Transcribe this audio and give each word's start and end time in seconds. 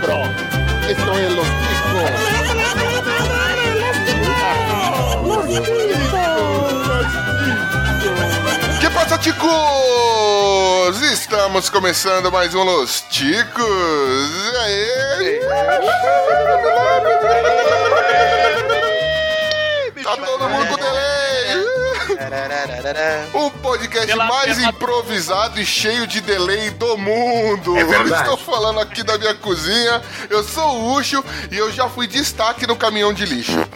cabrón. 0.00 0.30
Esto 0.88 1.18
es 1.18 1.32
Los 1.32 1.46
Que 8.80 8.90
passa, 8.90 9.18
ticos? 9.18 9.50
Estamos 11.12 11.70
começando 11.70 12.30
mais 12.30 12.54
um 12.54 12.62
Los 12.62 13.00
Ticos. 13.08 13.64
E 14.52 14.56
aí? 14.58 15.40
O 23.32 23.50
podcast 23.50 24.06
Pela- 24.06 24.26
mais 24.26 24.58
improvisado 24.58 25.60
e 25.60 25.66
cheio 25.66 26.06
de 26.06 26.20
delay 26.20 26.70
do 26.70 26.96
mundo. 26.98 27.76
É 27.76 27.84
verdade. 27.84 28.22
Estou 28.22 28.36
falando 28.36 28.80
aqui 28.80 29.02
da 29.02 29.16
minha 29.18 29.34
cozinha. 29.34 30.02
Eu 30.28 30.42
sou 30.44 30.80
o 30.80 30.94
Ucho 30.94 31.24
e 31.50 31.56
eu 31.56 31.70
já 31.72 31.88
fui 31.88 32.06
destaque 32.06 32.66
no 32.66 32.76
caminhão 32.76 33.12
de 33.12 33.24
lixo. 33.24 33.66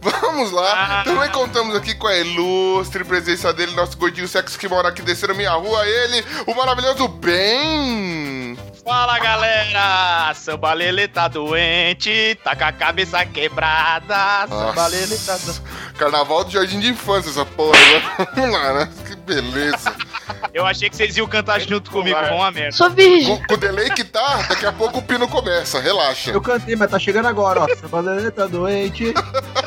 Vamos 0.00 0.50
lá. 0.52 1.00
Ah. 1.00 1.04
Também 1.04 1.30
contamos 1.30 1.74
aqui 1.74 1.94
com 1.94 2.06
a 2.06 2.14
ilustre 2.16 3.02
presença 3.04 3.54
dele, 3.54 3.72
nosso 3.72 3.96
gordinho 3.96 4.28
sexo 4.28 4.58
que 4.58 4.68
mora 4.68 4.88
aqui 4.88 5.00
descendo 5.00 5.34
minha 5.34 5.52
rua. 5.52 5.86
Ele, 5.86 6.22
o 6.46 6.54
maravilhoso 6.54 7.08
Ben. 7.08 8.58
Fala 8.84 9.18
galera! 9.18 10.34
Samba 10.34 10.74
Lele 10.74 11.08
tá 11.08 11.26
doente, 11.26 12.38
tá 12.44 12.54
com 12.54 12.64
a 12.64 12.72
cabeça 12.72 13.24
quebrada. 13.24 14.46
Samba 14.46 14.86
Lele 14.88 15.16
tá 15.16 15.38
doente. 15.38 15.62
Carnaval 15.96 16.44
do 16.44 16.50
Jardim 16.50 16.80
de 16.80 16.88
Infância, 16.88 17.30
essa 17.30 17.44
porra. 17.44 17.78
Vamos 18.34 18.52
lá, 18.52 18.74
né? 18.74 18.90
Que 19.06 19.16
beleza. 19.16 19.94
Eu 20.52 20.66
achei 20.66 20.88
que 20.88 20.96
vocês 20.96 21.16
iam 21.16 21.26
cantar 21.26 21.60
junto 21.60 21.90
comigo, 21.90 22.18
vão 22.28 22.36
uma 22.36 22.50
merda. 22.50 22.72
Sou 22.72 22.90
virgem. 22.90 23.36
Com, 23.38 23.46
com 23.46 23.54
o 23.54 23.56
delay 23.56 23.90
que 23.90 24.04
tá, 24.04 24.42
daqui 24.48 24.64
a 24.64 24.72
pouco 24.72 24.98
o 24.98 25.02
pino 25.02 25.26
começa. 25.26 25.80
Relaxa. 25.80 26.30
Eu 26.30 26.40
cantei, 26.40 26.76
mas 26.76 26.90
tá 26.90 26.98
chegando 26.98 27.26
agora, 27.26 27.62
ó. 27.62 27.66
Essa 27.68 27.88
tá 28.30 28.46
doente. 28.46 29.12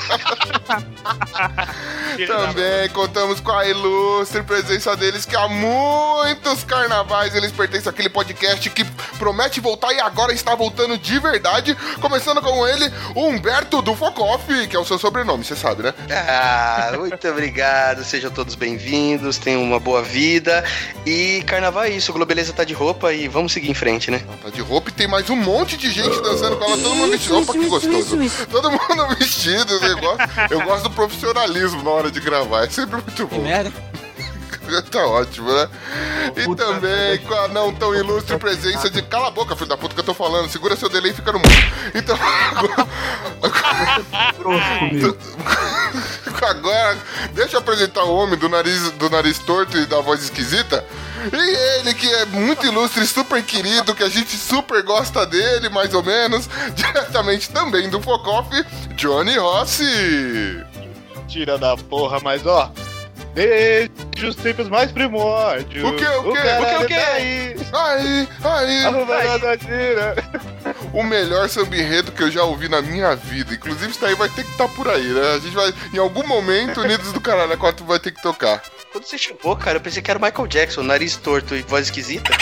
Também 2.28 2.90
contamos 2.90 3.40
com 3.40 3.52
a 3.52 3.68
ilustre 3.68 4.44
presença 4.44 4.96
deles, 4.96 5.26
que 5.26 5.36
há 5.36 5.48
muitos 5.48 6.64
carnavais 6.64 7.36
eles 7.36 7.52
pertencem 7.52 7.90
àquele 7.90 8.10
podcast 8.10 8.70
que 8.70 8.84
promete 9.20 9.60
voltar 9.60 9.94
e 9.94 10.00
agora 10.00 10.34
está 10.34 10.56
voltando 10.56 10.98
de 10.98 11.20
verdade. 11.20 11.76
Começando 12.00 12.42
com 12.42 12.68
ele, 12.68 12.92
o 13.16 13.28
Humberto 13.28 13.82
do 13.82 13.96
Focoff, 13.96 14.68
que 14.68 14.76
é 14.76 14.80
o 14.80 14.86
seu 14.86 14.98
sobrenome, 14.98 15.44
você 15.44 15.56
sabe, 15.56 15.84
né? 15.84 15.94
Ah, 16.10 16.94
muito 16.98 17.26
obrigado, 17.30 18.04
sejam 18.04 18.32
todos 18.32 18.56
bem-vindos, 18.56 19.38
tenham 19.38 19.62
uma 19.62 19.80
boa 19.80 20.02
vida. 20.02 20.64
E 21.06 21.44
carnaval 21.46 21.84
é 21.84 21.90
isso, 21.90 22.12
o 22.12 22.14
Globeleza 22.14 22.54
tá 22.54 22.64
de 22.64 22.74
roupa 22.74 23.14
e 23.14 23.28
vamos 23.28 23.52
seguir 23.52 23.70
em 23.70 23.76
frente, 23.76 24.10
né? 24.10 24.22
Tá 24.42 24.50
de 24.50 24.62
roupa 24.62 24.90
e 24.90 24.94
tem 24.94 25.08
mais 25.08 25.30
um 25.30 25.36
monte 25.36 25.78
de 25.78 25.92
gente 25.92 26.20
dançando 26.22 26.58
com 26.58 26.66
ela, 26.66 26.78
todo 26.78 26.96
mundo 26.96 27.12
vestido. 27.12 27.38
Opa, 27.38 27.54
que 27.54 27.68
gostoso. 27.68 28.18
Todo 28.50 28.72
mundo 28.72 29.16
vestido, 29.18 29.80
eu 29.98 30.18
gosto, 30.18 30.54
eu 30.54 30.62
gosto 30.62 30.84
do 30.84 30.92
profissionalismo 30.92 31.84
na 31.84 31.90
hora 31.90 32.12
de 32.12 32.20
gravar, 32.20 32.66
é 32.66 32.70
sempre 32.70 32.96
muito 33.02 33.28
bom. 33.28 33.42
merda. 33.42 33.72
Tá 34.92 35.06
ótimo, 35.06 35.52
né? 35.52 35.70
E 36.36 36.44
Puta 36.44 36.66
também 36.66 37.18
com 37.20 37.34
a 37.34 37.48
não 37.48 37.74
tão 37.74 37.94
ilustre 37.94 38.38
presença 38.38 38.90
de. 38.90 39.02
Cala 39.02 39.28
a 39.28 39.32
boca, 39.32 39.56
filho 39.56 39.68
da 39.68 39.78
puta, 39.78 39.94
que 39.94 40.00
eu 40.02 40.06
tô 40.06 40.14
falando. 40.14 40.50
Segura 40.50 40.76
seu 40.76 40.90
delay 40.90 41.12
e 41.12 41.14
fica 41.14 41.32
no 41.32 41.40
mundo. 41.40 41.50
Então. 41.94 42.18
Agora, 46.48 46.98
deixa 47.34 47.56
eu 47.56 47.60
apresentar 47.60 48.04
o 48.04 48.16
homem 48.16 48.38
do 48.38 48.48
nariz, 48.48 48.92
do 48.92 49.10
nariz 49.10 49.40
torto 49.40 49.78
e 49.78 49.86
da 49.86 50.00
voz 50.00 50.24
esquisita. 50.24 50.86
E 51.34 51.80
ele 51.80 51.94
que 51.94 52.08
é 52.08 52.26
muito 52.26 52.66
ilustre 52.66 53.06
super 53.06 53.44
querido, 53.44 53.96
que 53.96 54.04
a 54.04 54.10
gente 54.10 54.38
super 54.38 54.82
gosta 54.84 55.26
dele, 55.26 55.68
mais 55.70 55.94
ou 55.94 56.04
menos, 56.04 56.48
diretamente 56.76 57.50
também 57.50 57.90
do 57.90 58.02
Focoff, 58.02 58.50
Johnny 58.96 59.38
Rossi. 59.38 60.64
Tira 61.28 61.58
da 61.58 61.76
porra, 61.76 62.20
mas 62.22 62.46
ó. 62.46 62.72
Desde 63.34 63.92
os 64.26 64.36
tempos 64.36 64.68
mais 64.70 64.92
primórdios. 64.92 65.84
O 65.88 65.94
quê, 65.96 66.06
o 66.06 66.32
quê? 66.32 66.40
caralho 66.40 66.84
O 66.84 66.86
quê, 66.86 66.86
o 66.86 66.88
quê? 66.88 66.96
tá 66.96 67.14
aí. 67.14 67.56
Aí, 67.74 68.28
aí. 68.44 68.86
O 70.94 71.04
melhor 71.04 71.50
samba 71.50 71.76
enredo 71.76 72.12
que 72.12 72.24
eu 72.24 72.32
já 72.32 72.44
ouvi 72.44 72.68
na 72.70 72.82
minha 72.82 73.16
vida. 73.16 73.54
Inclusive, 73.54 73.92
isso 73.92 74.02
daí 74.02 74.16
vai 74.16 74.30
ter 74.30 74.44
que 74.44 74.52
estar 74.52 74.68
por 74.70 74.88
aí, 74.88 75.04
né? 75.08 75.34
A 75.36 75.40
gente 75.40 75.56
vai, 75.56 75.74
em 75.94 75.98
algum 76.00 76.26
momento, 76.26 76.82
Unidos 76.82 77.12
do 77.12 77.22
Caralho 77.22 77.58
4 77.58 77.86
vai 77.86 78.00
ter 78.00 78.12
que 78.12 78.22
tocar. 78.22 78.62
Quando 78.92 79.04
você 79.06 79.18
chegou, 79.18 79.56
cara, 79.56 79.78
eu 79.78 79.82
pensei 79.82 80.02
que 80.02 80.10
era 80.10 80.18
o 80.18 80.22
Michael 80.22 80.48
Jackson, 80.48 80.82
nariz 80.82 81.18
torto 81.18 81.54
e 81.56 81.62
voz 81.64 81.86
esquisita. 81.88 82.32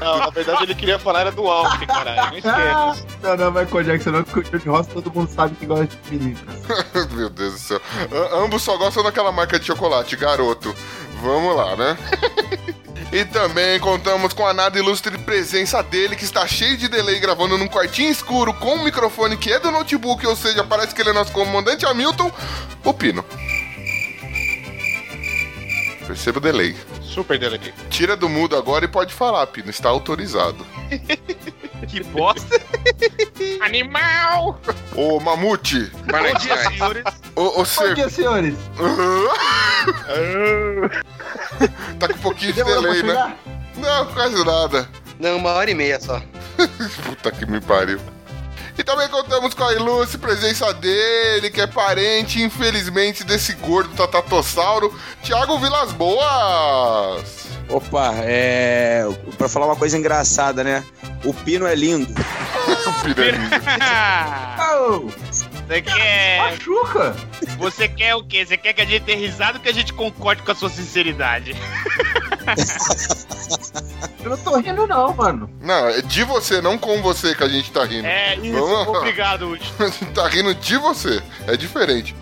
Não, 0.00 0.18
na 0.18 0.30
verdade 0.30 0.64
ele 0.64 0.74
queria 0.74 0.98
falar 0.98 1.20
era 1.20 1.32
do 1.32 1.46
Alckmin, 1.46 1.86
caralho. 1.86 2.30
Não 2.30 2.36
esquece. 2.38 3.06
Não, 3.22 3.36
não, 3.36 3.50
Michael 3.52 3.84
Jackson 3.84 4.10
não, 4.10 4.24
porque 4.24 4.56
o 4.56 4.58
Johnny 4.58 4.70
Ross 4.76 4.86
todo 4.88 5.12
mundo 5.12 5.30
sabe 5.30 5.54
que 5.56 5.66
gosta 5.66 5.86
de 5.86 6.10
menino. 6.16 6.38
Meu 7.12 7.28
Deus 7.30 7.52
do 7.52 7.58
céu. 7.58 7.80
A- 8.32 8.36
ambos 8.38 8.62
só 8.62 8.76
gostam 8.78 8.99
daquela 9.02 9.32
marca 9.32 9.58
de 9.58 9.66
chocolate, 9.66 10.16
garoto. 10.16 10.74
Vamos 11.22 11.56
lá, 11.56 11.76
né? 11.76 11.98
E 13.12 13.24
também 13.24 13.80
contamos 13.80 14.32
com 14.32 14.46
a 14.46 14.54
nada 14.54 14.78
ilustre 14.78 15.18
presença 15.18 15.82
dele, 15.82 16.14
que 16.14 16.22
está 16.22 16.46
cheio 16.46 16.76
de 16.76 16.86
delay 16.86 17.18
gravando 17.18 17.58
num 17.58 17.66
quartinho 17.66 18.08
escuro 18.08 18.54
com 18.54 18.76
um 18.76 18.84
microfone 18.84 19.36
que 19.36 19.52
é 19.52 19.58
do 19.58 19.72
notebook, 19.72 20.24
ou 20.24 20.36
seja, 20.36 20.62
parece 20.62 20.94
que 20.94 21.02
ele 21.02 21.10
é 21.10 21.12
nosso 21.12 21.32
comandante 21.32 21.84
Hamilton, 21.84 22.30
o 22.84 22.94
Pino. 22.94 23.24
Perceba 26.06 26.38
o 26.38 26.40
delay. 26.40 26.76
Super 27.10 27.38
delay. 27.38 27.60
Tira 27.90 28.16
do 28.16 28.28
mudo 28.28 28.56
agora 28.56 28.84
e 28.84 28.88
pode 28.88 29.12
falar, 29.12 29.46
Pino. 29.48 29.68
Está 29.68 29.88
autorizado. 29.88 30.64
Que 31.88 32.04
bosta! 32.04 32.60
Animal! 33.62 34.60
Ô, 34.94 35.18
Mamute. 35.18 35.90
Bom 36.04 36.38
dia, 36.38 36.56
senhores. 36.68 37.02
Ô, 37.34 37.42
ô 37.42 37.64
Bom 37.64 37.94
dia, 37.94 38.08
senhores. 38.10 38.54
tá 41.98 42.06
com 42.06 42.14
um 42.14 42.18
pouquinho 42.18 42.52
de 42.52 42.62
Demorou 42.62 42.82
pra 42.82 42.92
delay, 42.92 43.02
né? 43.02 43.08
chegar? 43.08 43.36
Não, 43.76 44.06
quase 44.12 44.44
nada. 44.44 44.86
Não, 45.18 45.38
uma 45.38 45.52
hora 45.52 45.70
e 45.70 45.74
meia 45.74 45.98
só. 45.98 46.20
Puta 47.04 47.32
que 47.32 47.46
me 47.46 47.60
pariu. 47.60 47.98
E 48.78 48.82
também 48.84 49.08
contamos 49.08 49.52
com 49.54 49.64
a 49.64 49.72
ilustre 49.74 50.18
presença 50.18 50.72
dele, 50.72 51.50
que 51.50 51.60
é 51.60 51.66
parente, 51.66 52.42
infelizmente, 52.42 53.24
desse 53.24 53.52
gordo 53.54 53.94
tatatossauro, 53.94 54.94
Thiago 55.22 55.58
Vilas 55.58 55.92
Boas. 55.92 57.46
Opa, 57.68 58.12
é. 58.22 59.04
Pra 59.38 59.48
falar 59.48 59.66
uma 59.66 59.76
coisa 59.76 59.96
engraçada, 59.96 60.64
né? 60.64 60.84
O 61.24 61.32
Pino 61.32 61.66
é 61.66 61.74
lindo. 61.74 62.12
O 62.86 62.92
pirâmide. 63.02 63.50
Au, 64.58 65.10
Você 65.66 65.82
quer. 65.82 66.38
machuca. 66.38 67.16
Você 67.58 67.88
quer 67.88 68.14
o 68.14 68.22
quê? 68.22 68.44
Você 68.44 68.56
quer 68.56 68.72
que 68.72 68.80
a 68.80 68.84
gente 68.84 69.02
dê 69.02 69.14
risada 69.14 69.58
ou 69.58 69.62
que 69.62 69.68
a 69.68 69.72
gente 69.72 69.92
concorde 69.92 70.42
com 70.42 70.52
a 70.52 70.54
sua 70.54 70.68
sinceridade? 70.70 71.54
Eu 74.22 74.30
não 74.30 74.36
tô 74.36 74.56
rindo, 74.58 74.86
não, 74.86 75.14
mano. 75.14 75.50
Não, 75.60 75.88
é 75.88 76.02
de 76.02 76.24
você, 76.24 76.60
não 76.60 76.76
com 76.76 77.00
você 77.00 77.34
que 77.34 77.42
a 77.42 77.48
gente 77.48 77.70
tá 77.72 77.84
rindo. 77.84 78.06
É 78.06 78.36
isso, 78.36 78.52
Vamos 78.52 78.96
obrigado, 78.98 79.48
Ucho. 79.48 79.72
A 79.78 79.86
gente 79.88 80.06
tá 80.06 80.28
rindo 80.28 80.54
de 80.54 80.76
você. 80.76 81.22
É 81.46 81.56
diferente. 81.56 82.14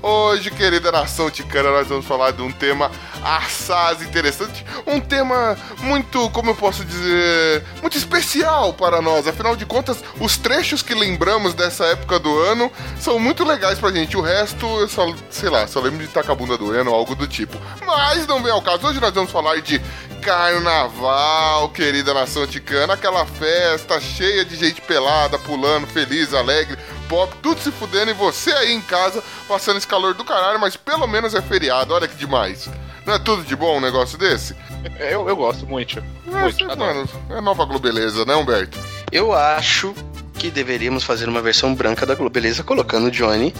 Hoje, 0.00 0.50
querida 0.50 0.90
nação 0.90 1.30
ticana, 1.30 1.70
nós 1.70 1.88
vamos 1.88 2.06
falar 2.06 2.32
de 2.32 2.42
um 2.42 2.50
tema 2.50 2.90
assaz 3.22 4.02
interessante. 4.02 4.64
Um 4.86 5.00
tema 5.00 5.56
muito, 5.78 6.30
como 6.30 6.50
eu 6.50 6.54
posso 6.54 6.84
dizer, 6.84 7.64
muito 7.80 7.96
especial 7.96 8.72
para 8.72 9.00
nós. 9.02 9.26
Afinal 9.26 9.54
de 9.54 9.66
contas, 9.66 10.02
os 10.20 10.36
trechos 10.36 10.82
que 10.82 10.94
lembramos 10.94 11.54
dessa 11.54 11.84
época 11.86 12.18
do 12.18 12.38
ano 12.40 12.70
são 12.98 13.18
muito 13.18 13.44
legais 13.44 13.78
pra 13.78 13.90
gente. 13.90 14.16
O 14.16 14.20
resto, 14.20 14.66
eu 14.66 14.88
só, 14.88 15.12
sei 15.30 15.50
lá, 15.50 15.66
só 15.66 15.80
lembro 15.80 16.04
de 16.04 16.08
tacar 16.08 16.32
a 16.32 16.34
bunda 16.34 16.56
doendo 16.56 16.90
ou 16.90 16.96
algo 16.96 17.14
do 17.14 17.26
tipo. 17.26 17.56
Mas 17.84 18.26
não 18.26 18.42
vem 18.42 18.52
ao 18.52 18.62
caso. 18.62 18.86
Hoje 18.86 19.00
nós 19.00 19.12
vamos 19.12 19.30
falar 19.30 19.60
de 19.60 19.80
carnaval, 20.22 21.68
querida 21.70 22.14
nação 22.14 22.46
ticana. 22.46 22.94
Aquela 22.94 23.26
festa 23.26 24.00
cheia 24.00 24.44
de 24.44 24.56
gente 24.56 24.80
pelada, 24.80 25.38
pulando, 25.38 25.86
feliz, 25.86 26.32
alegre, 26.32 26.78
pop, 27.12 27.34
tudo 27.42 27.60
se 27.60 27.70
fudendo 27.70 28.10
e 28.10 28.14
você 28.14 28.50
aí 28.52 28.72
em 28.72 28.80
casa 28.80 29.22
passando 29.46 29.76
esse 29.76 29.86
calor 29.86 30.14
do 30.14 30.24
caralho, 30.24 30.58
mas 30.58 30.76
pelo 30.76 31.06
menos 31.06 31.34
é 31.34 31.42
feriado, 31.42 31.92
olha 31.92 32.08
que 32.08 32.16
demais. 32.16 32.70
Não 33.04 33.12
é 33.12 33.18
tudo 33.18 33.42
de 33.44 33.54
bom 33.54 33.76
um 33.76 33.80
negócio 33.80 34.16
desse? 34.16 34.56
Eu, 34.98 35.28
eu 35.28 35.36
gosto 35.36 35.66
muito. 35.66 35.98
É, 35.98 36.30
Muito, 36.30 36.64
mano, 36.78 37.06
é 37.28 37.40
nova 37.42 37.66
Globeleza, 37.66 38.24
né, 38.24 38.34
Humberto? 38.34 38.78
Eu 39.10 39.34
acho 39.34 39.94
que 40.38 40.50
deveríamos 40.50 41.04
fazer 41.04 41.28
uma 41.28 41.42
versão 41.42 41.74
branca 41.74 42.06
da 42.06 42.14
Globeleza, 42.14 42.62
colocando 42.64 43.08
o 43.08 43.10
Johnny 43.10 43.54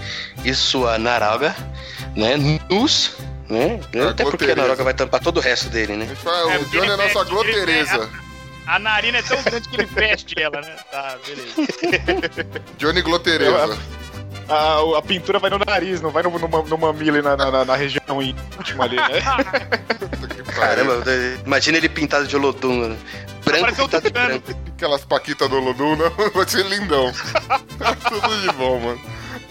e 0.45 0.55
sua 0.55 0.97
Naraga, 0.99 1.55
né, 2.17 2.37
nus, 2.71 3.13
né? 3.51 3.81
Ah, 3.97 4.11
Até 4.11 4.25
porque 4.25 4.51
a. 4.51 4.57
Naraga 4.57 4.83
vai 4.83 4.95
tampar 4.95 5.21
todo 5.21 5.37
o 5.37 5.41
resto 5.41 5.69
dele, 5.69 5.95
né? 5.97 6.09
A 6.11 6.17
fala, 6.17 6.53
É, 6.55 6.57
o 6.57 6.61
porque 6.61 6.77
Johnny 6.79 6.91
é 6.91 6.95
ele 6.95 7.03
nossa 7.03 7.15
veste- 7.19 7.31
Glô 7.31 7.45
ele 7.45 7.53
Tereza. 7.53 8.11
A 8.67 8.79
narina 8.79 9.19
é 9.19 9.23
tão 9.23 9.43
grande 9.43 9.69
que 9.69 9.77
ele 9.77 9.87
veste 9.87 10.35
ela, 10.41 10.61
né? 10.61 10.77
Tá, 10.91 11.17
beleza. 11.27 11.55
Johnny 12.79 13.03
Glô 13.03 13.19
Tereza. 13.19 13.79
A, 14.49 14.99
a 14.99 15.03
pintura 15.03 15.39
vai 15.39 15.51
no 15.51 15.59
nariz, 15.59 16.01
não 16.01 16.11
vai 16.11 16.23
no, 16.23 16.31
no, 16.39 16.49
no 16.49 16.79
mamilo 16.79 17.17
e 17.19 17.23
na, 17.23 17.37
na, 17.37 17.65
na- 17.65 17.77
região 17.77 18.21
íntima 18.21 18.85
ali, 18.85 18.97
né? 18.97 19.21
Caramba, 20.55 21.03
imagina 21.45 21.79
ele 21.79 21.89
pintado 21.89 22.27
de 22.27 22.37
Olodum, 22.37 22.89
né? 22.89 22.97
branco 23.45 23.75
pintado 23.77 24.05
de 24.07 24.11
branco. 24.13 24.55
Aquelas 24.77 25.05
paquitas 25.05 25.49
do 25.49 25.59
Lodum, 25.61 25.95
não, 25.97 26.11
vai 26.35 26.49
ser 26.49 26.65
lindão. 26.67 27.13
Tudo 28.09 28.41
de 28.41 28.53
bom, 28.57 28.81
mano. 28.81 29.01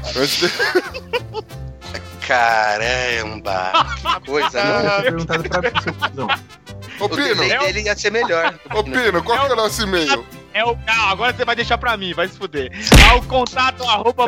Caramba! 2.26 3.72
Que 4.20 4.20
coisa, 4.30 4.58
Eu 4.60 4.74
não? 4.74 4.80
tinha 4.82 5.02
perguntado 5.02 5.48
pra 5.48 5.82
seu 5.82 5.94
cuzão. 5.94 6.28
Ô, 7.00 7.04
O 7.04 7.08
Pino, 7.08 7.34
delay 7.34 7.58
dele 7.58 7.82
ia 7.82 7.96
ser 7.96 8.10
melhor. 8.10 8.54
ô, 8.74 8.82
Pino, 8.82 9.22
qual 9.22 9.38
que 9.38 9.46
é 9.46 9.52
o 9.52 9.56
nosso 9.56 9.82
e-mail? 9.82 10.24
É 10.52 10.64
o. 10.64 10.76
Não, 10.86 11.08
agora 11.08 11.32
você 11.32 11.44
vai 11.44 11.54
deixar 11.54 11.78
pra 11.78 11.96
mim, 11.96 12.12
vai 12.12 12.28
se 12.28 12.36
fuder. 12.36 12.70
É 13.08 13.14
o 13.14 13.22
contato 13.22 13.82
arroba. 13.84 14.26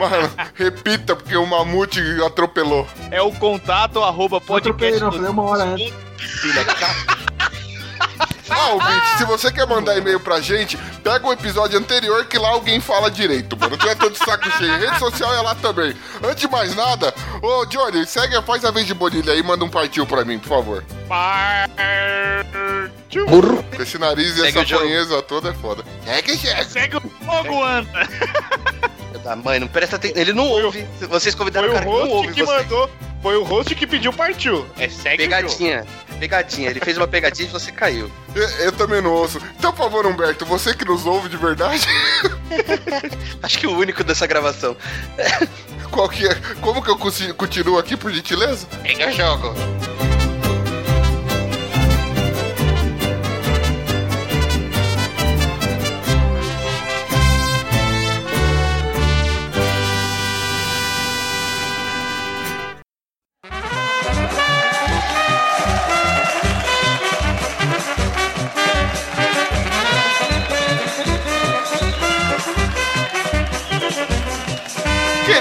Mano, 0.00 0.30
repita, 0.54 1.16
porque 1.16 1.36
o 1.36 1.44
mamute 1.44 2.00
atropelou. 2.24 2.86
É 3.10 3.20
o 3.20 3.32
contato 3.32 4.02
arroba 4.02 4.40
Não 4.48 4.56
atropelei, 4.56 5.00
não, 5.00 5.10
falei 5.10 5.30
uma 5.30 5.42
hora 5.42 5.64
antes. 5.64 5.92
Filha 6.16 6.64
da 6.64 6.74
Ah, 8.50 8.70
ouvinte, 8.70 9.18
se 9.18 9.24
você 9.24 9.52
quer 9.52 9.66
mandar 9.66 9.96
e-mail 9.96 10.20
pra 10.20 10.40
gente, 10.40 10.76
pega 11.02 11.26
o 11.26 11.32
episódio 11.32 11.78
anterior 11.78 12.24
que 12.26 12.38
lá 12.38 12.48
alguém 12.50 12.80
fala 12.80 13.10
direito, 13.10 13.56
mano. 13.58 13.76
Tu 13.76 13.88
é 13.88 13.94
todo 13.94 14.12
de 14.12 14.18
saco 14.18 14.50
cheio. 14.52 14.78
Rede 14.78 14.98
social 14.98 15.32
é 15.34 15.40
lá 15.40 15.54
também. 15.54 15.94
Antes 16.22 16.40
de 16.40 16.48
mais 16.48 16.74
nada, 16.74 17.14
ô 17.42 17.64
Johnny, 17.66 18.06
segue, 18.06 18.40
faz 18.42 18.64
a 18.64 18.70
vez 18.70 18.86
de 18.86 18.94
bonilha 18.94 19.32
aí 19.32 19.40
e 19.40 19.42
manda 19.42 19.64
um 19.64 19.68
partiu 19.68 20.06
pra 20.06 20.24
mim, 20.24 20.38
por 20.38 20.48
favor. 20.48 20.84
Partiu. 21.08 21.68
Com 23.26 23.82
esse 23.82 23.98
nariz 23.98 24.36
e 24.36 24.40
Segue 24.40 24.58
essa 24.58 24.78
fanheza 24.78 25.22
toda 25.22 25.50
é 25.50 25.54
foda. 25.54 25.84
Segue, 26.04 26.36
segue. 26.36 26.64
Segue 26.64 26.96
o 26.96 27.00
fogo, 27.00 27.64
anda. 27.64 28.08
Da 29.28 29.36
mãe, 29.36 29.60
não 29.60 29.68
presta 29.68 29.96
atenção. 29.96 30.16
Ele 30.18 30.32
não 30.32 30.48
ouve. 30.48 30.86
Vocês 31.02 31.34
convidaram 31.34 31.68
Foi 31.68 31.76
o 31.76 31.78
o 31.78 31.84
cara 31.84 31.86
que 31.86 31.92
não 31.92 32.00
host 32.00 32.14
ouve 32.16 32.32
que 32.32 32.46
você. 32.46 32.62
mandou. 32.62 32.90
Foi 33.20 33.36
o 33.36 33.42
host 33.44 33.74
que 33.74 33.86
pediu 33.86 34.10
partiu. 34.10 34.66
É 34.78 34.88
segue 34.88 35.16
o. 35.24 35.28
Pegadinha. 35.28 35.86
Pegadinha. 36.18 36.70
Ele 36.70 36.80
fez 36.80 36.96
uma 36.96 37.06
pegadinha 37.06 37.46
e 37.46 37.52
você 37.52 37.70
caiu. 37.70 38.10
Eu, 38.34 38.48
eu 38.60 38.72
também 38.72 39.02
não 39.02 39.10
ouço. 39.12 39.38
Então, 39.58 39.70
por 39.70 39.82
favor, 39.82 40.06
Humberto, 40.06 40.46
você 40.46 40.72
que 40.72 40.82
nos 40.86 41.04
ouve 41.04 41.28
de 41.28 41.36
verdade, 41.36 41.86
Acho 43.42 43.58
que 43.58 43.66
o 43.66 43.76
único 43.76 44.02
dessa 44.02 44.26
gravação. 44.26 44.74
qual 45.90 46.08
que 46.08 46.26
é? 46.26 46.34
Como 46.62 46.82
que 46.82 46.90
eu 46.90 46.96
continuo 47.34 47.78
aqui, 47.78 47.98
por 47.98 48.10
gentileza? 48.10 48.66
Segue 48.82 49.04
o 49.04 49.12
jogo. 49.12 49.54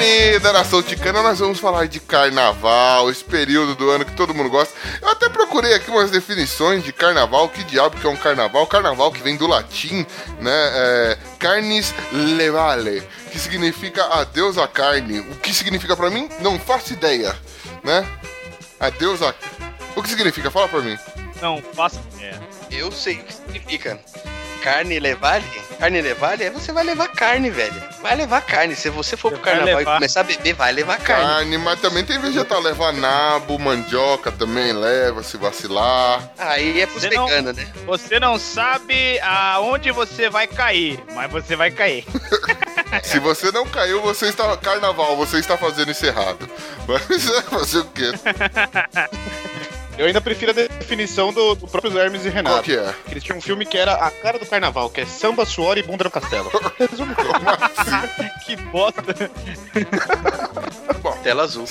Querida 0.08 0.54
nação 0.54 0.82
ticana, 0.82 1.22
nós 1.22 1.40
vamos 1.40 1.60
falar 1.60 1.86
de 1.86 2.00
carnaval, 2.00 3.12
esse 3.12 3.26
período 3.26 3.76
do 3.76 3.90
ano 3.90 4.06
que 4.06 4.14
todo 4.14 4.34
mundo 4.34 4.50
gosta. 4.50 4.74
Eu 5.02 5.10
até 5.10 5.28
procurei 5.28 5.74
aqui 5.74 5.92
umas 5.92 6.10
definições 6.10 6.82
de 6.82 6.94
carnaval, 6.94 7.50
que 7.50 7.62
diabo 7.66 7.98
que 7.98 8.08
é 8.08 8.10
um 8.10 8.16
carnaval? 8.16 8.66
Carnaval 8.68 9.12
que 9.12 9.22
vem 9.22 9.36
do 9.36 9.46
latim, 9.46 10.06
né? 10.40 10.50
É, 10.54 11.18
carnis 11.38 11.94
levale, 12.14 13.04
que 13.32 13.38
significa 13.38 14.02
adeus 14.06 14.58
à 14.58 14.66
carne. 14.66 15.20
O 15.20 15.36
que 15.36 15.54
significa 15.54 15.94
pra 15.98 16.10
mim? 16.10 16.30
Não 16.40 16.58
faço 16.58 16.94
ideia, 16.94 17.36
né? 17.84 18.08
Adeus 18.80 19.22
à... 19.22 19.36
O 19.94 20.02
que 20.02 20.08
significa? 20.08 20.50
Fala 20.50 20.70
pra 20.70 20.80
mim. 20.80 20.98
Não, 21.42 21.62
faça. 21.74 22.00
É. 22.22 22.34
Eu 22.72 22.94
sei 22.94 23.16
o 23.16 23.24
que 23.26 23.34
significa. 23.34 24.00
Carne 24.62 25.00
levale? 25.00 25.46
Carne 25.80 26.02
levale 26.02 26.44
é 26.44 26.50
você 26.50 26.72
vai 26.72 26.84
levar 26.84 27.08
carne, 27.10 27.50
velho. 27.50 27.82
Vai 28.02 28.16
levar 28.16 28.42
carne. 28.42 28.76
Se 28.76 28.90
você 28.90 29.16
for 29.16 29.32
pro 29.32 29.40
carnaval 29.42 29.78
levar. 29.78 29.92
e 29.92 29.96
começar 29.96 30.22
a 30.22 30.24
beber, 30.24 30.54
vai 30.54 30.72
levar 30.72 30.98
carne. 31.00 31.26
Carne, 31.26 31.58
mas 31.58 31.80
também 31.80 32.04
tem 32.04 32.20
vegetal. 32.20 32.60
Leva 32.62 32.92
nabo, 32.92 33.58
mandioca 33.60 34.32
também 34.32 34.74
leva, 34.74 35.22
se 35.24 35.38
vacilar. 35.38 36.30
Aí 36.38 36.82
é 36.82 36.86
pros 36.88 37.02
Você 37.04 37.10
não- 37.12 37.28
veganos, 37.28 37.56
né? 37.56 37.68
Você 37.86 38.20
não 38.20 38.40
sabe 38.40 39.20
aonde 39.22 39.92
você 39.92 40.30
vai 40.30 40.48
cair, 40.48 41.00
mas 41.14 41.32
você 41.32 41.56
vai 41.56 41.70
cair. 41.72 42.06
Se 43.04 43.20
você 43.20 43.52
não 43.52 43.66
caiu, 43.68 44.02
você 44.02 44.28
está. 44.28 44.56
Carnaval, 44.58 45.16
você 45.18 45.38
está 45.38 45.58
fazendo 45.58 45.92
isso 45.92 46.06
errado. 46.06 46.50
Mas 46.88 47.04
fazer 47.50 47.80
o 47.80 47.86
quê? 47.86 48.12
Eu 49.98 50.06
ainda 50.06 50.22
prefiro 50.22 50.52
a 50.52 50.54
definição 50.54 51.34
do, 51.34 51.56
do 51.56 51.68
próprio 51.68 51.98
Hermes 51.98 52.22
e 52.24 52.30
Qual 52.30 52.36
Renato. 52.36 52.64
que 52.64 52.78
é? 52.78 52.94
Eles 53.10 53.24
tinham 53.24 53.40
um 53.40 53.42
filme 53.42 53.66
que 53.66 53.78
era 53.78 53.94
a 53.96 54.12
cara 54.12 54.38
do 54.38 54.46
carnaval, 54.46 54.90
que 54.92 55.02
é 55.02 55.06
samba, 55.06 55.44
suor 55.46 55.78
e 55.78 55.84
bunda 55.84 56.04
no 56.04 56.12
castelo. 56.12 56.52
Resume 56.78 57.16
que 58.46 58.56
bosta. 58.58 59.02
Tela 61.24 61.44
azul. 61.44 61.66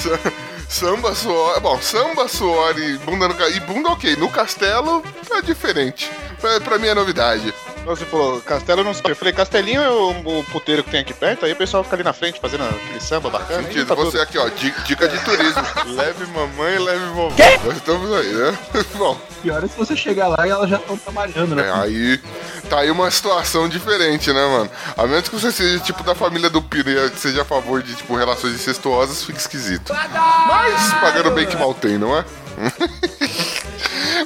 Samba, 0.68 1.14
suor. 1.14 1.60
Bom, 1.60 1.80
samba, 1.80 2.26
suor 2.28 2.76
e 2.78 2.98
bunda 2.98 3.28
no 3.28 3.34
ca- 3.34 3.48
E 3.48 3.60
bunda, 3.60 3.90
ok. 3.90 4.16
No 4.16 4.28
castelo 4.28 5.02
é 5.30 5.42
diferente. 5.42 6.10
Pra, 6.40 6.60
pra 6.60 6.78
mim 6.78 6.88
é 6.88 6.94
novidade. 6.94 7.54
Você 7.86 8.04
falou, 8.04 8.40
castelo 8.40 8.82
não 8.82 8.92
sei. 8.92 9.12
Eu 9.12 9.16
falei, 9.16 9.32
castelinho 9.32 9.80
é 9.80 9.88
o, 9.90 10.10
o 10.40 10.44
puteiro 10.44 10.82
que 10.82 10.90
tem 10.90 11.00
aqui 11.00 11.14
perto, 11.14 11.46
aí 11.46 11.52
o 11.52 11.56
pessoal 11.56 11.84
fica 11.84 11.94
ali 11.96 12.02
na 12.02 12.12
frente 12.12 12.40
fazendo 12.40 12.64
aquele 12.64 13.00
samba 13.00 13.30
bacana. 13.30 13.62
Sentido, 13.62 13.86
tá 13.86 13.94
você 13.94 14.10
tudo. 14.18 14.20
aqui, 14.22 14.38
ó. 14.38 14.48
di- 14.48 14.74
Dica 14.84 15.08
de 15.08 15.18
turismo. 15.24 15.62
leve 15.94 16.26
mamãe, 16.26 16.78
leve 16.78 17.04
vovó. 17.06 17.34
Nós 17.64 17.76
estamos 17.76 18.12
aí, 18.12 18.32
né? 18.32 18.58
Bom, 18.96 19.16
Pior 19.42 19.62
é 19.62 19.68
se 19.68 19.76
você 19.76 19.96
chegar 19.96 20.26
lá 20.28 20.46
e 20.46 20.50
elas 20.50 20.68
já 20.68 20.76
estão 20.78 20.96
trabalhando, 20.98 21.54
né? 21.54 21.68
é, 21.68 21.72
aí. 21.72 22.20
Tá 22.68 22.80
aí 22.80 22.90
uma 22.90 23.08
situação 23.10 23.68
diferente, 23.68 24.32
né, 24.32 24.44
mano? 24.46 24.70
A 24.96 25.06
menos 25.06 25.28
que 25.28 25.36
você 25.36 25.52
seja 25.52 25.78
tipo 25.78 26.02
da 26.02 26.14
família 26.16 26.50
do 26.50 26.60
Pino 26.60 26.90
e 26.90 27.10
seja 27.16 27.42
a 27.42 27.44
favor 27.44 27.80
de, 27.82 27.94
tipo, 27.94 28.16
relações 28.16 28.54
incestuosas, 28.54 29.22
fica 29.22 29.38
esquisito. 29.38 29.92
Mas 30.48 30.92
pagando 30.94 31.30
bem 31.30 31.46
que 31.46 31.56
mal 31.56 31.72
tem, 31.72 31.96
não 31.98 32.16
é? 32.18 32.24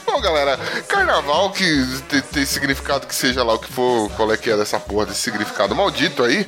Bom, 0.07 0.21
galera, 0.21 0.57
carnaval 0.89 1.51
que 1.51 1.87
tem, 2.09 2.21
tem 2.21 2.47
significado 2.47 3.07
que 3.07 3.15
seja 3.15 3.43
lá 3.43 3.55
o 3.55 3.59
que 3.59 3.71
for, 3.73 4.11
qual 4.13 4.33
é 4.33 4.37
que 4.37 4.51
é 4.51 4.57
dessa 4.57 4.79
porra 4.79 5.07
desse 5.07 5.21
significado 5.21 5.75
maldito 5.75 6.23
aí. 6.23 6.47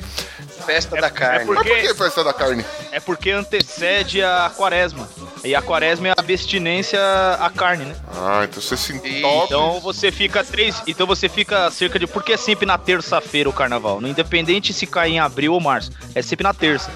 Festa 0.65 0.99
da 0.99 1.09
carne. 1.09 1.45
por- 1.45 1.55
Mas 1.55 1.63
por 1.65 1.71
Porque- 1.73 1.87
que 1.89 1.93
festa 1.93 2.23
da 2.23 2.33
carne? 2.33 2.65
É 2.91 2.99
porque 2.99 3.31
antecede 3.31 4.21
a 4.23 4.49
quaresma. 4.55 5.07
E 5.43 5.53
a 5.53 5.61
quaresma 5.61 6.07
é 6.07 6.11
a 6.11 6.15
abstinência 6.17 6.99
à 7.37 7.49
carne, 7.49 7.83
né? 7.83 7.95
Ah, 8.15 8.41
então 8.45 8.61
você 8.61 8.77
se 8.77 8.93
entope. 8.93 9.45
Então 9.45 9.79
você 9.81 10.09
fica 10.09 10.41
três. 10.41 10.81
Então 10.87 11.05
você 11.05 11.27
fica 11.27 11.69
cerca 11.69 11.99
de. 11.99 12.07
Porque 12.07 12.31
é 12.33 12.37
sempre 12.37 12.65
na 12.65 12.77
terça-feira 12.77 13.49
o 13.49 13.53
carnaval. 13.53 13.99
No 13.99 14.07
independente 14.07 14.71
se 14.71 14.87
cair 14.87 15.13
em 15.15 15.19
abril 15.19 15.51
ou 15.53 15.59
março. 15.59 15.91
É 16.15 16.21
sempre 16.21 16.43
na 16.43 16.53
terça. 16.53 16.89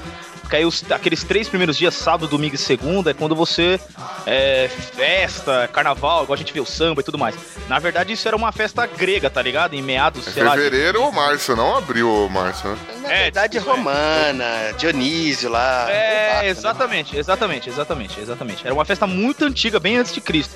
Porque 0.48 0.56
aí 0.56 0.66
os- 0.66 0.82
aqueles 0.90 1.26
três 1.26 1.50
primeiros 1.50 1.78
dias, 1.78 1.94
sábado, 1.94 2.26
domingo 2.26 2.56
e 2.56 2.58
segunda, 2.58 3.12
é 3.12 3.14
quando 3.14 3.36
você. 3.36 3.78
É, 4.26 4.70
festa, 4.70 5.70
carnaval, 5.74 6.24
igual 6.24 6.36
a 6.36 6.38
gente 6.38 6.54
vê 6.54 6.62
o 6.62 6.66
samba 6.66 7.02
e 7.02 7.04
tudo 7.04 7.18
mais. 7.18 7.36
Na 7.68 7.80
verdade, 7.80 8.14
isso 8.14 8.26
era 8.28 8.36
uma 8.38 8.52
festa 8.54 8.86
grega, 8.86 9.30
tá 9.30 9.42
ligado? 9.42 9.74
Em 9.74 9.82
meados, 9.82 10.26
É 10.26 10.32
sei 10.32 10.44
lá. 10.44 10.56
de- 10.56 10.62
fevereiro 10.64 11.02
ou 11.04 11.12
março, 11.12 11.54
não 11.54 11.76
abril 11.78 12.08
ou 12.10 12.30
março, 12.30 12.66
né? 12.66 12.78
Na 13.02 13.12
É, 13.12 13.24
verdade, 13.24 13.58
tipo, 13.60 13.70
é. 13.70 13.74
romana, 13.74 14.46
Dionísio 14.78 15.50
lá. 15.50 15.88
É, 15.92 16.44
né? 16.44 16.48
exatamente, 16.48 17.18
exatamente, 17.18 17.70
exatamente, 17.70 18.20
exatamente. 18.20 18.66
Era 18.66 18.74
uma 18.74 18.86
festa 18.86 19.06
muito 19.06 19.44
antiga, 19.44 19.82
bem 19.82 19.98
antes 19.98 20.14
de 20.14 20.22
Cristo. 20.22 20.56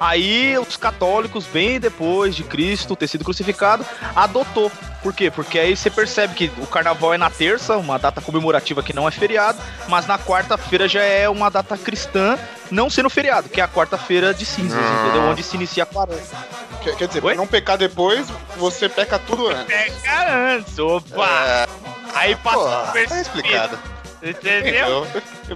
Aí 0.00 0.58
os 0.58 0.78
católicos, 0.78 1.44
bem 1.44 1.78
depois 1.78 2.34
de 2.34 2.42
Cristo 2.42 2.96
ter 2.96 3.06
sido 3.06 3.22
crucificado, 3.22 3.84
adotou. 4.16 4.72
Por 5.02 5.12
quê? 5.14 5.30
Porque 5.30 5.58
aí 5.58 5.76
você 5.76 5.90
percebe 5.90 6.34
que 6.34 6.50
o 6.58 6.66
carnaval 6.66 7.12
é 7.12 7.18
na 7.18 7.28
terça, 7.28 7.76
uma 7.76 7.98
data 7.98 8.20
comemorativa 8.20 8.82
que 8.82 8.94
não 8.94 9.06
é 9.06 9.10
feriado, 9.10 9.58
mas 9.88 10.06
na 10.06 10.18
quarta-feira 10.18 10.88
já 10.88 11.02
é 11.02 11.28
uma 11.28 11.50
data 11.50 11.76
cristã, 11.76 12.38
não 12.70 12.88
sendo 12.90 13.08
feriado, 13.10 13.48
que 13.50 13.60
é 13.60 13.64
a 13.64 13.68
quarta-feira 13.68 14.32
de 14.32 14.44
cinzas, 14.46 14.78
Ah. 14.82 15.02
entendeu? 15.04 15.22
Onde 15.28 15.42
se 15.42 15.56
inicia 15.56 15.82
a 15.82 15.86
quaresma. 15.86 16.38
Quer, 16.82 16.96
quer 16.96 17.08
dizer, 17.08 17.22
Oi? 17.24 17.34
pra 17.34 17.42
não 17.42 17.46
pecar 17.46 17.76
depois, 17.76 18.26
você 18.56 18.88
peca 18.88 19.18
tudo 19.18 19.48
antes. 19.48 19.66
Pega 19.66 20.54
antes, 20.56 20.78
opa! 20.78 21.68
aí 22.14 22.34
Pô, 22.36 22.50
passa 22.50 22.86
tá 22.86 22.92
percebido, 22.92 23.20
explicado. 23.22 23.78
entendeu? 24.22 25.06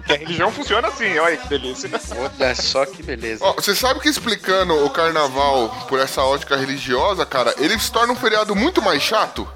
Porque 0.01 0.13
a 0.13 0.17
religião 0.17 0.51
funciona 0.53 0.89
assim, 0.89 1.19
olha 1.19 1.37
que 1.37 1.49
delícia. 1.49 1.91
Olha 2.17 2.55
só 2.55 2.85
que 2.87 3.03
beleza. 3.03 3.45
Ó, 3.45 3.53
você 3.53 3.75
sabe 3.75 4.01
que 4.01 4.09
explicando 4.09 4.85
o 4.85 4.91
carnaval 4.91 5.69
por 5.89 5.99
essa 5.99 6.23
ótica 6.23 6.57
religiosa, 6.57 7.25
cara, 7.27 7.55
ele 7.59 7.79
se 7.79 7.91
torna 7.93 8.13
um 8.13 8.17
feriado 8.17 8.55
muito 8.55 8.81
mais 8.83 9.03
chato? 9.03 9.49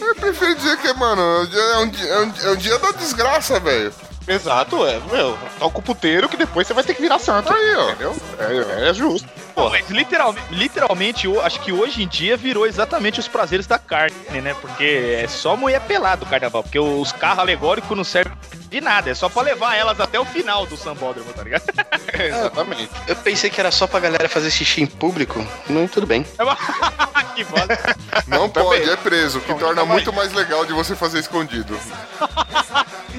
É 0.00 0.14
prefiro 0.14 0.54
dizer 0.54 0.76
que, 0.78 0.92
mano, 0.92 1.22
é 1.22 1.78
um, 1.78 1.88
dia- 1.88 2.04
é 2.04 2.18
um, 2.20 2.32
é 2.42 2.50
um 2.50 2.56
dia 2.56 2.78
da 2.78 2.92
desgraça, 2.92 3.58
velho. 3.58 3.92
Exato, 4.28 4.84
é, 4.86 5.00
meu, 5.10 5.38
toca 5.58 5.78
o 5.78 5.82
puteiro 5.82 6.28
que 6.28 6.36
depois 6.36 6.66
você 6.66 6.74
vai 6.74 6.82
ter 6.82 6.94
que 6.94 7.02
virar 7.02 7.18
santo. 7.18 7.52
Aí, 7.52 7.76
ó. 7.76 7.90
Entendeu? 7.90 8.16
É, 8.38 8.90
é 8.90 8.94
justo. 8.94 9.28
Pô, 9.54 9.70
mas 9.70 9.88
literalmente, 9.88 10.46
literalmente, 10.50 11.26
eu 11.26 11.40
acho 11.40 11.60
que 11.60 11.72
hoje 11.72 12.02
em 12.02 12.08
dia 12.08 12.36
virou 12.36 12.66
exatamente 12.66 13.20
os 13.20 13.28
prazeres 13.28 13.66
da 13.66 13.78
carne, 13.78 14.40
né? 14.42 14.54
Porque 14.60 15.22
é 15.22 15.26
só 15.28 15.56
mulher 15.56 15.80
pelada 15.80 16.24
o 16.24 16.28
carnaval. 16.28 16.62
Porque 16.62 16.78
os 16.78 17.10
carros 17.12 17.38
alegóricos 17.38 17.96
não 17.96 18.04
servem 18.04 18.36
de 18.68 18.80
nada. 18.80 19.10
É 19.10 19.14
só 19.14 19.28
pra 19.28 19.42
levar 19.42 19.76
elas 19.76 19.98
até 19.98 20.20
o 20.20 20.24
final 20.24 20.66
do 20.66 20.76
sambódromo, 20.76 21.32
tá 21.32 21.42
ligado? 21.42 21.62
Exatamente. 22.12 22.90
Eu 23.06 23.16
pensei 23.16 23.48
que 23.48 23.60
era 23.60 23.70
só 23.70 23.86
pra 23.86 24.00
galera 24.00 24.28
fazer 24.28 24.50
xixi 24.50 24.82
em 24.82 24.86
público. 24.86 25.46
Não, 25.68 25.88
tudo 25.88 26.06
bem. 26.06 26.22
que 27.34 27.44
bosta. 27.44 27.96
Não 28.26 28.48
pode, 28.48 28.90
é 28.90 28.96
preso, 28.96 29.40
que 29.40 29.52
Não, 29.52 29.58
torna 29.58 29.84
muito 29.84 30.12
mais 30.12 30.32
legal 30.32 30.64
de 30.66 30.72
você 30.72 30.94
fazer 30.94 31.20
escondido. 31.20 31.78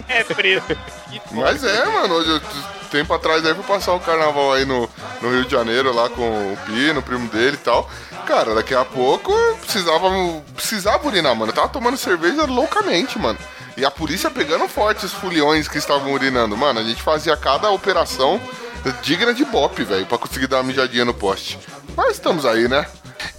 É 0.08 0.24
preso. 0.24 0.66
Mas 1.32 1.63
é, 1.63 1.86
mano, 1.86 2.16
hoje, 2.16 2.42
tempo 2.92 3.13
atrás 3.13 3.46
aí 3.46 3.54
fui 3.54 3.63
passar 3.63 3.94
o 3.94 4.00
carnaval 4.00 4.54
aí 4.54 4.66
no, 4.66 4.89
no 5.22 5.32
Rio 5.32 5.46
de 5.46 5.51
Janeiro, 5.51 5.94
lá 5.94 6.10
com 6.10 6.54
o 6.54 6.58
Pino, 6.66 7.00
o 7.00 7.04
primo 7.04 7.27
dele 7.30 7.56
e 7.56 7.63
tal. 7.63 7.89
Cara, 8.25 8.56
daqui 8.56 8.75
a 8.75 8.84
pouco 8.84 9.34
precisava, 9.62 10.10
precisava 10.56 11.08
urinar, 11.08 11.36
mano. 11.36 11.51
Eu 11.51 11.56
tava 11.56 11.70
tomando 11.70 11.98
cerveja 11.98 12.46
loucamente, 12.46 13.18
mano. 13.18 13.39
E 13.77 13.86
a 13.86 13.92
polícia 13.92 14.30
pegando 14.30 14.68
forte 14.68 15.06
os 15.06 15.13
foliões 15.13 15.68
que 15.68 15.77
estavam 15.77 16.12
urinando. 16.12 16.58
Mano, 16.58 16.80
a 16.80 16.84
gente 16.84 17.01
fazia 17.01 17.38
cada 17.38 17.70
operação 17.70 18.42
digna 19.01 19.34
de 19.34 19.46
bope, 19.46 19.84
velho, 19.84 20.06
pra 20.06 20.18
conseguir 20.18 20.48
dar 20.48 20.58
uma 20.58 20.63
mijadinha 20.63 21.06
no 21.06 21.13
poste. 21.13 21.60
Mas 21.96 22.13
estamos 22.13 22.46
aí, 22.46 22.68
né? 22.68 22.86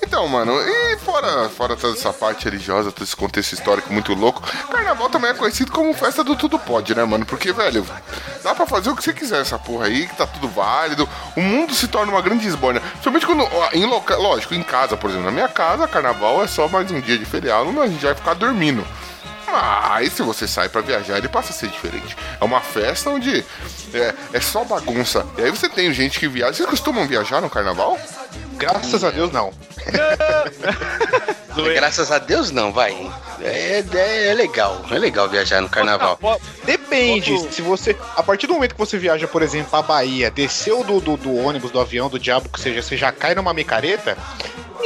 Então, 0.01 0.27
mano, 0.29 0.53
e 0.61 0.97
fora, 0.99 1.49
fora 1.49 1.77
toda 1.77 1.97
essa 1.97 2.13
parte 2.13 2.45
religiosa, 2.45 2.93
todo 2.93 3.05
esse 3.05 3.17
contexto 3.17 3.53
histórico 3.53 3.93
muito 3.93 4.15
louco, 4.15 4.43
carnaval 4.69 5.11
também 5.11 5.31
é 5.31 5.35
conhecido 5.35 5.71
como 5.73 5.93
festa 5.93 6.25
do 6.25 6.37
tudo 6.37 6.59
pode, 6.59 6.95
né, 6.95 7.05
mano? 7.05 7.27
Porque, 7.27 7.53
velho, 7.53 7.87
dá 8.43 8.55
pra 8.55 8.67
fazer 8.67 8.91
o 8.91 8.97
que 8.97 9.03
você 9.03 9.13
quiser 9.13 9.39
nessa 9.39 9.59
porra 9.59 9.87
aí, 9.87 10.07
que 10.07 10.17
tá 10.17 10.27
tudo 10.27 10.49
válido. 10.49 11.09
O 11.37 11.41
mundo 11.41 11.75
se 11.75 11.89
torna 11.89 12.13
uma 12.13 12.23
grande 12.23 12.47
esbórnia. 12.47 12.81
Principalmente 12.81 13.27
quando, 13.27 13.43
ó, 13.43 13.71
em 13.73 13.85
loca... 13.87 14.17
lógico, 14.17 14.55
em 14.55 14.63
casa, 14.63 14.97
por 14.97 15.11
exemplo, 15.11 15.27
na 15.27 15.33
minha 15.33 15.49
casa, 15.49 15.87
carnaval 15.89 16.43
é 16.43 16.47
só 16.47 16.69
mais 16.69 16.91
um 16.91 17.01
dia 17.01 17.19
de 17.19 17.25
feriado, 17.25 17.69
a 17.81 17.87
gente 17.87 18.05
vai 18.05 18.15
ficar 18.15 18.35
dormindo. 18.35 18.87
Mas 19.51 20.13
se 20.13 20.23
você 20.23 20.47
sai 20.47 20.69
pra 20.69 20.81
viajar, 20.81 21.19
ele 21.19 21.29
passa 21.29 21.53
a 21.53 21.55
ser 21.55 21.69
diferente. 21.69 22.17
É 22.41 22.45
uma 22.45 22.61
festa 22.61 23.11
onde 23.11 23.45
é, 23.95 24.15
é 24.33 24.41
só 24.41 24.63
bagunça. 24.65 25.27
E 25.39 25.43
aí 25.43 25.51
você 25.51 25.69
tem 25.69 25.93
gente 25.93 26.19
que 26.21 26.29
viaja. 26.29 26.53
Vocês 26.53 26.69
costumam 26.69 27.07
viajar 27.07 27.41
no 27.41 27.49
carnaval? 27.49 27.99
Graças 28.59 29.05
a 29.05 29.11
Deus, 29.11 29.33
não. 29.33 29.53
Graças 31.75 32.13
a 32.13 32.19
Deus, 32.19 32.51
não, 32.51 32.73
vai. 32.73 32.93
É, 33.41 33.85
é, 33.93 34.29
é 34.29 34.35
legal. 34.35 34.85
É 34.91 34.99
legal 34.99 35.29
viajar 35.29 35.61
no 35.61 35.69
carnaval. 35.69 36.19
Depende. 36.65 37.37
Se 37.53 37.63
você. 37.63 37.97
A 38.17 38.23
partir 38.23 38.47
do 38.47 38.55
momento 38.55 38.73
que 38.73 38.79
você 38.79 38.99
viaja, 38.99 39.27
por 39.27 39.43
exemplo, 39.43 39.71
pra 39.71 39.83
Bahia, 39.83 40.31
desceu 40.31 40.85
do, 40.85 41.01
do, 41.01 41.17
do 41.17 41.35
ônibus, 41.37 41.71
do 41.71 41.81
avião, 41.81 42.09
do 42.09 42.19
diabo, 42.19 42.49
que 42.49 42.61
seja, 42.61 42.83
você 42.83 42.97
já 42.97 43.11
cai 43.13 43.35
numa 43.35 43.53
micareta. 43.53 44.17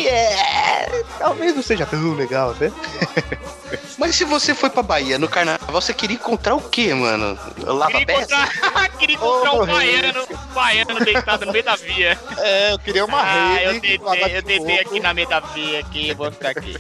É, 0.00 1.05
talvez 1.19 1.55
não 1.55 1.62
seja 1.62 1.85
tão 1.85 2.14
legal, 2.14 2.55
né? 2.59 2.73
Mas 3.99 4.14
se 4.17 4.25
você 4.25 4.55
foi 4.55 4.71
pra 4.71 4.83
Bahia 4.83 5.19
no 5.19 5.29
carnaval, 5.29 5.69
você 5.71 5.93
queria 5.95 6.17
encontrar 6.17 6.55
o 6.55 6.61
quê, 6.61 6.93
mano? 6.95 7.38
Lava 7.59 7.93
Queria 7.93 8.07
pés? 8.07 8.19
encontrar, 8.31 8.88
queria 8.99 9.17
encontrar 9.17 9.52
Ô, 9.55 9.62
um 9.62 9.67
baiano, 9.67 10.23
um 10.31 10.55
baiano 10.55 11.00
deitado 11.05 11.47
no 11.47 11.52
meio 11.52 11.64
da 11.64 11.76
via. 11.76 12.19
É, 12.38 12.73
eu 12.73 12.79
queria 12.79 13.05
uma 13.05 13.21
Ah, 13.21 13.55
rede. 13.55 13.64
eu 13.64 13.81
deitei, 13.81 13.99
eu 14.37 14.43
de 14.43 14.43
deitei 14.43 14.81
aqui 14.81 15.00
na 15.00 15.14
meio 15.14 15.29
da 15.29 15.41
via 15.41 15.81
aqui, 15.81 16.14
vou 16.14 16.31
ficar 16.33 16.50
aqui. 16.50 16.76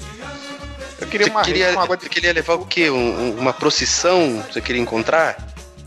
Eu 1.00 1.06
queria 1.08 1.26
Você 1.26 1.30
uma 1.32 1.42
queria, 1.42 1.64
rede 1.66 1.76
com 1.76 1.82
água 1.82 1.96
de 1.96 2.02
você 2.04 2.08
queria 2.08 2.32
levar 2.32 2.54
o 2.54 2.64
quê? 2.66 2.88
Um- 2.90 3.36
uma 3.38 3.52
procissão? 3.52 4.44
Você 4.50 4.60
queria 4.60 4.80
encontrar? 4.80 5.36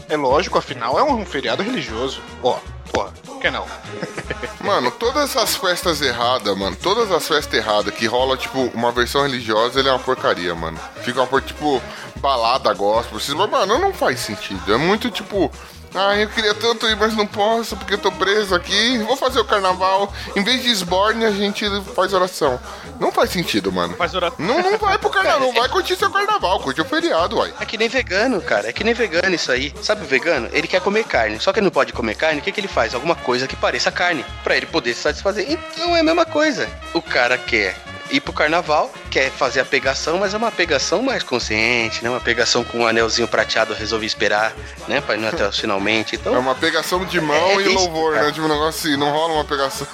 É 0.07 0.15
lógico, 0.15 0.57
afinal 0.57 0.99
é 0.99 1.03
um 1.03 1.25
feriado 1.25 1.63
religioso. 1.63 2.21
Ó, 2.43 2.59
porra, 2.91 3.11
por 3.25 3.39
que 3.39 3.49
não? 3.49 3.65
Mano, 4.61 4.91
todas 4.91 5.29
essas 5.29 5.55
festas 5.55 6.01
erradas, 6.01 6.57
mano, 6.57 6.75
todas 6.75 7.11
as 7.11 7.27
festas 7.27 7.53
erradas 7.53 7.93
que 7.93 8.07
rola, 8.07 8.35
tipo, 8.35 8.63
uma 8.73 8.91
versão 8.91 9.21
religiosa, 9.21 9.79
ele 9.79 9.89
é 9.89 9.91
uma 9.91 9.99
porcaria, 9.99 10.55
mano. 10.55 10.79
Fica 11.03 11.19
uma 11.19 11.27
por, 11.27 11.41
tipo, 11.41 11.79
balada 12.15 12.73
gospel. 12.73 13.17
Esses, 13.19 13.33
mano, 13.35 13.77
não 13.77 13.93
faz 13.93 14.21
sentido. 14.21 14.73
É 14.73 14.77
muito, 14.77 15.11
tipo, 15.11 15.51
ah, 15.95 16.17
eu 16.17 16.29
queria 16.29 16.53
tanto 16.53 16.87
ir, 16.87 16.95
mas 16.95 17.15
não 17.15 17.25
posso 17.25 17.77
porque 17.77 17.93
eu 17.93 17.97
tô 17.97 18.11
preso 18.11 18.53
aqui. 18.53 18.97
Vou 18.99 19.15
fazer 19.15 19.39
o 19.39 19.45
carnaval. 19.45 20.11
Em 20.35 20.43
vez 20.43 20.61
de 20.61 20.69
esborne, 20.69 21.25
a 21.25 21.31
gente 21.31 21.65
faz 21.95 22.13
oração. 22.13 22.59
Não 22.99 23.11
faz 23.11 23.29
sentido, 23.29 23.71
mano. 23.71 23.95
Faz 23.95 24.13
oração. 24.13 24.45
Não, 24.45 24.61
não 24.61 24.77
vai 24.77 24.97
pro 24.97 25.09
carnaval, 25.09 25.39
não 25.39 25.53
vai 25.53 25.69
curtir 25.69 25.95
seu 25.95 26.09
carnaval, 26.11 26.59
curte 26.59 26.81
o 26.81 26.85
feriado, 26.85 27.37
uai. 27.37 27.53
É 27.59 27.65
que 27.65 27.77
nem 27.77 27.87
vegano, 27.87 28.41
cara. 28.41 28.69
É 28.69 28.73
que 28.73 28.83
nem 28.83 28.93
vegano 28.93 29.33
isso 29.33 29.51
aí. 29.51 29.73
Sabe 29.81 30.03
o 30.03 30.07
vegano? 30.07 30.49
Ele 30.51 30.67
quer 30.67 30.81
comer 30.81 31.05
carne. 31.05 31.39
Só 31.39 31.53
que 31.53 31.59
ele 31.59 31.65
não 31.65 31.71
pode 31.71 31.93
comer 31.93 32.15
carne, 32.15 32.39
o 32.39 32.43
que, 32.43 32.51
que 32.51 32.59
ele 32.59 32.67
faz? 32.67 32.93
Alguma 32.93 33.15
coisa 33.15 33.47
que 33.47 33.55
pareça 33.55 33.91
carne. 33.91 34.25
Pra 34.43 34.55
ele 34.55 34.65
poder 34.65 34.93
se 34.93 35.01
satisfazer. 35.01 35.49
Então 35.49 35.95
é 35.95 36.01
a 36.01 36.03
mesma 36.03 36.25
coisa. 36.25 36.69
O 36.93 37.01
cara 37.01 37.37
quer 37.37 37.75
ir 38.11 38.19
pro 38.21 38.33
carnaval, 38.33 38.93
quer 39.09 39.31
fazer 39.31 39.61
a 39.61 39.65
pegação, 39.65 40.17
mas 40.17 40.33
é 40.33 40.37
uma 40.37 40.51
pegação 40.51 41.01
mais 41.01 41.23
consciente, 41.23 42.03
né? 42.03 42.09
Uma 42.09 42.19
pegação 42.21 42.63
com 42.63 42.79
um 42.79 42.87
anelzinho 42.87 43.27
prateado, 43.27 43.73
resolve 43.73 44.05
esperar, 44.05 44.53
né? 44.87 45.01
Pra 45.01 45.15
ir 45.15 45.19
no 45.19 45.27
até 45.27 45.47
os 45.47 45.57
finalmente. 45.59 46.15
É 46.15 46.19
Então, 46.19 46.39
uma 46.39 46.55
pegação 46.55 47.03
de 47.05 47.19
mão 47.19 47.35
É, 47.35 47.55
e 47.55 47.61
isso, 47.67 47.73
louvor, 47.73 48.13
cara. 48.13 48.25
né? 48.27 48.31
Tipo 48.31 48.45
um 48.45 48.49
negócio 48.49 48.89
assim, 48.89 48.97
não 48.97 49.11
rola 49.11 49.33
uma 49.33 49.45
pegação. 49.45 49.87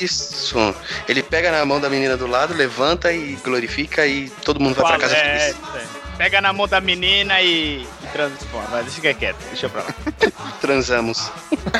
isso. 0.00 0.74
Ele 1.08 1.22
pega 1.22 1.50
na 1.50 1.64
mão 1.64 1.80
da 1.80 1.88
menina 1.88 2.16
do 2.16 2.26
lado, 2.26 2.54
levanta 2.54 3.12
e 3.12 3.36
glorifica 3.44 4.06
e 4.06 4.28
todo 4.44 4.60
mundo 4.60 4.74
vai 4.74 4.84
pra 4.92 4.98
casa 4.98 5.16
é, 5.16 5.38
feliz. 5.52 5.56
é. 5.76 6.02
Pega 6.16 6.40
na 6.40 6.52
mão 6.52 6.68
da 6.68 6.80
menina 6.80 7.40
e, 7.40 7.82
e 7.82 7.88
transforma. 8.12 8.68
Mas 8.70 8.84
deixa 8.94 9.14
quieto, 9.14 9.36
deixa 9.48 9.68
pra 9.68 9.82
lá. 9.82 9.94
Transamos. 10.60 11.30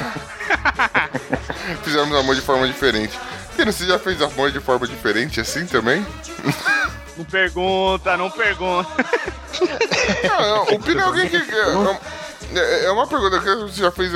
Fizemos 1.85 2.17
amor 2.17 2.35
de 2.35 2.41
forma 2.41 2.67
diferente. 2.67 3.19
Pino, 3.57 3.73
você 3.73 3.87
já 3.87 3.99
fez 3.99 4.21
amor 4.23 4.51
de 4.51 4.61
forma 4.61 4.87
diferente 4.87 5.41
assim 5.41 5.67
também? 5.67 6.05
Não 7.17 7.27
pergunta, 7.27 8.17
não 8.17 8.31
pergunta. 8.31 8.89
Não, 10.25 10.41
não, 10.41 10.63
o 10.77 10.81
Pino 10.81 10.99
é 10.99 11.03
alguém 11.03 11.29
que. 11.29 11.37
É, 11.37 12.59
é- 12.59 12.85
é 12.87 12.91
uma 12.91 13.07
pergunta 13.07 13.39
que 13.39 13.55
você 13.57 13.83
já 13.83 13.91
fez. 13.93 14.11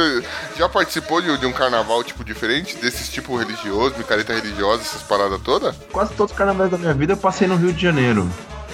Já 0.57 0.67
participou 0.67 1.21
de, 1.21 1.37
de 1.37 1.45
um 1.45 1.53
carnaval 1.53 2.03
tipo 2.03 2.25
diferente? 2.25 2.75
Desses 2.79 3.11
tipo 3.11 3.37
religioso, 3.37 3.97
micareta 3.99 4.33
religiosa, 4.33 4.81
essas 4.83 5.03
paradas 5.03 5.39
todas? 5.43 5.77
Quase 5.93 6.15
todos 6.15 6.33
os 6.33 6.39
carnavais 6.39 6.71
da 6.71 6.79
minha 6.79 6.95
vida 6.95 7.13
eu 7.13 7.17
passei 7.19 7.47
no 7.47 7.57
Rio 7.57 7.73
de 7.73 7.83
Janeiro. 7.83 8.27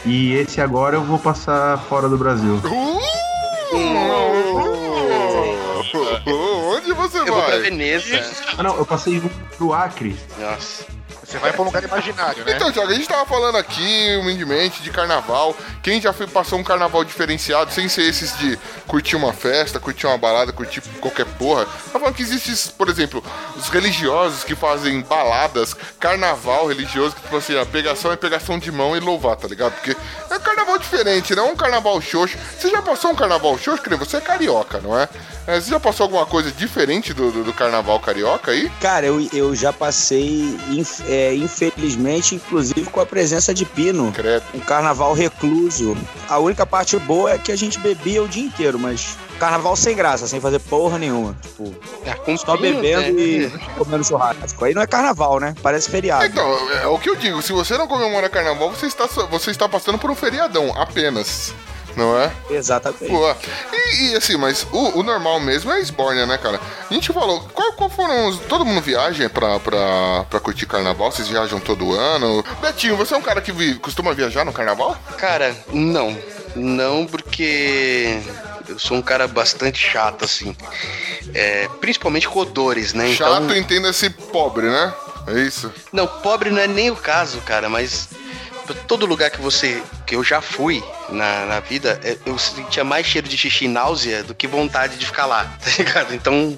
E 0.07 0.35
esse 0.35 0.61
agora 0.61 0.95
eu 0.97 1.03
vou 1.03 1.19
passar 1.19 1.77
fora 1.89 2.09
do 2.09 2.17
Brasil. 2.17 2.55
Uh! 2.65 3.22
Veneza. 7.63 8.31
Ah 8.57 8.63
não, 8.63 8.77
eu 8.77 8.87
passei 8.87 9.19
um 9.19 9.29
pro 9.57 9.73
Acre. 9.73 10.19
Nossa. 10.39 10.85
Você 11.33 11.39
vai 11.39 11.51
pra 11.51 11.63
um 11.63 11.65
lugar 11.65 11.83
imaginário, 11.83 12.45
né? 12.45 12.53
Então, 12.55 12.71
Thiago, 12.71 12.91
a 12.91 12.95
gente 12.95 13.09
tava 13.09 13.25
falando 13.25 13.57
aqui, 13.57 14.19
humildemente, 14.21 14.83
de 14.83 14.91
carnaval. 14.91 15.57
Quem 15.83 15.99
já 15.99 16.13
foi, 16.13 16.27
passou 16.27 16.59
um 16.59 16.65
carnaval 16.65 17.05
diferenciado, 17.05 17.73
sem 17.73 17.89
ser 17.89 18.03
esses 18.03 18.37
de 18.37 18.59
curtir 18.87 19.17
uma 19.17 19.33
festa, 19.33 19.81
curtir 19.81 20.07
uma 20.07 20.19
balada, 20.19 20.53
curtir 20.53 20.83
qualquer 21.01 21.25
porra. 21.25 21.65
Tá 21.65 21.99
falando 21.99 22.15
que 22.15 22.23
existe, 22.23 22.73
por 22.73 22.89
exemplo, 22.91 23.25
os 23.57 23.69
religiosos 23.71 24.45
que 24.45 24.55
fazem 24.55 25.01
baladas, 25.01 25.75
carnaval 25.99 26.67
religioso, 26.67 27.15
que 27.15 27.23
tipo 27.23 27.37
assim, 27.37 27.59
a 27.59 27.65
pegação 27.65 28.13
é 28.13 28.17
pegação 28.17 28.59
de 28.59 28.71
mão 28.71 28.95
e 28.95 29.01
louvar, 29.01 29.37
tá 29.37 29.49
ligado? 29.49 29.73
Porque 29.73 29.97
é 30.31 30.39
carnaval 30.39 30.77
diferente, 30.79 31.35
não 31.35 31.49
é 31.49 31.53
um 31.53 31.57
carnaval 31.57 31.99
xoxo. 32.03 32.37
Você 32.59 32.69
já 32.69 32.83
passou 32.83 33.11
um 33.11 33.15
carnaval 33.15 33.57
xoxo, 33.57 33.83
nem 33.89 33.99
você 33.99 34.19
é 34.19 34.21
carioca, 34.21 34.81
não 34.81 34.99
é? 34.99 35.09
É, 35.47 35.61
Você 35.61 35.71
já 35.71 35.81
passou 35.81 36.05
alguma 36.05 36.25
coisa 36.25 36.53
diferente 36.53 37.13
do, 37.13 37.33
do, 37.33 37.43
do 37.45 37.53
carnaval 37.53 37.99
carioca 37.99 38.53
aí? 38.53 38.71
Cara, 38.81 39.07
eu, 39.07 39.27
eu 39.33 39.55
já 39.57 39.73
passei, 39.73 40.57
inf- 40.71 41.01
é, 41.09 41.35
infelizmente, 41.35 42.37
inclusive 42.37 42.85
com 42.85 43.01
a 43.01 43.07
presença 43.07 43.53
de 43.53 43.65
Pino. 43.65 44.13
Credo. 44.13 44.45
Um 44.55 44.61
carnaval 44.61 45.13
recluso. 45.15 45.97
A 46.29 46.39
única 46.39 46.65
parte 46.65 46.97
boa 46.99 47.33
é 47.33 47.39
que 47.39 47.51
a 47.51 47.57
gente 47.57 47.79
bebia 47.81 48.23
o 48.23 48.29
dia 48.29 48.45
inteiro, 48.45 48.79
mas 48.79 49.17
carnaval 49.41 49.75
sem 49.75 49.97
graça, 49.97 50.29
sem 50.29 50.41
fazer 50.41 50.61
porra 50.61 50.97
nenhuma. 50.99 51.37
Tipo, 51.43 51.75
É, 52.05 52.37
só 52.37 52.57
bebendo 52.57 53.13
né? 53.13 53.21
e 53.21 53.53
comendo 53.77 54.05
churrasco. 54.05 54.65
Aí 54.65 54.73
não 54.75 54.83
é 54.83 54.87
carnaval, 54.87 55.41
né? 55.41 55.55
Parece 55.61 55.91
feriado. 55.91 56.25
Então, 56.25 56.71
é 56.71 56.87
o 56.87 56.99
que 56.99 57.11
eu 57.11 57.17
digo, 57.17 57.43
se 57.43 57.53
você 57.53 57.77
não 57.77 57.89
comemora 57.89 58.29
carnaval, 58.29 58.71
você 58.71 58.87
está, 58.87 59.07
você 59.07 59.51
está 59.51 59.69
passando 59.69 59.99
por 59.99 60.09
um 60.09 60.15
feriadão, 60.15 60.73
apenas. 60.81 61.53
Não 61.97 62.17
é? 62.19 62.33
Exatamente. 62.51 63.07
Pô, 63.07 63.35
e, 63.73 64.11
e 64.13 64.15
assim, 64.17 64.37
mas 64.37 64.67
o, 64.73 64.99
o 65.01 65.03
normal 65.03 65.39
mesmo 65.41 65.71
é 65.71 65.77
a 65.77 65.81
esbórnia, 65.81 66.25
né, 66.27 66.39
cara? 66.39 66.61
A 66.91 66.95
gente 66.95 67.13
falou, 67.13 67.41
qual, 67.53 67.73
qual 67.75 67.91
foram 67.91 68.27
os. 68.29 68.39
Todo 68.41 68.65
mundo 68.65 68.81
viaja 68.81 69.29
pra, 69.29 69.59
pra, 69.61 70.25
pra 70.31 70.41
curtir 70.41 70.67
carnaval? 70.67 71.11
Vocês 71.13 71.29
viajam 71.29 71.61
todo 71.61 71.93
ano? 71.93 72.45
Betinho, 72.61 72.97
você 72.97 73.15
é 73.15 73.17
um 73.17 73.23
cara 73.23 73.41
que 73.41 73.53
vi- 73.53 73.75
costuma 73.77 74.13
viajar 74.15 74.45
no 74.45 74.53
carnaval? 74.53 74.97
Cara, 75.19 75.55
não. 75.73 76.17
Não, 76.55 77.07
porque 77.07 78.21
eu 78.69 78.79
sou 78.79 78.99
um 78.99 79.03
cara 79.03 79.27
bastante 79.27 79.79
chato, 79.79 80.25
assim. 80.25 80.55
É, 81.35 81.69
principalmente 81.81 82.29
com 82.29 82.41
odores, 82.41 82.93
né? 82.93 83.13
Chato, 83.15 83.45
Então, 83.45 83.57
entenda-se 83.57 84.11
pobre, 84.11 84.67
né? 84.69 84.93
É 85.29 85.41
isso? 85.41 85.73
não, 85.93 86.07
pobre 86.07 86.51
não 86.51 86.61
é 86.61 86.67
nem 86.67 86.91
o 86.91 86.97
caso, 86.97 87.39
cara, 87.43 87.69
mas. 87.69 88.09
Todo 88.75 89.07
lugar 89.07 89.31
que 89.31 89.41
você. 89.41 89.83
que 90.07 90.15
eu 90.15 90.25
já 90.25 90.41
fui 90.41 90.83
na, 91.09 91.47
na 91.47 91.61
vida, 91.61 92.01
é, 92.03 92.17
eu 92.25 92.39
sentia 92.39 92.85
mais 92.85 93.07
cheiro 93.07 93.29
de 93.29 93.37
xixi 93.37 93.65
e 93.65 93.69
náusea 93.69 94.23
do 94.23 94.35
que 94.35 94.47
vontade 94.47 94.97
de 94.97 95.07
ficar 95.07 95.27
lá, 95.27 95.45
tá 95.63 95.71
ligado? 95.79 96.15
Então, 96.15 96.57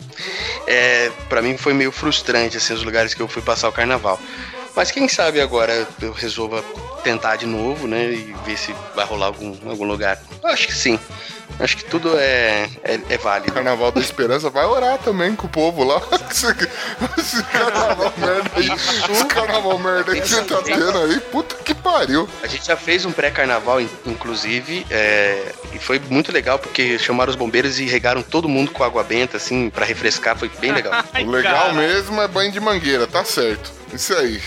é, 0.67 1.11
para 1.29 1.43
mim 1.43 1.57
foi 1.57 1.73
meio 1.73 1.93
frustrante, 1.93 2.57
assim, 2.57 2.75
os 2.75 2.83
lugares 2.83 3.15
que 3.15 3.21
eu 3.21 3.29
fui 3.29 3.43
passar 3.43 3.69
o 3.69 3.73
carnaval. 3.73 4.21
Mas 4.75 4.91
quem 4.91 5.07
sabe 5.09 5.41
agora 5.41 5.87
eu 6.03 6.13
resolva 6.13 6.65
tentar 7.05 7.37
de 7.37 7.47
novo, 7.47 7.87
né? 7.87 8.13
E 8.13 8.35
ver 8.45 8.59
se 8.59 8.75
vai 8.95 9.05
rolar 9.05 9.27
algum, 9.27 9.55
algum 9.71 9.85
lugar. 9.85 10.21
Eu 10.43 10.49
acho 10.49 10.67
que 10.67 10.75
sim. 10.75 10.99
Acho 11.61 11.77
que 11.77 11.85
tudo 11.85 12.19
é, 12.19 12.69
é, 12.83 13.01
é 13.11 13.17
válido. 13.19 13.53
Carnaval 13.53 13.93
da 13.93 14.01
Esperança 14.01 14.51
vai 14.51 14.65
orar 14.65 14.99
também 14.99 15.37
com 15.37 15.47
o 15.47 15.51
povo 15.51 15.85
lá. 15.85 16.01
Esse, 16.31 16.47
esse 17.19 17.43
carnaval 17.45 18.13
merda 18.17 18.51
aí. 18.57 18.69
Esse 19.13 19.25
carnaval 19.27 19.79
merda 19.79 20.13
aí 20.13 20.21
que 20.21 20.29
você 20.29 20.43
tá 20.43 20.61
tendo 20.63 20.99
aí. 20.99 21.21
Puta 21.21 21.55
que 21.57 21.73
pariu. 21.75 22.29
A 22.43 22.47
gente 22.49 22.67
já 22.67 22.77
fez 22.77 23.05
um 23.05 23.13
pré-carnaval, 23.13 23.81
in- 23.81 23.89
inclusive, 24.07 24.85
é, 24.91 25.53
e 25.73 25.79
foi 25.79 26.01
muito 26.11 26.33
legal 26.33 26.59
porque 26.59 26.99
chamaram 26.99 27.31
os 27.31 27.37
bombeiros 27.37 27.79
e 27.79 27.85
regaram 27.87 28.21
todo 28.23 28.49
mundo 28.49 28.73
com 28.73 28.83
água 28.83 29.05
benta, 29.05 29.37
assim, 29.37 29.71
pra 29.71 29.85
refrescar. 29.85 30.37
Foi 30.37 30.49
bem 30.61 30.73
legal. 30.73 30.93
O 31.25 31.31
legal 31.31 31.73
mesmo 31.73 32.21
é 32.21 32.27
banho 32.29 32.51
de 32.53 32.61
mangueira, 32.61 33.07
tá 33.07 33.25
certo. 33.25 33.73
Isso 33.93 34.13
aí. 34.15 34.43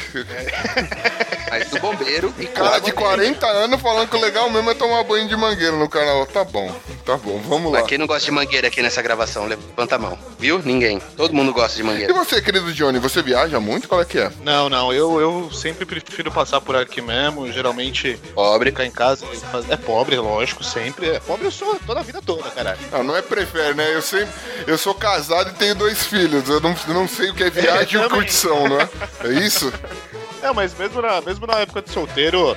Mas 1.49 1.69
do 1.69 1.79
bombeiro 1.79 2.33
e 2.37 2.45
Cara 2.47 2.67
água 2.67 2.79
de 2.81 2.85
benta. 2.91 3.01
40 3.01 3.47
anos 3.47 3.81
falando 3.81 4.09
que 4.09 4.15
o 4.15 4.19
legal 4.19 4.49
mesmo 4.49 4.69
é 4.69 4.73
tomar 4.73 5.03
banho 5.03 5.27
de 5.27 5.35
mangueira 5.37 5.75
no 5.75 5.87
carnaval. 5.87 6.25
Tá 6.25 6.43
bom, 6.43 6.73
tá 7.07 7.17
bom, 7.17 7.39
vamos 7.47 7.71
lá. 7.71 7.79
Mas 7.79 7.87
quem 7.87 7.97
não 7.97 8.05
gosta 8.05 8.25
de 8.25 8.31
mangueira 8.31 8.67
aqui 8.67 8.81
nessa 8.81 9.01
gravação, 9.01 9.45
levanta 9.45 9.95
a 9.95 9.97
mão. 9.99 10.19
Viu? 10.37 10.59
Ninguém. 10.63 10.99
Todo 11.15 11.33
mundo 11.33 11.53
gosta 11.53 11.75
de 11.75 11.81
E 11.81 11.83
mangueira. 11.85 12.13
você, 12.13 12.41
querido 12.41 12.73
Johnny, 12.73 12.99
você 12.99 13.21
viaja 13.21 13.59
muito? 13.59 13.87
Qual 13.87 14.01
é 14.01 14.05
que 14.05 14.19
é? 14.19 14.31
Não, 14.43 14.69
não, 14.69 14.91
eu, 14.93 15.19
eu 15.21 15.49
sempre 15.51 15.85
prefiro 15.85 16.31
passar 16.31 16.59
por 16.61 16.75
aqui 16.75 17.01
mesmo. 17.01 17.51
Geralmente 17.51 18.19
Pobre. 18.35 18.71
ficar 18.71 18.85
em 18.85 18.91
casa 18.91 19.25
e 19.33 19.37
fazer. 19.37 19.71
É 19.73 19.77
pobre, 19.77 20.17
lógico, 20.17 20.63
sempre. 20.63 21.09
É 21.09 21.19
pobre 21.19 21.45
eu 21.47 21.51
sou 21.51 21.79
toda 21.85 22.01
a 22.01 22.03
vida 22.03 22.21
toda, 22.21 22.49
caralho. 22.51 22.79
Não, 22.91 23.03
não 23.03 23.15
é 23.15 23.21
prefere, 23.21 23.73
né? 23.73 23.93
Eu 23.95 24.01
sempre. 24.01 24.33
Eu 24.67 24.77
sou 24.77 24.93
casado 24.93 25.49
e 25.51 25.53
tenho 25.53 25.75
dois 25.75 26.05
filhos. 26.05 26.47
Eu 26.49 26.59
não, 26.59 26.75
não 26.89 27.07
sei 27.07 27.29
o 27.29 27.33
que 27.33 27.43
é 27.45 27.49
viagem 27.49 27.83
e 27.99 28.03
também. 28.03 28.09
curtição, 28.09 28.67
não 28.67 28.79
é? 28.81 28.89
É 29.23 29.29
isso? 29.45 29.71
É, 30.41 30.51
mas 30.53 30.73
mesmo 30.77 31.01
na, 31.01 31.19
mesmo 31.21 31.47
na 31.47 31.59
época 31.59 31.81
de 31.81 31.89
solteiro, 31.91 32.55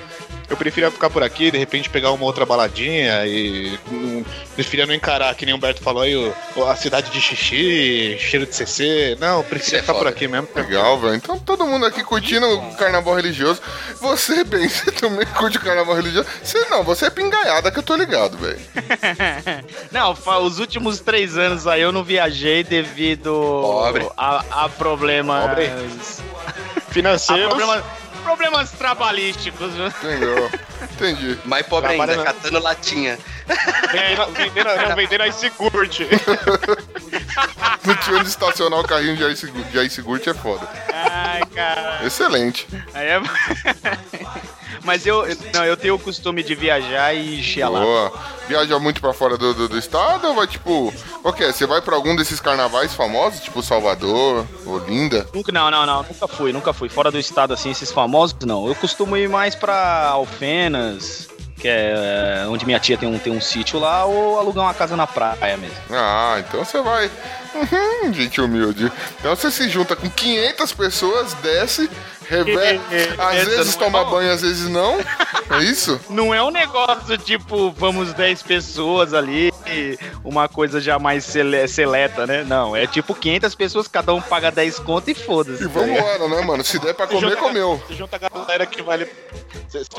eu 0.50 0.56
preferia 0.56 0.90
ficar 0.90 1.08
por 1.08 1.22
aqui, 1.22 1.50
de 1.50 1.56
repente 1.58 1.88
pegar 1.88 2.10
uma 2.10 2.24
outra 2.24 2.44
baladinha 2.44 3.24
e. 3.26 3.78
Não, 3.90 4.24
preferia 4.54 4.84
não 4.84 4.92
encarar, 4.94 5.34
que 5.34 5.46
nem 5.46 5.54
o 5.54 5.56
Humberto 5.56 5.82
falou 5.82 6.02
aí, 6.02 6.14
o- 6.16 6.34
a 6.68 6.76
cidade 6.76 7.10
de 7.10 7.20
xixi, 7.20 8.16
cheiro 8.18 8.44
de 8.44 8.54
CC. 8.54 9.16
Não, 9.20 9.40
Isso 9.40 9.74
é 9.76 9.80
ficar 9.80 9.92
por 9.94 9.98
foda. 10.00 10.10
aqui 10.10 10.26
mesmo. 10.28 10.48
Legal, 10.54 10.98
velho. 10.98 11.14
Então 11.14 11.38
todo 11.38 11.64
mundo 11.66 11.86
aqui 11.86 12.02
curtindo 12.04 12.46
o 12.46 12.74
carnaval 12.74 13.14
religioso. 13.14 13.60
Você, 14.00 14.44
bem, 14.44 14.68
você 14.68 14.90
também 14.92 15.26
curte 15.26 15.56
o 15.56 15.60
carnaval 15.60 15.94
religioso? 15.94 16.28
Você 16.42 16.58
não, 16.68 16.82
você 16.82 17.06
é 17.06 17.10
pingaiada 17.10 17.70
que 17.70 17.78
eu 17.78 17.82
tô 17.82 17.94
ligado, 17.96 18.36
velho. 18.36 18.58
Não, 19.90 20.14
os 20.44 20.58
últimos 20.58 21.00
três 21.00 21.36
anos 21.36 21.66
aí 21.66 21.80
eu 21.82 21.92
não 21.92 22.02
viajei 22.04 22.62
devido 22.64 23.30
Pobre. 23.62 24.06
a, 24.16 24.64
a 24.64 24.68
problemas. 24.68 25.46
Pobre. 25.46 25.66
A 26.76 26.92
Financeiros. 26.92 27.54
Problemas, 28.20 28.70
trabalhísticos. 28.72 29.72
viu? 29.72 29.86
Entendeu? 29.88 30.50
Entendi. 30.82 31.38
Mais 31.44 31.66
pobre 31.66 31.88
Trabalha 31.88 32.12
ainda, 32.12 32.24
na- 32.24 32.32
catando 32.32 32.62
latinha. 32.62 33.18
Vendendo, 33.92 34.26
vendendo, 34.32 34.88
não, 34.88 34.96
vendendo. 34.96 35.24
Não 37.84 37.94
tinha 37.96 38.16
onde 38.18 38.28
estacionar 38.28 38.78
o 38.80 38.84
carrinho 38.86 39.16
de 39.16 39.24
Ice, 39.32 39.50
de 39.50 39.78
Ice 39.86 40.02
Gurt 40.02 40.26
é 40.26 40.34
foda. 40.34 40.68
Ai, 40.92 41.42
cara. 41.54 42.00
Excelente. 42.06 42.66
Aí 42.94 43.06
é... 43.08 43.20
Mas 44.84 45.06
eu, 45.06 45.26
eu- 45.26 45.36
não, 45.54 45.64
eu 45.64 45.76
tenho 45.76 45.94
o 45.94 45.98
costume 45.98 46.42
de 46.42 46.54
viajar 46.54 47.12
e 47.14 47.40
lata. 47.62 47.84
Boa. 47.84 48.12
Viaja 48.48 48.78
muito 48.78 49.00
pra 49.00 49.12
fora 49.12 49.36
do, 49.36 49.52
do, 49.54 49.68
do 49.68 49.78
estado 49.78 50.26
ou 50.28 50.34
vai 50.34 50.46
tipo. 50.46 50.92
O 51.22 51.32
que? 51.32 51.46
Você 51.52 51.66
vai 51.66 51.80
pra 51.80 51.94
algum 51.94 52.16
desses 52.16 52.40
carnavais 52.40 52.92
famosos, 52.94 53.40
tipo 53.40 53.62
Salvador, 53.62 54.44
Olinda? 54.66 55.28
Nunca, 55.34 55.52
não, 55.52 55.70
não, 55.70 55.84
não, 55.86 56.02
nunca 56.02 56.26
fui, 56.26 56.52
nunca 56.52 56.72
fui. 56.72 56.88
Fora 56.88 57.10
do 57.10 57.18
estado, 57.18 57.52
assim, 57.52 57.70
esses 57.70 57.92
famosos, 57.92 58.36
não. 58.44 58.66
Eu 58.66 58.74
costumo 58.74 59.16
ir 59.16 59.28
mais 59.28 59.54
pra 59.54 60.08
Alfenas, 60.08 61.28
que 61.58 61.68
é 61.68 62.44
onde 62.48 62.64
minha 62.64 62.80
tia 62.80 62.96
tem 62.96 63.08
um, 63.08 63.18
tem 63.18 63.32
um 63.32 63.40
sítio 63.40 63.78
lá, 63.78 64.04
ou 64.06 64.38
alugar 64.38 64.64
uma 64.64 64.74
casa 64.74 64.96
na 64.96 65.06
praia 65.06 65.56
mesmo. 65.56 65.76
Ah, 65.90 66.36
então 66.38 66.64
você 66.64 66.80
vai. 66.80 67.10
Uhum, 67.54 68.12
gente 68.12 68.40
humilde. 68.40 68.90
Então 69.18 69.34
você 69.34 69.50
se 69.50 69.68
junta 69.68 69.96
com 69.96 70.08
500 70.08 70.72
pessoas, 70.72 71.34
desce, 71.34 71.90
revela. 72.28 72.80
Às 73.18 73.36
Essa 73.36 73.50
vezes 73.50 73.76
não 73.76 73.82
é 73.82 73.84
toma 73.90 74.04
bom. 74.04 74.10
banho, 74.12 74.32
às 74.32 74.40
vezes 74.42 74.68
não. 74.68 74.98
É 75.50 75.58
isso? 75.64 76.00
Não 76.08 76.32
é 76.32 76.40
um 76.40 76.50
negócio 76.50 77.18
tipo, 77.18 77.72
vamos 77.72 78.12
10 78.14 78.40
pessoas 78.44 79.12
ali, 79.12 79.52
uma 80.22 80.48
coisa 80.48 80.80
já 80.80 80.96
mais 80.96 81.24
sele- 81.24 81.66
seleta, 81.66 82.24
né? 82.24 82.44
Não, 82.44 82.76
é 82.76 82.86
tipo 82.86 83.12
500 83.16 83.52
pessoas, 83.56 83.88
cada 83.88 84.14
um 84.14 84.20
paga 84.20 84.52
10 84.52 84.78
conto 84.78 85.10
e 85.10 85.14
foda-se. 85.14 85.64
E 85.64 85.66
vambora, 85.66 86.28
né, 86.28 86.40
mano? 86.42 86.62
Se 86.64 86.78
der 86.78 86.94
pra 86.94 87.08
comer, 87.08 87.36
comeu. 87.36 87.82
Você 87.88 87.94
junta 87.94 88.14
a 88.14 88.28
galera 88.28 88.64
que 88.64 88.80
vai 88.80 88.94
ali. 89.02 89.10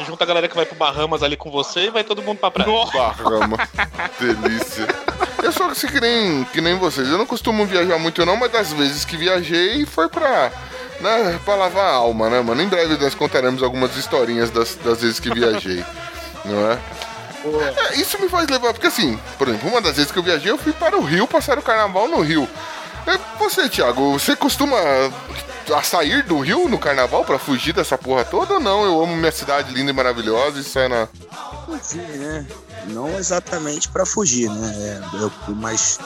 Junta 0.07 0.23
a 0.23 0.27
galera 0.27 0.47
que 0.47 0.55
vai 0.55 0.65
pro 0.65 0.75
Bahamas 0.77 1.21
ali 1.21 1.35
com 1.35 1.51
você 1.51 1.81
e 1.87 1.89
vai 1.89 2.03
todo 2.05 2.21
mundo 2.21 2.37
pra 2.37 2.49
praia. 2.49 2.71
Barrama. 2.93 3.57
Delícia. 4.19 4.87
Eu 5.43 5.51
sou 5.51 5.67
assim 5.67 5.87
que 5.87 5.99
nem, 5.99 6.43
que 6.45 6.61
nem 6.61 6.77
vocês. 6.77 7.07
Eu 7.07 7.17
não 7.17 7.25
costumo 7.25 7.65
viajar 7.65 7.97
muito, 7.97 8.25
não, 8.25 8.35
mas 8.37 8.51
das 8.51 8.73
vezes 8.73 9.05
que 9.05 9.17
viajei 9.17 9.85
foi 9.85 10.07
pra. 10.07 10.51
Né, 10.99 11.39
pra 11.43 11.55
lavar 11.55 11.85
a 11.85 11.95
alma, 11.95 12.29
né, 12.29 12.41
mano? 12.41 12.61
Em 12.61 12.67
breve 12.67 12.95
nós 12.97 13.15
contaremos 13.15 13.63
algumas 13.63 13.97
historinhas 13.97 14.51
das, 14.51 14.75
das 14.75 15.01
vezes 15.01 15.19
que 15.19 15.33
viajei. 15.33 15.83
não 16.45 16.71
é? 16.71 16.77
É, 17.43 17.95
isso 17.95 18.21
me 18.21 18.29
faz 18.29 18.47
levar, 18.47 18.71
porque 18.71 18.85
assim, 18.85 19.19
por 19.37 19.47
exemplo, 19.47 19.67
uma 19.67 19.81
das 19.81 19.95
vezes 19.95 20.11
que 20.11 20.19
eu 20.19 20.23
viajei, 20.23 20.51
eu 20.51 20.59
fui 20.59 20.73
para 20.73 20.95
o 20.95 21.01
Rio 21.01 21.27
passar 21.27 21.57
o 21.57 21.61
carnaval 21.61 22.07
no 22.07 22.21
Rio. 22.21 22.47
É, 23.07 23.17
Você, 23.39 23.67
Thiago, 23.69 24.13
você 24.13 24.35
costuma 24.35 24.77
a 25.75 25.83
sair 25.83 26.23
do 26.23 26.39
Rio 26.39 26.67
no 26.69 26.77
carnaval 26.77 27.23
pra 27.23 27.39
fugir 27.39 27.73
dessa 27.73 27.97
porra 27.97 28.23
toda 28.25 28.55
ou 28.55 28.59
não? 28.59 28.83
Eu 28.83 29.01
amo 29.03 29.15
minha 29.15 29.31
cidade 29.31 29.73
linda 29.73 29.91
e 29.91 29.93
maravilhosa 29.93 30.59
e 30.59 30.63
sai 30.63 30.87
na. 30.87 31.07
fugir, 31.81 32.01
né? 32.17 32.45
Não 32.87 33.17
exatamente 33.17 33.87
para 33.89 34.05
fugir, 34.05 34.49
né? 34.49 34.73
É, 34.77 35.17
eu- 35.17 35.31
mas 35.55 35.99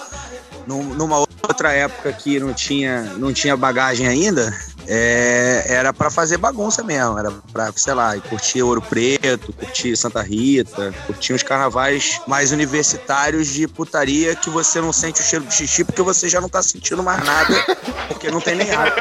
num- 0.68 0.94
numa 0.96 1.20
outra 1.20 1.72
época 1.74 2.12
que 2.14 2.40
não 2.40 2.54
tinha, 2.54 3.02
não 3.18 3.34
tinha 3.34 3.56
bagagem 3.56 4.08
ainda, 4.08 4.54
é, 4.88 5.66
era 5.68 5.94
para 5.94 6.10
fazer 6.10 6.38
bagunça 6.38 6.84
mesmo. 6.84 7.18
Era 7.18 7.32
para, 7.52 7.72
sei 7.76 7.94
lá, 7.94 8.16
ir 8.16 8.22
curtir 8.22 8.62
Ouro 8.62 8.82
Preto, 8.82 9.54
curtir 9.54 9.96
Santa 9.96 10.22
Rita, 10.22 10.94
curtir 11.06 11.34
uns 11.34 11.44
carnavais 11.44 12.22
mais 12.28 12.52
universitários 12.52 13.48
de 13.48 13.68
putaria 13.68 14.36
que 14.36 14.50
você 14.50 14.82
não 14.82 14.94
sente 14.94 15.22
o 15.22 15.24
cheiro 15.24 15.46
do 15.46 15.52
xixi 15.52 15.84
porque 15.84 16.02
você 16.02 16.30
já 16.30 16.40
não 16.40 16.50
tá 16.50 16.62
sentindo 16.62 17.04
mais 17.04 17.24
nada, 17.24 17.54
porque 18.08 18.30
não 18.30 18.42
tem 18.42 18.56
nem 18.56 18.72
água. 18.72 18.96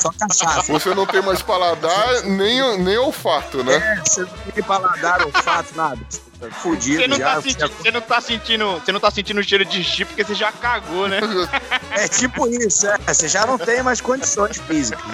Só 0.00 0.10
cachaça. 0.12 0.72
Você 0.72 0.94
não 0.94 1.06
tem 1.06 1.22
mais 1.22 1.42
paladar 1.42 2.22
nem, 2.24 2.78
nem 2.78 2.98
olfato, 2.98 3.62
né? 3.62 3.74
É, 3.74 4.00
você 4.04 4.20
não 4.22 4.52
tem 4.54 4.64
paladar, 4.64 5.24
olfato, 5.26 5.76
nada. 5.76 6.00
Você 6.42 6.50
fudido 6.50 7.00
Você 7.02 7.06
não, 7.08 7.16
já. 7.16 7.34
tá 7.34 7.40
sentindo, 7.42 7.68
você, 7.68 7.90
não 7.92 8.00
tá 8.00 8.20
sentindo, 8.20 8.72
você 8.80 8.92
não 8.92 9.00
tá 9.00 9.10
sentindo 9.10 9.40
o 9.40 9.44
cheiro 9.44 9.64
de 9.64 9.84
chip 9.84 10.06
porque 10.08 10.24
você 10.24 10.34
já 10.34 10.50
cagou, 10.50 11.06
né? 11.08 11.20
É 11.92 12.08
tipo 12.08 12.48
isso, 12.48 12.86
é. 12.88 12.96
Você 13.06 13.28
já 13.28 13.46
não 13.46 13.56
tem 13.58 13.82
mais 13.82 14.00
condições 14.00 14.58
físicas. 14.58 15.04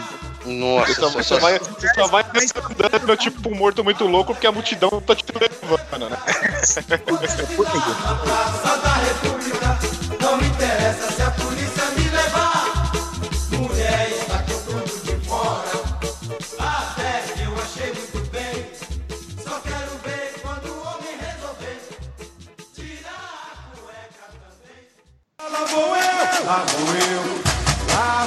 Nossa, 0.46 0.86
Você 0.94 1.00
só, 1.00 1.10
só- 1.10 1.22
você 1.22 1.40
vai, 1.40 1.58
você 1.58 1.88
só 1.94 2.06
vai 2.06 2.24
andando 2.94 3.16
tipo 3.16 3.50
um 3.50 3.54
morto 3.54 3.84
muito 3.84 4.06
louco 4.06 4.32
porque 4.32 4.46
a 4.46 4.52
multidão 4.52 4.88
tá 5.02 5.14
te 5.14 5.24
levando, 5.38 6.08
né? 6.08 6.16
Puta 7.56 7.78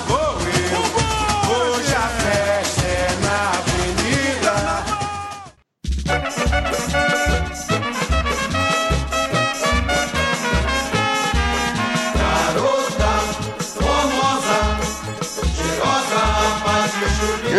que- 0.07 0.30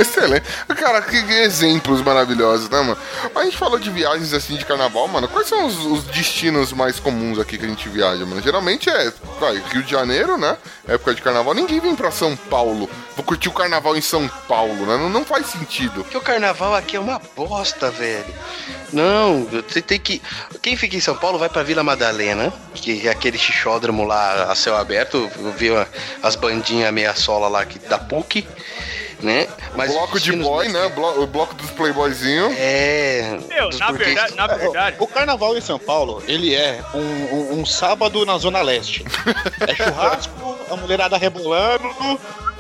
Excelente. 0.03 0.45
cara, 0.77 1.01
que 1.01 1.17
exemplos 1.17 2.03
maravilhosos, 2.03 2.69
né, 2.69 2.81
mano? 2.81 2.99
Mas 3.35 3.37
a 3.37 3.45
gente 3.45 3.57
falou 3.57 3.79
de 3.79 3.91
viagens 3.91 4.33
assim 4.33 4.57
de 4.57 4.65
carnaval, 4.65 5.07
mano. 5.09 5.29
Quais 5.29 5.49
são 5.49 5.65
os, 5.65 5.79
os 5.87 6.05
destinos 6.05 6.73
mais 6.73 6.99
comuns 6.99 7.39
aqui 7.39 7.57
que 7.57 7.65
a 7.65 7.69
gente 7.69 7.89
viaja, 7.89 8.27
mano? 8.27 8.43
Geralmente 8.43 8.91
é, 8.91 9.13
vai, 9.39 9.63
Rio 9.71 9.83
de 9.83 9.91
Janeiro, 9.91 10.37
né? 10.37 10.57
Época 10.87 11.15
de 11.15 11.23
carnaval. 11.23 11.55
Ninguém 11.55 11.81
vem 11.81 11.95
pra 11.95 12.11
São 12.11 12.37
Paulo. 12.37 12.91
Vou 13.17 13.25
curtir 13.25 13.49
o 13.49 13.53
carnaval 13.53 13.97
em 13.97 14.01
São 14.01 14.29
Paulo, 14.49 14.87
né? 14.87 14.97
Não, 14.97 15.09
não 15.09 15.25
faz 15.25 15.47
sentido. 15.47 16.03
Porque 16.03 16.17
o 16.17 16.21
carnaval 16.21 16.75
aqui 16.75 16.97
é 16.97 17.01
uma 17.01 17.21
bosta, 17.37 17.91
velho. 17.91 18.35
Não, 18.93 19.45
você 19.45 19.81
tem 19.81 19.99
que. 19.99 20.21
Quem 20.61 20.77
fica 20.77 20.97
em 20.97 21.01
São 21.01 21.17
Paulo 21.17 21.39
vai 21.39 21.49
pra 21.49 21.63
Vila 21.63 21.83
Madalena, 21.83 22.53
que 22.75 23.07
é 23.07 23.11
aquele 23.11 23.39
xixódromo 23.39 24.05
lá 24.05 24.51
a 24.51 24.55
céu 24.55 24.77
aberto. 24.77 25.31
Viu 25.57 25.75
as 26.23 26.37
bandinhas 26.37 26.93
meia 26.93 27.15
sola 27.15 27.49
lá 27.49 27.65
que, 27.65 27.79
da 27.79 27.99
PUC, 27.99 28.47
né? 29.23 29.47
Mas 29.77 29.93
bloco 29.93 30.19
de 30.21 30.33
boy, 30.33 30.69
mais- 30.69 30.73
né? 30.73 30.89
Blo- 30.95 31.23
o 31.23 31.27
bloco 31.27 31.55
dos 31.55 31.71
playboyzinhos. 31.71 32.53
É. 32.59 33.39
Meu, 33.49 33.69
dos 33.71 33.79
na 33.79 33.91
verdade, 33.93 34.35
na 34.35 34.47
verdade. 34.47 34.97
O 34.99 35.07
carnaval 35.07 35.57
em 35.57 35.61
São 35.61 35.79
Paulo, 35.79 36.23
ele 36.27 36.55
é 36.55 36.81
um, 36.95 36.99
um- 36.99 37.61
um 37.61 37.67
sábado 37.67 38.27
na 38.27 38.37
Zona 38.39 38.61
Leste. 38.63 39.05
É 39.67 39.75
churrasco, 39.75 40.57
a 40.71 40.77
mulherada 40.77 41.17
rebolando 41.17 41.89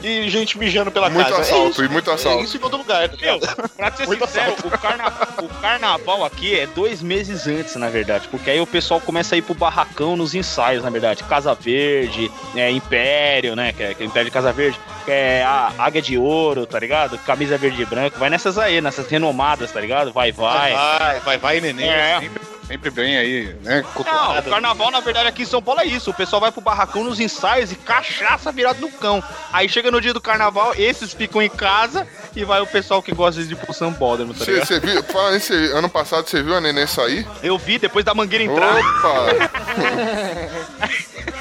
e 0.02 0.28
gente 0.28 0.58
mijando 0.58 0.90
pela 0.90 1.08
Muito 1.10 1.26
casa. 1.28 1.40
assalto, 1.42 1.66
é 1.66 1.70
isso, 1.70 1.84
e 1.84 1.88
muito 1.88 2.10
É 2.10 2.14
assalto. 2.14 2.44
isso 2.44 2.56
em 2.56 2.60
todo 2.60 2.76
lugar. 2.76 3.08
tá 3.08 3.16
Meu, 3.20 3.38
pra 3.76 3.92
ser 3.92 4.06
Muito 4.06 4.26
sincero, 4.26 4.54
o, 4.64 4.70
carna- 4.78 5.12
o 5.42 5.48
carnaval 5.60 6.24
aqui 6.24 6.58
é 6.58 6.66
dois 6.66 7.02
meses 7.02 7.46
antes, 7.46 7.76
na 7.76 7.88
verdade. 7.88 8.28
Porque 8.28 8.50
aí 8.50 8.60
o 8.60 8.66
pessoal 8.66 9.00
começa 9.00 9.34
a 9.34 9.38
ir 9.38 9.42
pro 9.42 9.54
barracão 9.54 10.16
nos 10.16 10.34
ensaios, 10.34 10.82
na 10.84 10.90
verdade. 10.90 11.22
Casa 11.24 11.54
Verde, 11.54 12.30
é, 12.54 12.70
Império, 12.70 13.54
né? 13.56 13.72
Que 13.72 13.82
é, 13.82 13.94
que 13.94 14.02
é 14.02 14.06
Império 14.06 14.26
de 14.30 14.34
Casa 14.34 14.52
Verde. 14.52 14.78
Que 15.04 15.10
é 15.10 15.42
a 15.42 15.72
Águia 15.78 16.00
de 16.02 16.16
Ouro, 16.16 16.64
tá 16.66 16.78
ligado? 16.78 17.18
Camisa 17.18 17.58
verde 17.58 17.82
e 17.82 17.84
branco. 17.84 18.18
Vai 18.18 18.30
nessas 18.30 18.56
aí, 18.56 18.80
nessas 18.80 19.08
renomadas, 19.08 19.72
tá 19.72 19.80
ligado? 19.80 20.12
Vai, 20.12 20.30
vai. 20.30 20.72
Vai, 20.72 21.20
vai, 21.20 21.38
vai, 21.38 21.60
neném. 21.60 21.88
É. 21.90 22.20
Sempre, 22.20 22.40
sempre 22.72 22.90
bem 22.90 23.18
aí, 23.18 23.54
né? 23.62 23.85
Não, 23.94 24.38
o 24.38 24.42
carnaval, 24.42 24.90
na 24.90 25.00
verdade, 25.00 25.28
aqui 25.28 25.42
em 25.42 25.46
São 25.46 25.62
Paulo 25.62 25.80
é 25.80 25.85
isso. 25.87 26.11
O 26.11 26.14
pessoal 26.14 26.40
vai 26.40 26.50
pro 26.50 26.62
barracão 26.62 27.04
nos 27.04 27.20
ensaios 27.20 27.70
e 27.70 27.76
cachaça 27.76 28.50
virado 28.50 28.80
no 28.80 28.90
cão. 28.90 29.22
Aí 29.52 29.68
chega 29.68 29.90
no 29.90 30.00
dia 30.00 30.14
do 30.14 30.20
carnaval, 30.20 30.72
esses 30.76 31.12
ficam 31.12 31.42
em 31.42 31.50
casa 31.50 32.06
e 32.35 32.44
vai 32.44 32.62
o 32.62 32.66
pessoal 32.66 33.02
que 33.02 33.12
gosta 33.12 33.44
de 33.44 33.52
ir 33.52 33.56
pro 33.56 33.74
Sambódromo, 33.74 34.32
tá 34.32 34.46
ligado? 34.46 34.66
Você 34.66 34.80
viu, 34.80 35.02
nisso, 35.32 35.52
ano 35.76 35.88
passado 35.88 36.26
você 36.26 36.42
viu 36.42 36.56
a 36.56 36.61
neném 36.61 36.87
sair? 36.87 37.26
Eu 37.42 37.58
vi 37.58 37.78
depois 37.78 38.04
da 38.04 38.14
mangueira 38.14 38.44
entrar. 38.44 38.76
Opa! 38.78 39.50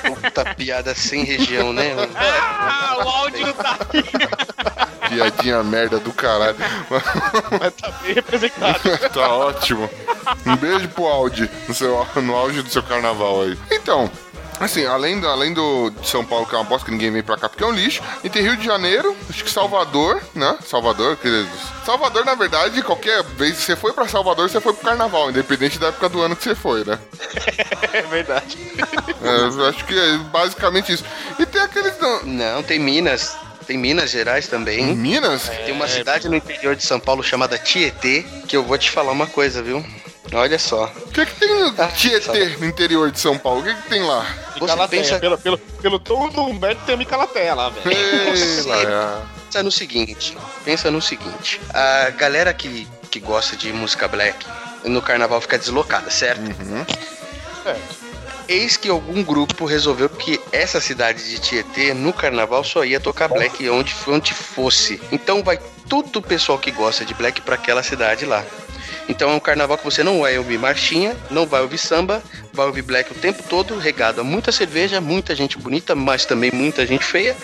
Puta 0.04 0.56
piada 0.56 0.94
sem 0.94 1.24
região, 1.24 1.72
né? 1.72 1.92
Ah, 2.64 2.98
o 2.98 3.10
áudio 3.10 3.48
não 3.48 3.54
tá 3.54 3.78
aqui. 3.80 4.04
Piadinha 5.12 5.64
merda 5.64 6.00
do 6.00 6.14
caralho. 6.14 6.56
Mas 7.60 7.74
tá 7.74 7.92
bem 8.02 8.14
representado. 8.14 8.80
tá 9.14 9.28
ótimo. 9.30 9.90
Um 10.46 10.56
beijo 10.56 10.88
pro 10.90 11.06
Audi, 11.06 11.50
no, 11.68 11.74
seu, 11.74 12.08
no 12.16 12.36
auge 12.36 12.62
do 12.62 12.70
seu 12.70 12.82
carnaval 12.82 13.42
aí. 13.42 13.58
Então, 13.72 14.10
assim, 14.60 14.86
além, 14.86 15.20
do, 15.20 15.28
além 15.28 15.54
do 15.54 15.90
de 15.90 16.08
São 16.08 16.24
Paulo, 16.24 16.46
que 16.46 16.56
é 16.56 16.58
uma 16.58 16.64
bosta 16.64 16.86
que 16.86 16.92
ninguém 16.92 17.12
vem 17.12 17.22
pra 17.22 17.38
cá 17.38 17.50
porque 17.50 17.64
é 17.64 17.68
um 17.68 17.72
lixo, 17.72 18.02
e 18.24 18.30
tem 18.30 18.42
Rio 18.42 18.56
de 18.56 18.66
Janeiro, 18.66 19.16
acho 19.30 19.44
que 19.44 19.52
Salvador, 19.52 20.22
né? 20.34 20.58
Salvador, 20.66 21.18
queridos. 21.18 21.60
Salvador, 21.86 22.24
na 22.24 22.36
verdade, 22.36 22.82
qualquer 22.82 23.22
vez 23.24 23.58
que 23.58 23.64
você 23.64 23.76
foi 23.76 23.92
pra 23.92 24.08
Salvador, 24.08 24.50
você 24.50 24.62
foi 24.62 24.74
pro 24.74 24.86
carnaval, 24.86 25.30
independente 25.30 25.78
da 25.78 25.88
época 25.88 26.08
do 26.08 26.22
ano 26.22 26.36
que 26.36 26.44
você 26.44 26.56
foi, 26.56 26.86
né? 26.86 26.98
É 27.94 28.04
verdade. 28.04 28.58
É, 29.22 29.42
eu 29.42 29.68
acho 29.68 29.84
que 29.84 29.94
é 29.94 30.18
basicamente 30.32 30.94
isso. 30.94 31.04
E 31.38 31.46
tem 31.46 31.62
aqueles. 31.62 32.00
Não, 32.00 32.24
Não, 32.24 32.64
tem 32.64 32.80
Minas. 32.80 33.36
Tem 33.66 33.78
Minas 33.78 34.10
Gerais 34.10 34.48
em 34.48 34.50
também. 34.50 34.96
Minas? 34.96 35.50
Tem 35.50 35.72
uma 35.72 35.88
cidade 35.88 36.28
no 36.28 36.36
interior 36.36 36.76
de 36.76 36.84
São 36.84 37.00
Paulo 37.00 37.24
chamada 37.24 37.58
Tietê, 37.58 38.26
que 38.48 38.56
eu 38.56 38.64
vou 38.64 38.78
te 38.78 38.90
falar 38.92 39.12
uma 39.12 39.28
coisa, 39.28 39.62
viu? 39.62 39.86
Olha 40.34 40.58
só. 40.58 40.86
O 40.86 41.12
que, 41.12 41.26
que 41.26 41.36
tem 41.36 41.50
no 41.60 41.74
Ah, 41.78 41.88
Tietê, 41.88 42.56
no 42.58 42.66
interior 42.66 43.12
de 43.12 43.20
São 43.20 43.38
Paulo? 43.38 43.62
O 43.62 43.64
que, 43.64 43.74
que 43.74 43.90
tem 43.90 44.02
lá? 44.04 44.26
Você 44.54 44.66
Calateia. 44.68 45.02
pensa, 45.04 45.20
Pelo, 45.20 45.38
pelo, 45.38 45.58
pelo 45.58 46.00
tom 46.00 46.30
do 46.30 46.42
Humberto 46.44 46.82
tem 46.86 46.96
a 46.96 46.98
Micalateia 46.98 47.54
lá, 47.54 47.70
velho. 47.70 48.66
Lá, 48.68 49.26
pensa 49.46 49.64
no 49.64 49.72
seguinte. 49.72 50.38
Pensa 50.64 50.90
no 50.90 51.02
seguinte. 51.02 51.60
A 51.74 52.12
galera 52.12 52.54
que, 52.54 52.88
que 53.10 53.20
gosta 53.20 53.58
de 53.58 53.74
música 53.74 54.08
black 54.08 54.46
no 54.86 55.02
carnaval 55.02 55.42
fica 55.42 55.58
deslocada, 55.58 56.10
certo? 56.10 56.42
Uhum. 56.42 56.86
Eis 58.52 58.76
que 58.76 58.90
algum 58.90 59.24
grupo 59.24 59.64
resolveu 59.64 60.10
que 60.10 60.38
essa 60.52 60.82
cidade 60.82 61.24
de 61.24 61.40
Tietê, 61.40 61.94
no 61.94 62.12
carnaval, 62.12 62.66
só 62.66 62.84
ia 62.84 63.00
tocar 63.00 63.30
black 63.30 63.70
onde, 63.70 63.96
onde 64.06 64.34
fosse. 64.34 65.00
Então 65.10 65.42
vai 65.42 65.58
todo 65.88 66.18
o 66.18 66.22
pessoal 66.22 66.60
que 66.60 66.70
gosta 66.70 67.06
de 67.06 67.14
black 67.14 67.40
pra 67.40 67.56
aquela 67.56 67.82
cidade 67.82 68.26
lá. 68.26 68.46
Então 69.08 69.32
é 69.32 69.34
um 69.36 69.40
carnaval 69.40 69.78
que 69.78 69.86
você 69.86 70.04
não 70.04 70.20
vai 70.20 70.38
ouvir 70.38 70.60
marchinha, 70.60 71.16
não 71.30 71.46
vai 71.46 71.62
ouvir 71.62 71.78
samba, 71.78 72.22
ouvir 72.58 72.82
black 72.82 73.12
o 73.12 73.16
tempo 73.16 73.42
todo, 73.50 73.78
regado 73.78 74.22
a 74.22 74.24
muita 74.24 74.52
cerveja, 74.52 75.00
muita 75.02 75.36
gente 75.36 75.58
bonita, 75.58 75.96
mas 75.96 76.26
também 76.26 76.52
muita 76.54 76.86
gente 76.86 77.04
feia, 77.06 77.36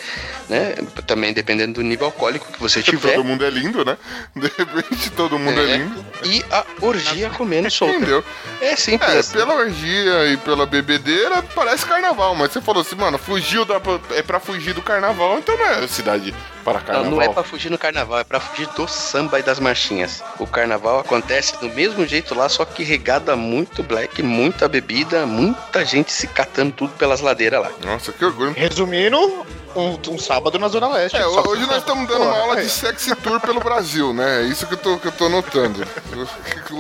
né? 0.50 0.76
Também 1.06 1.34
dependendo 1.34 1.74
do 1.74 1.82
nível 1.82 2.06
alcoólico 2.08 2.52
que 2.52 2.60
você 2.60 2.82
tiver. 2.84 3.14
Todo 3.16 3.24
mundo 3.24 3.46
é 3.46 3.50
lindo, 3.50 3.84
né? 3.86 3.98
De 4.36 4.52
repente 4.58 5.10
todo 5.12 5.38
mundo 5.40 5.60
é, 5.60 5.64
É. 5.64 5.78
lindo. 5.78 6.06
E 6.24 6.44
a 6.52 6.66
orgia 6.82 7.30
comendo 7.30 7.70
solta. 7.72 7.96
Entendeu? 7.96 8.24
É 8.62 8.76
simples 8.76 9.10
É, 9.14 9.20
assim. 9.20 9.34
pela 9.38 9.54
orgia 9.56 10.26
e 10.34 10.38
pela 10.38 10.66
bebedeira 10.66 11.42
parece 11.56 11.86
carnaval, 11.86 12.36
mas 12.36 12.52
você 12.52 12.62
falou 12.62 12.82
assim, 12.82 12.96
mano, 12.96 13.18
fugiu 13.18 13.66
da, 13.66 13.80
é 14.16 14.22
pra 14.22 14.40
fugir 14.40 14.74
do 14.74 14.82
carnaval, 14.82 15.38
então 15.40 15.56
não 15.58 15.66
é 15.66 15.88
cidade 15.88 16.34
para 16.64 16.80
Não, 16.80 16.86
carnaval. 16.86 17.12
não 17.12 17.22
é 17.22 17.30
pra 17.30 17.44
fugir 17.44 17.70
no 17.70 17.78
carnaval, 17.78 18.20
é 18.20 18.24
pra 18.24 18.40
fugir 18.40 18.68
do 18.76 18.88
samba 18.88 19.40
e 19.40 19.44
das 19.44 19.60
marchinhas. 19.60 20.22
O 20.40 20.46
carnaval 20.46 21.00
acontece 21.00 21.58
do 21.62 21.70
mesmo 21.70 22.06
jeito 22.06 22.36
lá, 22.36 22.50
só 22.50 22.66
que 22.66 22.84
regada 22.84 23.36
muito 23.36 23.82
black, 23.84 24.22
muita 24.22 24.68
bebida, 24.68 24.97
muita 25.26 25.86
gente 25.86 26.12
se 26.12 26.28
catando 26.28 26.72
tudo 26.72 26.94
pelas 26.94 27.22
ladeiras 27.22 27.62
lá. 27.62 27.72
Nossa, 27.84 28.12
que 28.12 28.24
orgulho. 28.24 28.54
Resumindo, 28.54 29.46
um, 29.82 30.14
um 30.14 30.18
sábado 30.20 30.58
na 30.60 30.68
Zona 30.68 30.88
Leste. 30.88 31.18
É, 31.18 31.26
hoje 31.28 31.66
nós 31.66 31.78
estamos 31.78 32.08
dando 32.08 32.24
uma 32.24 32.38
aula 32.38 32.60
é. 32.60 32.64
de 32.64 32.70
sexy 32.70 33.16
tour 33.16 33.40
pelo 33.40 33.60
Brasil, 33.60 34.14
né? 34.14 34.42
É 34.44 34.46
isso 34.46 34.66
que 34.68 34.74
eu 34.74 34.78
tô, 34.78 34.98
que 34.98 35.08
eu 35.08 35.12
tô 35.12 35.30
notando. 35.30 35.86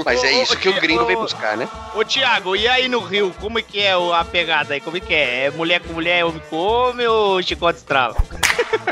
Mas 0.06 0.24
é 0.24 0.32
isso 0.44 0.58
que 0.58 0.70
o 0.70 0.80
gringo 0.82 1.06
vem 1.06 1.16
buscar, 1.16 1.56
né? 1.58 1.68
Ô, 1.96 2.04
Thiago, 2.04 2.56
e 2.56 2.68
aí 2.68 2.88
no 2.88 3.00
Rio, 3.00 3.34
como 3.40 3.60
é 3.60 3.62
que 3.62 3.80
é 3.82 3.96
o- 3.98 4.14
a 4.14 4.24
pegada 4.26 4.74
aí? 4.74 4.82
Como 4.82 4.98
é 4.98 5.00
que 5.00 5.14
é? 5.14 5.46
É 5.46 5.52
mulher 5.52 5.80
com 5.82 5.94
mulher, 5.94 6.26
homem 6.26 6.42
com 6.50 6.58
homem 6.58 7.08
ou 7.08 7.42
chicote 7.42 7.78
estrala? 7.80 8.16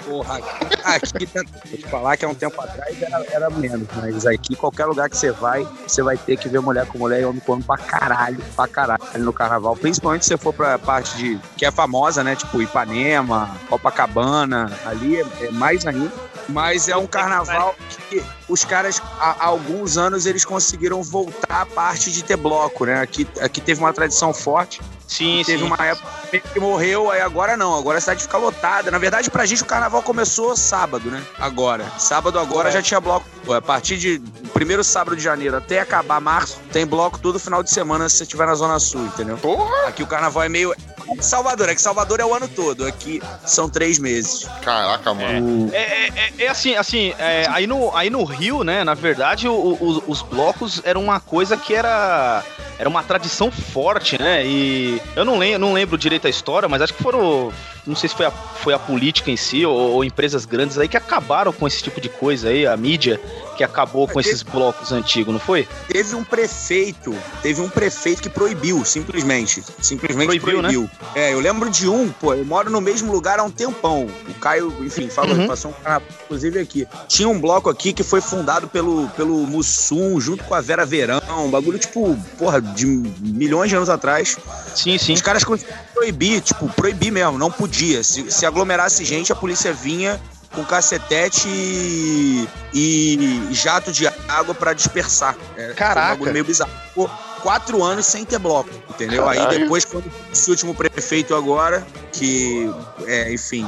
Porra, 0.06 0.40
aqui, 0.84 1.26
tá- 1.26 1.42
vou 1.66 1.78
te 1.78 1.88
falar 1.88 2.18
que 2.18 2.26
há 2.26 2.30
um 2.30 2.36
tempo 2.36 2.60
atrás 2.62 3.02
era, 3.02 3.26
era 3.32 3.50
menos, 3.50 3.88
mas 3.96 4.26
aqui, 4.26 4.56
qualquer 4.56 4.86
lugar 4.86 5.10
que 5.10 5.18
você 5.18 5.32
vai, 5.32 5.68
você 5.88 6.02
vai 6.04 6.18
ter 6.18 6.38
que 6.38 6.48
ver 6.48 6.60
mulher 6.62 6.86
com 6.86 6.98
mulher 6.98 7.22
e 7.22 7.26
homem 7.26 7.40
com 7.42 7.54
homem 7.54 7.64
pra 7.66 7.78
caralho, 7.78 8.38
pra 8.56 8.68
caralho 8.68 9.02
no 9.18 9.34
carnaval. 9.34 9.76
Principalmente 9.76 10.24
se 10.24 10.30
você 10.30 10.38
for 10.38 10.54
pra 10.54 10.78
parte 10.80 11.16
de. 11.18 11.40
que 11.58 11.66
é 11.66 11.72
famosa, 11.72 12.24
né? 12.24 12.36
Tipo 12.36 12.62
Ipanema, 12.62 13.50
Copacabana, 13.96 14.78
ali 14.86 15.22
é, 15.22 15.26
é 15.42 15.52
mais 15.52 15.86
ainda. 15.86 16.12
Mas 16.48 16.88
é 16.88 16.96
um 16.96 17.08
carnaval 17.08 17.76
que 18.10 18.22
os 18.48 18.64
caras, 18.64 19.02
há, 19.20 19.46
alguns 19.46 19.98
anos, 19.98 20.28
eles 20.28 20.46
conseguiram 20.46 21.02
voltar 21.02 21.62
à 21.62 21.66
parte 21.66 22.12
de 22.12 22.24
ter 22.24 22.38
bloco, 22.38 22.86
né? 22.86 23.02
Aqui, 23.02 23.28
aqui 23.42 23.60
teve 23.60 23.80
uma 23.80 23.92
tradição 23.92 24.32
forte. 24.32 24.80
Sim, 25.08 25.44
Teve 25.46 25.60
sim. 25.60 25.66
uma 25.66 25.78
época 25.86 26.08
que 26.54 26.60
morreu, 26.60 27.12
aí 27.12 27.22
agora 27.22 27.56
não, 27.56 27.78
agora 27.78 27.98
a 27.98 28.02
cidade 28.02 28.24
fica 28.24 28.38
lotada. 28.38 28.90
Na 28.92 28.98
verdade, 28.98 29.30
pra 29.30 29.46
gente 29.46 29.62
o 29.62 29.66
carnaval 29.66 30.02
começou 30.02 30.56
sábado, 30.58 31.10
né? 31.12 31.22
Agora. 31.40 31.86
Sábado 31.98 32.40
agora 32.40 32.72
já 32.72 32.82
tinha 32.82 33.00
bloco. 33.00 33.26
A 33.54 33.62
partir 33.62 33.98
de 33.98 34.20
primeiro 34.54 34.84
sábado 34.84 35.16
de 35.16 35.22
janeiro 35.24 35.56
até 35.58 35.80
acabar 35.80 36.20
março, 36.20 36.58
tem 36.72 36.86
bloco 36.86 37.20
todo 37.20 37.40
final 37.40 37.62
de 37.62 37.70
semana 37.70 38.10
se 38.10 38.18
você 38.18 38.24
estiver 38.24 38.48
na 38.48 38.56
Zona 38.56 38.80
Sul, 38.80 39.06
entendeu? 39.06 39.38
Porra! 39.38 39.88
Aqui 39.88 40.02
o 40.04 40.08
carnaval 40.08 40.44
é 40.44 40.50
meio. 40.50 40.74
É 40.74 41.22
Salvador, 41.22 41.70
é 41.70 41.76
que 41.76 41.82
Salvador 41.82 42.20
é 42.20 42.26
o 42.26 42.34
ano 42.34 42.48
todo. 42.48 42.86
Aqui 42.86 43.22
são 43.46 43.70
três 43.70 44.00
meses. 44.00 44.48
Caraca, 44.64 45.14
mano. 45.14 45.70
É, 45.72 45.78
é- 46.08 46.08
é- 46.40 46.44
é 46.46 46.48
assim, 46.48 46.76
assim, 46.76 47.14
é, 47.20 47.46
aí, 47.52 47.68
no, 47.68 47.96
aí 47.96 48.10
no 48.10 48.24
Rio, 48.24 48.64
né, 48.64 48.84
na 48.84 48.96
verdade, 48.96 49.48
o- 49.48 49.54
o- 49.54 50.04
os 50.08 50.24
blocos 50.24 50.82
eram 50.84 51.04
uma 51.04 51.20
coisa 51.20 51.56
que 51.56 51.76
era 51.76 52.44
era 52.78 52.90
uma 52.90 53.04
tradição 53.04 53.52
forte, 53.52 54.22
né? 54.22 54.46
E 54.46 55.02
eu 55.16 55.24
não 55.24 55.38
lembro, 55.38 55.60
não 55.60 55.74
lembro 55.74 55.98
direito 55.98 56.28
a 56.28 56.30
história, 56.30 56.68
mas 56.68 56.82
acho 56.82 56.94
que 56.94 57.02
foram, 57.02 57.52
não 57.86 57.96
sei 57.96 58.10
se 58.10 58.16
foi 58.16 58.26
a, 58.26 58.32
foi 58.32 58.74
a 58.74 58.80
política 58.80 59.30
em 59.32 59.38
si 59.38 59.66
ou, 59.66 59.76
ou 59.76 60.04
empresas 60.04 60.46
grandes 60.46 60.78
aí 60.78 60.88
que 60.88 60.98
acabaram 60.98 61.52
com 61.54 61.68
esse 61.68 61.82
tipo 61.84 62.00
de 62.02 62.10
coisa 62.10 62.50
aí, 62.50 62.66
a 62.66 62.76
mídia 62.76 63.20
que 63.58 63.64
acabou 63.64 64.08
com 64.08 64.20
esses 64.20 64.44
blocos 64.44 64.92
antigos, 64.92 65.32
não 65.34 65.40
foi? 65.40 65.66
Teve 65.88 66.14
um 66.16 66.24
prefeito, 66.24 67.16
teve 67.42 67.62
um 67.62 67.70
prefeito 67.70 68.22
que 68.22 68.30
proibiu, 68.30 68.84
simplesmente. 68.84 69.64
Simplesmente 69.82 70.26
Proibiu, 70.40 70.60
proibiu. 70.60 70.82
né? 70.82 70.90
É, 71.16 71.34
eu 71.34 71.40
lembro 71.40 71.70
de 71.70 71.88
um, 71.88 72.10
pô, 72.10 72.34
eu 72.34 72.44
moro 72.44 72.70
no 72.70 72.82
mesmo 72.82 73.12
lugar 73.12 73.40
há 73.40 73.44
um 73.44 73.52
tempão. 73.52 74.08
O 74.28 74.34
Caio, 74.36 74.74
enfim, 74.82 75.10
falou, 75.10 75.36
Uhum. 75.36 75.48
passou 75.48 75.72
um 75.72 75.74
carnaval, 75.74 76.08
inclusive 76.26 76.60
aqui. 76.60 76.88
Tinha 77.08 77.28
um 77.30 77.40
bloco 77.40 77.70
aqui 77.70 77.94
que 77.94 78.04
foi 78.04 78.20
fundado 78.22 78.68
pelo, 78.68 79.08
pelo 79.10 79.36
Mussum, 79.48 80.20
junto 80.20 80.44
com 80.44 80.54
a 80.54 80.62
Vera 80.62 80.86
Verão, 80.86 81.22
um 81.46 81.50
bagulho, 81.50 81.78
tipo, 81.80 82.18
porra, 82.38 82.62
de 82.62 82.86
milhões 82.86 83.70
de 83.70 83.76
anos 83.76 83.90
atrás. 83.90 84.38
Sim, 84.76 84.98
sim. 84.98 85.14
Os 85.14 85.22
caras 85.22 85.44
conseguiram 85.44 85.78
proibir, 85.94 86.42
tipo, 86.42 86.68
proibir 86.70 87.12
mesmo, 87.12 87.38
não 87.38 87.50
podia. 87.52 87.75
Se, 88.04 88.32
se 88.32 88.46
aglomerasse 88.46 89.04
gente, 89.04 89.32
a 89.32 89.36
polícia 89.36 89.74
vinha 89.74 90.22
com 90.54 90.64
cacetete 90.64 91.48
e, 91.50 92.48
e 92.74 93.50
jato 93.52 93.92
de 93.92 94.08
água 94.28 94.56
pra 94.56 94.74
dispersar. 94.74 95.36
É, 95.58 95.74
Caraca. 95.74 96.02
foi 96.02 96.06
um 96.06 96.10
bagulho 96.12 96.34
meio 96.34 96.46
bizarro. 96.46 96.72
Ficou 96.88 97.10
quatro 97.42 97.84
anos 97.84 98.06
sem 98.06 98.26
ter 98.26 98.40
bloco, 98.40 98.70
entendeu? 98.90 99.28
Aí 99.28 99.38
Caralho. 99.38 99.60
depois, 99.60 99.86
quando 99.86 100.12
esse 100.34 100.50
último 100.50 100.74
prefeito 100.74 101.36
agora, 101.36 101.86
que, 102.12 102.72
é, 103.06 103.32
enfim, 103.32 103.68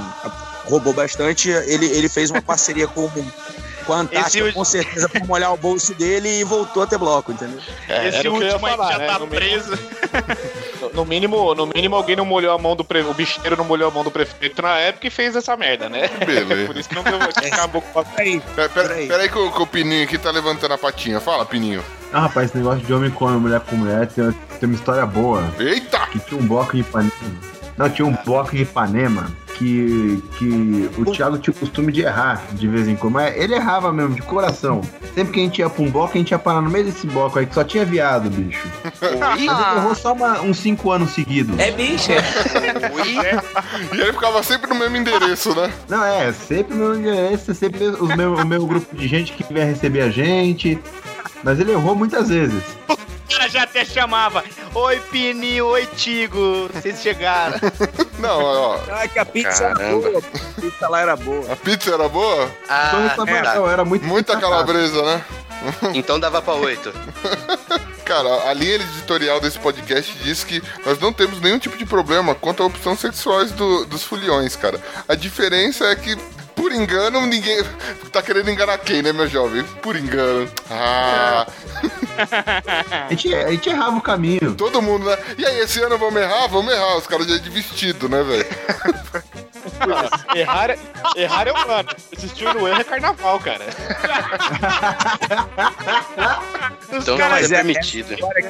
roubou 0.65 0.93
bastante, 0.93 1.49
ele, 1.49 1.85
ele 1.85 2.09
fez 2.09 2.31
uma 2.31 2.41
parceria 2.41 2.87
com, 2.87 3.09
com 3.87 3.93
a 3.93 3.97
Antártica, 4.01 4.43
Esse 4.45 4.53
com 4.53 4.63
certeza, 4.65 5.07
pra 5.09 5.25
molhar 5.25 5.51
o 5.53 5.57
bolso 5.57 5.93
dele 5.95 6.27
e 6.41 6.43
voltou 6.43 6.83
a 6.83 6.87
ter 6.87 6.97
bloco, 6.99 7.31
entendeu? 7.31 7.59
É, 7.87 8.09
Esse 8.09 8.17
era 8.19 8.29
o 8.31 8.37
que 8.37 8.43
eu 8.43 8.47
ia 8.47 8.51
último 8.53 8.67
aí 8.67 8.75
falar, 8.77 8.91
já 8.91 8.97
né? 8.99 9.07
tá 9.07 9.13
No 9.19 9.27
mínimo- 9.27 9.35
preso. 9.35 9.79
No, 10.81 10.89
no 10.93 11.05
mínimo, 11.05 11.55
no 11.55 11.65
mínimo 11.67 11.95
alguém 11.95 12.15
não 12.15 12.25
molhou 12.25 12.53
a 12.53 12.57
mão 12.57 12.75
do 12.75 12.83
prefeito, 12.83 13.11
o 13.11 13.13
bicheiro 13.15 13.55
não 13.57 13.63
molhou 13.65 13.89
a 13.89 13.91
mão 13.93 14.03
do 14.03 14.11
prefeito 14.11 14.61
na 14.61 14.77
época 14.77 15.07
e 15.07 15.09
fez 15.09 15.35
essa 15.35 15.55
merda, 15.57 15.87
né? 15.89 16.07
Beleza. 16.25 16.67
Por 16.67 16.77
isso 16.77 16.89
que 16.89 16.95
não 16.95 17.03
deu 17.03 17.17
que 17.19 17.45
acabou 17.47 17.81
com 17.81 17.99
a... 18.01 18.05
Aí, 18.17 18.39
Pera, 18.55 18.69
pera, 18.69 18.87
Peraí. 18.89 19.07
pera 19.07 19.23
aí 19.23 19.29
que 19.29 19.37
o, 19.37 19.51
que 19.51 19.61
o 19.61 19.65
Pininho 19.67 20.03
aqui 20.03 20.17
tá 20.17 20.29
levantando 20.31 20.73
a 20.73 20.77
patinha. 20.77 21.19
Fala, 21.21 21.45
Pininho. 21.45 21.83
Ah, 22.11 22.21
rapaz, 22.21 22.49
esse 22.49 22.57
negócio 22.57 22.79
de 22.85 22.93
homem 22.93 23.09
come 23.09 23.37
mulher 23.37 23.59
com 23.61 23.75
mulher 23.75 24.07
tem, 24.07 24.31
tem 24.59 24.69
uma 24.69 24.75
história 24.75 25.05
boa. 25.05 25.43
Eita! 25.59 26.07
Que 26.07 26.19
tinha 26.19 26.39
um 26.39 26.47
bloco 26.47 26.73
de 26.73 26.81
Ipanema. 26.81 27.11
Não, 27.77 27.89
tinha 27.89 28.05
um 28.07 28.15
bloco 28.25 28.51
de 28.55 28.63
Ipanema 28.63 29.31
que, 29.57 30.23
que 30.37 30.89
o 30.97 31.05
Thiago 31.05 31.37
tinha 31.39 31.51
o 31.51 31.57
costume 31.57 31.91
de 31.91 32.01
errar 32.01 32.43
de 32.53 32.67
vez 32.67 32.87
em 32.87 32.95
quando. 32.95 33.13
Mas 33.13 33.35
ele 33.35 33.55
errava 33.55 33.91
mesmo, 33.91 34.13
de 34.15 34.21
coração. 34.21 34.81
Sempre 35.15 35.33
que 35.33 35.39
a 35.39 35.43
gente 35.43 35.59
ia 35.59 35.69
pra 35.69 35.83
um 35.83 35.89
bloco, 35.89 36.13
a 36.13 36.17
gente 36.17 36.31
ia 36.31 36.39
parar 36.39 36.61
no 36.61 36.69
meio 36.69 36.85
desse 36.85 37.07
bloco 37.07 37.39
aí, 37.39 37.45
que 37.45 37.53
só 37.55 37.63
tinha 37.63 37.83
viado, 37.83 38.29
bicho. 38.29 38.67
Mas 39.19 39.39
ele 39.41 39.49
errou 39.49 39.95
só 39.95 40.13
uma- 40.13 40.41
uns 40.41 40.57
cinco 40.59 40.91
anos 40.91 41.11
seguidos. 41.11 41.57
É 41.59 41.71
bicho. 41.71 42.11
E 43.93 43.99
ele 43.99 44.13
ficava 44.13 44.41
sempre 44.43 44.69
no 44.69 44.75
mesmo 44.75 44.97
endereço, 44.97 45.53
né? 45.55 45.71
Não, 45.89 46.03
é, 46.03 46.31
sempre 46.33 46.75
no 46.75 46.85
meu 46.89 46.99
endereço, 46.99 47.53
sempre 47.55 47.83
os 47.85 48.15
meu, 48.15 48.35
o 48.35 48.45
meu 48.45 48.65
grupo 48.65 48.95
de 48.95 49.07
gente 49.07 49.33
que 49.33 49.43
vier 49.53 49.65
receber 49.67 50.01
a 50.01 50.09
gente. 50.09 50.79
Mas 51.43 51.59
ele 51.59 51.71
errou 51.71 51.95
muitas 51.95 52.29
vezes. 52.29 52.61
O 53.29 53.37
cara 53.37 53.49
já 53.49 53.63
até 53.63 53.83
chamava. 53.83 54.43
Oi, 54.73 54.99
Pininho, 55.11 55.65
oi, 55.67 55.85
Tigo. 55.95 56.69
Vocês 56.73 57.01
chegaram. 57.01 57.59
Não, 58.19 58.41
ó. 58.41 58.79
ah, 58.91 59.07
que 59.07 59.19
a 59.19 59.25
pizza 59.25 59.65
era 59.65 59.75
Caramba. 59.75 60.09
boa, 60.09 60.19
a 60.19 60.61
pizza 60.61 60.87
lá 60.89 61.01
era 61.01 61.15
boa. 61.15 61.53
A 61.53 61.55
pizza 61.55 61.93
era 61.93 62.09
boa? 62.09 62.43
Então, 62.45 62.55
Ah, 62.69 63.13
tava- 63.15 63.41
tá. 63.43 63.55
não, 63.55 63.69
era 63.69 63.85
muito 63.85 64.05
Muita 64.05 64.37
calabresa, 64.39 65.01
né? 65.03 65.25
Então 65.93 66.19
dava 66.19 66.41
pra 66.41 66.53
oito. 66.55 66.91
Cara, 68.05 68.49
a 68.49 68.53
linha 68.53 68.75
editorial 68.75 69.39
desse 69.41 69.59
podcast 69.59 70.13
diz 70.23 70.43
que 70.43 70.63
nós 70.85 70.97
não 70.99 71.11
temos 71.11 71.41
nenhum 71.41 71.59
tipo 71.59 71.77
de 71.77 71.85
problema 71.85 72.33
quanto 72.33 72.63
à 72.63 72.65
opção 72.65 72.95
sexuais 72.95 73.51
do- 73.51 73.85
dos 73.85 74.01
foliões, 74.03 74.55
cara. 74.55 74.79
A 75.07 75.13
diferença 75.13 75.85
é 75.85 75.95
que, 75.95 76.15
por 76.57 76.73
engano, 76.73 77.25
ninguém. 77.25 77.63
Tá 78.11 78.21
querendo 78.21 78.49
enganar 78.49 78.77
quem, 78.79 79.01
né, 79.01 79.13
meu 79.13 79.27
jovem? 79.29 79.63
Por 79.81 79.95
engano. 79.95 80.49
Ah, 80.69 81.47
A 83.07 83.09
gente, 83.11 83.33
a 83.33 83.51
gente 83.51 83.69
errava 83.69 83.95
o 83.97 84.01
caminho. 84.01 84.55
todo 84.55 84.81
mundo, 84.81 85.05
né? 85.05 85.17
E 85.37 85.45
aí, 85.45 85.59
esse 85.59 85.79
ano 85.81 85.97
vamos 85.97 86.19
errar? 86.21 86.47
Vamos 86.47 86.73
errar. 86.73 86.97
Os 86.97 87.05
caras 87.07 87.27
já 87.27 87.37
de 87.37 87.49
vestido, 87.49 88.09
né, 88.09 88.23
velho? 88.23 88.45
Errar, 90.35 90.69
é- 90.71 90.77
errar 91.15 91.47
é 91.47 91.51
humano. 91.51 91.89
Assistir 92.15 92.53
no 92.53 92.67
erro 92.67 92.81
é 92.81 92.83
carnaval, 92.83 93.39
cara. 93.39 93.65
Então 96.89 97.17
não 97.17 97.25
é 97.25 97.29
Mas 97.29 97.51
é- 97.51 97.55
permitido. 97.57 98.13
história 98.13 98.49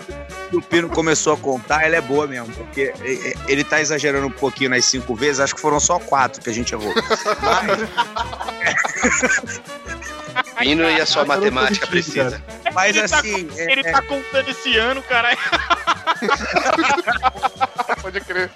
que 0.49 0.55
o 0.57 0.61
Pino 0.61 0.87
começou 0.89 1.33
a 1.33 1.37
contar, 1.37 1.83
ela 1.85 1.95
é 1.95 2.01
boa 2.01 2.27
mesmo, 2.27 2.53
porque 2.53 2.93
ele 3.47 3.63
tá 3.63 3.81
exagerando 3.81 4.27
um 4.27 4.31
pouquinho 4.31 4.69
nas 4.69 4.85
cinco 4.85 5.15
vezes, 5.15 5.39
acho 5.39 5.55
que 5.55 5.61
foram 5.61 5.79
só 5.79 5.97
quatro 5.99 6.39
que 6.41 6.49
a 6.49 6.53
gente 6.53 6.71
errou. 6.73 6.93
Pino 10.59 10.89
e 10.89 11.01
a 11.01 11.05
sua 11.05 11.23
tô 11.23 11.27
matemática 11.29 11.87
precisa. 11.87 12.41
Mas 12.73 12.95
Ele 12.95 13.07
tá 13.07 13.17
assim, 13.19 13.49
é- 13.57 13.71
Ele 13.71 13.81
é- 13.81 13.91
tá 13.91 14.01
contando 14.03 14.49
esse 14.49 14.77
ano, 14.77 15.01
caralho. 15.03 15.37
Pode 18.01 18.21
crer. 18.21 18.51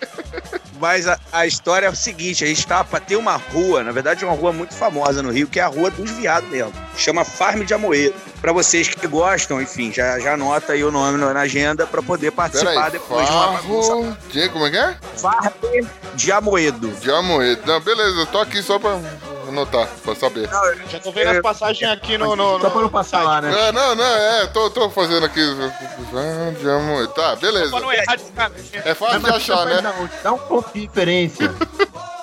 Mas 0.82 1.08
a, 1.08 1.18
a 1.32 1.46
história 1.46 1.86
é 1.86 1.90
o 1.90 1.96
seguinte: 1.96 2.44
a 2.44 2.48
gente 2.48 2.66
pra 2.84 3.00
ter 3.00 3.16
uma 3.16 3.36
rua, 3.38 3.84
na 3.84 3.92
verdade, 3.92 4.26
uma 4.26 4.34
rua 4.34 4.52
muito 4.52 4.74
famosa 4.74 5.22
no 5.22 5.32
Rio, 5.32 5.48
que 5.48 5.60
é 5.60 5.64
a 5.64 5.68
Rua 5.68 5.92
dos 5.92 6.10
Viados 6.12 6.50
mesmo. 6.50 6.74
Chama 6.98 7.24
Farm 7.24 7.62
de 7.64 7.74
Amoedo. 7.74 8.16
Pra 8.42 8.52
vocês 8.52 8.88
que 8.88 9.08
gostam, 9.08 9.62
enfim, 9.62 9.94
já, 9.94 10.20
já 10.20 10.34
anota 10.34 10.74
aí 10.74 10.84
o 10.84 10.92
nome 10.92 11.18
na 11.20 11.40
agenda 11.42 11.86
pra 11.86 12.02
poder 12.02 12.32
participar 12.32 12.86
aí. 12.86 12.92
depois 12.92 13.26
de 13.28 13.32
uma 13.32 13.48
bagunça. 13.52 13.88
Farro... 13.90 14.18
de- 14.32 14.50
Como 14.50 14.66
é 14.66 14.72
que 14.72 14.78
é? 14.78 14.98
Farm 15.18 15.52
de 16.16 16.32
Amoedo. 16.32 16.88
De 16.90 17.12
Amoedo. 17.12 17.62
Não, 17.68 17.80
beleza, 17.80 18.20
eu 18.20 18.26
tô 18.26 18.40
aqui 18.40 18.64
só 18.64 18.80
pra 18.80 19.00
anotar, 19.52 19.88
pra 20.04 20.16
saber. 20.16 20.50
Já 20.90 21.00
tô 21.00 21.12
vendo 21.12 21.30
as 21.30 21.42
passagens 21.42 21.92
aqui 21.92 22.18
no. 22.18 22.36
no, 22.36 22.60
Só 22.60 22.70
pra 22.70 22.82
não 22.82 22.90
passar 22.90 23.24
lá, 23.24 23.42
né? 23.42 23.68
É, 23.68 23.72
não, 23.72 23.96
não, 23.96 24.04
é, 24.06 24.48
tô, 24.48 24.70
tô 24.70 24.90
fazendo 24.90 25.26
aqui. 25.26 25.42
Tá, 27.16 27.36
beleza. 27.36 27.70
Pra 27.72 27.80
não 27.80 27.92
errar 27.94 28.16
de 28.16 28.24
caminho. 28.32 28.66
É 28.74 28.94
fácil 28.94 29.20
de 29.20 29.30
achar, 29.30 29.66
né? 29.66 29.82
Dá 29.82 29.92
um- 29.92 30.10
Dá 30.24 30.34
um 30.34 30.38
ponto 30.38 30.70
de 30.74 30.82
referência. 30.82 31.54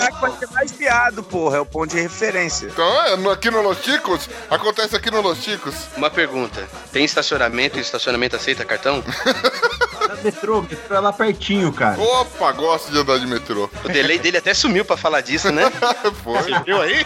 É 0.01 0.07
que 0.13 0.21
vai 0.21 0.31
ter 0.33 0.49
mais 0.51 0.71
viado, 0.73 1.23
porra. 1.25 1.57
É 1.57 1.61
o 1.61 1.67
ponto 1.67 1.91
de 1.95 2.01
referência. 2.01 2.67
Então, 2.67 3.03
é, 3.07 3.17
no- 3.17 3.31
aqui 3.31 3.51
no 3.51 3.61
Los 3.63 3.79
Chicos? 3.83 4.29
Acontece 4.49 4.95
aqui 4.95 5.11
no 5.11 5.21
Los 5.21 5.39
Chicos. 5.43 5.75
Uma 5.97 6.09
pergunta: 6.11 6.67
tem 6.93 7.05
estacionamento 7.05 7.79
e 7.79 7.81
estacionamento 7.81 8.37
aceita 8.37 8.65
cartão? 8.65 9.03
Na 10.09 10.15
metrô, 10.17 10.63
metrô 10.63 10.97
é 10.97 11.01
lá 11.01 11.13
pertinho, 11.13 11.71
cara. 11.71 12.01
Opa, 12.01 12.51
gosto 12.53 12.91
de 12.91 12.99
andar 12.99 13.19
de 13.19 13.27
metrô. 13.27 13.69
O 13.85 13.89
delay 13.89 14.19
dele 14.19 14.39
até 14.39 14.55
sumiu 14.55 14.83
pra 14.83 14.97
falar 14.97 15.21
disso, 15.21 15.53
né? 15.53 15.71
Foi. 16.25 16.51
Viu 16.65 16.81
aí? 16.81 17.05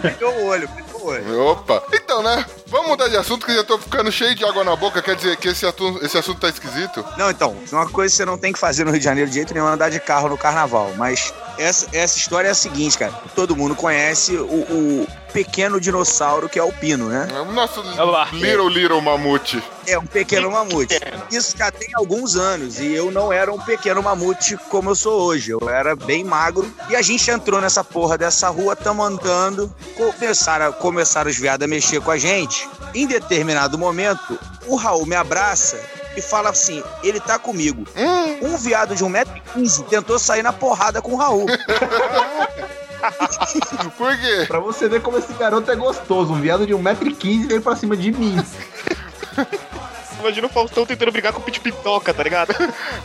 Pegou 0.00 0.32
o 0.32 0.46
olho, 0.46 0.68
pegou 0.68 1.00
o 1.00 1.06
olho. 1.06 1.40
Opa. 1.48 1.82
Então, 1.92 2.22
né? 2.22 2.46
Vamos 2.68 2.86
mudar 2.86 3.08
de 3.08 3.16
assunto 3.16 3.44
que 3.44 3.52
já 3.52 3.64
tô 3.64 3.76
ficando 3.76 4.12
cheio 4.12 4.36
de 4.36 4.44
água 4.44 4.62
na 4.62 4.76
boca. 4.76 5.02
Quer 5.02 5.16
dizer 5.16 5.36
que 5.36 5.48
esse 5.48 5.66
assunto, 5.66 6.04
esse 6.04 6.16
assunto 6.16 6.40
tá 6.40 6.48
esquisito? 6.48 7.04
Não, 7.18 7.28
então, 7.28 7.56
uma 7.72 7.88
coisa 7.88 8.12
que 8.12 8.16
você 8.18 8.24
não 8.24 8.38
tem 8.38 8.52
que 8.52 8.58
fazer 8.60 8.84
no 8.84 8.92
Rio 8.92 9.00
de 9.00 9.04
Janeiro 9.04 9.28
de 9.28 9.34
jeito 9.34 9.52
nenhum 9.52 9.68
é 9.68 9.72
andar 9.72 9.90
de 9.90 9.98
carro 9.98 10.28
no 10.28 10.38
carnaval. 10.38 10.92
Mas 10.96 11.34
essa, 11.58 11.88
essa 11.92 12.16
história 12.16 12.46
é 12.46 12.52
a 12.52 12.54
seguinte, 12.54 12.96
cara. 12.96 13.12
Todo 13.34 13.56
mundo 13.56 13.74
conhece 13.74 14.36
o, 14.36 14.44
o 14.44 15.08
pequeno 15.32 15.80
dinossauro 15.80 16.48
que 16.48 16.58
é 16.58 16.62
o 16.62 16.72
Pino, 16.72 17.08
né? 17.08 17.28
É 17.34 17.40
o 17.40 17.50
nosso 17.52 17.82
lá. 17.82 18.28
Little 18.32 18.68
Little 18.68 19.00
Mamute. 19.00 19.62
É 19.86 19.98
um 19.98 20.06
pequeno 20.06 20.50
mamute. 20.50 20.98
Isso 21.30 21.56
já 21.56 21.70
tem 21.70 21.88
alguns 21.94 22.36
anos 22.36 22.78
e 22.78 22.92
eu 22.92 23.10
não 23.10 23.32
era 23.32 23.52
um 23.52 23.58
pequeno 23.58 24.02
mamute 24.02 24.56
como 24.68 24.90
eu 24.90 24.94
sou 24.94 25.22
hoje. 25.22 25.50
Eu 25.50 25.68
era 25.68 25.96
bem 25.96 26.22
magro 26.22 26.72
e 26.88 26.94
a 26.94 27.02
gente 27.02 27.28
entrou 27.30 27.60
nessa 27.60 27.82
porra 27.82 28.16
dessa 28.16 28.48
rua, 28.48 28.76
tamo 28.76 29.02
andando, 29.02 29.74
começaram, 29.96 30.72
começaram 30.72 31.30
os 31.30 31.36
viados 31.36 31.64
a 31.64 31.68
mexer 31.68 32.00
com 32.00 32.10
a 32.10 32.18
gente. 32.18 32.68
Em 32.94 33.06
determinado 33.06 33.76
momento, 33.76 34.38
o 34.66 34.76
Raul 34.76 35.06
me 35.06 35.16
abraça 35.16 35.80
e 36.16 36.22
fala 36.22 36.50
assim: 36.50 36.82
ele 37.02 37.18
tá 37.18 37.38
comigo. 37.38 37.84
Um 38.40 38.56
viado 38.56 38.94
de 38.94 39.04
1,15m 39.04 39.84
tentou 39.88 40.18
sair 40.18 40.42
na 40.42 40.52
porrada 40.52 41.02
com 41.02 41.12
o 41.12 41.16
Raul. 41.16 41.46
Por 43.96 44.16
quê? 44.16 44.44
Pra 44.46 44.60
você 44.60 44.88
ver 44.88 45.02
como 45.02 45.18
esse 45.18 45.32
garoto 45.34 45.70
é 45.70 45.76
gostoso. 45.76 46.32
Um 46.32 46.40
viado 46.40 46.66
de 46.66 46.74
1,15m 46.74 47.48
veio 47.48 47.62
pra 47.62 47.76
cima 47.76 47.96
de 47.96 48.12
mim. 48.12 48.36
Imagina 50.22 50.46
o 50.46 50.50
Faustão 50.50 50.86
tentando 50.86 51.10
brigar 51.10 51.32
com 51.32 51.40
o 51.40 51.42
Pit 51.42 51.58
Pitoca, 51.58 52.14
tá 52.14 52.22
ligado? 52.22 52.54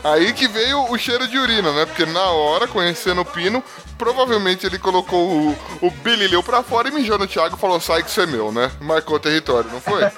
Aí 0.03 0.33
que 0.33 0.47
veio 0.47 0.83
o 0.91 0.97
cheiro 0.99 1.27
de 1.27 1.39
urina, 1.39 1.71
né? 1.71 1.87
Porque 1.87 2.05
na 2.05 2.29
hora, 2.29 2.67
conhecendo 2.67 3.21
o 3.21 3.25
Pino, 3.25 3.63
provavelmente 3.97 4.67
ele 4.67 4.77
colocou 4.77 5.27
o, 5.27 5.57
o 5.81 5.89
Bilileu 5.89 6.43
pra 6.43 6.61
fora 6.61 6.89
e 6.89 6.91
mijou 6.91 7.17
no 7.17 7.25
Thiago 7.25 7.55
e 7.55 7.59
falou: 7.59 7.81
sai 7.81 8.03
que 8.03 8.11
isso 8.11 8.21
é 8.21 8.27
meu, 8.27 8.51
né? 8.51 8.69
Marcou 8.79 9.15
o 9.15 9.19
território, 9.19 9.67
não 9.71 9.81
foi? 9.81 10.03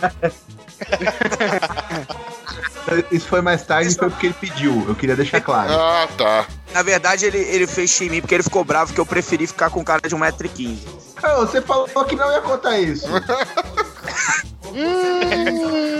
Isso 3.11 3.27
foi 3.27 3.41
mais 3.41 3.63
tarde, 3.63 3.93
foi 3.95 4.09
porque 4.09 4.27
ele 4.27 4.35
pediu. 4.39 4.85
Eu 4.87 4.95
queria 4.95 5.15
deixar 5.15 5.41
claro. 5.41 5.71
ah, 5.71 6.07
tá. 6.17 6.45
Na 6.73 6.81
verdade, 6.83 7.25
ele, 7.25 7.39
ele 7.39 7.65
fez 7.67 7.99
em 8.01 8.09
mim 8.09 8.21
porque 8.21 8.35
ele 8.35 8.43
ficou 8.43 8.63
bravo 8.63 8.93
que 8.93 8.99
eu 8.99 9.05
preferi 9.05 9.47
ficar 9.47 9.69
com 9.69 9.79
um 9.79 9.83
cara 9.83 10.01
de 10.07 10.15
1,15m. 10.15 10.77
Ah, 11.21 11.35
Você 11.35 11.61
falou 11.61 11.87
que 12.05 12.15
não 12.15 12.31
ia 12.31 12.41
contar 12.41 12.79
isso. 12.79 13.07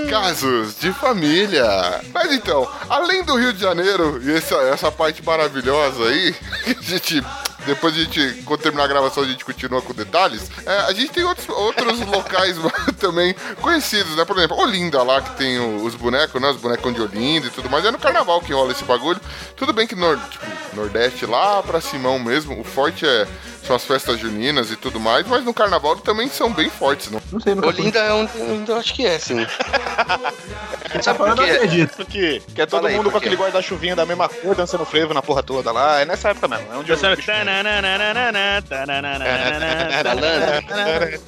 Casos 0.10 0.80
de 0.80 0.92
família. 0.94 1.66
Mas 2.14 2.32
então, 2.32 2.68
além 2.90 3.24
do 3.24 3.36
Rio 3.36 3.54
de 3.54 3.60
Janeiro 3.62 4.22
e 4.24 4.32
essa, 4.36 4.56
essa 4.56 4.92
parte 4.92 5.24
maravilhosa 5.24 6.04
aí, 6.04 6.34
que 6.64 6.72
a 6.72 6.82
gente. 6.82 7.24
Depois 7.66 7.94
a 7.94 7.98
gente, 7.98 8.42
quando 8.46 8.62
terminar 8.62 8.86
a 8.86 8.88
gravação, 8.88 9.24
a 9.24 9.28
gente 9.28 9.44
continua 9.44 9.82
com 9.82 9.94
detalhes. 9.94 10.50
É, 10.66 10.72
a 10.82 10.94
gente 10.94 11.12
tem 11.12 11.24
outros, 11.24 11.48
outros 11.50 12.00
locais 12.08 12.56
também 13.00 13.36
conhecidos, 13.62 14.16
né? 14.16 14.26
Por 14.26 14.38
exemplo, 14.38 14.58
Olinda 14.58 15.04
lá, 15.04 15.22
que 15.22 15.36
tem 15.38 15.60
os 15.60 15.96
bonecos, 15.96 16.42
né? 16.42 16.50
Os 16.50 16.58
bonecos 16.58 16.94
de 16.94 17.02
Olinda 17.02 17.48
e 17.48 17.52
tudo 17.52 17.70
mais. 17.70 17.86
É 17.86 17.92
no 17.92 18.00
carnaval 18.00 18.42
que 18.42 18.54
rola 18.54 18.72
esse 18.72 18.84
bagulho. 18.84 19.20
Tudo 19.56 19.74
bem 19.74 19.86
que 19.86 19.96
nor, 19.96 20.18
tipo, 20.30 20.46
Nordeste 20.74 21.26
lá 21.26 21.62
pra 21.62 21.82
Simão 21.82 22.20
mesmo, 22.20 22.60
o 22.60 22.64
forte 22.64 23.06
é 23.06 23.28
são 23.64 23.76
as 23.76 23.86
festas 23.86 24.20
juninas 24.20 24.72
e 24.72 24.76
tudo 24.76 25.00
mais, 25.00 25.28
mas 25.28 25.44
no 25.44 25.54
carnaval 25.54 25.96
também 25.98 26.30
são 26.30 26.52
bem 26.52 26.70
fortes, 26.70 27.12
não? 27.12 27.22
Não 27.32 27.40
sei, 27.40 27.56
nunca. 27.56 27.68
Olinda 27.68 28.00
é 28.00 28.14
um. 28.14 28.28
Eu 28.68 28.78
acho 28.78 28.94
que 28.94 29.06
é, 29.06 29.20
sim. 29.20 29.46
Sabe 31.02 31.20
por 31.20 31.28
falando, 31.28 31.44
eu 31.44 31.46
quê? 31.46 31.52
acredito. 31.52 32.06
Que, 32.06 32.42
que 32.54 32.62
é 32.62 32.66
todo 32.66 32.82
Fala 32.82 32.94
mundo 32.94 33.12
com 33.12 33.18
aquele 33.18 33.36
guarda-chuvinha 33.36 33.96
da 33.96 34.06
mesma 34.06 34.28
cor, 34.28 34.56
dançando 34.56 34.86
frevo 34.86 35.14
na 35.14 35.22
porra 35.22 35.44
toda 35.44 35.72
lá. 35.72 36.02
É 36.02 36.06
nessa 36.06 36.30
época 36.30 36.48
mesmo. 36.48 36.66
É 36.74 36.78
onde 36.78 36.92
eu... 36.92 36.96
Dançando. 36.96 37.20
Malandro. 40.04 41.22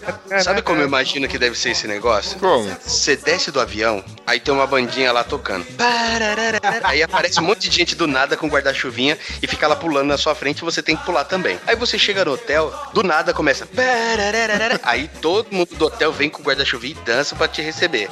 Sabe 0.44 0.62
como 0.62 0.82
eu 0.82 0.88
imagino 0.88 1.28
que 1.28 1.38
deve 1.38 1.58
ser 1.58 1.72
esse 1.72 1.88
negócio? 1.88 2.39
Como? 2.39 2.70
Você 2.82 3.15
desce 3.15 3.52
do 3.52 3.60
avião, 3.60 4.04
aí 4.26 4.39
tem 4.39 4.54
uma 4.54 4.65
bandinha 4.65 5.12
lá 5.12 5.24
tocando. 5.24 5.65
Aí 6.84 7.04
aparece 7.04 7.39
um 7.39 7.44
monte 7.44 7.70
de 7.70 7.76
gente 7.76 7.96
do 7.96 8.08
nada 8.08 8.36
com 8.36 8.48
guarda-chuvinha 8.48 9.17
e 9.41 9.48
fica 9.48 9.67
lá 9.67 9.76
pulando 9.76 10.08
na 10.08 10.17
sua 10.17 10.34
frente 10.34 10.60
e 10.60 10.63
você 10.63 10.82
tem 10.82 10.96
que 10.96 11.06
pular 11.06 11.26
também. 11.26 11.60
Aí 11.67 11.76
você 11.76 12.00
chega 12.00 12.26
no 12.26 12.31
hotel, 12.34 12.74
do 12.94 13.04
nada 13.04 13.34
começa. 13.34 13.67
Aí 14.84 15.10
todo 15.22 15.52
mundo 15.52 15.76
do 15.76 15.86
hotel 15.86 16.12
vem 16.12 16.30
com 16.30 16.41
guarda-chuvinha 16.44 16.96
e 17.00 17.06
dança 17.06 17.36
pra 17.36 17.48
te 17.48 17.62
receber. 17.62 18.10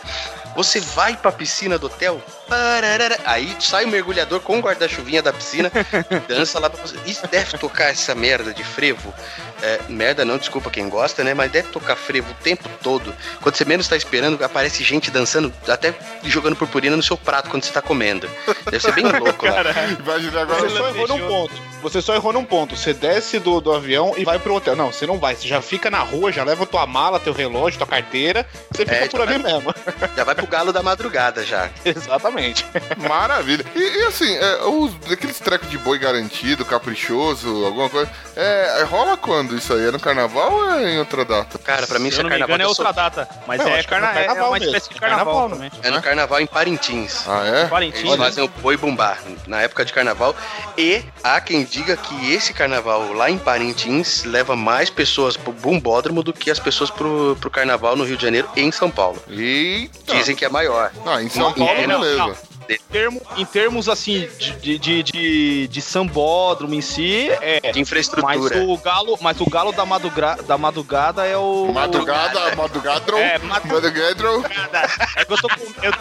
Você 0.55 0.79
vai 0.79 1.15
pra 1.15 1.31
piscina 1.31 1.77
do 1.77 1.85
hotel, 1.87 2.21
pararara. 2.47 3.17
aí 3.25 3.55
sai 3.59 3.85
o 3.85 3.87
mergulhador 3.87 4.39
com 4.41 4.57
o 4.57 4.61
guarda-chuvinha 4.61 5.21
da 5.21 5.31
piscina 5.31 5.71
e 6.11 6.19
dança 6.27 6.59
lá 6.59 6.69
pra 6.69 6.81
você. 6.81 6.95
Isso 7.05 7.25
deve 7.27 7.57
tocar 7.57 7.91
essa 7.91 8.13
merda 8.15 8.53
de 8.53 8.63
frevo. 8.63 9.13
É, 9.61 9.79
merda 9.89 10.23
não, 10.23 10.37
desculpa 10.37 10.69
quem 10.69 10.87
gosta, 10.87 11.21
né? 11.23 11.33
Mas 11.33 11.51
deve 11.51 11.67
tocar 11.69 11.95
frevo 11.95 12.31
o 12.31 12.35
tempo 12.35 12.67
todo. 12.81 13.13
Quando 13.41 13.55
você 13.55 13.65
menos 13.65 13.87
tá 13.87 13.95
esperando, 13.97 14.41
aparece 14.43 14.83
gente 14.83 15.11
dançando, 15.11 15.53
até 15.67 15.93
jogando 16.23 16.55
purpurina 16.55 16.95
no 16.95 17.03
seu 17.03 17.17
prato 17.17 17.49
quando 17.49 17.63
você 17.63 17.71
tá 17.71 17.81
comendo. 17.81 18.29
Deve 18.65 18.79
ser 18.79 18.93
bem 18.93 19.03
louco 19.19 19.45
lá. 19.45 19.61
Imagina 19.99 20.41
agora. 20.41 20.61
Você 20.61 20.77
só 20.77 20.87
errou 20.89 21.07
num 21.09 21.27
ponto. 21.27 21.69
Você 21.81 22.01
só 22.01 22.15
errou 22.15 22.33
num 22.33 22.45
ponto. 22.45 22.75
Você 22.75 22.93
desce 22.93 23.37
do, 23.39 23.59
do 23.61 23.73
avião 23.73 24.13
e 24.17 24.23
vai 24.25 24.39
pro 24.39 24.53
hotel. 24.55 24.75
Não, 24.77 24.91
você 24.93 25.05
não 25.05 25.17
vai. 25.19 25.35
Você 25.35 25.47
já 25.47 25.61
fica 25.61 25.89
na 25.91 25.99
rua, 25.99 26.31
já 26.31 26.43
leva 26.43 26.65
tua 26.65 26.85
mala, 26.87 27.19
teu 27.19 27.33
relógio, 27.33 27.77
tua 27.79 27.87
carteira. 27.87 28.47
Você 28.71 28.85
fica 28.85 28.95
É, 28.95 29.07
por 29.09 29.21
ali 29.21 29.37
vai- 29.39 29.53
mesmo. 29.53 29.75
Já 30.15 30.23
vai 30.23 30.35
pro 30.39 30.47
galo 30.47 30.73
da 30.73 30.81
madrugada 30.81 31.43
já. 31.45 31.69
Exatamente. 31.85 32.65
Maravilha. 32.97 33.65
E, 33.75 33.79
e 33.79 34.03
assim, 34.05 34.35
é, 34.35 34.63
os, 34.63 34.93
aqueles 35.11 35.39
trecos 35.39 35.69
de 35.69 35.77
boi 35.77 35.97
garantido, 35.99 36.65
caprichoso, 36.65 37.65
alguma 37.65 37.89
coisa. 37.89 38.09
É, 38.35 38.83
rola 38.89 39.17
quando 39.17 39.55
isso 39.55 39.73
aí? 39.73 39.87
É 39.87 39.91
no 39.91 39.99
carnaval 39.99 40.51
ou 40.53 40.71
é 40.71 40.93
em 40.93 40.99
outra 40.99 41.23
data? 41.25 41.57
Cara, 41.59 41.87
pra 41.87 41.99
mim 41.99 42.07
isso 42.09 42.19
é 42.19 42.23
não 42.23 42.29
me 42.29 42.37
carnaval. 42.37 42.55
engano, 42.55 42.63
é 42.63 42.67
outra 42.67 42.91
data. 42.91 43.29
Mas 43.47 43.61
é, 43.61 43.79
é 43.79 43.83
carna... 43.83 44.09
é 44.11 44.25
carnaval 44.25 44.49
uma 44.49 44.59
mesmo. 44.59 44.65
espécie 44.75 44.89
de 44.89 44.97
É 44.97 44.99
carnaval 44.99 45.49
carnaval. 45.49 45.69
É 45.83 45.91
no 45.91 46.01
carnaval 46.01 46.39
em 46.41 46.47
Parintins. 46.47 47.27
Ah, 47.27 47.45
é? 47.45 47.65
Parintins. 47.67 48.03
Eles 48.03 48.15
fazem 48.17 48.43
o 48.43 48.47
boi 48.47 48.77
bumbá 48.77 49.17
na 49.47 49.61
época 49.61 49.85
de 49.85 49.93
carnaval. 49.93 50.35
E 50.77 51.03
há 51.23 51.39
quem 51.41 51.63
diga 51.63 51.95
que 51.97 52.33
esse 52.33 52.53
carnaval 52.53 53.13
lá 53.13 53.29
em 53.29 53.37
Parintins 53.37 54.23
leva 54.23 54.55
mais 54.55 54.89
pessoas 54.89 55.35
pro 55.37 55.51
bumbódromo 55.51 56.23
do 56.23 56.33
que 56.33 56.49
as 56.51 56.59
pessoas 56.59 56.89
pro, 56.89 57.37
pro 57.39 57.49
carnaval 57.49 57.95
no 57.95 58.03
Rio 58.03 58.17
de 58.17 58.23
Janeiro 58.23 58.49
e 58.55 58.61
em 58.61 58.71
São 58.71 58.89
Paulo. 58.89 59.21
Eita. 59.29 60.15
Dizem 60.15 60.28
que 60.35 60.45
é 60.45 60.49
maior. 60.49 60.91
Ah, 61.05 61.21
em 61.21 61.29
São 61.29 61.43
Não, 61.49 61.53
Paulo, 61.53 61.87
não, 61.87 61.99
beleza. 62.01 62.17
não. 62.17 62.49
Em, 62.69 62.77
termo- 62.91 63.21
em 63.35 63.45
termos 63.45 63.89
assim 63.89 64.29
de, 64.61 64.77
de, 64.77 65.01
de, 65.03 65.67
de 65.67 65.81
sambódromo 65.81 66.75
em 66.75 66.81
si, 66.81 67.27
é. 67.41 67.59
De 67.61 67.67
Mas 67.69 67.77
infraestrutura. 67.77 68.59
o 68.63 68.77
galo, 68.77 69.17
mas 69.21 69.41
o 69.41 69.49
galo 69.49 69.71
da, 69.71 69.85
madruga, 69.87 70.37
da 70.47 70.55
madrugada 70.55 71.25
é 71.25 71.35
o. 71.35 71.71
Madrugada, 71.73 72.55
madrugada. 72.55 73.17
É, 73.17 73.39
madru- 73.39 73.81
Madrugada. 73.81 74.87
É 75.15 75.25
que 75.25 75.33
eu 75.33 75.37
tô 75.37 75.47
com. 75.49 75.55
Eu, 75.83 75.91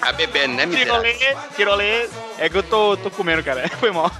A 0.00 0.12
bebê, 0.12 0.46
né, 0.46 0.64
miserável? 0.64 1.02
tirolê, 1.14 1.36
tirolê. 1.56 2.08
É 2.38 2.48
que 2.48 2.56
eu 2.56 2.62
tô, 2.62 2.96
tô 2.96 3.10
comendo, 3.10 3.42
cara. 3.42 3.68
Foi 3.78 3.90
mal. 3.90 4.10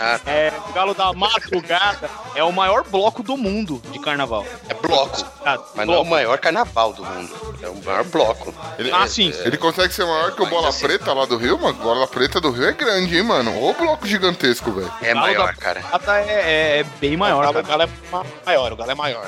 Ah, 0.00 0.20
É, 0.26 0.52
o 0.68 0.72
galo 0.72 0.94
da 0.94 1.12
madrugada 1.12 2.08
é 2.34 2.42
o 2.44 2.52
maior 2.52 2.84
bloco 2.84 3.22
do 3.22 3.36
mundo 3.36 3.82
de 3.90 3.98
carnaval. 3.98 4.46
é 4.68 4.74
bloco. 4.74 5.24
Ah, 5.44 5.58
Mas 5.74 5.86
não 5.86 5.94
é 5.94 5.96
o 5.96 6.00
bloco. 6.00 6.10
maior 6.10 6.38
carnaval 6.38 6.92
do 6.92 7.04
mundo. 7.04 7.58
É 7.60 7.68
o 7.68 7.74
maior 7.84 8.04
bloco. 8.04 8.54
Ele, 8.78 8.92
Ah, 8.92 9.06
sim. 9.08 9.32
Ele 9.44 9.56
consegue 9.56 9.92
ser 9.92 10.04
maior 10.04 10.32
que 10.36 10.42
o 10.42 10.46
Bola 10.46 10.68
assim- 10.68 10.86
Preta 10.86 11.12
lá 11.12 11.24
do 11.26 11.36
Rio, 11.36 11.58
mano. 11.58 11.74
Bola 11.74 12.06
Preta 12.06 12.40
do 12.40 12.50
Rio 12.52 12.68
é 12.68 12.72
grande, 12.72 13.16
hein, 13.16 13.24
mano? 13.24 13.60
Ô 13.62 13.74
bloco 13.74 14.06
gigantesco, 14.06 14.70
velho. 14.70 14.92
É 15.02 15.12
maior, 15.14 15.54
cara. 15.56 15.82
É, 16.18 16.22
é, 16.22 16.78
é 16.80 16.84
bem 17.00 17.16
maior, 17.16 17.44
o, 17.48 17.52
cara. 17.52 17.62
galo, 17.62 17.64
o 17.64 17.68
galo 17.68 17.82
é 17.82 18.10
ma- 18.12 18.26
maior, 18.46 18.72
o 18.72 18.76
galo 18.76 18.90
é 18.92 18.94
maior. 18.94 19.26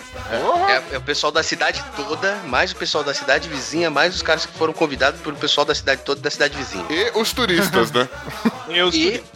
É, 0.91 0.95
é 0.95 0.99
o 0.99 1.03
pessoal 1.03 1.33
da 1.33 1.43
cidade 1.43 1.85
toda, 1.97 2.37
mais 2.47 2.71
o 2.71 2.77
pessoal 2.77 3.03
da 3.03 3.13
cidade 3.13 3.49
vizinha, 3.49 3.91
mais 3.91 4.15
os 4.15 4.23
caras 4.23 4.47
que 4.47 4.57
foram 4.57 4.73
convidados 4.73 5.21
pelo 5.21 5.35
pessoal 5.37 5.65
da 5.65 5.75
cidade 5.75 6.03
toda 6.05 6.21
e 6.21 6.23
da 6.23 6.31
cidade 6.31 6.57
vizinha. 6.57 6.87
E 6.89 7.11
os 7.19 7.33
turistas, 7.33 7.91
né? 7.91 8.09
E 8.69 8.81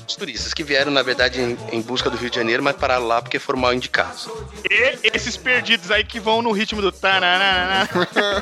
os 0.07 0.17
turistas 0.17 0.55
que 0.55 0.63
vieram, 0.63 0.91
na 0.93 1.03
verdade, 1.03 1.41
em, 1.41 1.59
em 1.73 1.81
busca 1.81 2.09
do 2.09 2.17
Rio 2.17 2.31
de 2.31 2.37
Janeiro, 2.37 2.63
mas 2.63 2.77
pararam 2.77 3.07
lá 3.07 3.21
porque 3.21 3.39
foram 3.39 3.59
mal 3.59 3.75
indicados. 3.75 4.29
E 4.69 4.99
esses 5.13 5.37
perdidos 5.37 5.91
aí 5.91 6.05
que 6.05 6.21
vão 6.21 6.41
no 6.43 6.53
ritmo 6.53 6.81
do 6.81 6.93
tananana. 6.93 7.89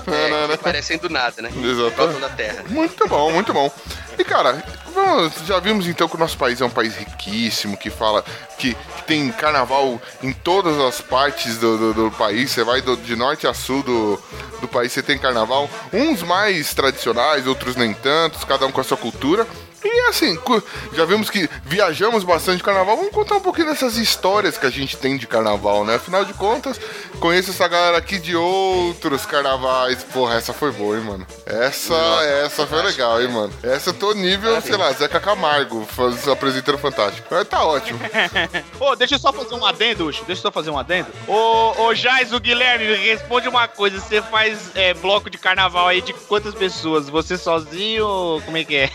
É, 0.07 0.57
que 0.57 0.63
parecem 0.63 0.99
do 0.99 1.09
nada, 1.09 1.41
né? 1.43 1.49
Exatamente. 1.49 1.97
Voltam 1.97 2.21
da 2.21 2.29
terra. 2.29 2.65
Muito 2.69 3.09
bom, 3.09 3.33
muito 3.33 3.53
bom. 3.53 3.71
E 4.19 4.25
cara, 4.25 4.63
vamos- 4.95 5.33
já 5.47 5.59
vimos 5.59 5.87
então 5.87 6.07
que 6.09 6.17
o 6.17 6.19
nosso 6.19 6.37
país 6.37 6.61
é 6.61 6.65
um 6.65 6.71
país 6.71 6.95
riquíssimo, 6.97 7.77
que 7.77 7.89
fala 7.89 8.23
que, 8.59 8.75
que 8.75 9.03
tem 9.07 9.31
carnaval 9.33 10.01
em 10.23 10.33
todas 10.33 10.79
as 10.79 11.01
partes 11.01 11.57
do, 11.57 11.79
do- 11.79 11.95
do 11.95 12.11
país. 12.17 12.51
Você 12.51 12.63
vai 12.63 12.83
do- 12.83 12.97
de 12.97 13.17
norte 13.17 13.47
a 13.47 13.55
sul 13.55 13.83
do, 13.83 14.23
do 14.61 14.69
país, 14.69 14.93
você 14.93 15.03
tem 15.03 15.17
carnaval. 15.19 15.71
Uns 15.93 16.23
mais 16.23 16.75
tradicionais, 16.75 17.47
outros 17.47 17.77
nem 17.77 17.95
tantos, 17.95 18.45
cada 18.45 18.67
um 18.67 18.73
com 18.73 18.81
a 18.81 18.85
sua 18.85 18.97
cultura. 18.99 19.47
E 19.85 20.09
assim, 20.09 20.39
já 20.95 21.05
vimos 21.05 21.31
que 21.31 21.49
viajamos 21.65 22.25
bastante 22.25 22.59
de 22.59 22.63
carnaval. 22.63 22.97
Vamos 22.97 23.13
contar 23.13 23.37
um 23.37 23.41
pouquinho 23.41 23.69
dessas 23.69 23.97
histórias 23.97 24.59
que 24.59 24.67
a 24.67 24.71
gente 24.71 24.97
tem 24.97 25.17
de 25.17 25.27
carnaval, 25.27 25.85
né? 25.85 25.97
Afinal 25.97 26.25
de 26.25 26.35
contas, 26.35 26.81
conheço 27.21 27.51
essa 27.51 27.67
galera 27.69 27.99
aqui 27.99 28.19
de 28.19 28.37
outros 28.37 29.25
carnavais. 29.27 30.03
Porra, 30.05 30.37
essa 30.37 30.53
foi 30.53 30.71
boa, 30.73 30.97
hein, 30.97 31.05
mano? 31.05 31.27
Essa, 31.47 31.95
essa 32.45 32.67
foi 32.67 32.83
legal, 32.83 33.21
hein, 33.21 33.29
mano? 33.29 33.53
Essa 33.63 33.91
eu 33.91 33.95
tô 33.95 34.13
nível, 34.15 34.61
sei 34.61 34.77
lá, 34.77 34.93
Zeca 34.93 35.21
Camargo 35.21 35.87
faz, 35.87 36.29
apresentando 36.29 36.79
Fantástico. 36.79 37.29
Mas 37.31 37.49
tá 37.49 37.65
ótimo. 37.65 37.99
Ô, 38.81 38.97
deixa 38.97 39.15
eu 39.15 39.19
só 39.19 39.33
fazer 39.33 39.55
um 39.55 39.65
adendo, 39.65 40.07
Ucho. 40.07 40.25
Deixa 40.25 40.41
eu 40.41 40.43
só 40.43 40.51
fazer 40.51 40.71
um 40.71 40.79
adendo. 40.79 41.09
Ô, 41.27 41.85
ô 41.85 41.95
Jais, 41.95 42.33
o 42.33 42.41
Guilherme, 42.41 42.85
responde 42.97 43.49
uma 43.49 43.69
coisa. 43.69 44.01
Você 44.01 44.21
faz 44.21 44.71
é, 44.75 44.93
bloco 44.95 45.31
de 45.31 45.39
carnaval 45.39 45.89
aí 45.89 46.01
de 46.01 46.13
quantas 46.13 46.55
pessoas? 46.55 47.09
Você 47.09 47.39
sozinho 47.39 48.07
ou 48.07 48.43
como 48.43 48.57
é 48.57 48.65
que 48.65 48.77
é? 48.77 48.91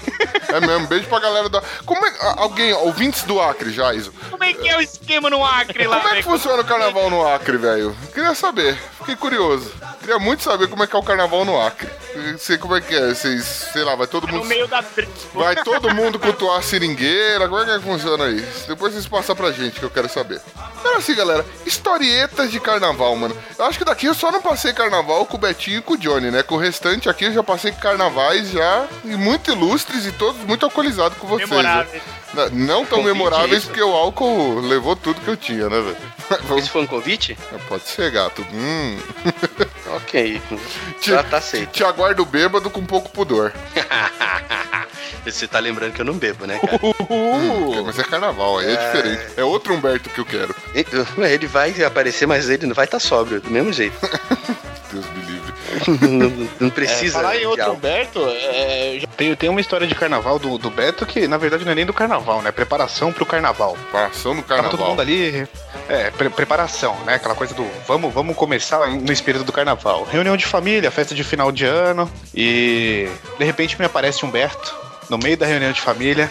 É 0.50 0.60
mesmo, 0.60 0.77
beijo 0.86 1.08
pra 1.08 1.20
galera 1.20 1.50
da. 1.50 1.62
Como 1.86 2.06
é. 2.06 2.12
Alguém, 2.38 2.74
ouvintes 2.74 3.24
do 3.24 3.42
Acre, 3.42 3.72
Jaiso. 3.72 4.14
Como 4.30 4.44
é 4.44 4.54
que 4.54 4.68
é 4.70 4.78
o 4.78 4.82
esquema 4.82 5.30
no 5.30 5.44
Acre 5.44 5.88
lá, 5.88 5.98
Como 6.00 6.10
é 6.14 6.18
que 6.18 6.24
funciona 6.24 6.62
o 6.62 6.66
carnaval 6.66 7.10
no 7.10 7.26
Acre, 7.28 7.58
velho? 7.58 7.96
Queria 8.14 8.36
saber, 8.36 8.78
fiquei 9.00 9.16
curioso. 9.16 9.72
Queria 10.00 10.20
muito 10.20 10.44
saber 10.44 10.68
como 10.68 10.84
é 10.84 10.88
que 10.88 10.96
é 10.96 11.00
o 11.00 11.04
carnaval 11.04 11.44
no 11.46 11.60
Acre. 11.60 11.90
Sei 12.40 12.58
como 12.58 12.76
é 12.76 12.82
que 12.82 12.96
é, 12.96 13.14
vocês, 13.14 13.44
sei 13.72 13.84
lá, 13.84 13.94
vai 13.96 14.08
todo 14.08 14.26
No 14.28 14.34
mundo. 14.34 14.46
meio 14.46 14.68
da 14.68 14.82
briga. 14.82 15.12
Vai 15.34 15.56
todo 15.56 15.94
mundo 15.94 16.18
cultuar 16.18 16.60
a 16.60 16.62
seringueira? 16.62 17.48
Como 17.48 17.62
é 17.62 17.78
que 17.78 17.84
funciona 17.84 18.26
aí? 18.26 18.42
Depois 18.68 18.94
vocês 18.94 19.06
passam 19.08 19.36
pra 19.36 19.52
gente 19.52 19.80
que 19.80 19.84
eu 19.86 19.90
quero 19.90 20.10
saber. 20.10 20.42
Então 20.80 20.96
assim, 20.98 21.14
galera, 21.14 21.46
historietas 21.66 22.50
de 22.52 22.60
carnaval, 22.60 23.16
mano. 23.16 23.38
Eu 23.58 23.66
acho 23.66 23.78
que 23.78 23.86
daqui 23.86 24.06
eu 24.08 24.14
só 24.14 24.32
não 24.32 24.42
passei 24.42 24.74
carnaval 24.74 25.26
com 25.26 25.38
o 25.38 25.40
Betinho 25.40 25.78
e 25.80 25.82
com 25.82 25.94
o 25.94 25.98
Johnny, 25.98 26.32
né? 26.32 26.42
Com 26.44 26.56
o 26.56 26.58
restante 26.58 27.08
aqui 27.10 27.26
eu 27.26 27.34
já 27.34 27.44
passei 27.44 27.72
carnavais 27.72 28.50
já, 28.52 28.86
e 29.04 29.16
muito 29.16 29.52
ilustres 29.52 30.06
e 30.06 30.12
todos 30.12 30.42
muito 30.44 30.66
alcoolizados 30.68 31.18
com 31.18 31.28
vocês. 31.28 31.50
né? 31.50 31.56
Memorável. 31.58 32.02
Não, 32.52 32.86
tão 32.86 33.00
Convite 33.00 33.06
memoráveis 33.14 33.58
isso. 33.60 33.68
porque 33.68 33.82
o 33.82 33.92
álcool 33.96 34.60
levou 34.60 34.96
tudo 34.96 35.20
que 35.22 35.28
eu 35.28 35.38
tinha, 35.38 35.70
né, 35.70 35.82
velho? 35.82 35.98
Vamos- 36.44 36.64
Esse 36.64 36.70
foi 36.72 36.82
um 36.84 36.88
convite? 36.88 37.38
Pode 37.68 37.88
ser, 37.88 38.12
gato. 38.12 38.46
Hum. 38.54 38.98
Ok. 39.96 40.42
Te, 41.00 41.12
Já 41.12 41.24
tá 41.24 41.38
aceito. 41.38 41.72
te 41.72 41.82
aguardo 41.82 42.26
bêbado 42.26 42.70
com 42.70 42.86
pouco 42.86 43.10
pudor. 43.10 43.54
Você 45.26 45.48
tá 45.48 45.60
lembrando 45.60 45.94
que 45.94 46.02
eu 46.02 46.06
não 46.06 46.14
bebo, 46.14 46.46
né, 46.46 46.60
cara? 46.60 46.80
Hum, 47.10 47.84
mas 47.86 47.98
é 47.98 48.04
carnaval, 48.04 48.60
aí 48.60 48.74
é 48.74 48.76
diferente. 48.76 49.22
É 49.38 49.44
outro 49.46 49.74
Humberto 49.74 50.10
que 50.10 50.20
eu 50.20 50.26
quero. 50.26 50.54
Ele 50.74 51.48
vai 51.48 51.74
aparecer, 51.84 52.26
mas 52.26 52.50
ele 52.50 52.66
não 52.68 52.74
vai 52.76 52.86
estar 52.86 53.00
sóbrio, 53.00 53.40
do 53.42 53.50
mesmo 53.50 53.72
jeito. 53.74 53.98
Deus 54.92 55.06
me 55.12 55.22
livre. 55.26 55.37
Não, 55.88 56.50
não 56.60 56.68
É, 56.68 56.72
precisa. 56.72 57.14
falar 57.20 57.38
em 57.38 57.46
outro. 57.46 57.72
Humberto, 57.72 58.20
é, 58.28 59.00
tem, 59.16 59.36
tem 59.36 59.50
uma 59.50 59.62
história 59.62 59.86
de 59.88 59.96
carnaval 59.96 60.40
do, 60.40 60.58
do 60.58 60.70
Beto 60.70 61.06
que, 61.06 61.28
na 61.28 61.38
verdade, 61.38 61.64
não 61.66 61.72
é 61.72 61.76
nem 61.76 61.86
do 61.86 61.94
carnaval, 61.94 62.42
né? 62.42 62.52
Preparação 62.52 63.12
pro 63.12 63.26
carnaval. 63.26 63.74
Preparação 63.92 64.34
no 64.34 64.42
Tava 64.44 64.64
todo 64.64 64.70
carnaval. 64.72 64.90
mundo 64.90 65.02
ali. 65.02 65.48
É, 65.90 66.12
pre- 66.12 66.30
preparação, 66.30 66.96
né? 67.06 67.16
Aquela 67.16 67.36
coisa 67.36 67.54
do 67.54 67.66
vamos, 67.88 68.14
vamos 68.14 68.36
começar 68.36 68.88
no 68.90 69.12
espírito 69.12 69.44
do 69.44 69.52
carnaval. 69.52 70.04
Reunião 70.10 70.36
de 70.38 70.46
família, 70.46 70.92
festa 70.92 71.16
de 71.16 71.24
final 71.24 71.52
de 71.52 71.66
ano. 71.66 72.10
E 72.36 73.08
de 73.38 73.46
repente 73.46 73.78
me 73.80 73.86
aparece 73.86 74.26
Humberto 74.26 74.76
no 75.10 75.18
meio 75.18 75.38
da 75.38 75.46
reunião 75.46 75.72
de 75.72 75.80
família, 75.80 76.30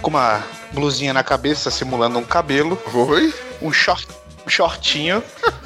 com 0.00 0.08
uma 0.10 0.42
blusinha 0.72 1.12
na 1.12 1.22
cabeça 1.22 1.70
simulando 1.70 2.18
um 2.18 2.24
cabelo, 2.24 2.80
Oi? 2.92 3.32
um 3.60 3.72
short. 3.72 4.06
Um 4.46 4.50
shortinho 4.50 5.22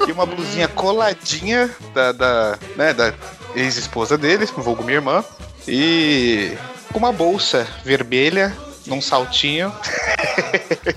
e 0.07 0.11
uma 0.11 0.25
blusinha 0.25 0.67
coladinha 0.67 1.69
da, 1.93 2.11
da, 2.11 2.59
né, 2.75 2.93
da 2.93 3.13
ex-esposa 3.55 4.17
dele, 4.17 4.45
vulgo 4.45 4.83
minha 4.83 4.97
irmã, 4.97 5.23
e 5.67 6.57
com 6.91 6.99
uma 6.99 7.11
bolsa 7.11 7.67
vermelha 7.83 8.55
num 8.89 9.01
saltinho. 9.01 9.73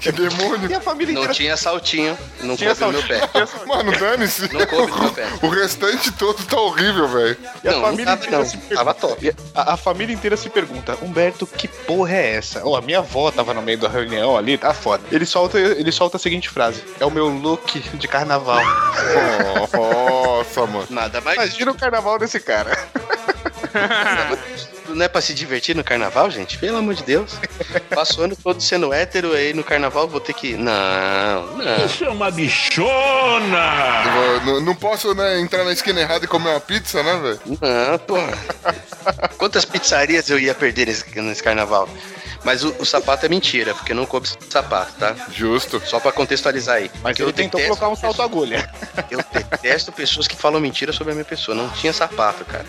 Que 0.01 0.11
demônio. 0.11 0.70
E 0.70 0.74
a 0.74 0.80
família 0.80 1.12
Não 1.14 1.20
inteira 1.22 1.34
tinha 1.34 1.57
saltinho, 1.57 2.16
não 2.40 2.57
tinha 2.57 2.74
coube 2.74 2.97
no 2.97 3.03
meu 3.07 3.18
saltinho. 3.18 3.47
pé. 3.47 3.66
Mano, 3.66 3.93
dane-se. 3.99 4.53
Não 4.53 4.66
coube 4.66 4.90
no 4.93 4.99
meu 5.03 5.12
pé. 5.12 5.26
O 5.43 5.49
restante 5.49 6.11
todo 6.12 6.43
tá 6.45 6.57
horrível, 6.59 7.07
velho. 7.09 7.36
E 7.62 7.68
a 7.68 7.72
Não, 7.72 7.78
não 7.80 7.86
família 7.88 8.16
não. 8.16 8.45
se 8.45 8.57
pergunta- 8.57 8.74
Tava 8.74 8.95
top. 8.95 9.34
A, 9.55 9.74
a 9.74 9.76
família 9.76 10.14
inteira 10.14 10.36
se 10.36 10.49
pergunta, 10.49 10.97
Humberto, 11.03 11.47
que 11.47 11.68
porra 11.68 12.14
é 12.14 12.34
essa? 12.36 12.62
Ó, 12.64 12.76
a 12.76 12.80
minha 12.80 12.99
avó 12.99 13.30
tava 13.30 13.53
no 13.55 13.62
meio 13.62 13.78
da 13.78 13.88
reunião 13.88 14.36
ali, 14.36 14.57
tá 14.57 14.72
foda. 14.72 15.03
Ele 15.12 15.26
solta, 15.26 15.59
ele 15.59 15.93
solta 15.93 16.16
a 16.16 16.20
seguinte 16.20 16.49
frase: 16.49 16.82
É 16.99 17.05
o 17.05 17.11
meu 17.11 17.28
look 17.28 17.78
de 17.80 18.09
carnaval. 18.09 18.62
Nossa, 19.72 20.66
mano. 20.66 20.86
Nada 20.90 21.20
mais. 21.20 21.36
Imagina 21.36 21.70
o 21.70 21.74
carnaval 21.74 22.18
desse 22.18 22.40
cara. 22.40 22.70
Não 24.95 25.05
é 25.05 25.09
pra 25.09 25.20
se 25.20 25.34
divertir 25.34 25.74
no 25.76 25.82
carnaval, 25.84 26.30
gente? 26.30 26.59
Pelo 26.59 26.76
amor 26.78 26.95
de 26.95 27.03
Deus. 27.03 27.32
Passo 27.95 28.20
o 28.20 28.24
ano 28.24 28.36
todo 28.36 28.61
sendo 28.62 28.93
hétero, 28.93 29.32
aí 29.32 29.53
no 29.53 29.64
carnaval 29.64 30.07
vou 30.09 30.20
ter 30.20 30.32
que. 30.34 30.55
Não, 30.57 31.47
não. 31.57 31.86
Isso 31.86 32.05
é 32.05 32.09
uma 32.09 32.30
bichona! 32.30 34.03
Eu 34.05 34.12
vou- 34.12 34.40
Não, 34.55 34.61
não 34.61 34.74
posso, 34.74 35.14
né, 35.14 35.40
entrar 35.40 35.64
na 35.64 35.72
esquina 35.72 36.01
errada 36.01 36.24
e 36.24 36.28
comer 36.28 36.51
uma 36.51 36.61
pizza, 36.61 37.03
né, 37.03 37.16
velho? 37.16 37.40
Não, 37.61 37.99
porra. 37.99 38.32
Quantas 39.38 39.64
pizzarias 39.64 40.28
eu 40.30 40.38
ia 40.38 40.55
perder 40.55 40.86
nesse, 40.86 41.20
nesse 41.20 41.43
carnaval? 41.43 41.88
Mas 42.45 42.64
o, 42.64 42.74
o 42.80 42.84
sapato 42.84 43.24
é 43.24 43.28
mentira, 43.28 43.72
porque 43.72 43.95
não 43.95 44.05
coube 44.05 44.28
sapato, 44.51 44.93
tá? 44.99 45.14
Justo. 45.32 45.80
Só 45.86 46.01
pra 46.01 46.11
contextualizar 46.11 46.76
aí. 46.78 46.90
Mas 47.01 47.16
ele 47.20 47.32
tentou 47.32 47.61
detesto 47.61 47.78
colocar 47.78 47.88
um 47.88 47.95
salto 47.97 48.20
agulha. 48.20 48.68
Eu 49.09 49.20
detesto 49.32 49.93
pessoas 49.93 50.26
que 50.26 50.34
falam 50.34 50.61
mentira 50.61 50.93
sobre 50.93 51.12
a 51.12 51.14
minha 51.14 51.24
pessoa. 51.24 51.55
Não 51.57 51.68
tinha 51.70 51.93
sapato, 51.93 52.45
cara. 52.45 52.66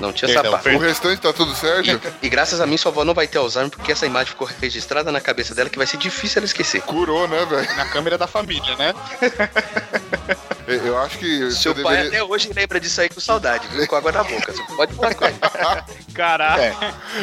Não 0.00 0.12
tinha 0.12 0.32
Perdão, 0.32 0.52
sapato. 0.52 0.68
O 0.70 0.78
restante 0.78 1.20
tá 1.20 1.32
tudo 1.32 1.54
certo? 1.54 2.00
E 2.22 2.28
graças 2.28 2.60
a 2.60 2.66
mim, 2.66 2.76
sua 2.76 2.90
avó 2.90 3.04
não 3.04 3.14
vai 3.14 3.26
ter 3.26 3.38
Alzheimer, 3.38 3.70
porque 3.70 3.92
essa 3.92 4.06
imagem 4.06 4.30
ficou 4.30 4.48
registrada 4.60 5.12
na 5.12 5.20
cabeça 5.20 5.54
dela 5.54 5.70
que 5.70 5.78
vai 5.78 5.86
ser 5.86 5.96
difícil 5.96 6.40
ela 6.40 6.46
esquecer. 6.46 6.82
Curou, 6.82 7.28
né, 7.28 7.44
velho? 7.44 7.76
Na 7.76 7.86
câmera 7.86 8.18
da 8.18 8.26
família, 8.26 8.76
né? 8.76 8.94
Eu 10.66 10.98
acho 10.98 11.18
que 11.18 11.50
Seu 11.50 11.74
pai 11.74 11.96
deveria... 11.96 12.08
até 12.08 12.22
hoje 12.22 12.50
lembra 12.54 12.78
disso 12.80 13.00
aí 13.00 13.08
com 13.08 13.20
saudade, 13.20 13.66
viu? 13.68 13.86
Com 13.86 13.96
água 13.96 14.12
na 14.12 14.22
boca. 14.24 14.52
Você 14.52 14.62
pode 14.76 14.94
falar 14.94 15.14
com 15.14 15.24
ele. 15.26 15.36
Caralho. 16.14 16.76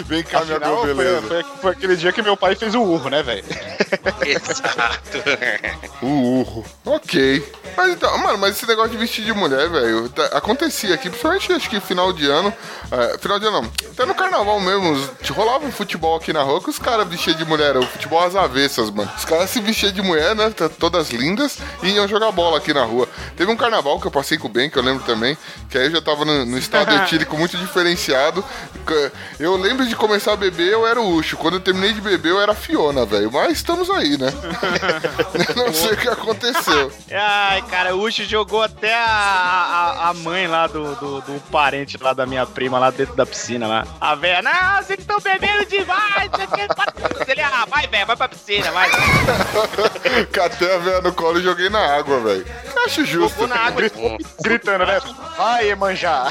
Vem 0.06 0.24
cá, 0.24 0.44
minha 0.44 0.58
Afinal, 0.58 0.82
foi, 0.82 0.94
beleza. 0.94 1.22
foi, 1.28 1.44
foi 1.62 1.72
aquele 1.72 1.96
dia 1.96 2.12
que 2.12 2.22
meu 2.22 2.36
pai 2.36 2.56
fez 2.56 2.74
o 2.76 2.82
urro, 2.82 3.10
né, 3.10 3.22
velho? 3.24 3.44
Exato. 4.26 5.20
O 6.02 6.40
urro. 6.40 6.66
Ok. 6.86 7.46
Mas 7.76 7.90
então, 7.92 8.18
mano, 8.20 8.38
mas 8.38 8.56
esse 8.56 8.66
negócio 8.66 8.92
de 8.92 8.98
vestir 8.98 9.26
de 9.26 9.34
mulher, 9.34 9.68
velho, 9.70 10.08
tá- 10.10 10.28
acontecia 10.38 10.96
aqui, 10.96 11.10
principalmente 11.10 11.52
acho 11.52 11.70
que 11.70 11.78
final 11.82 12.14
de 12.14 12.26
ano. 12.26 12.54
é, 12.90 13.18
final 13.18 13.38
de 13.38 13.46
ano 13.48 13.62
não. 13.64 13.72
Até 13.92 14.06
no 14.06 14.16
carnaval 14.16 14.60
mesmo. 14.62 15.10
Rolava 15.32 15.66
um 15.66 15.72
futebol 15.74 16.16
aqui 16.16 16.32
na 16.32 16.42
rua 16.42 16.62
que 16.62 16.70
os 16.70 16.80
caras 16.80 17.06
vestiam 17.08 17.36
de 17.36 17.44
mulher. 17.44 17.76
O 17.76 17.86
futebol 17.86 18.22
às 18.24 18.34
avessas, 18.34 18.90
mano. 18.90 19.12
Os 19.18 19.26
caras 19.26 19.50
se 19.50 19.60
vestiam 19.60 19.92
de 19.92 20.02
mulher, 20.02 20.34
né? 20.36 20.50
Todas 20.80 21.10
lindas 21.10 21.58
e 21.84 21.90
iam 21.90 22.08
jogar 22.08 22.32
bola 22.32 22.58
aqui 22.60 22.74
na 22.74 22.84
rua. 22.86 23.08
Teve 23.36 23.52
um 23.52 23.58
carnaval 23.58 24.00
que 24.00 24.08
eu 24.08 24.12
passei 24.12 24.38
com 24.38 24.48
o 24.48 24.52
Ben, 24.52 24.70
que 24.70 24.78
eu 24.78 24.84
lembro 24.84 25.04
também, 25.04 25.38
que 25.70 25.78
aí 25.78 25.86
eu 25.86 25.92
já 25.92 26.02
tava 26.02 26.26
no, 26.26 26.46
no 26.46 26.58
estado 26.58 26.94
etílico 27.04 27.38
muito 27.38 27.58
diferenciado. 27.58 28.44
Eu 29.40 29.56
lembro 29.56 29.86
de 29.86 29.96
começar 29.96 30.34
a 30.34 30.36
beber, 30.36 30.72
eu 30.72 30.88
era 30.88 31.00
o 31.00 31.16
Ucho. 31.16 31.38
Quando 31.38 31.56
eu 31.56 31.60
terminei 31.60 31.94
de 31.94 32.02
beber, 32.02 32.32
eu 32.32 32.42
era 32.42 32.54
a 32.54 32.56
Fiona, 32.56 33.06
velho. 33.06 33.32
Mas 33.32 33.54
estamos 33.54 33.90
aí, 33.90 34.18
né? 34.18 34.34
não 35.56 35.74
sei 35.74 35.92
o 35.92 35.98
que 35.98 36.08
aconteceu. 36.08 36.92
Ai, 37.12 37.62
cara, 37.64 37.96
o 37.96 38.02
Ucho 38.02 38.24
jogou 38.26 38.64
até 38.64 38.94
a, 38.96 39.06
a, 39.06 40.10
a 40.10 40.14
mãe 40.14 40.48
lá 40.48 40.68
do, 40.68 40.96
do, 40.96 41.22
do 41.22 41.42
parente 41.52 41.98
lá 42.02 42.14
da 42.14 42.26
minha 42.26 42.46
prima 42.46 42.80
lá 42.80 42.90
dentro 42.90 43.16
da 43.16 43.26
piscina 43.26 43.68
lá. 43.68 43.88
A 44.02 44.16
velha, 44.16 44.42
não, 44.42 44.82
vocês 44.82 45.00
estão 45.00 45.20
bebendo 45.20 45.66
demais. 45.66 46.30
Você 46.32 46.48
quer... 46.48 46.68
Ele, 47.28 47.42
ah, 47.42 47.66
vai, 47.70 47.88
velho, 47.88 48.08
vai 48.08 48.16
pra 48.16 48.30
piscina, 48.30 48.72
vai. 48.72 48.90
Catei 50.32 50.74
a 50.74 50.78
veia 50.78 51.02
no 51.02 51.14
colo 51.14 51.40
e 51.40 51.44
joguei 51.44 51.70
na 51.70 51.80
água, 51.80 52.20
velho. 52.20 52.46
Acho 52.86 53.06
justo. 53.06 53.19
Jogou 53.28 53.48
na 53.48 53.56
água. 53.56 53.82
Gritando, 54.42 54.86
né? 54.86 55.02
Vai, 55.38 55.70
Emanjá. 55.70 56.28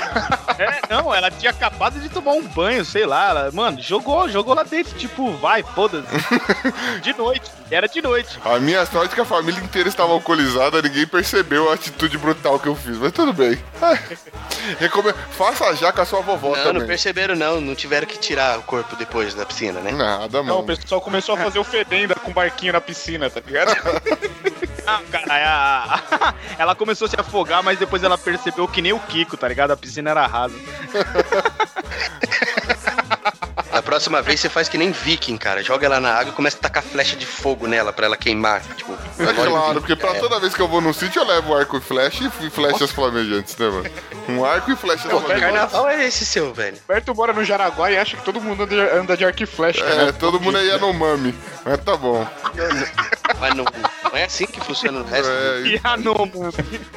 É, 0.59 0.81
não, 0.95 1.15
ela 1.15 1.31
tinha 1.31 1.51
acabado 1.51 1.99
de 2.01 2.09
tomar 2.09 2.33
um 2.33 2.43
banho, 2.43 2.85
sei 2.85 3.05
lá. 3.07 3.29
Ela, 3.31 3.51
mano, 3.53 3.81
jogou, 3.83 4.29
jogou 4.29 4.55
lá 4.55 4.63
dentro, 4.63 4.97
tipo, 4.97 5.33
vai, 5.37 5.63
foda-se. 5.63 6.07
De 7.03 7.13
noite, 7.17 7.51
era 7.71 7.87
de 7.89 8.01
noite. 8.03 8.39
A 8.45 8.59
minha 8.59 8.85
sorte 8.87 9.13
é 9.13 9.15
que 9.15 9.21
a 9.21 9.25
família 9.25 9.61
inteira 9.63 9.89
estava 9.89 10.13
alcoolizada, 10.13 10.81
ninguém 10.83 11.07
percebeu 11.07 11.71
a 11.71 11.75
atitude 11.75 12.17
brutal 12.19 12.59
que 12.59 12.67
eu 12.67 12.75
fiz, 12.75 12.97
mas 12.99 13.13
tudo 13.13 13.33
bem. 13.33 13.59
É. 13.83 13.99
Recome- 14.81 15.15
Faça 15.33 15.75
já 15.77 15.93
com 15.93 16.01
a 16.01 16.05
sua 16.05 16.21
vovó 16.21 16.51
Não, 16.57 16.57
não 16.57 16.73
também. 16.73 16.87
perceberam 16.89 17.35
não. 17.37 17.61
Não 17.61 17.75
tiveram 17.75 18.07
que 18.07 18.19
tirar 18.19 18.59
o 18.59 18.63
corpo 18.63 18.97
depois 18.97 19.35
da 19.35 19.47
piscina, 19.47 19.81
né? 19.81 19.93
Nada, 19.93 20.39
Não, 20.39 20.45
mano. 20.45 20.59
o 20.61 20.65
pessoal 20.67 21.01
começou 21.01 21.35
a 21.35 21.39
fazer 21.39 21.59
o 21.59 21.65
fedenda 21.65 22.15
com 22.15 22.31
o 22.31 22.35
barquinho 22.35 22.73
na 22.73 22.81
piscina, 22.81 23.31
tá 23.31 23.41
ligado? 23.45 23.73
Ah, 24.91 25.01
cara, 25.13 25.27
a- 25.31 26.35
ela 26.59 26.75
começou 26.75 27.07
a 27.07 27.09
se 27.11 27.21
afogar, 27.21 27.63
mas 27.63 27.79
depois 27.79 28.03
ela 28.03 28.17
percebeu 28.17 28.67
que 28.67 28.81
nem 28.81 28.93
o 28.93 28.99
Kiko, 29.01 29.37
tá 29.37 29.47
ligado? 29.47 29.71
A 29.73 29.77
piscina 29.77 30.11
era 30.11 30.27
rasa. 30.27 30.55
Da 33.71 33.83
próxima 33.83 34.23
vez 34.23 34.41
você 34.41 34.49
faz 34.49 34.69
que 34.69 34.79
nem 34.79 34.91
viking, 34.91 35.37
cara. 35.37 35.63
Joga 35.63 35.87
ela 35.87 36.01
na 36.01 36.13
água 36.15 36.33
e 36.33 36.35
começa 36.35 36.57
a 36.57 36.61
tacar 36.61 36.83
flecha 36.83 37.15
de 37.17 37.27
fogo 37.27 37.67
nela 37.67 37.93
pra 37.93 38.07
ela 38.07 38.17
queimar. 38.17 38.61
Tipo, 38.77 38.97
É 39.19 39.33
claro, 39.33 39.81
porque 39.81 39.95
pra 39.95 40.11
É. 40.17 40.21
toda 40.21 40.41
vez 40.41 40.55
que 40.55 40.61
eu 40.61 40.67
vou 40.69 40.81
no 40.81 40.93
sítio 40.95 41.21
eu 41.21 41.27
levo 41.27 41.55
arco 41.57 41.77
e 41.77 41.81
flecha 41.81 42.25
e 42.41 42.51
flechas 42.51 42.91
flamejantes, 42.91 43.57
né, 43.57 43.69
mano? 43.69 43.91
Um 44.29 44.45
arco 44.45 44.71
e 44.71 44.73
Não, 44.73 44.77
que 44.77 44.97
flamejantes. 44.99 45.41
carnaval 45.41 45.89
é 45.89 46.05
esse 46.07 46.25
seu, 46.25 46.53
velho? 46.55 46.79
Berto 46.89 47.15
mora 47.15 47.33
no 47.33 47.45
Jaraguá 47.45 47.91
e 47.91 47.99
acha 47.99 48.17
que 48.17 48.23
todo 48.25 48.41
mundo 48.41 48.63
anda, 48.93 49.17
de 49.17 49.25
arco 49.25 49.43
e 49.43 49.47
flecha, 49.47 49.85
né? 49.85 50.09
É, 50.09 50.13
todo 50.13 50.41
mundo 50.41 50.57
aí 50.59 50.71
é 50.71 50.79
no 50.79 50.93
mami. 50.93 51.35
Mas 51.65 51.79
tá 51.85 51.97
bom. 51.97 52.27
Mas 53.39 53.55
não, 53.55 53.65
não 54.11 54.19
é 54.19 54.25
assim 54.25 54.47
que 54.47 54.61
funciona 54.61 55.01
no 55.01 55.05
resto. 55.07 55.31
É, 55.31 55.61
E 55.67 55.81
a 55.85 55.97
Nomo. 55.97 56.49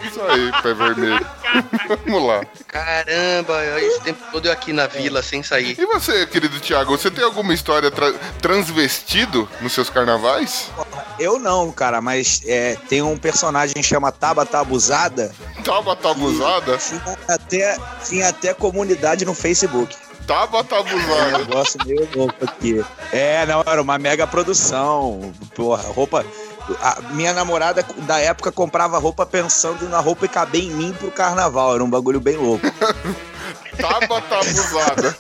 isso 0.04 0.22
aí, 0.22 0.52
pé 0.62 0.74
vermelho. 0.74 1.26
Vamos 2.06 2.28
lá. 2.28 2.42
Caramba, 2.68 3.80
esse 3.80 4.02
tempo 4.02 4.20
todo 4.32 4.46
eu 4.46 4.52
aqui 4.52 4.72
na 4.74 4.88
vila 4.88 5.22
sem 5.22 5.44
sair. 5.44 5.76
E 5.80 5.86
você, 5.86 6.26
querido 6.26 6.60
Thiago, 6.60 6.98
você 6.98 7.12
tem 7.12 7.24
alguma 7.24 7.54
história 7.54 7.92
tra- 7.92 8.14
transvestido 8.42 9.48
nos 9.62 9.74
seus 9.74 9.90
carnavais? 9.90 10.70
Eu 11.20 11.38
não, 11.40 11.72
cara, 11.72 12.02
mas 12.02 12.42
é, 12.46 12.78
tem 12.90 13.02
um 13.02 13.18
personagem 13.18 13.74
que 13.76 13.84
chama 13.84 14.12
Tabata 14.12 14.60
Abusada. 14.60 15.32
Tabata 15.64 16.10
abusada? 16.12 16.78
Tinha 16.78 17.16
até, 17.28 17.78
tinha 18.08 18.30
até 18.30 18.54
comunidade 18.54 19.26
no 19.26 19.34
Facebook. 19.34 19.96
Tabata 20.26 20.76
Um 20.76 20.80
abusada. 20.80 21.38
negócio 21.40 21.80
meio 21.86 22.08
louco 22.16 22.36
aqui. 22.46 22.84
É, 23.12 23.46
não, 23.46 23.64
era 23.66 23.82
uma 23.82 23.98
mega 23.98 24.26
produção. 24.26 25.34
Porra, 25.56 25.84
roupa. 25.90 26.26
A 26.82 27.02
minha 27.14 27.34
namorada 27.34 27.86
da 28.00 28.20
época 28.20 28.52
comprava 28.52 28.98
roupa 28.98 29.26
pensando 29.26 29.88
na 29.90 30.00
roupa 30.00 30.26
e 30.26 30.30
caber 30.30 30.62
em 30.64 30.72
mim 30.72 30.94
pro 30.94 31.12
carnaval. 31.12 31.76
Era 31.76 31.84
um 31.84 31.90
bagulho 31.90 32.20
bem 32.20 32.38
louco. 32.38 32.66
Tabata 33.78 34.36
abusada. 34.40 35.18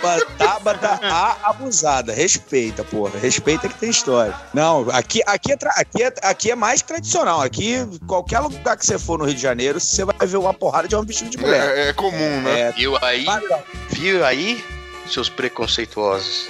Uma 0.00 0.20
Tabata 0.36 1.00
a 1.02 1.50
abusada. 1.50 2.12
Respeita, 2.12 2.84
porra. 2.84 3.18
Respeita 3.18 3.68
que 3.68 3.74
tem 3.74 3.90
história. 3.90 4.34
Não, 4.52 4.88
aqui, 4.90 5.22
aqui, 5.26 5.52
é, 5.52 5.58
aqui, 5.76 6.02
é, 6.02 6.12
aqui 6.22 6.50
é 6.50 6.54
mais 6.54 6.82
tradicional. 6.82 7.40
Aqui, 7.40 7.86
qualquer 8.06 8.40
lugar 8.40 8.76
que 8.76 8.84
você 8.84 8.98
for 8.98 9.18
no 9.18 9.24
Rio 9.24 9.34
de 9.34 9.40
Janeiro, 9.42 9.80
você 9.80 10.04
vai 10.04 10.26
ver 10.26 10.36
uma 10.36 10.52
porrada 10.54 10.86
de 10.86 10.94
homem 10.94 11.06
vestido 11.06 11.30
de 11.30 11.38
mulher. 11.38 11.76
É, 11.76 11.88
é 11.88 11.92
comum, 11.92 12.40
né? 12.42 12.60
É, 12.60 12.72
Viu 12.72 12.96
aí? 13.02 13.24
padrão. 13.24 13.62
Viu 13.90 14.24
aí? 14.24 14.64
Seus 15.08 15.28
preconceituosos. 15.28 16.48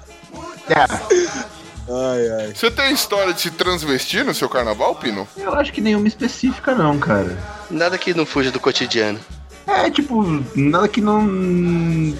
Ai, 1.88 2.30
ai. 2.40 2.52
Você 2.54 2.70
tem 2.70 2.92
história 2.92 3.32
de 3.32 3.40
se 3.40 3.50
transvestir 3.50 4.24
no 4.24 4.34
seu 4.34 4.48
carnaval, 4.48 4.94
Pino? 4.96 5.26
Eu 5.36 5.54
acho 5.54 5.72
que 5.72 5.80
nenhuma 5.80 6.08
específica, 6.08 6.74
não, 6.74 6.98
cara. 6.98 7.38
Nada 7.70 7.96
que 7.96 8.12
não 8.12 8.26
fuja 8.26 8.50
do 8.50 8.58
cotidiano. 8.58 9.20
É, 9.66 9.90
tipo, 9.90 10.22
nada 10.54 10.86
que 10.86 11.00
não 11.00 11.26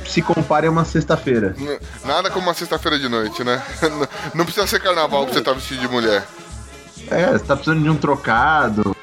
se 0.04 0.20
compare 0.20 0.66
a 0.66 0.70
uma 0.70 0.84
sexta-feira. 0.84 1.54
Nada 2.04 2.28
como 2.28 2.46
uma 2.46 2.54
sexta-feira 2.54 2.98
de 2.98 3.08
noite, 3.08 3.44
né? 3.44 3.62
Não 4.34 4.44
precisa 4.44 4.66
ser 4.66 4.80
carnaval 4.80 5.24
pra 5.24 5.32
você 5.32 5.38
estar 5.38 5.52
vestido 5.52 5.80
de 5.80 5.86
mulher. 5.86 6.26
É, 7.08 7.30
você 7.30 7.44
tá 7.44 7.54
precisando 7.54 7.84
de 7.84 7.88
um 7.88 7.96
trocado, 7.96 8.96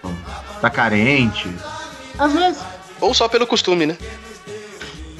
tá 0.59 0.69
carente. 0.69 1.49
Às 2.19 2.33
vezes. 2.33 2.61
Ou 2.99 3.13
só 3.13 3.29
pelo 3.29 3.47
costume, 3.47 3.85
né? 3.85 3.97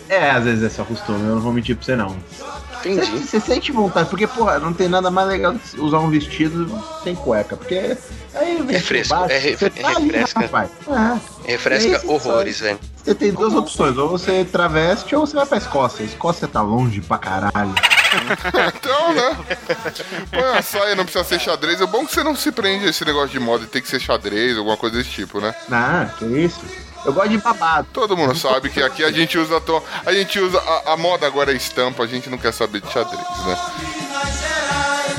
É, 0.09 0.31
às 0.31 0.43
vezes 0.43 0.63
é 0.63 0.69
só 0.69 0.83
costume, 0.83 1.21
eu 1.21 1.35
não 1.35 1.41
vou 1.41 1.53
mentir 1.53 1.77
pra 1.77 1.85
você 1.85 1.95
não. 1.95 2.17
Você, 2.83 2.89
Entendi. 2.89 3.25
você 3.25 3.39
sente 3.39 3.71
vontade, 3.71 4.09
porque, 4.09 4.27
porra, 4.27 4.59
não 4.59 4.73
tem 4.73 4.89
nada 4.89 5.09
mais 5.09 5.27
legal 5.27 5.53
do 5.53 5.59
que 5.59 5.79
usar 5.79 5.99
um 5.99 6.09
vestido 6.09 6.69
sem 7.03 7.15
cueca, 7.15 7.55
porque 7.55 7.97
aí 8.35 8.61
vem 8.61 8.75
É 8.75 8.79
fresco, 8.81 9.15
é 9.29 9.37
re- 9.37 9.55
tá 9.55 9.87
ali, 9.95 10.05
refresca. 10.11 10.39
rapaz. 10.41 10.69
É, 11.45 11.51
Refresca 11.51 12.01
horrores, 12.11 12.59
velho. 12.59 12.79
você 13.01 13.15
tem 13.15 13.31
duas 13.31 13.53
opções, 13.53 13.97
ou 13.97 14.09
você 14.09 14.43
traveste 14.45 15.15
ou 15.15 15.25
você 15.25 15.35
vai 15.35 15.45
pra 15.45 15.57
Escócia. 15.57 16.03
A 16.03 16.07
Escócia 16.07 16.47
tá 16.47 16.61
longe 16.61 16.99
pra 17.01 17.17
caralho. 17.17 17.73
Então, 18.75 19.13
né? 19.15 19.35
Põe 20.29 20.43
a 20.59 20.61
saia, 20.61 20.93
não 20.95 21.03
precisa 21.03 21.23
ser 21.23 21.39
xadrez. 21.39 21.81
É 21.81 21.85
bom 21.87 22.05
que 22.05 22.13
você 22.13 22.23
não 22.23 22.35
se 22.35 22.51
prende 22.51 22.85
a 22.85 22.89
esse 22.89 23.03
negócio 23.03 23.29
de 23.29 23.39
moda 23.39 23.63
e 23.63 23.67
tem 23.67 23.81
que 23.81 23.87
ser 23.87 23.99
xadrez, 23.99 24.55
alguma 24.55 24.77
coisa 24.77 24.97
desse 24.97 25.09
tipo, 25.09 25.41
né? 25.41 25.51
Ah, 25.71 26.07
que 26.19 26.25
isso. 26.25 26.61
Eu 27.05 27.11
gosto 27.13 27.29
de 27.29 27.37
babado. 27.37 27.87
Todo 27.91 28.15
mundo 28.15 28.35
sabe 28.35 28.69
que 28.69 28.81
aqui 28.81 29.03
a 29.03 29.11
gente 29.11 29.37
usa 29.37 29.59
to... 29.59 29.83
a 30.05 30.13
gente 30.13 30.39
usa 30.39 30.57
a, 30.59 30.93
a 30.93 30.97
moda 30.97 31.27
agora 31.27 31.51
é 31.51 31.55
estampa, 31.55 32.03
a 32.03 32.07
gente 32.07 32.29
não 32.29 32.37
quer 32.37 32.53
saber 32.53 32.79
de 32.81 32.91
xadrez, 32.91 33.21
né? 33.45 33.57
Minas 33.79 34.39
Gerais, 34.39 35.17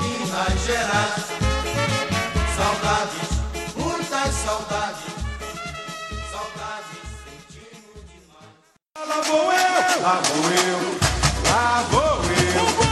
Minas 0.00 0.64
Gerais, 0.64 1.24
saudades, 2.56 3.28
muitas 3.76 4.34
saudades, 4.34 5.04
saudades 6.30 6.98
sentimos 7.24 8.02
demais. 8.08 8.56
Lá 9.06 9.20
vou 9.20 9.52
eu, 9.52 10.02
lá 10.02 10.22
vou 10.24 10.50
eu, 10.50 10.80
lá 11.50 11.84
vou 11.90 12.02
eu, 12.86 12.91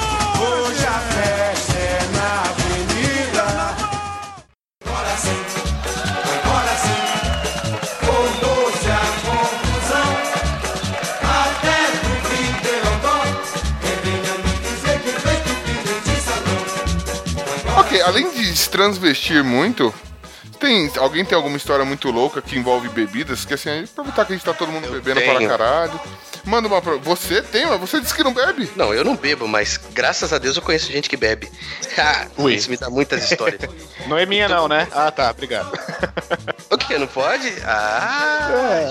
além 18.10 18.30
de 18.30 18.56
se 18.56 18.68
transvestir 18.68 19.42
muito, 19.44 19.94
tem, 20.58 20.90
alguém 20.98 21.24
tem 21.24 21.34
alguma 21.34 21.56
história 21.56 21.84
muito 21.84 22.10
louca 22.10 22.42
que 22.42 22.58
envolve 22.58 22.88
bebidas? 22.90 23.44
Que 23.44 23.54
assim, 23.54 23.84
aproveitar 23.84 24.26
que 24.26 24.32
a 24.32 24.36
gente 24.36 24.44
tá 24.44 24.52
todo 24.52 24.70
mundo 24.70 24.88
bebendo 24.90 25.20
tenho. 25.20 25.34
para 25.34 25.48
caralho. 25.48 26.00
Manda 26.44 26.68
uma 26.68 26.80
pra... 26.80 26.96
Você 26.96 27.42
tem, 27.42 27.66
mas 27.66 27.80
você 27.80 28.00
disse 28.00 28.14
que 28.14 28.22
não 28.24 28.32
bebe? 28.32 28.70
Não, 28.74 28.92
eu 28.94 29.04
não 29.04 29.14
bebo, 29.14 29.46
mas 29.46 29.78
graças 29.92 30.32
a 30.32 30.38
Deus 30.38 30.56
eu 30.56 30.62
conheço 30.62 30.90
gente 30.90 31.08
que 31.08 31.16
bebe. 31.16 31.50
Ah, 31.98 32.26
Ui. 32.38 32.54
Isso 32.54 32.70
me 32.70 32.76
dá 32.78 32.88
muitas 32.88 33.30
histórias. 33.30 33.60
Não 34.06 34.16
é 34.16 34.24
minha, 34.24 34.48
não, 34.48 34.66
né? 34.68 34.86
Ah, 34.92 35.10
tá, 35.10 35.28
obrigado. 35.28 35.70
o 36.70 36.78
que? 36.78 36.96
Não 36.96 37.06
pode? 37.06 37.52
Ah, 37.64 38.48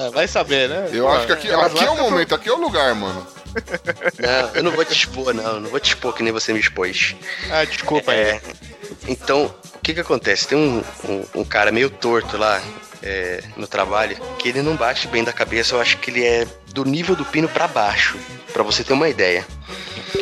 É, 0.08 0.12
vai 0.12 0.28
saber, 0.28 0.70
né? 0.70 0.90
Eu 0.92 1.06
Pô, 1.06 1.12
acho 1.14 1.26
que 1.26 1.32
aqui, 1.32 1.48
elas 1.50 1.74
aqui 1.74 1.84
é 1.84 1.90
o 1.90 1.96
momento, 1.96 2.36
aqui 2.36 2.50
é 2.50 2.54
o 2.54 2.58
lugar, 2.58 2.94
mano. 2.94 3.26
não, 4.20 4.50
eu 4.54 4.64
não 4.64 4.72
vou 4.72 4.86
te 4.86 4.94
expor, 4.94 5.34
não. 5.34 5.60
Não 5.62 5.70
vou 5.70 5.80
te 5.80 5.96
expor 5.96 6.14
que 6.14 6.22
nem 6.22 6.32
você 6.32 6.54
me 6.54 6.60
expôs. 6.60 7.16
Ah, 7.50 7.64
desculpa 7.66 8.12
aí. 8.12 8.40
Então, 9.10 9.46
o 9.74 9.80
que 9.80 9.96
que 9.96 10.00
acontece? 10.00 10.48
Tem 10.48 10.56
um, 10.56 10.84
um, 11.10 11.42
um 11.42 11.44
cara 11.44 11.72
meio 11.72 11.90
torto 11.90 12.38
lá 12.38 12.62
é, 13.02 13.44
no 13.58 13.66
trabalho 13.66 14.16
que 14.38 14.50
ele 14.50 14.62
não 14.62 14.76
bate 14.76 15.08
bem 15.08 15.24
da 15.24 15.34
cabeça. 15.34 15.74
Eu 15.74 15.82
acho 15.82 15.98
que 15.98 16.12
ele 16.12 16.24
é 16.24 16.48
do 16.68 16.86
nível 16.86 17.16
do 17.16 17.26
pino 17.26 17.50
pra 17.50 17.68
baixo, 17.68 18.18
pra 18.54 18.62
você 18.62 18.84
ter 18.84 18.94
uma 18.94 19.10
ideia. 19.10 19.46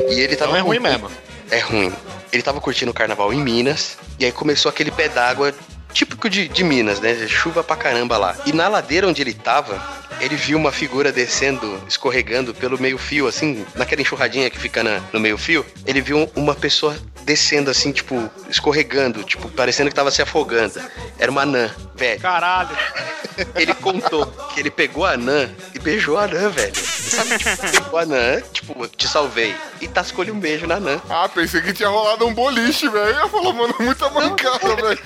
E 0.09 0.21
ele 0.21 0.38
tava 0.38 0.51
Não 0.51 0.57
é 0.57 0.61
ruim 0.61 0.79
mesmo. 0.79 1.11
É 1.51 1.59
ruim. 1.59 1.93
Ele 2.31 2.41
tava 2.41 2.61
curtindo 2.61 2.91
o 2.91 2.93
carnaval 2.93 3.33
em 3.33 3.41
Minas, 3.41 3.97
e 4.17 4.23
aí 4.23 4.31
começou 4.31 4.69
aquele 4.69 4.91
pé 4.91 5.09
d'água 5.09 5.53
típico 5.93 6.29
de, 6.29 6.47
de 6.47 6.63
Minas, 6.63 6.99
né? 6.99 7.27
Chuva 7.27 7.63
pra 7.63 7.75
caramba 7.75 8.17
lá. 8.17 8.35
E 8.45 8.53
na 8.53 8.67
ladeira 8.67 9.07
onde 9.07 9.21
ele 9.21 9.33
tava, 9.33 9.81
ele 10.19 10.35
viu 10.35 10.57
uma 10.57 10.71
figura 10.71 11.11
descendo, 11.11 11.81
escorregando 11.88 12.53
pelo 12.53 12.79
meio-fio, 12.79 13.27
assim, 13.27 13.65
naquela 13.75 14.01
enxurradinha 14.01 14.49
que 14.49 14.59
fica 14.59 14.83
na- 14.83 15.01
no 15.13 15.19
meio-fio. 15.19 15.65
Ele 15.85 16.01
viu 16.01 16.29
uma 16.35 16.53
pessoa 16.55 16.97
descendo, 17.23 17.69
assim, 17.69 17.91
tipo, 17.91 18.29
escorregando, 18.49 19.23
tipo, 19.23 19.49
parecendo 19.49 19.89
que 19.89 19.95
tava 19.95 20.11
se 20.11 20.21
afogando. 20.21 20.79
Era 21.19 21.29
uma 21.31 21.41
anã, 21.41 21.69
velho. 21.95 22.19
Caralho. 22.21 22.69
Ele 23.55 23.73
contou 23.75 24.25
que 24.53 24.59
ele 24.59 24.71
pegou 24.71 25.05
a 25.05 25.11
anã 25.11 25.47
e 25.75 25.77
beijou 25.77 26.17
a 26.17 26.23
anã, 26.23 26.49
velho. 26.49 26.73
Sabe, 27.08 27.38
tipo, 27.72 27.95
a 27.97 28.01
anã, 28.01 28.41
tipo, 28.53 28.88
te 28.89 29.08
salvei. 29.08 29.55
E 29.82 29.88
tascou-lhe 29.88 30.32
um 30.32 30.39
beijo 30.39 30.68
na 30.68 30.76
anã. 30.76 31.01
Ah, 31.10 31.28
pensei 31.30 31.62
que 31.62 31.74
tinha 31.74 31.89
rolado 31.89 32.26
um 32.28 32.34
boliche, 32.34 32.88
velho. 32.89 33.18
Eu 33.18 33.30
falou, 33.30 33.53
mano, 33.53 33.74
muita 33.80 34.10
mancada, 34.10 34.76
velho. 34.76 34.99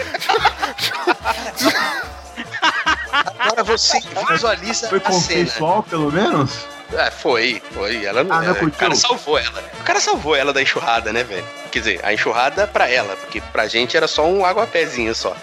Agora 3.39 3.63
você 3.63 3.99
visualiza 4.29 4.87
Foi 4.89 4.99
a 4.99 5.01
cena. 5.01 5.15
consensual, 5.15 5.83
pelo 5.83 6.11
menos? 6.11 6.51
É, 6.93 7.09
foi, 7.09 7.61
foi. 7.73 8.05
Ela 8.05 8.23
não. 8.23 8.35
Ah, 8.35 8.41
não 8.41 8.55
é, 8.55 8.63
o 8.63 8.71
cara 8.71 8.95
salvou 8.95 9.37
ela. 9.37 9.63
O 9.79 9.83
cara 9.83 9.99
salvou 9.99 10.35
ela 10.35 10.51
da 10.51 10.61
enxurrada, 10.61 11.13
né, 11.13 11.23
velho? 11.23 11.45
Quer 11.71 11.79
dizer, 11.79 11.99
a 12.05 12.13
enxurrada 12.13 12.67
pra 12.67 12.89
ela, 12.89 13.15
porque 13.15 13.39
pra 13.39 13.67
gente 13.67 13.95
era 13.95 14.07
só 14.07 14.25
um 14.25 14.45
aguapézinho 14.45 15.15
só. 15.15 15.35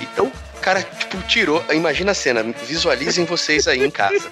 Então, 0.00 0.26
o 0.26 0.60
cara, 0.60 0.82
tipo, 0.82 1.18
tirou. 1.22 1.64
Imagina 1.70 2.10
a 2.12 2.14
cena, 2.14 2.42
visualizem 2.66 3.24
vocês 3.24 3.68
aí 3.68 3.84
em 3.84 3.90
casa. 3.90 4.30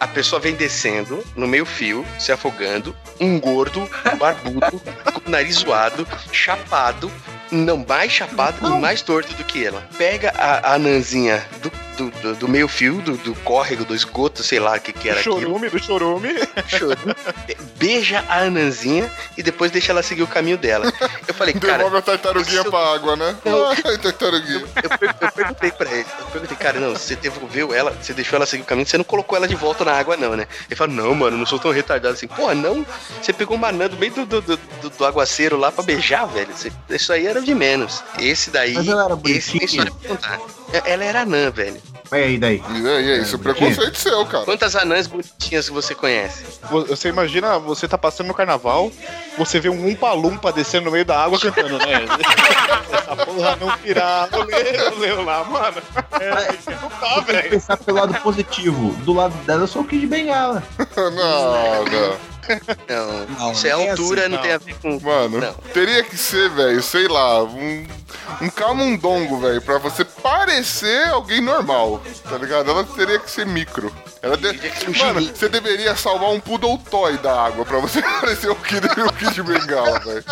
A 0.00 0.06
pessoa 0.06 0.40
vem 0.40 0.54
descendo 0.54 1.24
no 1.34 1.46
meio 1.46 1.66
fio, 1.66 2.06
se 2.18 2.30
afogando, 2.30 2.94
um 3.20 3.40
gordo, 3.40 3.88
barbudo, 4.18 4.80
com 5.12 5.28
o 5.28 5.30
nariz 5.30 5.56
zoado, 5.56 6.06
chapado, 6.32 7.10
não 7.50 7.84
mais 7.88 8.12
chapado 8.12 8.66
e 8.66 8.80
mais 8.80 9.02
torto 9.02 9.34
do 9.34 9.44
que 9.44 9.64
ela. 9.64 9.86
Pega 9.96 10.32
a, 10.36 10.70
a 10.70 10.74
anãzinha 10.74 11.44
do, 11.62 11.72
do, 11.98 12.10
do- 12.10 12.34
do 12.36 12.48
meio 12.48 12.68
fio, 12.68 13.02
do, 13.02 13.16
do 13.18 13.34
córrego, 13.36 13.84
do 13.84 13.94
esgoto, 13.94 14.42
sei 14.42 14.58
lá 14.60 14.76
o 14.76 14.80
que, 14.80 14.92
que 14.92 15.08
era 15.08 15.20
aquilo. 15.20 15.40
chorume, 15.40 15.68
do 15.68 15.78
chorume. 15.82 16.28
Chorou, 16.68 16.96
beija 17.76 18.24
a 18.28 18.40
anãzinha 18.42 19.10
e 19.36 19.42
depois 19.42 19.70
deixa 19.70 19.92
ela 19.92 20.02
seguir 20.02 20.22
o 20.22 20.26
caminho 20.26 20.56
dela. 20.56 20.92
Eu 21.26 21.34
falei, 21.34 21.54
cara, 21.58 21.78
Devolve 21.78 21.96
a 21.98 22.02
tartaruguinha 22.02 22.60
isso- 22.60 22.70
pra 22.70 22.94
água, 22.94 23.16
né? 23.16 23.36
Não. 23.44 23.66
Ai, 23.70 23.98
tartaruguinha. 23.98 24.64
eu, 24.82 24.98
per- 24.98 25.14
eu 25.20 25.32
perguntei 25.32 25.70
pra 25.72 25.90
ele, 25.92 26.06
eu 26.20 26.26
perguntei, 26.26 26.56
cara, 26.56 26.80
não, 26.80 26.90
você 26.92 27.16
devolveu 27.16 27.72
ela, 27.74 27.90
você 28.00 28.12
deixou 28.12 28.36
ela 28.36 28.46
seguir 28.46 28.62
o 28.62 28.66
caminho, 28.66 28.86
você 28.86 28.96
não 28.96 29.04
colocou 29.04 29.36
ela 29.36 29.48
de 29.48 29.54
volta 29.54 29.84
na 29.84 29.92
água, 29.92 30.16
não, 30.16 30.36
né? 30.36 30.46
Ele 30.68 30.76
falou, 30.76 30.94
não, 30.94 31.14
mano, 31.14 31.36
não 31.36 31.46
sou 31.46 31.58
tão 31.58 31.70
retardado 31.72 32.14
assim. 32.14 32.26
Porra, 32.28 32.54
não, 32.54 32.86
você 33.20 33.32
pegou 33.32 33.56
uma 33.56 33.68
anã 33.68 33.88
do 33.88 33.96
meio 33.96 34.12
do, 34.12 34.26
do, 34.26 34.40
do, 34.40 34.56
do- 34.56 34.90
do 34.90 35.04
aguaceiro 35.04 35.56
lá 35.56 35.70
pra 35.72 35.82
beijar, 35.82 36.26
velho. 36.26 36.52
Você- 36.54 36.72
isso 36.90 37.12
aí 37.12 37.26
era 37.26 37.40
de 37.40 37.54
menos. 37.54 38.02
Esse 38.18 38.50
daí, 38.50 38.74
Mas 38.74 38.88
ela 38.88 39.04
era 39.04 39.14
esse 39.14 39.22
tem 39.52 39.60
bonitinha? 39.60 39.64
história 39.64 39.92
pra 39.92 40.08
contar. 40.08 40.40
É- 40.72 40.92
Ela 40.92 41.04
era 41.04 41.20
anã, 41.22 41.50
velho. 41.50 41.80
Mas 42.10 42.22
aí, 42.22 42.38
daí? 42.38 42.62
E 42.70 42.88
aí, 42.88 43.10
é 43.10 43.16
isso, 43.18 43.36
é 43.36 43.38
preconceito 43.38 43.96
seu, 43.96 44.24
cara. 44.24 44.44
Quantas 44.46 44.74
anãs 44.74 45.06
bonitinhas 45.06 45.68
que 45.68 45.74
você 45.74 45.94
conhece? 45.94 46.42
Vo- 46.70 46.86
Você 46.86 47.08
imagina, 47.10 47.58
você 47.58 47.86
tá 47.86 47.98
passando 47.98 48.28
no 48.28 48.34
carnaval, 48.34 48.90
você 49.36 49.60
vê 49.60 49.68
um 49.68 49.86
umpa-lumpa 49.86 50.50
descendo 50.50 50.86
no 50.86 50.90
meio 50.90 51.04
da 51.04 51.22
água 51.22 51.38
cantando, 51.38 51.76
né? 51.78 51.84
Essa 52.90 53.16
porra 53.26 53.56
não 53.56 53.76
virar, 53.78 54.28
olê, 54.32 54.82
olê 54.96 55.12
lá, 55.22 55.44
mano. 55.44 55.76
É, 56.18 56.54
isso 56.54 56.70
não 56.82 56.88
tá, 56.88 57.20
velho. 57.20 57.50
pensar 57.50 57.76
pelo 57.76 57.98
lado 57.98 58.14
positivo. 58.22 58.92
Do 59.04 59.12
lado 59.12 59.34
dela, 59.44 59.62
eu 59.64 59.66
sou 59.68 59.82
o 59.82 59.84
Kid 59.84 60.06
Bengala. 60.06 60.62
Não, 60.96 61.84
não. 61.84 62.16
Não, 62.88 63.26
Não, 63.38 63.52
isso 63.52 63.66
é 63.66 63.76
nem 63.76 63.90
altura, 63.90 64.20
assim, 64.22 64.30
não, 64.30 64.36
não. 64.36 64.42
tem 64.42 64.52
a 64.52 64.58
ver 64.58 64.74
com. 64.80 65.00
Mano, 65.00 65.38
Não. 65.40 65.52
teria 65.72 66.02
que 66.02 66.16
ser, 66.16 66.48
velho, 66.50 66.82
sei 66.82 67.06
lá, 67.08 67.42
um, 67.44 67.86
um 68.40 68.48
camundongo, 68.50 69.38
velho, 69.40 69.60
pra 69.62 69.78
você 69.78 70.04
parecer 70.04 71.08
alguém 71.08 71.40
normal, 71.40 72.02
tá 72.28 72.36
ligado? 72.38 72.70
Ela 72.70 72.84
teria 72.84 73.18
que 73.18 73.30
ser 73.30 73.46
micro. 73.46 73.92
Ela 74.20 74.36
de... 74.36 74.52
Teria 74.52 74.70
que 74.70 74.78
ser 74.80 74.90
um 74.90 75.06
Mano, 75.14 75.20
você 75.34 75.48
deveria 75.48 75.94
salvar 75.94 76.30
um 76.30 76.40
poodle 76.40 76.76
toy 76.90 77.16
da 77.18 77.40
água 77.40 77.64
pra 77.64 77.78
você 77.78 78.02
parecer 78.20 78.50
o 78.50 78.56
Kid, 78.56 78.84
o 78.86 79.12
Kid 79.12 79.42
Bengala, 79.44 80.00
velho. 80.00 80.24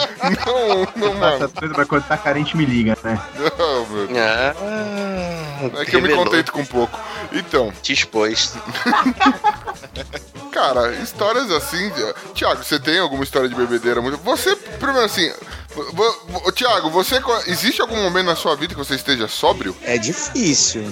Não, 0.45 0.89
não, 0.97 1.15
mano. 1.15 1.37
Essas 1.37 1.53
coisas, 1.53 1.77
mas 1.77 1.87
quando 1.89 2.05
tá 2.07 2.17
carente, 2.17 2.57
me 2.57 2.65
liga, 2.65 2.97
né? 3.05 3.21
Não, 3.59 3.87
meu. 3.87 4.09
Ah, 4.19 4.55
É 5.81 5.85
que 5.85 5.95
eu 5.97 6.03
me 6.03 6.13
contento 6.15 6.51
com 6.53 6.65
pouco. 6.65 6.99
Então, 7.33 7.73
Te 7.83 7.93
expôs. 7.93 8.55
cara, 10.53 10.93
histórias 10.97 11.51
assim. 11.51 11.91
Tiago, 12.35 12.63
você 12.65 12.79
tem 12.79 12.99
alguma 12.99 13.25
história 13.25 13.49
de 13.49 13.55
bebedeira 13.55 14.01
muito. 14.01 14.19
Você, 14.19 14.55
primeiro 14.57 15.05
assim. 15.05 15.31
Tiago, 16.55 16.91
você. 16.91 17.21
Existe 17.47 17.83
algum 17.83 17.97
momento 17.97 18.27
na 18.27 18.37
sua 18.37 18.57
vida 18.57 18.75
que 18.75 18.79
você 18.79 18.95
esteja 18.95 19.29
sóbrio? 19.29 19.77
É 19.83 19.99
difícil. 19.99 20.85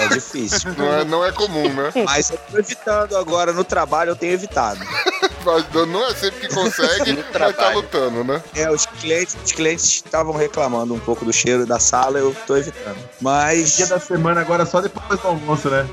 É 0.00 0.08
difícil. 0.08 0.72
Não 0.78 0.92
é, 0.94 1.04
não 1.04 1.24
é 1.24 1.30
comum, 1.32 1.68
né? 1.68 1.92
Mas 2.06 2.30
eu 2.30 2.38
tô 2.50 2.58
evitando 2.58 3.16
agora 3.16 3.52
no 3.52 3.64
trabalho, 3.64 4.10
eu 4.10 4.16
tenho 4.16 4.32
evitado. 4.32 4.80
Mas 5.44 5.64
Não 5.88 6.06
é 6.06 6.14
sempre 6.14 6.40
que 6.48 6.54
consegue, 6.54 7.12
No 7.12 7.18
mas 7.18 7.26
tá 7.26 7.32
trabalho. 7.32 7.76
lutando, 7.76 8.24
né? 8.24 8.42
É, 8.54 8.70
os 8.70 8.84
clientes, 8.86 9.36
os 9.42 9.52
clientes 9.52 9.84
estavam 9.86 10.34
reclamando 10.34 10.92
um 10.94 10.98
pouco 11.00 11.24
do 11.24 11.32
cheiro 11.32 11.64
da 11.66 11.78
sala, 11.78 12.18
eu 12.18 12.34
tô 12.46 12.56
evitando. 12.56 12.98
Mas 13.20 13.76
Dia 13.76 13.86
da 13.86 13.98
semana 13.98 14.40
agora 14.42 14.66
só 14.66 14.80
depois 14.82 15.18
do 15.20 15.26
almoço, 15.28 15.70
né? 15.70 15.88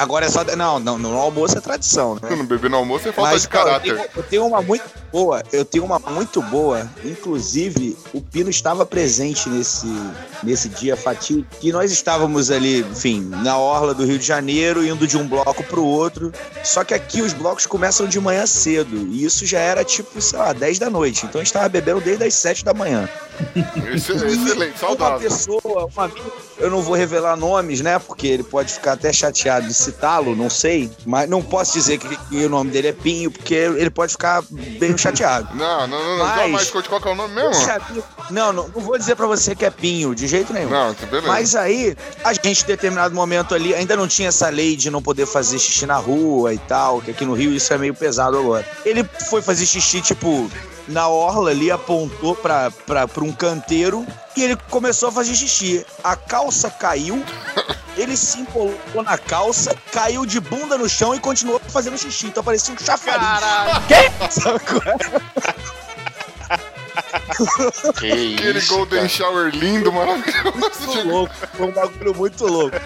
Agora 0.00 0.26
é 0.26 0.28
só. 0.28 0.42
Não, 0.56 0.78
não, 0.78 0.98
no 0.98 1.16
almoço 1.16 1.56
é 1.56 1.60
tradição, 1.60 2.14
né? 2.14 2.34
Não 2.34 2.44
beber 2.44 2.70
no 2.70 2.78
almoço 2.78 3.08
é 3.08 3.12
falta 3.12 3.32
Mas 3.32 3.42
de 3.42 3.48
cara, 3.48 3.62
eu, 3.62 3.66
caráter. 3.66 3.94
tenho, 3.94 4.08
eu 4.16 4.22
tenho 4.22 4.46
uma 4.46 4.62
muito 4.62 4.84
boa, 5.12 5.42
eu 5.52 5.64
tenho 5.64 5.84
uma 5.84 5.98
muito 5.98 6.42
boa. 6.42 6.88
Inclusive, 7.04 7.96
o 8.12 8.20
Pino 8.20 8.48
estava 8.50 8.86
presente 8.86 9.48
nesse, 9.48 9.86
nesse 10.42 10.68
dia 10.68 10.96
fatídico. 10.96 11.48
Que 11.60 11.70
nós 11.72 11.92
estávamos 11.92 12.50
ali, 12.50 12.80
enfim, 12.80 13.20
na 13.42 13.58
orla 13.58 13.92
do 13.94 14.04
Rio 14.04 14.18
de 14.18 14.26
Janeiro, 14.26 14.84
indo 14.84 15.06
de 15.06 15.16
um 15.16 15.26
bloco 15.26 15.62
pro 15.64 15.84
outro. 15.84 16.32
Só 16.64 16.82
que 16.82 16.94
aqui 16.94 17.20
os 17.20 17.32
blocos 17.32 17.66
começam 17.66 18.06
de 18.06 18.18
manhã 18.18 18.46
cedo. 18.46 18.96
E 19.10 19.24
isso 19.24 19.44
já 19.44 19.58
era 19.58 19.84
tipo, 19.84 20.20
sei 20.20 20.38
lá, 20.38 20.52
10 20.52 20.78
da 20.78 20.88
noite. 20.90 21.26
Então 21.26 21.40
a 21.40 21.44
gente 21.44 21.48
estava 21.48 21.68
bebendo 21.68 22.00
desde 22.00 22.24
as 22.24 22.34
7 22.34 22.64
da 22.64 22.72
manhã. 22.72 23.08
Esse- 23.94 24.12
Excelente, 24.12 24.72
Uma 24.72 24.78
saudável. 24.78 25.20
pessoa, 25.20 25.86
uma 25.94 26.04
amiga, 26.04 26.30
eu 26.58 26.70
não 26.70 26.82
vou 26.82 26.94
revelar 26.94 27.36
nomes, 27.36 27.80
né? 27.80 27.98
Porque 27.98 28.26
ele 28.26 28.42
pode 28.42 28.72
ficar 28.72 28.92
até 28.92 29.12
chateado 29.12 29.66
de 29.66 29.74
citá-lo, 29.74 30.34
não 30.36 30.50
sei. 30.50 30.90
Mas 31.06 31.28
não 31.28 31.42
posso 31.42 31.72
dizer 31.74 31.98
que, 31.98 32.08
que 32.16 32.44
o 32.44 32.48
nome 32.48 32.70
dele 32.70 32.88
é 32.88 32.92
Pinho, 32.92 33.30
porque 33.30 33.54
ele 33.54 33.90
pode 33.90 34.12
ficar 34.12 34.42
bem 34.50 34.96
chateado. 34.96 35.48
Não, 35.60 35.86
não, 35.86 36.16
não, 36.18 36.18
não. 36.18 36.48
Mas- 36.50 36.70
conte 36.70 36.88
qual 36.88 37.00
que 37.00 37.08
é 37.08 37.12
o 37.12 37.14
nome 37.14 37.34
mesmo? 37.34 37.52
Não, 38.30 38.52
não, 38.52 38.68
não 38.68 38.80
vou 38.82 38.96
dizer 38.98 39.16
pra 39.16 39.26
você 39.26 39.54
que 39.54 39.64
é 39.64 39.70
Pinho, 39.70 40.14
de 40.14 40.26
jeito 40.26 40.52
nenhum. 40.52 40.70
Não, 40.70 40.94
tá 40.94 41.06
beleza. 41.06 41.26
Mas 41.26 41.54
aí, 41.56 41.96
a 42.24 42.32
gente, 42.32 42.62
em 42.62 42.66
determinado 42.66 43.14
momento 43.14 43.54
ali, 43.54 43.74
ainda 43.74 43.96
não 43.96 44.06
tinha 44.06 44.28
essa 44.28 44.48
lei 44.48 44.76
de 44.76 44.90
não 44.90 45.02
poder 45.02 45.26
fazer 45.26 45.58
xixi 45.58 45.86
na 45.86 45.96
rua 45.96 46.54
e 46.54 46.58
tal, 46.58 47.00
que 47.00 47.10
aqui 47.10 47.24
no 47.24 47.34
Rio 47.34 47.52
isso 47.52 47.72
é 47.72 47.78
meio 47.78 47.94
pesado 47.94 48.38
agora. 48.38 48.66
Ele 48.84 49.04
foi 49.28 49.42
fazer 49.42 49.66
xixi, 49.66 50.00
tipo, 50.00 50.50
na 50.88 51.08
orla 51.08 51.50
ali, 51.50 51.70
apontou 51.70 52.34
pra, 52.34 52.70
pra, 52.70 53.06
pra 53.06 53.24
um 53.24 53.32
canteiro 53.32 54.06
e 54.36 54.42
ele 54.42 54.56
começou 54.70 55.08
a 55.08 55.12
fazer 55.12 55.34
xixi. 55.34 55.84
A 56.02 56.16
calça 56.16 56.70
caiu, 56.70 57.24
ele 57.96 58.16
se 58.16 58.40
empolou 58.40 58.74
na 59.04 59.16
calça, 59.18 59.76
caiu 59.92 60.24
de 60.26 60.40
bunda 60.40 60.76
no 60.76 60.88
chão 60.88 61.14
e 61.14 61.20
continuou 61.20 61.60
fazendo 61.68 61.96
xixi. 61.98 62.26
Então 62.26 62.42
parecia 62.42 62.74
um 62.74 62.78
chafariz. 62.78 63.20
Caralho. 63.20 63.86
Quê? 63.86 63.94
É? 63.94 64.10
Que 67.98 68.34
Aquele 68.34 68.58
isso, 68.58 68.74
Golden 68.74 68.98
cara. 68.98 69.08
Shower 69.08 69.54
lindo, 69.54 69.92
maravilhoso. 69.92 70.52
muito 70.58 71.08
louco. 71.08 71.34
Foi 71.56 71.66
um 71.66 71.70
bagulho 71.72 72.14
muito 72.14 72.46
louco. 72.46 72.76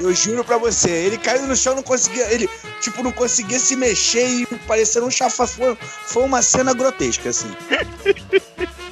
Eu 0.00 0.14
juro 0.14 0.44
pra 0.44 0.58
você, 0.58 0.90
ele 0.90 1.18
caiu 1.18 1.46
no 1.46 1.56
chão, 1.56 1.74
não 1.74 1.82
conseguia. 1.82 2.24
Ele, 2.32 2.48
tipo, 2.80 3.02
não 3.02 3.12
conseguia 3.12 3.58
se 3.58 3.76
mexer 3.76 4.26
e 4.26 4.46
parecendo 4.66 5.06
um 5.06 5.10
chafaz. 5.10 5.54
Foi, 5.54 5.76
foi 5.80 6.22
uma 6.24 6.42
cena 6.42 6.72
grotesca, 6.74 7.28
assim. 7.30 7.50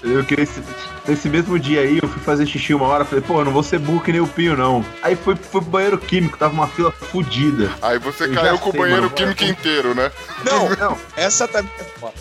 Eu 0.02 0.22
que 0.22 0.34
esse, 0.38 0.62
nesse 1.08 1.30
mesmo 1.30 1.58
dia 1.58 1.80
aí, 1.80 1.98
eu 2.02 2.06
fui 2.06 2.20
fazer 2.20 2.44
xixi 2.46 2.74
uma 2.74 2.86
hora, 2.86 3.06
falei, 3.06 3.24
pô, 3.26 3.40
eu 3.40 3.44
não 3.46 3.52
vou 3.52 3.62
ser 3.62 3.78
burro 3.78 4.02
que 4.02 4.12
nem 4.12 4.20
o 4.20 4.26
Pinho, 4.26 4.54
não. 4.54 4.84
Aí 5.02 5.16
fui, 5.16 5.34
fui 5.34 5.62
pro 5.62 5.70
banheiro 5.70 5.96
químico, 5.96 6.36
tava 6.36 6.52
uma 6.52 6.68
fila 6.68 6.92
fodida. 6.92 7.70
Aí 7.80 7.98
você 7.98 8.24
Eu 8.24 8.34
caiu 8.34 8.58
com 8.58 8.68
o 8.68 8.72
banheiro 8.74 9.04
mano. 9.04 9.14
químico 9.14 9.44
inteiro, 9.44 9.94
né? 9.94 10.12
Não, 10.44 10.68
Não, 10.76 10.98
essa 11.16 11.48
também 11.48 11.72
é 11.80 11.84
foda. 11.98 12.12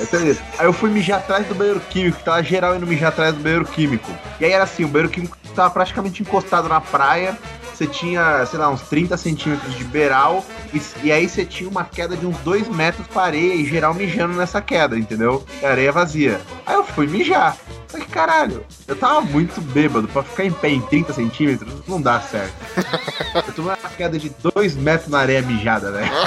é 0.00 0.04
beleza. 0.16 0.42
Aí 0.58 0.66
eu 0.66 0.72
fui 0.72 0.90
mijar 0.90 1.20
atrás 1.20 1.46
do 1.46 1.54
banheiro 1.54 1.78
químico, 1.78 2.20
tava 2.24 2.42
geral 2.42 2.74
indo 2.74 2.88
mijar 2.88 3.10
atrás 3.10 3.32
do 3.32 3.40
banheiro 3.40 3.66
químico. 3.66 4.10
E 4.40 4.44
aí 4.44 4.50
era 4.50 4.64
assim, 4.64 4.84
o 4.84 4.88
banheiro 4.88 5.12
químico 5.12 5.38
tava 5.54 5.70
praticamente 5.70 6.22
encostado 6.22 6.68
na 6.68 6.80
praia, 6.80 7.38
você 7.76 7.86
tinha, 7.86 8.44
sei 8.46 8.58
lá, 8.58 8.68
uns 8.68 8.82
30 8.82 9.16
centímetros 9.16 9.76
de 9.76 9.84
beiral, 9.84 10.44
e, 10.72 10.80
e 11.04 11.12
aí 11.12 11.28
você 11.28 11.44
tinha 11.44 11.68
uma 11.68 11.84
queda 11.84 12.16
de 12.16 12.26
uns 12.26 12.36
2 12.38 12.68
metros 12.68 13.06
pra 13.06 13.22
areia 13.22 13.54
e 13.54 13.64
geral 13.64 13.94
mijando 13.94 14.34
nessa 14.34 14.60
queda, 14.60 14.98
entendeu? 14.98 15.44
E 15.60 15.66
a 15.66 15.70
areia 15.70 15.92
vazia. 15.92 16.40
Aí 16.66 16.74
eu 16.74 16.84
fui 16.84 17.06
mijar. 17.06 17.56
Só 17.88 17.98
que 17.98 18.06
caralho, 18.06 18.64
eu 18.88 18.96
tava 18.96 19.20
muito 19.20 19.60
bêbado 19.60 20.08
pra 20.08 20.22
ficar 20.22 20.44
em 20.46 20.50
pé 20.50 20.70
em 20.70 20.80
30 20.80 21.12
centímetros, 21.12 21.70
não 21.86 22.00
dá 22.00 22.20
certo. 22.20 22.54
Eu 23.46 23.52
tomei 23.54 23.74
uma 23.74 23.90
queda 23.90 24.18
de 24.18 24.30
2 24.54 24.76
metros 24.76 25.10
na 25.10 25.18
areia 25.18 25.42
mijada, 25.42 25.92
velho. 25.92 26.10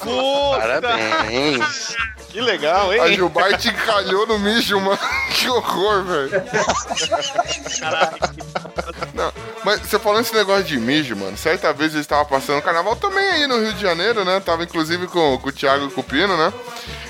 Puta. 0.00 0.58
Parabéns. 0.58 1.96
Que 2.30 2.40
legal, 2.40 2.90
A 2.90 3.08
hein? 3.08 3.16
Gilbarte 3.16 3.68
encalhou 3.68 4.26
no 4.26 4.38
mijo, 4.38 4.78
mano. 4.80 4.98
Que 5.34 5.48
horror, 5.48 6.04
velho. 6.04 6.30
Não, 9.14 9.32
mas 9.64 9.80
você 9.80 9.98
falando 9.98 10.24
esse 10.24 10.34
negócio 10.34 10.64
de 10.64 10.78
mijo, 10.78 11.16
mano. 11.16 11.36
Certa 11.36 11.72
vez 11.72 11.94
eu 11.94 12.00
estava 12.00 12.24
passando 12.24 12.60
carnaval 12.62 12.94
também 12.96 13.26
aí 13.26 13.46
no 13.46 13.58
Rio 13.58 13.72
de 13.72 13.80
Janeiro, 13.80 14.24
né? 14.24 14.38
Tava 14.40 14.64
inclusive 14.64 15.06
com, 15.06 15.38
com 15.38 15.48
o 15.48 15.52
Thiago 15.52 15.86
e 15.86 15.90
com 15.90 16.00
o 16.02 16.04
Pino, 16.04 16.36
né? 16.36 16.52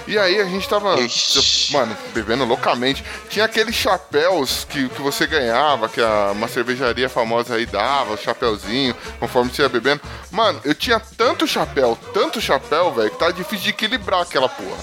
E 0.07 0.19
aí 0.19 0.41
a 0.41 0.45
gente 0.45 0.69
tava, 0.69 0.99
Ixi. 1.01 1.73
mano, 1.73 1.97
bebendo 2.13 2.45
loucamente. 2.45 3.05
Tinha 3.29 3.45
aqueles 3.45 3.75
chapéus 3.75 4.67
que, 4.69 4.89
que 4.89 5.01
você 5.03 5.27
ganhava, 5.27 5.89
que 5.89 6.01
a, 6.01 6.31
uma 6.33 6.49
cervejaria 6.49 7.09
famosa 7.09 7.55
aí 7.55 7.67
dava, 7.67 8.15
o 8.15 8.19
chapéuzinho, 8.19 8.95
conforme 9.19 9.51
você 9.51 9.63
ia 9.63 9.69
bebendo. 9.69 10.01
Mano, 10.31 10.61
eu 10.65 10.75
tinha 10.75 11.01
tanto 11.17 11.47
chapéu, 11.47 11.99
tanto 12.13 12.41
chapéu, 12.41 12.93
velho, 12.93 13.11
que 13.11 13.19
tá 13.19 13.31
difícil 13.31 13.65
de 13.65 13.71
equilibrar 13.71 14.23
aquela 14.23 14.49
porra. 14.49 14.79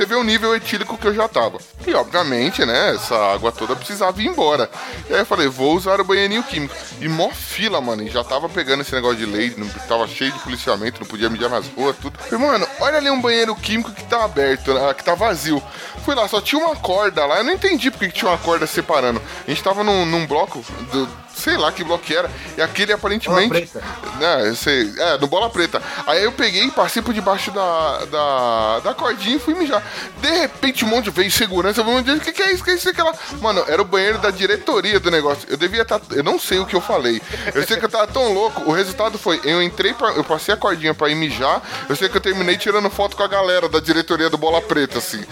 Você 0.00 0.06
vê 0.06 0.14
o 0.14 0.24
nível 0.24 0.56
etílico 0.56 0.96
que 0.96 1.06
eu 1.06 1.12
já 1.12 1.28
tava. 1.28 1.58
E 1.86 1.92
obviamente, 1.92 2.64
né, 2.64 2.94
essa 2.94 3.14
água 3.34 3.52
toda 3.52 3.76
precisava 3.76 4.18
ir 4.22 4.28
embora. 4.28 4.70
E 5.10 5.12
aí 5.12 5.20
eu 5.20 5.26
falei, 5.26 5.46
vou 5.46 5.76
usar 5.76 6.00
o 6.00 6.04
banheirinho 6.04 6.42
químico. 6.42 6.74
E 7.02 7.06
mó 7.06 7.28
fila, 7.28 7.82
mano, 7.82 8.02
e 8.02 8.08
já 8.08 8.24
tava 8.24 8.48
pegando 8.48 8.80
esse 8.80 8.94
negócio 8.94 9.18
de 9.18 9.26
lei, 9.26 9.52
não, 9.58 9.68
tava 9.86 10.08
cheio 10.08 10.32
de 10.32 10.38
policiamento, 10.38 11.02
não 11.02 11.06
podia 11.06 11.28
mijar 11.28 11.50
nas 11.50 11.66
ruas, 11.66 11.94
tudo. 11.98 12.18
Falei, 12.18 12.46
mano, 12.46 12.66
olha 12.80 12.96
ali 12.96 13.10
um 13.10 13.20
banheiro 13.20 13.54
químico 13.54 13.92
que 13.92 14.04
tá 14.04 14.24
aberto, 14.24 14.72
né, 14.72 14.94
que 14.94 15.04
tá 15.04 15.14
vazio. 15.14 15.62
Fui 16.02 16.14
lá, 16.14 16.26
só 16.28 16.40
tinha 16.40 16.64
uma 16.64 16.76
corda 16.76 17.26
lá, 17.26 17.36
eu 17.36 17.44
não 17.44 17.52
entendi 17.52 17.90
porque 17.90 18.08
que 18.08 18.14
tinha 18.20 18.30
uma 18.30 18.38
corda 18.38 18.66
separando. 18.66 19.20
A 19.46 19.50
gente 19.50 19.62
tava 19.62 19.84
num, 19.84 20.06
num 20.06 20.26
bloco, 20.26 20.64
do, 20.92 21.06
sei 21.40 21.56
lá 21.56 21.72
que 21.72 21.82
bloco 21.82 22.04
que 22.04 22.14
era, 22.14 22.30
e 22.56 22.62
aquele 22.62 22.92
aparentemente... 22.92 23.48
Bola 23.48 23.60
preta. 23.60 23.82
É, 24.20 24.48
eu 24.48 24.56
sei. 24.56 24.92
É, 24.98 25.18
no 25.18 25.26
bola 25.26 25.50
preta. 25.50 25.82
Aí 26.06 26.22
eu 26.22 26.32
peguei 26.32 26.64
e 26.64 26.70
passei 26.70 27.02
por 27.02 27.14
debaixo 27.14 27.50
da, 27.50 28.04
da, 28.04 28.80
da 28.80 28.94
cordinha 28.94 29.36
e 29.36 29.38
fui 29.38 29.54
mijar. 29.54 29.82
De 30.20 30.30
repente, 30.30 30.84
um 30.84 30.88
monte 30.88 31.04
de 31.04 31.10
veio 31.10 31.30
segurança. 31.30 31.80
Eu 31.80 31.84
falei, 31.84 32.16
o 32.16 32.20
que, 32.20 32.32
que 32.32 32.42
é 32.42 32.52
isso? 32.52 32.62
Que 32.62 32.70
é 32.70 32.74
isso? 32.74 32.88
Aquela... 32.88 33.14
Mano, 33.40 33.64
era 33.66 33.80
o 33.80 33.84
banheiro 33.84 34.18
da 34.18 34.30
diretoria 34.30 35.00
do 35.00 35.10
negócio. 35.10 35.46
Eu 35.48 35.56
devia 35.56 35.82
estar. 35.82 36.00
eu 36.10 36.22
não 36.22 36.38
sei 36.38 36.58
o 36.58 36.66
que 36.66 36.74
eu 36.74 36.80
falei. 36.80 37.20
Eu 37.54 37.66
sei 37.66 37.76
que 37.76 37.84
eu 37.84 37.88
tava 37.88 38.06
tão 38.06 38.32
louco. 38.32 38.62
O 38.68 38.72
resultado 38.72 39.18
foi: 39.18 39.40
eu 39.44 39.62
entrei, 39.62 39.94
pra, 39.94 40.10
eu 40.10 40.24
passei 40.24 40.54
a 40.54 40.56
cordinha 40.56 40.94
pra 40.94 41.08
ir 41.08 41.14
mijar. 41.14 41.62
Eu 41.88 41.96
sei 41.96 42.08
que 42.08 42.16
eu 42.16 42.20
terminei 42.20 42.56
tirando 42.56 42.90
foto 42.90 43.16
com 43.16 43.22
a 43.22 43.28
galera 43.28 43.68
da 43.68 43.80
diretoria 43.80 44.28
do 44.28 44.38
bola 44.38 44.60
preta, 44.60 44.98
assim. 44.98 45.24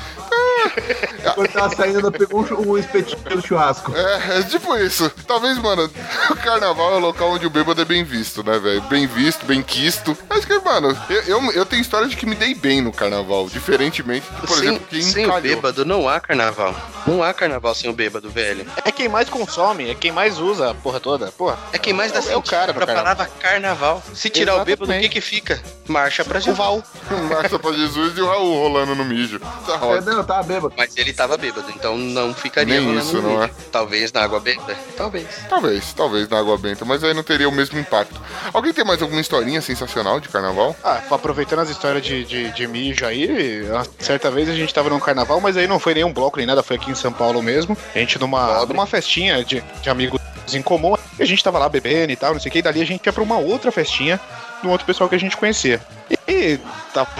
Quando 1.34 1.48
tava 1.52 1.74
saindo, 1.74 2.00
eu 2.00 2.12
pegou 2.12 2.40
um, 2.66 2.78
espetinho 2.78 3.20
do 3.22 3.46
churrasco. 3.46 3.92
É, 3.94 4.38
é 4.38 4.42
tipo 4.42 4.76
isso. 4.76 5.10
Talvez, 5.26 5.58
mano, 5.58 5.90
o 6.30 6.36
carnaval 6.36 6.92
é 6.94 6.96
o 6.96 7.00
local 7.00 7.30
onde 7.32 7.46
o 7.46 7.50
bêbado 7.50 7.80
é 7.80 7.84
bem 7.84 8.04
visto, 8.04 8.42
né, 8.44 8.58
velho? 8.58 8.80
Bem 8.82 9.06
visto, 9.06 9.44
bem 9.46 9.62
quisto. 9.62 10.16
Acho 10.30 10.46
que, 10.46 10.58
mano, 10.60 10.96
eu, 11.10 11.22
eu, 11.22 11.52
eu 11.52 11.66
tenho 11.66 11.82
história 11.82 12.08
de 12.08 12.16
que 12.16 12.26
me 12.26 12.34
dei 12.34 12.54
bem 12.54 12.80
no 12.80 12.92
carnaval. 12.92 13.48
Diferentemente 13.48 14.26
por 14.40 14.48
sem, 14.48 14.68
exemplo, 14.68 14.86
quem 14.88 15.02
sem 15.02 15.24
o 15.24 15.28
encalhou. 15.28 15.42
bêbado 15.42 15.84
não 15.84 16.08
há 16.08 16.20
carnaval. 16.20 16.74
Não 17.06 17.22
há 17.22 17.32
carnaval 17.32 17.74
sem 17.74 17.88
o 17.90 17.92
bêbado, 17.92 18.28
velho. 18.30 18.66
É 18.84 18.90
quem 18.92 19.08
mais 19.08 19.28
consome, 19.28 19.90
é 19.90 19.94
quem 19.94 20.10
mais 20.12 20.38
usa 20.38 20.70
a 20.70 20.74
porra 20.74 21.00
toda. 21.00 21.30
Porra. 21.32 21.58
É 21.72 21.78
quem 21.78 21.92
mais 21.92 22.12
dá 22.12 22.18
É 22.18 22.20
o 22.20 22.24
sentido 22.24 22.50
cara 22.50 22.74
pra 22.74 22.86
carnaval. 22.86 23.16
palavra 23.16 23.32
carnaval. 23.40 24.02
Se 24.14 24.28
tirar 24.30 24.56
o 24.56 24.64
bêbado, 24.64 24.84
o 24.84 24.86
que 24.86 24.92
Exatamente. 24.92 25.08
que 25.10 25.20
fica? 25.20 25.60
Marcha 25.86 26.24
pra 26.24 26.40
Jesus. 26.40 26.58
Marcha 27.30 27.58
pra 27.58 27.72
Jesus 27.72 28.16
e 28.16 28.20
o 28.20 28.26
Raul 28.26 28.58
rolando 28.62 28.94
no 28.94 29.04
mijo. 29.04 29.38
Tá 29.40 29.74
É, 29.74 29.76
roda. 29.76 30.12
não, 30.14 30.24
tava 30.24 30.42
bêbado. 30.60 30.74
Mas 30.76 30.96
ele 30.96 31.12
tava 31.12 31.36
bêbado, 31.36 31.70
então 31.74 31.96
não 31.96 32.34
ficaria 32.34 32.80
Nem 32.80 32.98
isso, 32.98 33.20
não 33.20 33.40
vídeo. 33.40 33.54
Talvez 33.72 34.12
na 34.12 34.22
água 34.22 34.40
benta? 34.40 34.76
Talvez. 34.96 35.26
Talvez, 35.48 35.92
talvez 35.92 36.28
na 36.28 36.38
água 36.38 36.56
benta, 36.58 36.84
mas 36.84 37.02
aí 37.04 37.14
não 37.14 37.22
teria 37.22 37.48
o 37.48 37.52
mesmo 37.52 37.78
impacto. 37.78 38.20
Alguém 38.52 38.72
tem 38.72 38.84
mais 38.84 39.00
alguma 39.02 39.20
historinha 39.20 39.60
sensacional 39.60 40.20
de 40.20 40.28
carnaval? 40.28 40.74
Ah, 40.84 41.00
aproveitando 41.10 41.60
as 41.60 41.70
histórias 41.70 42.04
de, 42.04 42.24
de, 42.24 42.50
de 42.52 42.66
mijo 42.66 43.04
aí, 43.06 43.66
a- 43.74 43.86
certa 44.02 44.30
vez 44.30 44.48
a 44.48 44.54
gente 44.54 44.72
tava 44.72 44.90
num 44.90 45.00
carnaval, 45.00 45.40
mas 45.40 45.56
aí 45.56 45.66
não 45.66 45.78
foi 45.78 45.94
nenhum 45.94 46.12
bloco 46.12 46.38
nem 46.38 46.46
nada, 46.46 46.62
foi 46.62 46.76
aqui 46.76 46.90
em 46.90 46.94
São 46.94 47.12
Paulo 47.12 47.42
mesmo. 47.42 47.76
A 47.94 47.98
gente 47.98 48.18
numa, 48.18 48.64
numa 48.66 48.86
festinha 48.86 49.44
de, 49.44 49.62
de 49.82 49.90
amigos 49.90 50.20
em 50.52 50.62
comum, 50.62 50.94
e 51.18 51.22
a 51.22 51.26
gente 51.26 51.44
tava 51.44 51.58
lá 51.58 51.68
bebendo 51.68 52.12
e 52.12 52.16
tal, 52.16 52.32
não 52.32 52.40
sei 52.40 52.48
o 52.48 52.52
que, 52.52 52.58
e 52.60 52.62
dali 52.62 52.80
a 52.80 52.86
gente 52.86 53.04
ia 53.04 53.12
pra 53.12 53.22
uma 53.22 53.36
outra 53.36 53.70
festinha 53.70 54.18
de 54.62 54.66
um 54.66 54.70
outro 54.70 54.86
pessoal 54.86 55.08
que 55.08 55.14
a 55.14 55.18
gente 55.20 55.36
conhecia. 55.36 55.80
E 56.26 56.58
tava 56.94 57.10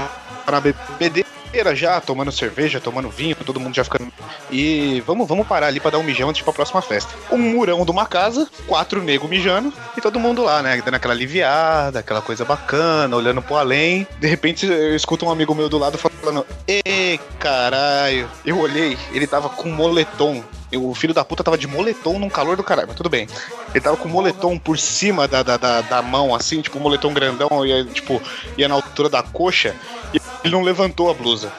na 0.51 0.61
bebedeira 0.61 1.29
já, 1.75 2.01
tomando 2.01 2.33
cerveja, 2.33 2.81
tomando 2.81 3.09
vinho, 3.11 3.37
todo 3.37 3.61
mundo 3.61 3.75
já 3.75 3.85
ficando. 3.85 4.13
E 4.51 5.03
vamos, 5.07 5.29
vamos 5.29 5.47
parar 5.47 5.69
ali 5.69 5.81
pra 5.81 5.91
dar 5.91 5.99
um 5.99 6.03
mijão 6.03 6.29
antes 6.29 6.43
pra 6.43 6.53
próxima 6.53 6.83
festa. 6.83 7.15
Um 7.31 7.39
murão 7.39 7.85
de 7.85 7.91
uma 7.91 8.07
casa, 8.07 8.49
quatro 8.67 9.03
negros 9.03 9.29
mijando, 9.29 9.73
e 9.97 10.01
todo 10.01 10.21
mundo 10.21 10.43
lá, 10.43 10.63
né? 10.63 10.81
Dando 10.85 10.95
aquela 10.95 11.15
aliviada, 11.15 12.01
aquela 12.01 12.23
coisa 12.23 12.45
bacana, 12.45 13.17
olhando 13.17 13.43
pro 13.43 13.57
além. 13.57 14.07
De 14.19 14.27
repente 14.27 14.67
eu 14.67 14.95
escuto 14.95 15.27
um 15.27 15.31
amigo 15.31 15.55
meu 15.55 15.69
do 15.69 15.79
lado 15.79 15.99
falando: 15.99 16.47
Ê, 16.67 17.19
caralho. 17.39 18.29
Eu 18.45 18.59
olhei, 18.59 18.97
ele 19.13 19.27
tava 19.27 19.49
com 19.49 19.69
moletom. 19.69 20.43
Eu- 20.71 20.89
O 20.89 20.95
filho 20.95 21.15
da 21.15 21.25
puta 21.25 21.43
tava 21.45 21.57
de 21.59 21.67
moletom 21.67 22.19
num 22.19 22.29
calor 22.29 22.57
do 22.57 22.63
caralho, 22.63 22.89
mas 22.89 22.97
tudo 22.97 23.09
bem. 23.09 23.27
Ele 23.75 23.81
tava 23.81 23.97
com 23.97 24.09
moletom 24.09 24.59
por 24.59 24.79
cima 24.79 25.27
da, 25.29 25.43
da, 25.43 25.57
da, 25.57 25.81
da 25.81 26.03
mão, 26.03 26.35
assim, 26.35 26.61
tipo, 26.61 26.79
um 26.79 26.83
moletom 26.83 27.13
grandão, 27.13 27.65
ia, 27.65 27.85
tipo, 27.85 28.21
ia 28.57 28.69
na 28.69 28.75
altura 28.75 29.09
da 29.09 29.23
coxa, 29.23 29.75
e 30.13 30.21
ele 30.45 30.53
não 30.55 30.63
levantou 30.63 31.11
a 31.11 31.15
blusa. 31.15 31.53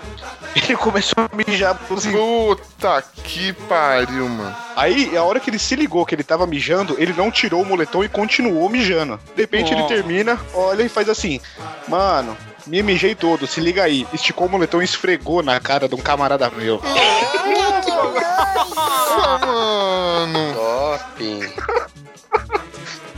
Ele 0.56 0.76
começou 0.76 1.24
a 1.24 1.30
mijar 1.36 1.72
a 1.72 1.74
blusa 1.76 2.10
Puta 2.12 3.04
que 3.24 3.54
pariu, 3.54 4.28
mano. 4.28 4.56
Aí, 4.76 5.16
a 5.16 5.24
hora 5.24 5.40
que 5.40 5.48
ele 5.48 5.60
se 5.60 5.76
ligou 5.76 6.04
que 6.08 6.16
ele 6.16 6.24
tava 6.24 6.48
mijando, 6.48 6.96
ele 6.98 7.14
não 7.14 7.30
tirou 7.30 7.62
o 7.62 7.66
moletom 7.66 8.04
e 8.04 8.10
continuou 8.10 8.68
mijando. 8.68 9.20
De 9.36 9.42
repente 9.44 9.72
ele 9.72 9.84
Nossa. 9.84 9.94
termina, 9.94 10.40
olha 10.56 10.82
e 10.82 10.90
faz 10.90 11.08
assim: 11.08 11.40
Mano, 11.88 12.36
me 12.66 12.82
mijei 12.82 13.14
todo, 13.14 13.46
se 13.46 13.62
liga 13.62 13.84
aí. 13.84 14.08
Esticou 14.12 14.48
o 14.48 14.50
moletom 14.50 14.82
e 14.82 14.86
esfregou 14.86 15.44
na 15.44 15.60
cara 15.60 15.88
de 15.88 15.94
um 15.94 16.00
camarada 16.00 16.50
meu. 16.50 16.82
Ah, 18.78 19.40
mano. 19.46 20.54
Top. 20.54 21.54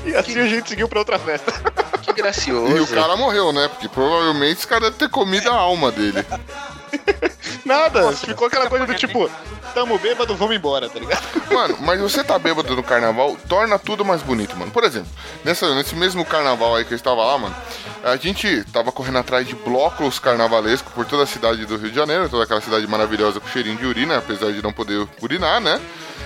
E 0.06 0.16
assim 0.16 0.40
a 0.40 0.48
gente 0.48 0.70
seguiu 0.70 0.88
pra 0.90 1.00
outra 1.00 1.20
festa. 1.20 1.52
Que 2.02 2.12
gracioso. 2.14 2.76
E 2.76 2.80
o 2.80 2.88
cara 2.88 3.16
morreu, 3.16 3.54
né? 3.54 3.68
Porque 3.68 3.88
provavelmente 3.88 4.58
esse 4.60 4.68
cara 4.68 4.82
deve 4.82 4.98
ter 4.98 5.10
comido 5.10 5.50
a 5.50 5.56
alma 5.56 5.92
dele. 5.92 6.26
Nada, 7.66 8.12
ficou 8.14 8.47
aquela 8.47 8.68
coisa 8.68 8.86
do 8.86 8.93
tipo: 8.95 9.30
tamo 9.74 9.97
bêbado, 9.97 10.36
vamos 10.36 10.56
embora, 10.56 10.89
tá 10.89 10.99
ligado? 10.99 11.22
Mano, 11.52 11.78
mas 11.82 11.99
você 11.99 12.24
tá 12.24 12.38
bêbado 12.38 12.76
no 12.76 12.84
carnaval, 12.84 13.38
torna 13.47 13.78
tudo 13.80 14.04
mais 14.04 14.22
bonito, 14.22 14.56
mano. 14.56 14.72
Por 14.72 14.84
exemplo, 14.84 15.10
nessa, 15.43 15.74
nesse 15.76 15.95
mesmo 15.95 16.26
carnaval 16.26 16.76
aí 16.76 16.86
que 16.86 16.93
eu 16.93 16.95
estava 16.95 17.24
lá, 17.24 17.38
mano, 17.38 17.56
a 18.04 18.16
gente 18.16 18.64
tava 18.72 18.91
correndo 18.91 19.20
atrás 19.20 19.47
de 19.47 19.56
blocos 19.56 20.20
carnavalescos 20.20 20.91
por 20.93 21.06
toda 21.06 21.24
a 21.24 21.28
cidade 21.28 21.66
do 21.66 21.78
Rio 21.78 21.89
de 21.89 21.95
Janeiro, 21.95 22.30
toda 22.30 22.43
aquela 22.43 22.62
cidade 22.62 22.88
maravilhosa 22.88 23.39
com 23.39 23.47
cheirinho 23.47 23.78
de 23.78 23.86
urina, 23.86 24.18
apesar 24.18 24.52
de 24.52 24.62
não 24.62 24.74
poder 24.74 25.08
urinar, 25.22 25.62
né? 25.62 25.80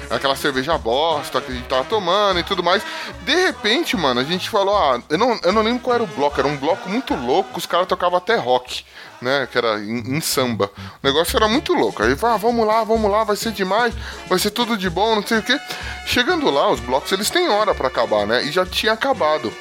Aquela 0.10 0.36
cerveja 0.36 0.78
bosta 0.78 1.42
que 1.42 1.52
a 1.52 1.56
gente 1.56 1.68
tava 1.68 1.84
tomando 1.86 2.40
e 2.40 2.44
tudo 2.44 2.62
mais. 2.62 2.84
De 3.24 3.36
repente, 3.36 3.98
mano, 3.98 4.20
a 4.20 4.24
gente 4.24 4.50
falou, 4.50 4.78
ah, 4.78 5.02
eu 5.10 5.18
não, 5.18 5.40
eu 5.44 5.52
não 5.52 5.64
lembro 5.64 5.80
qual 5.80 5.96
era 5.96 6.04
o 6.04 6.08
bloco, 6.08 6.40
era 6.40 6.48
um 6.48 6.58
bloco 6.58 6.88
muito 6.88 7.16
louco, 7.16 7.58
os 7.58 7.66
caras 7.66 7.88
tocavam 7.88 8.18
até 8.18 8.36
rock 8.36 8.84
né? 9.22 9.48
Que 9.52 9.58
era 9.58 9.80
em, 9.80 10.18
em 10.18 10.22
samba. 10.22 10.72
O 10.76 11.08
negócio 11.16 11.38
era 11.38 11.48
muito 11.48 11.74
louco. 11.74 12.04
Aí, 12.04 12.16
ah, 12.22 12.38
vamos 12.38 12.68
lá, 12.68 12.84
vamos 12.84 13.10
lá, 13.10 13.24
vai 13.24 13.36
ser 13.36 13.52
demais, 13.52 13.94
vai 14.28 14.38
ser 14.38 14.52
tudo 14.52 14.78
de 14.78 14.90
bom, 14.90 15.16
não 15.16 15.26
sei 15.26 15.40
o 15.40 15.44
quê. 15.44 15.58
Chegando 16.06 16.50
lá, 16.50 16.70
os 16.70 16.80
blocos 16.80 17.12
eles 17.12 17.30
têm 17.30 17.50
hora 17.50 17.74
para 17.74 17.88
acabar, 17.88 18.28
né? 18.28 18.44
E 18.44 18.52
já 18.52 18.66
tinha 18.66 18.94
acabado. 18.94 19.52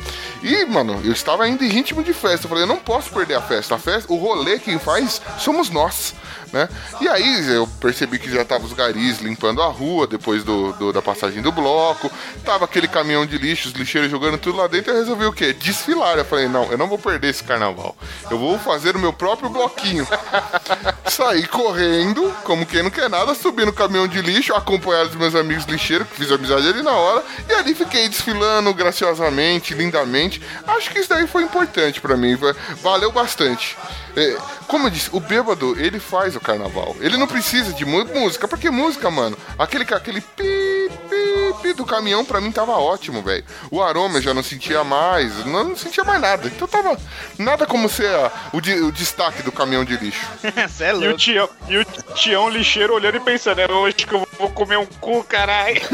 E, 0.42 0.64
mano, 0.66 1.00
eu 1.04 1.12
estava 1.12 1.44
ainda 1.44 1.64
em 1.64 1.68
ritmo 1.68 2.02
de 2.02 2.12
festa. 2.12 2.44
Eu 2.44 2.48
falei, 2.50 2.64
eu 2.64 2.68
não 2.68 2.76
posso 2.76 3.10
perder 3.10 3.34
a 3.34 3.40
festa. 3.40 3.76
A 3.76 3.78
festa, 3.78 4.12
o 4.12 4.16
rolê 4.16 4.58
quem 4.58 4.78
faz 4.78 5.22
somos 5.38 5.70
nós. 5.70 6.14
Né? 6.54 6.68
E 7.00 7.08
aí 7.08 7.52
eu 7.52 7.66
percebi 7.80 8.16
que 8.16 8.30
já 8.30 8.44
tava 8.44 8.64
os 8.64 8.72
garis 8.72 9.18
limpando 9.18 9.60
a 9.60 9.66
rua 9.66 10.06
depois 10.06 10.44
do, 10.44 10.72
do, 10.74 10.92
da 10.92 11.02
passagem 11.02 11.42
do 11.42 11.50
bloco, 11.50 12.08
tava 12.44 12.64
aquele 12.64 12.86
caminhão 12.86 13.26
de 13.26 13.36
lixo, 13.36 13.66
os 13.66 13.74
lixeiros 13.74 14.08
jogando 14.08 14.38
tudo 14.38 14.58
lá 14.58 14.68
dentro, 14.68 14.92
eu 14.92 14.98
resolvi 14.98 15.24
o 15.24 15.32
quê? 15.32 15.52
Desfilar. 15.52 16.16
Eu 16.16 16.24
falei, 16.24 16.46
não, 16.46 16.70
eu 16.70 16.78
não 16.78 16.86
vou 16.86 16.96
perder 16.96 17.30
esse 17.30 17.42
carnaval. 17.42 17.96
Eu 18.30 18.38
vou 18.38 18.56
fazer 18.56 18.94
o 18.94 19.00
meu 19.00 19.12
próprio 19.12 19.50
bloquinho. 19.50 20.06
Saí 21.10 21.44
correndo, 21.48 22.32
como 22.44 22.64
quem 22.64 22.84
não 22.84 22.90
quer 22.90 23.10
nada, 23.10 23.34
subi 23.34 23.64
no 23.64 23.72
caminhão 23.72 24.06
de 24.06 24.22
lixo, 24.22 24.54
acompanhado 24.54 25.08
dos 25.08 25.18
meus 25.18 25.34
amigos 25.34 25.64
lixeiros, 25.64 26.06
que 26.06 26.14
fiz 26.14 26.30
amizade 26.30 26.68
ali 26.68 26.84
na 26.84 26.92
hora, 26.92 27.24
e 27.48 27.52
ali 27.52 27.74
fiquei 27.74 28.08
desfilando 28.08 28.72
graciosamente, 28.72 29.74
lindamente. 29.74 30.40
Acho 30.68 30.88
que 30.92 31.00
isso 31.00 31.08
daí 31.08 31.26
foi 31.26 31.42
importante 31.42 32.00
para 32.00 32.16
mim, 32.16 32.38
valeu 32.80 33.10
bastante. 33.10 33.76
É, 34.16 34.36
como 34.68 34.86
eu 34.86 34.90
disse, 34.90 35.10
o 35.12 35.18
bêbado, 35.18 35.78
ele 35.78 35.98
faz 35.98 36.36
carnaval. 36.44 36.94
Ele 37.00 37.16
não 37.16 37.26
precisa 37.26 37.72
de 37.72 37.84
música, 37.84 38.46
porque 38.46 38.70
música, 38.70 39.10
mano, 39.10 39.36
aquele, 39.58 39.82
aquele 39.82 40.20
pi, 40.20 40.90
pi, 41.08 41.54
pi 41.62 41.72
do 41.72 41.84
caminhão 41.84 42.24
pra 42.24 42.40
mim 42.40 42.52
tava 42.52 42.72
ótimo, 42.72 43.22
velho. 43.22 43.44
O 43.70 43.82
aroma 43.82 44.18
eu 44.18 44.22
já 44.22 44.34
não 44.34 44.42
sentia 44.42 44.84
mais, 44.84 45.44
não, 45.46 45.64
não, 45.64 45.76
sentia 45.76 46.04
mais 46.04 46.20
nada. 46.20 46.46
Então 46.46 46.68
tava 46.68 46.96
nada 47.38 47.66
como 47.66 47.88
ser 47.88 48.14
a, 48.14 48.30
o, 48.52 48.58
o, 48.58 48.92
destaque 48.92 49.42
do 49.42 49.50
caminhão 49.50 49.84
de 49.84 49.96
lixo. 49.96 50.26
é 50.44 50.92
e, 50.92 51.08
o 51.08 51.16
tião, 51.16 51.48
e 51.68 51.78
o 51.78 51.84
tião 52.14 52.48
lixeiro 52.48 52.94
olhando 52.94 53.16
e 53.16 53.20
pensando, 53.20 53.60
é 53.60 53.72
hoje 53.72 53.96
que 53.96 54.12
eu 54.12 54.28
vou 54.38 54.50
comer 54.50 54.78
um 54.78 54.86
cu, 54.86 55.24
caralho. 55.24 55.80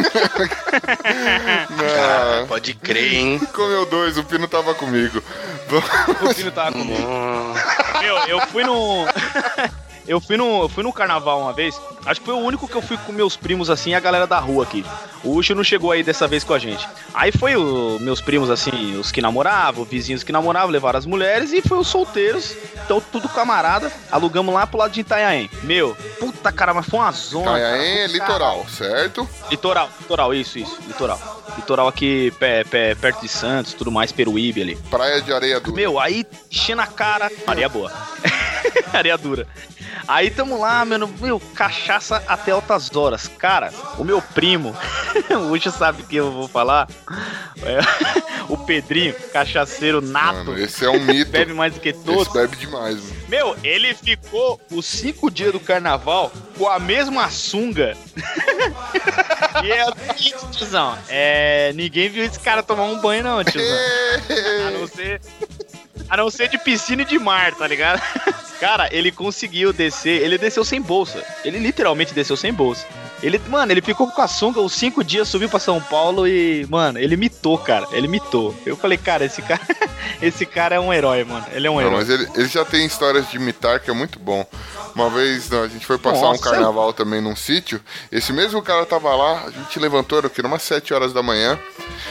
ah, 1.97 2.45
pode 2.49 2.75
crer, 2.75 3.15
hein? 3.15 3.41
Comeu 3.53 3.87
dois, 3.87 4.19
o 4.19 4.25
Pino 4.25 4.49
tava 4.49 4.75
comigo. 4.75 5.23
O 6.23 6.35
Pino 6.35 6.51
tava 6.51 6.73
comigo. 6.73 7.55
Meu, 8.01 8.17
eu 8.27 8.41
fui 8.49 8.65
no. 8.65 9.07
Eu 10.07 10.21
fui 10.21 10.37
no, 10.37 10.63
eu 10.63 10.69
fui 10.69 10.83
no 10.83 10.93
carnaval 10.93 11.41
uma 11.41 11.53
vez. 11.53 11.81
Acho 12.05 12.21
que 12.21 12.27
foi 12.27 12.35
o 12.35 12.39
único 12.39 12.67
que 12.67 12.75
eu 12.75 12.83
fui 12.83 12.97
com 12.99 13.13
meus 13.13 13.37
primos 13.37 13.69
assim, 13.71 13.95
a 13.95 14.01
galera 14.01 14.27
da 14.27 14.39
rua 14.39 14.65
aqui. 14.65 14.85
O 15.23 15.35
Ucho 15.35 15.55
não 15.55 15.63
chegou 15.63 15.93
aí 15.93 16.03
dessa 16.03 16.27
vez 16.27 16.43
com 16.43 16.55
a 16.55 16.59
gente. 16.59 16.89
Aí 17.13 17.31
foi 17.31 17.57
o, 17.57 17.99
meus 18.01 18.21
primos 18.21 18.49
assim, 18.49 18.97
os 18.97 19.13
que 19.13 19.21
namoravam, 19.21 19.85
vizinhos 19.85 20.23
que 20.23 20.33
namoravam, 20.33 20.71
levaram 20.71 20.99
as 20.99 21.05
mulheres 21.05 21.53
e 21.53 21.61
foi 21.61 21.79
os 21.79 21.89
solteiros. 21.89 22.57
Então 22.85 23.03
tudo 23.13 23.29
camarada. 23.29 23.93
Alugamos 24.11 24.55
lá 24.55 24.67
pro 24.67 24.79
lado 24.79 24.93
de 24.93 25.01
Itanhaém. 25.01 25.51
Meu, 25.63 25.95
puta 26.19 26.51
cara, 26.51 26.73
mas 26.73 26.87
foi 26.87 27.01
uma 27.01 27.13
zona. 27.13 27.59
Itanhaém 27.59 27.99
é 27.99 28.07
litoral, 28.07 28.67
certo? 28.69 29.29
Litoral, 29.51 29.91
litoral, 30.01 30.35
isso, 30.35 30.59
isso, 30.59 30.79
litoral. 30.87 31.21
Litoral 31.57 31.89
aqui 31.89 32.33
pé, 32.39 32.65
pé, 32.65 32.95
perto 32.95 33.21
de 33.21 33.29
Santos, 33.29 33.75
tudo 33.75 33.91
mais, 33.91 34.13
Peruíbe 34.13 34.63
ali. 34.63 34.77
Praia 34.91 35.21
de 35.21 35.33
areia 35.33 35.61
dura. 35.61 35.77
Meu, 35.77 36.01
aí 36.01 36.25
enchendo 36.51 36.81
a 36.81 36.87
cara. 36.87 37.31
Areia 37.47 37.69
boa. 37.69 37.93
areia 38.93 39.19
dura. 39.19 39.47
Aí 40.09 40.31
tamo 40.31 40.59
lá, 40.59 40.85
mano, 40.85 41.13
meu, 41.21 41.41
cachaça 41.55 42.23
até 42.27 42.51
altas 42.53 42.95
horas. 42.95 43.29
Cara, 43.39 43.73
o 43.99 44.05
meu 44.05 44.21
primo, 44.21 44.75
o 45.31 45.53
Ucho 45.53 45.71
sabe 45.71 46.03
que 46.03 46.17
eu 46.17 46.31
vou 46.31 46.49
falar. 46.49 46.89
É, 47.63 47.79
o 48.49 48.57
Pedrinho, 48.57 49.15
cachaceiro 49.33 50.01
nato. 50.01 50.39
Mano, 50.39 50.59
esse 50.59 50.85
é 50.85 50.91
um 50.91 51.01
mito. 51.01 51.31
bebe 51.33 51.53
mais 51.53 51.75
do 51.75 51.81
que 51.81 51.93
todos. 51.93 52.27
Esse 52.27 52.33
bebe 52.33 52.57
demais, 52.57 52.97
mano. 52.97 53.17
Meu, 53.29 53.57
ele 53.63 53.95
ficou 53.95 54.61
os 54.71 54.87
cinco 54.87 55.31
dias 55.31 55.53
do 55.53 55.61
carnaval 55.61 56.33
com 56.59 56.69
a 56.69 56.79
mesma 56.79 57.31
sunga. 57.31 57.97
e 59.63 59.71
é 59.71 59.85
o 59.87 59.95
seguinte, 59.95 60.51
tiozão. 60.51 60.99
É, 61.09 61.73
ninguém 61.75 62.09
viu 62.09 62.25
esse 62.25 62.41
cara 62.41 62.63
tomar 62.63 62.85
um 62.85 63.01
banho, 63.01 63.23
não, 63.23 63.45
tiozão. 63.45 63.79
a 64.67 64.71
não 64.71 64.87
ser. 64.87 65.21
A 66.11 66.17
não 66.17 66.31
ser 66.31 66.49
de 66.49 66.59
piscina 66.59 67.03
e 67.03 67.05
de 67.05 67.19
mar, 67.19 67.55
tá 67.55 67.67
ligado? 67.67 68.03
Cara, 68.61 68.89
ele 68.93 69.11
conseguiu 69.11 69.73
descer. 69.73 70.21
Ele 70.23 70.37
desceu 70.37 70.65
sem 70.65 70.83
bolsa. 70.83 71.25
Ele 71.45 71.59
literalmente 71.59 72.13
desceu 72.13 72.37
sem 72.37 72.53
bolsa. 72.53 72.87
Ele, 73.23 73.41
mano, 73.49 73.71
ele 73.71 73.81
ficou 73.83 74.11
com 74.11 74.21
a 74.23 74.29
sunga 74.29 74.61
os 74.61 74.73
cinco 74.73 75.05
dias, 75.05 75.29
subiu 75.29 75.49
pra 75.49 75.59
São 75.61 75.81
Paulo 75.81 76.27
e, 76.27 76.67
mano, 76.71 76.99
ele 76.99 77.17
mitou, 77.17 77.57
cara. 77.59 77.87
Ele 77.93 78.09
mitou. 78.09 78.55
Eu 78.65 78.77
falei, 78.77 78.99
cara, 78.99 79.25
esse 79.25 79.41
cara, 79.43 79.61
esse 80.21 80.45
cara 80.45 80.75
é 80.77 80.81
um 80.81 80.93
herói, 80.93 81.23
mano. 81.25 81.45
Ele 81.53 81.67
é 81.67 81.71
um 81.71 81.75
Não, 81.75 81.81
herói. 81.83 81.97
mas 81.97 82.09
ele, 82.11 82.27
ele 82.35 82.49
já 82.49 82.65
tem 82.65 82.85
histórias 82.85 83.31
de 83.31 83.37
imitar 83.37 83.81
que 83.81 83.91
é 83.91 83.95
muito 83.95 84.19
bom. 84.19 84.45
Uma 84.95 85.09
vez 85.09 85.53
a 85.53 85.69
gente 85.69 85.87
foi 85.87 85.99
passar 85.99 86.23
Nossa. 86.23 86.41
um 86.41 86.51
carnaval 86.51 86.93
também 86.93 87.21
num 87.21 87.37
sítio. 87.37 87.81
Esse 88.11 88.33
mesmo 88.33 88.61
cara 88.63 88.85
tava 88.85 89.15
lá, 89.15 89.45
a 89.47 89.51
gente 89.51 89.79
levantou, 89.79 90.19
era 90.19 90.27
aqui, 90.27 90.41
umas 90.41 90.63
7 90.63 90.93
horas 90.93 91.13
da 91.13 91.23
manhã. 91.23 91.59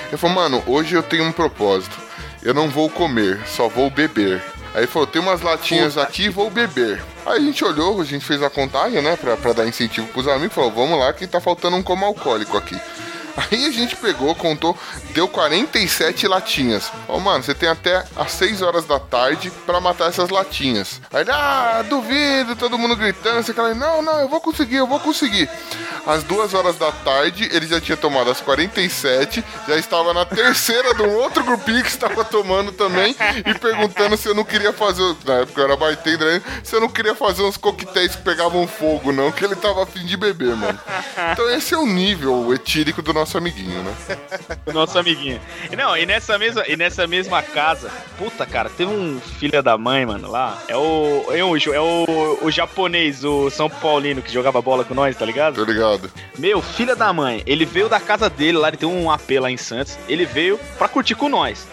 Ele 0.08 0.18
falou, 0.18 0.36
mano, 0.36 0.64
hoje 0.66 0.96
eu 0.96 1.04
tenho 1.04 1.24
um 1.26 1.32
propósito. 1.32 1.98
Eu 2.42 2.54
não 2.54 2.70
vou 2.70 2.90
comer, 2.90 3.40
só 3.46 3.68
vou 3.68 3.90
beber. 3.90 4.42
Aí 4.74 4.86
falou, 4.88 5.08
tem 5.08 5.22
umas 5.22 5.42
latinhas 5.42 5.96
Puta 5.96 6.06
aqui, 6.06 6.30
vou 6.30 6.50
beber. 6.50 7.02
Aí 7.26 7.38
a 7.38 7.40
gente 7.40 7.64
olhou, 7.66 8.00
a 8.00 8.06
gente 8.06 8.24
fez 8.24 8.42
a 8.42 8.50
contagem, 8.50 9.02
né, 9.02 9.16
pra, 9.16 9.36
pra 9.36 9.54
dar 9.54 9.68
incentivo 9.68 10.08
pros 10.08 10.28
amigos, 10.28 10.54
falou, 10.54 10.72
vamos 10.72 11.00
lá 11.00 11.12
que 11.12 11.28
tá 11.28 11.42
faltando 11.42 11.76
um 11.76 11.84
como 11.84 12.06
alcoólico 12.06 12.58
aqui. 12.58 12.80
Aí 13.38 13.66
a 13.66 13.72
gente 13.72 13.96
pegou, 13.96 14.34
contou, 14.36 14.78
deu 15.12 15.28
47 15.28 16.28
latinhas. 16.28 16.92
Ó, 17.08 17.18
oh, 17.18 17.20
mano, 17.20 17.44
você 17.44 17.54
tem 17.54 17.70
até 17.70 18.04
às 18.16 18.32
6 18.34 18.62
horas 18.62 18.86
da 18.86 19.00
tarde 19.00 19.52
para 19.66 19.80
matar 19.80 20.10
essas 20.10 20.30
latinhas. 20.30 21.02
Aí, 21.12 21.26
ah, 21.30 21.84
duvido, 21.88 22.56
todo 22.56 22.78
mundo 22.78 22.96
gritando. 22.96 23.44
Você 23.44 23.54
fala, 23.54 23.74
não, 23.74 24.02
não, 24.02 24.20
eu 24.20 24.30
vou 24.30 24.42
conseguir, 24.42 24.78
eu 24.78 24.88
vou 24.88 25.00
conseguir. 25.00 25.50
Às 26.06 26.24
2 26.24 26.54
horas 26.54 26.78
da 26.78 26.92
tarde, 26.92 27.50
ele 27.52 27.68
já 27.68 27.80
tinha 27.80 27.98
tomado 27.98 28.30
as 28.32 28.42
47, 28.42 29.44
já 29.68 29.76
estava 29.78 30.14
na 30.14 30.26
terceira 30.26 30.94
de 30.94 31.02
um 31.02 31.16
outro 31.16 31.44
grupinho 31.44 31.84
que 31.84 31.90
estava 31.90 32.24
tomando 32.24 32.72
também 32.72 33.16
e 33.46 33.54
perguntando 33.54 34.18
se 34.18 34.28
eu 34.28 34.36
não 34.36 34.44
queria 34.44 34.74
fazer, 34.74 35.16
na 35.26 35.36
época 35.36 35.62
eu 35.62 35.66
era 35.66 35.78
bartender, 35.78 36.42
se 36.64 36.76
eu 36.76 36.82
não 36.82 36.90
queria 36.90 37.16
fazer 37.16 37.44
uns 37.44 37.58
coquetéis 37.58 38.16
que 38.16 38.22
pegavam 38.22 38.68
fogo, 38.68 39.12
não, 39.12 39.32
que 39.32 39.44
ele 39.44 39.56
tava 39.56 39.84
afim 39.84 40.06
de 40.06 40.18
beber, 40.18 40.56
mano. 40.56 40.80
Então 41.32 41.50
esse 41.52 41.74
é 41.74 41.78
o 41.78 41.86
nível 41.86 42.54
etílico 42.54 43.02
do 43.02 43.14
nosso 43.20 43.38
amiguinho, 43.38 43.84
né? 43.84 43.96
o 44.66 44.72
nosso 44.72 44.98
amiguinho. 44.98 45.40
Não, 45.76 45.96
e 45.96 46.06
nessa 46.06 46.38
mesma, 46.38 46.64
e 46.68 46.76
nessa 46.76 47.06
mesma 47.06 47.42
casa, 47.42 47.92
puta, 48.18 48.46
cara, 48.46 48.70
teve 48.70 48.92
um 48.92 49.20
filho 49.20 49.62
da 49.62 49.78
mãe, 49.78 50.06
mano, 50.06 50.30
lá. 50.30 50.58
É 50.68 50.76
o. 50.76 51.26
É 51.30 51.44
o, 51.44 51.58
é 51.58 51.80
o, 51.80 52.40
o 52.42 52.52
japonês, 52.52 53.24
o 53.24 53.50
São 53.50 53.70
Paulino, 53.70 54.22
que 54.22 54.32
jogava 54.32 54.62
bola 54.62 54.84
com 54.84 54.94
nós, 54.94 55.16
tá 55.16 55.26
ligado? 55.26 55.56
Tô 55.56 55.64
ligado. 55.64 56.12
Meu, 56.38 56.62
filho 56.62 56.96
da 56.96 57.12
mãe, 57.12 57.44
ele 57.46 57.66
veio 57.66 57.90
da 57.90 58.00
casa 58.00 58.30
dele, 58.30 58.58
lá 58.58 58.70
ele 58.70 58.78
tem 58.78 58.90
um 58.90 59.12
AP 59.12 59.32
lá 59.40 59.52
em 59.52 59.58
Santos. 59.58 59.98
Ele 60.08 60.26
veio 60.26 60.60
pra 60.78 60.88
curtir 60.88 61.16
com 61.16 61.30
nós. 61.30 61.68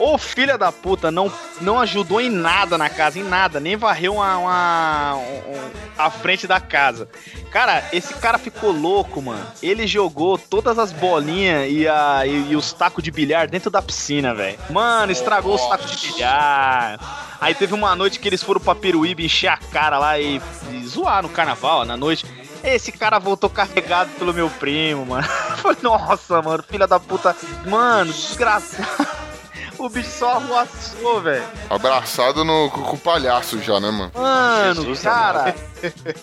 O 0.00 0.16
filho 0.16 0.56
da 0.56 0.72
puta 0.72 1.10
não, 1.10 1.30
não 1.60 1.78
ajudou 1.78 2.22
em 2.22 2.30
nada 2.30 2.78
na 2.78 2.88
casa, 2.88 3.18
em 3.18 3.22
nada, 3.22 3.60
nem 3.60 3.76
varreu 3.76 4.14
uma, 4.14 4.38
uma, 4.38 5.14
uma, 5.14 5.70
a 5.98 6.10
frente 6.10 6.46
da 6.46 6.58
casa. 6.58 7.06
Cara, 7.50 7.84
esse 7.92 8.14
cara 8.14 8.38
ficou 8.38 8.72
louco, 8.72 9.20
mano. 9.20 9.46
Ele 9.62 9.86
jogou 9.86 10.38
todas 10.38 10.78
as 10.78 10.90
bolinhas 10.90 11.70
e, 11.70 11.86
a, 11.86 12.22
e, 12.24 12.52
e 12.52 12.56
os 12.56 12.72
tacos 12.72 13.04
de 13.04 13.10
bilhar 13.10 13.46
dentro 13.46 13.70
da 13.70 13.82
piscina, 13.82 14.34
velho. 14.34 14.58
Mano, 14.70 15.12
estragou 15.12 15.54
os 15.54 15.66
tacos 15.68 15.90
de 15.90 16.12
bilhar. 16.12 17.36
Aí 17.38 17.54
teve 17.54 17.74
uma 17.74 17.94
noite 17.94 18.18
que 18.18 18.26
eles 18.26 18.42
foram 18.42 18.60
pra 18.60 18.74
Peruíbe 18.74 19.26
encher 19.26 19.48
a 19.48 19.58
cara 19.58 19.98
lá 19.98 20.18
e, 20.18 20.40
e 20.72 20.86
zoar 20.86 21.22
no 21.22 21.28
carnaval, 21.28 21.84
na 21.84 21.98
noite. 21.98 22.24
Esse 22.64 22.90
cara 22.90 23.18
voltou 23.18 23.50
carregado 23.50 24.10
pelo 24.12 24.32
meu 24.32 24.48
primo, 24.48 25.04
mano. 25.04 25.28
Falei, 25.60 25.76
nossa, 25.82 26.40
mano, 26.40 26.62
filha 26.62 26.86
da 26.86 26.98
puta. 26.98 27.36
Mano, 27.66 28.10
desgraçado. 28.10 29.20
O 29.80 29.88
bicho 29.88 30.10
só 30.10 30.32
arruaçou, 30.32 31.22
velho. 31.22 31.42
Abraçado 31.70 32.44
no, 32.44 32.68
com, 32.70 32.94
o 32.94 32.98
palhaço 32.98 33.58
já, 33.62 33.80
né, 33.80 33.90
mano? 33.90 34.12
Mano, 34.14 34.74
Jesus, 34.74 35.00
cara. 35.00 35.54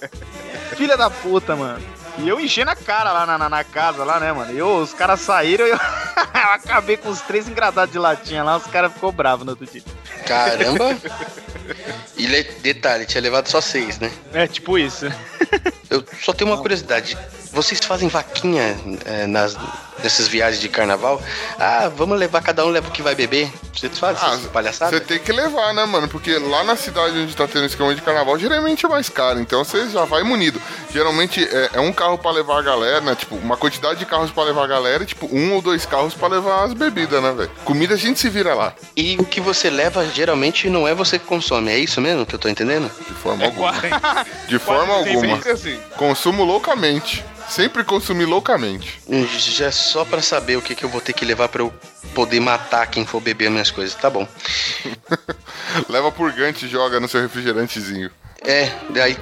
Filha 0.77 0.95
da 0.95 1.09
puta, 1.09 1.55
mano. 1.55 1.83
E 2.19 2.29
eu 2.29 2.39
enchendo 2.39 2.69
a 2.69 2.75
cara 2.75 3.11
lá 3.11 3.25
na, 3.25 3.35
na, 3.35 3.49
na, 3.49 3.63
casa, 3.63 4.03
lá, 4.03 4.19
né, 4.19 4.31
mano? 4.31 4.53
E 4.53 4.59
eu, 4.59 4.77
os 4.77 4.93
caras 4.93 5.21
saíram 5.21 5.65
e 5.65 5.71
eu, 5.71 5.75
eu, 5.75 6.51
acabei 6.53 6.97
com 6.97 7.09
os 7.09 7.19
três 7.21 7.47
engradados 7.47 7.91
de 7.91 7.97
latinha 7.97 8.43
lá, 8.43 8.57
os 8.57 8.67
caras 8.67 8.93
ficou 8.93 9.11
bravos 9.11 9.43
no 9.43 9.53
outro 9.53 9.65
dia. 9.65 9.81
Caramba! 10.27 10.95
e 12.15 12.27
detalhe, 12.61 13.07
tinha 13.07 13.21
levado 13.21 13.47
só 13.47 13.59
seis, 13.59 13.97
né? 13.97 14.11
É, 14.33 14.45
tipo 14.45 14.77
isso. 14.77 15.07
Eu 15.89 16.05
só 16.23 16.31
tenho 16.31 16.51
uma 16.51 16.61
curiosidade. 16.61 17.17
Vocês 17.57 17.79
fazem 17.83 18.07
vaquinha 18.07 18.77
é, 19.03 19.25
nas, 19.25 19.57
nessas 20.03 20.27
viagens 20.27 20.61
de 20.61 20.69
carnaval? 20.69 21.19
Ah, 21.57 21.89
vamos 21.89 22.19
levar, 22.19 22.39
cada 22.43 22.63
um 22.63 22.69
leva 22.69 22.87
o 22.87 22.91
que 22.91 23.01
vai 23.01 23.15
beber. 23.15 23.51
Vocês 23.75 23.97
fazem 23.97 24.21
Ah, 24.23 24.33
essas 24.35 24.45
palhaçadas? 24.51 24.93
Você 24.93 25.03
tem 25.03 25.17
que 25.17 25.31
levar, 25.31 25.73
né, 25.73 25.83
mano? 25.85 26.07
Porque 26.07 26.37
lá 26.37 26.63
na 26.63 26.75
cidade 26.75 27.17
onde 27.17 27.35
tá 27.35 27.47
tendo 27.47 27.65
esquema 27.65 27.95
de 27.95 28.01
carnaval, 28.03 28.37
geralmente 28.37 28.85
é 28.85 28.89
mais 28.89 29.09
caro. 29.09 29.39
Então 29.39 29.63
você 29.65 29.89
já 29.89 30.05
vai 30.05 30.21
munido. 30.21 30.61
Geralmente 30.93 31.43
é, 31.51 31.71
é 31.73 31.79
um 31.79 31.91
carro 31.91 32.19
pra 32.19 32.29
levar 32.29 32.59
a 32.59 32.61
galera, 32.61 33.01
né? 33.01 33.15
Tipo, 33.15 33.35
uma 33.37 33.57
quantidade 33.57 33.97
de 33.97 34.05
carros 34.05 34.29
pra 34.29 34.43
levar 34.43 34.63
a 34.65 34.67
galera 34.67 35.01
e, 35.01 35.07
tipo, 35.07 35.27
um 35.35 35.53
ou 35.55 35.61
dois 35.61 35.83
carros 35.83 36.13
pra 36.13 36.27
levar 36.27 36.63
as 36.63 36.73
bebidas, 36.75 37.23
né, 37.23 37.31
velho? 37.31 37.51
Comida 37.65 37.95
a 37.95 37.97
gente 37.97 38.19
se 38.19 38.29
vira 38.29 38.53
lá. 38.53 38.71
E 38.95 39.17
o 39.19 39.25
que 39.25 39.41
você 39.41 39.67
leva 39.71 40.05
geralmente 40.07 40.69
não 40.69 40.87
é 40.87 40.93
você 40.93 41.17
que 41.17 41.25
consome, 41.25 41.71
é 41.71 41.79
isso 41.79 41.99
mesmo 41.99 42.23
que 42.23 42.35
eu 42.35 42.39
tô 42.39 42.47
entendendo? 42.49 42.87
De 43.07 43.13
forma 43.15 43.43
É 43.43 43.47
alguma. 43.47 43.73
quase, 43.73 44.29
De 44.47 44.59
forma 44.59 44.93
alguma. 44.93 45.37
assim. 45.51 45.79
Consumo 45.97 46.43
loucamente. 46.43 47.25
Sempre 47.49 47.83
consumi 47.83 48.25
loucamente. 48.25 48.99
Já 49.37 49.67
é 49.67 49.71
só 49.71 50.03
pra 50.05 50.21
saber 50.21 50.57
o 50.57 50.61
que, 50.61 50.75
que 50.75 50.83
eu 50.83 50.89
vou 50.89 51.01
ter 51.01 51.13
que 51.13 51.25
levar 51.25 51.47
pra 51.49 51.61
eu 51.61 51.73
poder 52.13 52.39
matar 52.39 52.87
quem 52.87 53.05
for 53.05 53.21
beber 53.21 53.49
minhas 53.49 53.71
coisas. 53.71 53.95
Tá 53.95 54.09
bom. 54.09 54.27
Leva 55.89 56.11
purgante 56.11 56.65
e 56.65 56.69
joga 56.69 56.99
no 56.99 57.07
seu 57.07 57.21
refrigerantezinho. 57.21 58.11
É, 58.45 58.69
daí. 58.91 59.17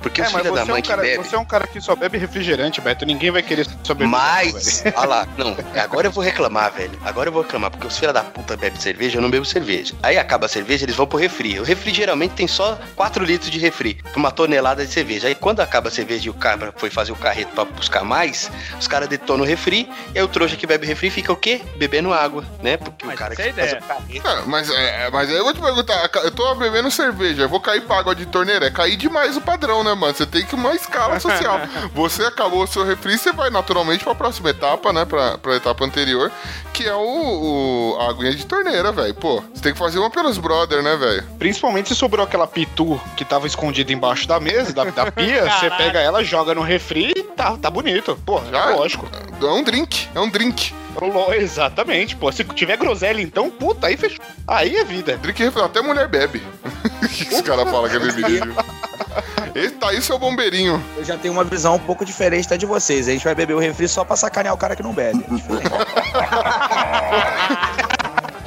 Porque 0.00 0.20
É, 0.20 0.24
os 0.24 0.30
filhos 0.32 0.44
da 0.44 0.50
você 0.50 0.60
é, 0.60 0.64
mãe 0.72 0.78
um 0.80 0.82
que 0.82 0.88
cara, 0.88 1.02
bebe. 1.02 1.16
você 1.24 1.34
é 1.34 1.38
um 1.38 1.44
cara 1.44 1.66
que 1.66 1.80
só 1.80 1.94
bebe 1.94 2.18
refrigerante, 2.18 2.80
Beto. 2.80 3.06
Ninguém 3.06 3.30
vai 3.30 3.42
querer 3.42 3.66
só 3.82 3.94
beber. 3.94 4.08
Mas, 4.08 4.82
olha 4.96 5.06
lá, 5.08 5.28
não, 5.38 5.56
agora 5.80 6.08
eu 6.08 6.10
vou 6.12 6.22
reclamar, 6.22 6.72
velho. 6.72 6.98
Agora 7.04 7.28
eu 7.28 7.32
vou 7.32 7.42
reclamar, 7.42 7.70
porque 7.70 7.86
os 7.86 7.96
filhos 7.98 8.12
da 8.12 8.22
puta 8.22 8.56
bebem 8.56 8.78
cerveja, 8.80 9.18
eu 9.18 9.22
não 9.22 9.30
bebo 9.30 9.44
cerveja. 9.44 9.94
Aí 10.02 10.18
acaba 10.18 10.46
a 10.46 10.48
cerveja, 10.48 10.84
eles 10.84 10.96
vão 10.96 11.06
pro 11.06 11.18
refri. 11.18 11.58
O 11.60 11.62
refri 11.62 11.94
geralmente 11.94 12.32
tem 12.32 12.46
só 12.48 12.78
4 12.96 13.24
litros 13.24 13.50
de 13.50 13.58
refri, 13.58 13.94
pra 13.94 14.16
uma 14.18 14.30
tonelada 14.30 14.84
de 14.84 14.92
cerveja. 14.92 15.28
Aí 15.28 15.34
quando 15.34 15.60
acaba 15.60 15.88
a 15.88 15.90
cerveja 15.92 16.26
e 16.26 16.30
o 16.30 16.34
cara 16.34 16.72
foi 16.76 16.90
fazer 16.90 17.12
o 17.12 17.16
carreto 17.16 17.52
pra 17.54 17.64
buscar 17.64 18.04
mais, 18.04 18.50
os 18.78 18.86
caras 18.88 19.08
detonam 19.08 19.44
o 19.44 19.48
refri, 19.48 19.88
e 20.14 20.18
aí 20.18 20.24
o 20.24 20.28
trouxa 20.28 20.56
que 20.56 20.66
bebe 20.66 20.86
refri 20.86 21.10
fica 21.10 21.32
o 21.32 21.36
quê? 21.36 21.60
Bebendo 21.76 22.12
água, 22.12 22.44
né? 22.62 22.76
Porque 22.76 23.06
Mas 23.06 23.14
o 23.14 23.18
cara 23.18 23.34
essa 23.34 23.42
que 23.42 23.48
é 23.48 23.52
a 23.52 23.54
faz 23.54 23.68
ideia. 23.70 23.82
o 23.82 23.86
carreto. 23.86 24.28
É, 24.28 24.42
mas, 24.46 24.70
é, 24.70 25.10
mas 25.10 25.30
aí 25.30 25.36
eu 25.36 25.44
vou 25.44 25.54
te 25.54 25.60
perguntar, 25.60 26.10
eu 26.24 26.30
tô 26.30 26.54
bebendo 26.56 26.90
cerveja, 26.90 27.42
eu 27.42 27.48
vou 27.48 27.60
cair 27.60 27.80
pra 27.82 27.98
água 27.98 28.14
de 28.14 28.26
torneira, 28.32 28.66
é 28.66 28.70
cair 28.70 28.96
demais 28.96 29.36
o 29.36 29.40
padrão, 29.40 29.84
né, 29.84 29.94
mano? 29.94 30.14
Você 30.14 30.26
tem 30.26 30.44
que 30.44 30.54
uma 30.54 30.74
escala 30.74 31.20
social. 31.20 31.60
Você 31.94 32.24
acabou 32.24 32.64
o 32.64 32.66
seu 32.66 32.84
refri, 32.84 33.18
você 33.18 33.32
vai 33.32 33.50
naturalmente 33.50 34.02
pra 34.02 34.14
próxima 34.14 34.50
etapa, 34.50 34.92
né, 34.92 35.04
pra, 35.04 35.38
pra 35.38 35.56
etapa 35.56 35.84
anterior, 35.84 36.32
que 36.72 36.86
é 36.86 36.94
o, 36.94 36.98
o 36.98 37.96
a 38.00 38.10
aguinha 38.10 38.34
de 38.34 38.46
torneira, 38.46 38.90
velho. 38.90 39.14
Pô, 39.14 39.42
você 39.52 39.62
tem 39.62 39.72
que 39.72 39.78
fazer 39.78 39.98
uma 39.98 40.10
pelos 40.10 40.38
brother, 40.38 40.82
né, 40.82 40.96
velho? 40.96 41.24
Principalmente 41.38 41.88
se 41.88 41.94
sobrou 41.94 42.24
aquela 42.24 42.46
pitu 42.46 43.00
que 43.16 43.24
tava 43.24 43.46
escondida 43.46 43.92
embaixo 43.92 44.26
da 44.26 44.40
mesa, 44.40 44.72
da, 44.72 44.84
da 44.84 45.12
pia, 45.12 45.44
você 45.52 45.70
pega 45.70 46.00
ela, 46.00 46.24
joga 46.24 46.54
no 46.54 46.62
refri 46.62 47.12
e 47.16 47.22
tá, 47.22 47.56
tá 47.56 47.70
bonito. 47.70 48.18
Pô, 48.24 48.40
Já? 48.50 48.70
é 48.70 48.74
lógico. 48.74 49.08
É 49.40 49.44
um 49.46 49.62
drink, 49.62 50.08
é 50.14 50.20
um 50.20 50.30
drink. 50.30 50.74
Exatamente, 51.34 52.16
pô. 52.16 52.30
Se 52.32 52.44
tiver 52.44 52.76
groselha, 52.76 53.20
então, 53.20 53.50
puta, 53.50 53.86
aí 53.86 53.96
fechou. 53.96 54.24
Aí 54.46 54.76
é 54.76 54.84
vida. 54.84 55.16
Drink 55.16 55.42
refri, 55.42 55.62
até 55.62 55.80
mulher 55.80 56.08
bebe. 56.08 56.42
O 57.02 57.08
que, 57.14 57.34
os 57.34 57.40
caras 57.42 57.68
falam 57.68 57.90
que 57.90 57.96
é 57.96 57.98
bebidinho? 57.98 58.54
Esse 59.54 59.74
tá 59.74 59.90
aí 59.90 60.00
seu 60.00 60.18
bombeirinho. 60.18 60.82
Eu 60.96 61.04
já 61.04 61.16
tenho 61.16 61.34
uma 61.34 61.44
visão 61.44 61.76
um 61.76 61.78
pouco 61.78 62.04
diferente 62.04 62.48
da 62.48 62.56
de 62.56 62.66
vocês. 62.66 63.08
A 63.08 63.12
gente 63.12 63.24
vai 63.24 63.34
beber 63.34 63.54
o 63.54 63.58
refri 63.58 63.88
só 63.88 64.04
pra 64.04 64.16
sacanear 64.16 64.54
o 64.54 64.58
cara 64.58 64.76
que 64.76 64.82
não 64.82 64.92
bebe. 64.92 65.24
É. 67.88 67.91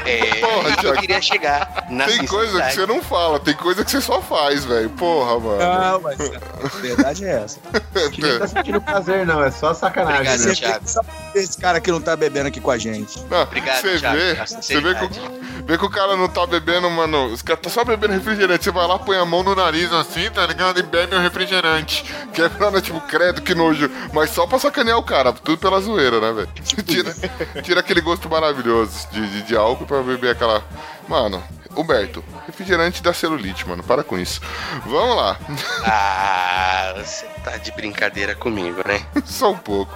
É, 0.05 0.35
Porra, 0.35 0.75
eu 0.83 0.93
queria 0.93 1.21
chegar. 1.21 1.85
Na 1.89 2.05
Tem 2.05 2.25
coisa 2.25 2.61
que 2.61 2.73
você 2.75 2.85
não 2.85 3.01
fala, 3.01 3.39
tem 3.39 3.53
coisa 3.55 3.83
que 3.83 3.91
você 3.91 4.01
só 4.01 4.21
faz, 4.21 4.65
velho. 4.65 4.89
Porra, 4.91 5.39
mano. 5.39 5.57
Não, 5.57 6.01
mas 6.01 6.19
a 6.19 6.77
verdade 6.79 7.25
é 7.25 7.43
essa. 7.43 7.59
Que 8.11 8.21
nem 8.21 8.37
tá 8.39 8.47
sentindo 8.47 8.81
prazer, 8.81 9.25
não. 9.25 9.41
É 9.43 9.49
só 9.51 9.73
sacanagem, 9.73 10.19
Obrigado, 10.21 10.47
né? 10.47 10.53
Thiago. 10.55 10.87
só 10.87 11.01
esse 11.33 11.57
cara 11.57 11.79
que 11.79 11.91
não 11.91 12.01
tá 12.01 12.15
bebendo 12.15 12.47
aqui 12.47 12.59
com 12.59 12.71
a 12.71 12.77
gente. 12.77 13.17
Não, 13.29 13.41
Obrigado, 13.43 13.81
você 13.81 13.99
Thiago, 13.99 14.17
vê, 14.17 14.35
você 14.35 14.81
vê 14.81 14.95
que, 14.95 15.05
o- 15.05 15.65
vê 15.65 15.77
que 15.77 15.85
o 15.85 15.89
cara 15.89 16.15
não 16.15 16.27
tá 16.27 16.45
bebendo, 16.45 16.89
mano. 16.89 17.27
Os 17.27 17.41
caras 17.41 17.61
tá 17.61 17.69
só 17.69 17.83
bebendo 17.83 18.13
refrigerante. 18.13 18.63
Você 18.65 18.71
vai 18.71 18.85
lá, 18.87 18.99
põe 18.99 19.17
a 19.17 19.25
mão 19.25 19.43
no 19.43 19.55
nariz 19.55 19.91
assim, 19.93 20.29
tá 20.29 20.45
ligado? 20.45 20.79
E 20.79 20.83
bebe 20.83 21.15
um 21.15 21.21
refrigerante. 21.21 22.03
Que 22.33 22.41
é 22.41 22.49
pra, 22.49 22.69
né, 22.69 22.81
tipo, 22.81 22.99
credo, 23.01 23.41
que 23.41 23.55
nojo. 23.55 23.89
Mas 24.13 24.29
só 24.31 24.45
pra 24.45 24.59
sacanear 24.59 24.97
o 24.97 25.03
cara, 25.03 25.31
tudo 25.33 25.57
pela 25.57 25.79
zoeira, 25.79 26.19
né, 26.19 26.31
velho? 26.33 26.49
Tira, 26.85 27.15
tira 27.63 27.79
aquele 27.79 28.01
gosto 28.01 28.29
maravilhoso 28.29 29.07
de, 29.11 29.25
de, 29.29 29.41
de 29.43 29.55
álcool 29.55 29.85
pra 29.85 29.94
beber 30.03 30.31
aquela. 30.31 30.63
Mano, 31.07 31.43
Humberto, 31.77 32.23
refrigerante 32.47 33.03
da 33.03 33.13
celulite, 33.13 33.67
mano. 33.67 33.83
Para 33.83 34.03
com 34.03 34.17
isso. 34.17 34.41
Vamos 34.85 35.15
lá. 35.15 35.37
Ah, 35.87 36.93
você 36.97 37.25
tá 37.43 37.57
de 37.57 37.71
brincadeira 37.71 38.33
comigo, 38.35 38.81
né? 38.87 39.01
Só 39.25 39.51
um 39.51 39.57
pouco. 39.57 39.93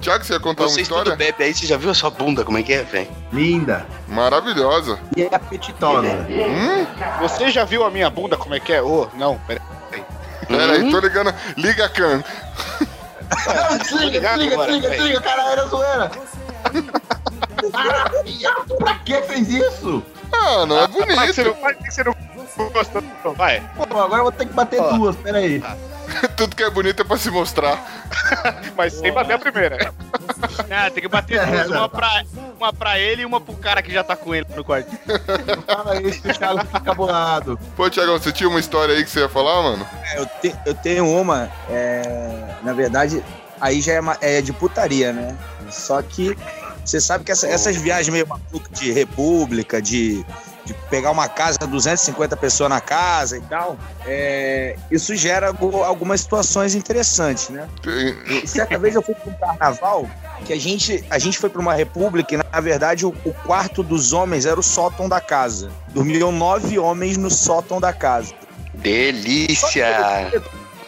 Tiago, 0.00 0.24
você 0.24 0.32
ia 0.32 0.40
contar 0.40 0.64
uma 0.64 0.68
Vocês 0.68 0.88
tudo 0.88 0.98
história? 1.00 1.16
bebem 1.16 1.46
aí, 1.48 1.54
você 1.54 1.66
já 1.66 1.76
viu 1.76 1.90
a 1.90 1.94
sua 1.94 2.10
bunda 2.10 2.44
como 2.44 2.58
é 2.58 2.62
que 2.62 2.72
é, 2.72 2.82
velho? 2.82 3.08
Linda. 3.32 3.86
Maravilhosa. 4.08 4.98
E 5.16 5.22
é 5.22 5.34
apetitosa. 5.34 6.08
Hum? 6.08 6.86
Você 7.20 7.50
já 7.50 7.64
viu 7.64 7.84
a 7.84 7.90
minha 7.90 8.08
bunda 8.10 8.36
como 8.36 8.54
é 8.54 8.60
que 8.60 8.72
é? 8.72 8.82
Ô, 8.82 9.08
não, 9.14 9.38
pera. 9.46 9.60
Pera 10.46 10.72
aí, 10.72 10.90
tô 10.90 10.98
ligando. 11.00 11.34
Liga, 11.56 11.88
Can. 11.88 12.22
Desliga, 13.82 14.20
desliga, 14.20 14.56
desliga, 14.56 14.56
velho. 14.56 14.80
desliga, 14.90 15.20
cara, 15.20 15.52
era 15.52 15.66
zoeira. 15.66 16.10
Pra 18.78 18.94
que 19.04 19.22
fez 19.22 19.48
isso? 19.48 20.02
Ah, 20.32 20.66
não 20.66 20.78
é 20.84 20.88
Mas 21.16 21.34
você 21.34 21.44
bonito. 21.44 21.56
não, 21.56 21.62
mas 21.62 21.94
você 21.94 22.04
não 22.04 22.14
gostou, 22.70 23.02
não, 23.24 23.34
vai. 23.34 23.60
Pô, 23.76 23.82
agora 23.98 24.20
eu 24.20 24.24
vou 24.24 24.32
ter 24.32 24.46
que 24.46 24.52
bater 24.52 24.80
Ó. 24.80 24.92
duas, 24.92 25.16
peraí. 25.16 25.62
Tudo 26.36 26.56
que 26.56 26.62
é 26.62 26.70
bonito 26.70 27.02
é 27.02 27.04
pra 27.04 27.16
se 27.18 27.30
mostrar. 27.30 27.78
Mas 28.76 28.94
sem 28.94 29.12
bater 29.12 29.34
a 29.34 29.38
primeira. 29.38 29.92
Ah, 30.70 30.90
tem 30.90 31.02
que 31.02 31.08
bater 31.08 31.44
duas, 31.46 31.68
uma 31.70 31.88
pra, 31.88 32.22
uma 32.58 32.72
pra 32.72 32.98
ele 32.98 33.22
e 33.22 33.24
uma 33.26 33.40
pro 33.40 33.54
cara 33.54 33.82
que 33.82 33.92
já 33.92 34.04
tá 34.04 34.14
com 34.14 34.34
ele 34.34 34.46
no 34.54 34.62
quarto. 34.62 34.90
Fala 35.66 36.00
isso 36.02 36.20
o 36.28 36.32
Thiago 36.32 36.64
fica 36.66 36.94
bolado. 36.94 37.58
Pô, 37.76 37.88
Tiagão, 37.90 38.18
você 38.18 38.30
tinha 38.32 38.48
uma 38.48 38.60
história 38.60 38.94
aí 38.94 39.02
que 39.04 39.10
você 39.10 39.20
ia 39.20 39.28
falar, 39.28 39.62
mano? 39.62 39.86
Eu, 40.14 40.26
te- 40.26 40.54
eu 40.66 40.74
tenho 40.74 41.06
uma, 41.08 41.50
é, 41.70 42.54
na 42.62 42.72
verdade, 42.72 43.24
aí 43.60 43.80
já 43.80 43.94
é, 43.94 44.00
ma- 44.00 44.16
é 44.20 44.40
de 44.42 44.52
putaria, 44.52 45.12
né? 45.12 45.36
Só 45.70 46.00
que 46.02 46.36
você 46.88 47.00
sabe 47.00 47.24
que 47.24 47.32
essa- 47.32 47.46
essas 47.48 47.76
viagens 47.76 48.08
meio 48.08 48.26
malucas 48.26 48.78
de 48.78 48.90
república, 48.92 49.80
de, 49.82 50.24
de 50.64 50.74
pegar 50.90 51.10
uma 51.10 51.28
casa, 51.28 51.58
250 51.58 52.36
pessoas 52.36 52.70
na 52.70 52.80
casa 52.80 53.36
e 53.36 53.40
tal, 53.42 53.76
é, 54.06 54.74
isso 54.90 55.14
gera 55.14 55.48
algu- 55.48 55.82
algumas 55.84 56.20
situações 56.22 56.74
interessantes, 56.74 57.50
né? 57.50 57.68
E 58.42 58.46
certa 58.46 58.78
vez 58.78 58.94
eu 58.94 59.02
fui 59.02 59.14
para 59.14 59.30
um 59.30 59.34
carnaval 59.34 60.08
que 60.46 60.52
a 60.52 60.58
gente, 60.58 61.04
a 61.10 61.18
gente 61.18 61.36
foi 61.38 61.50
para 61.50 61.60
uma 61.60 61.74
república 61.74 62.34
e, 62.34 62.36
na 62.38 62.60
verdade, 62.60 63.04
o, 63.04 63.10
o 63.24 63.32
quarto 63.44 63.82
dos 63.82 64.12
homens 64.12 64.46
era 64.46 64.58
o 64.58 64.62
sótão 64.62 65.08
da 65.08 65.20
casa. 65.20 65.70
Dormiam 65.88 66.32
nove 66.32 66.78
homens 66.78 67.16
no 67.16 67.30
sótão 67.30 67.80
da 67.80 67.92
casa. 67.92 68.32
Delícia! 68.74 70.30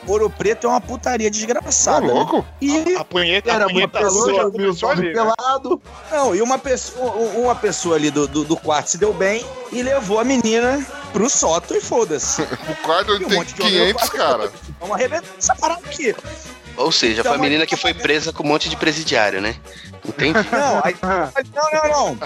Ouro 0.06 0.30
Preto 0.30 0.66
é 0.66 0.70
uma 0.70 0.80
putaria 0.80 1.28
Tá 1.30 1.32
desgraçada. 1.36 2.06
né? 2.06 2.12
louco? 2.12 2.44
E 2.60 2.96
A 2.96 3.04
punheta, 3.04 3.50
a 3.50 3.54
Era 3.54 3.66
uma 3.66 3.72
punheta 3.74 3.98
pessoa, 4.00 4.24
sua 4.24 4.34
já 4.34 4.42
viu 4.44 4.52
começou 4.52 4.74
só 4.74 4.90
ali, 4.90 5.02
né? 5.08 5.12
pelado. 5.12 5.82
não, 6.10 6.34
e 6.34 6.42
uma 6.42 6.58
pessoa, 6.58 7.12
uma 7.12 7.54
pessoa 7.54 7.96
ali 7.96 8.10
do, 8.10 8.26
do, 8.26 8.44
do 8.44 8.56
quarto 8.56 8.88
se 8.90 8.98
deu 8.98 9.12
bem 9.12 9.44
e 9.72 9.82
levou 9.82 10.18
a 10.18 10.24
menina 10.24 10.84
pro 11.12 11.28
sótão 11.28 11.76
e 11.76 11.80
foda-se. 11.80 12.42
O 12.68 12.76
quarto 12.82 13.12
E 13.12 13.24
um 13.24 13.28
tem 13.28 13.38
monte 13.38 13.54
de 13.54 13.62
homem 13.62 13.74
no 13.74 13.84
500, 13.94 14.08
quarto, 14.10 14.16
cara. 14.16 14.52
Vamos 14.80 14.94
arrebentar 14.96 15.28
essa 15.38 15.54
parada 15.54 15.80
aqui. 15.84 16.14
Ou 16.76 16.90
seja, 16.90 17.22
foi 17.22 17.32
a 17.32 17.34
Então, 17.34 17.42
menina 17.42 17.66
que 17.66 17.76
foi 17.76 17.92
presa 17.92 18.32
com 18.32 18.42
um 18.42 18.46
monte 18.46 18.68
de 18.70 18.76
presidiário, 18.76 19.40
né? 19.42 19.54
Entende? 20.06 20.38
Não, 20.50 20.80
aí- 20.82 20.96
não, 21.02 21.90
não, 21.90 22.14
não. 22.14 22.18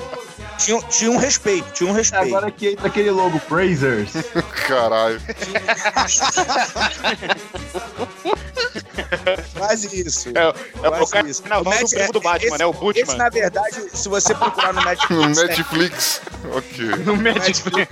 Tinha, 0.59 0.81
tinha 0.83 1.11
um 1.11 1.17
respeito, 1.17 1.73
tinha 1.73 1.91
um 1.91 1.93
respeito. 1.93 2.37
Agora 2.37 2.51
que 2.51 2.69
entra 2.69 2.87
aquele 2.87 3.11
logo, 3.11 3.41
Praisers. 3.41 4.13
Caralho. 4.67 5.21
Quase 9.57 10.01
isso. 10.01 10.29
É, 10.31 10.55
é 10.83 10.89
o 11.03 11.07
cara 11.07 11.29
isso. 11.29 11.43
do 11.43 11.49
primo 11.89 12.13
do 12.13 12.21
Batman, 12.21 12.47
esse- 12.49 12.59
né? 12.59 12.67
O 12.67 12.93
Esse, 12.95 13.17
na 13.17 13.29
verdade, 13.29 13.77
se 13.93 14.09
você 14.09 14.35
procurar 14.35 14.73
no 14.73 14.81
No 14.81 14.87
Netflix, 14.87 15.37
né, 15.37 15.47
Netflix. 15.47 16.21
Ok. 16.53 16.87
No 17.05 17.17
Netflix. 17.17 17.89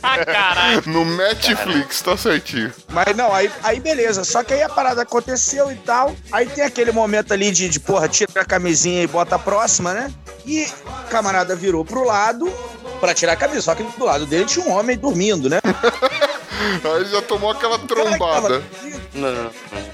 Caralho. 0.00 0.82
No 0.86 1.04
Netflix, 1.04 2.02
tá 2.02 2.16
certinho. 2.16 2.72
Mas 2.88 3.14
não, 3.16 3.32
aí, 3.34 3.50
aí 3.62 3.80
beleza. 3.80 4.24
Só 4.24 4.42
que 4.42 4.54
aí 4.54 4.62
a 4.62 4.68
parada 4.68 5.02
aconteceu 5.02 5.70
e 5.70 5.76
tal. 5.76 6.14
Aí 6.32 6.46
tem 6.46 6.64
aquele 6.64 6.92
momento 6.92 7.32
ali 7.32 7.50
de, 7.50 7.68
de 7.68 7.80
porra, 7.80 8.08
tira 8.08 8.30
a 8.40 8.44
camisinha 8.44 9.02
e 9.02 9.06
bota 9.06 9.36
a 9.36 9.38
próxima, 9.38 9.92
né? 9.92 10.12
E 10.46 10.64
o 10.64 11.08
camarada 11.10 11.54
virou 11.56 11.84
pro 11.84 12.04
lado 12.04 12.52
pra 13.00 13.14
tirar 13.14 13.32
a 13.32 13.36
camisa. 13.36 13.62
Só 13.62 13.74
que 13.74 13.82
do 13.82 14.04
lado 14.04 14.26
dele 14.26 14.44
tinha 14.44 14.64
um 14.66 14.72
homem 14.72 14.96
dormindo, 14.96 15.48
né? 15.48 15.58
Aí 16.96 17.04
já 17.06 17.22
tomou 17.22 17.50
aquela 17.50 17.78
trombada. 17.78 18.60
dormindo- 18.60 19.00
Não. 19.14 19.50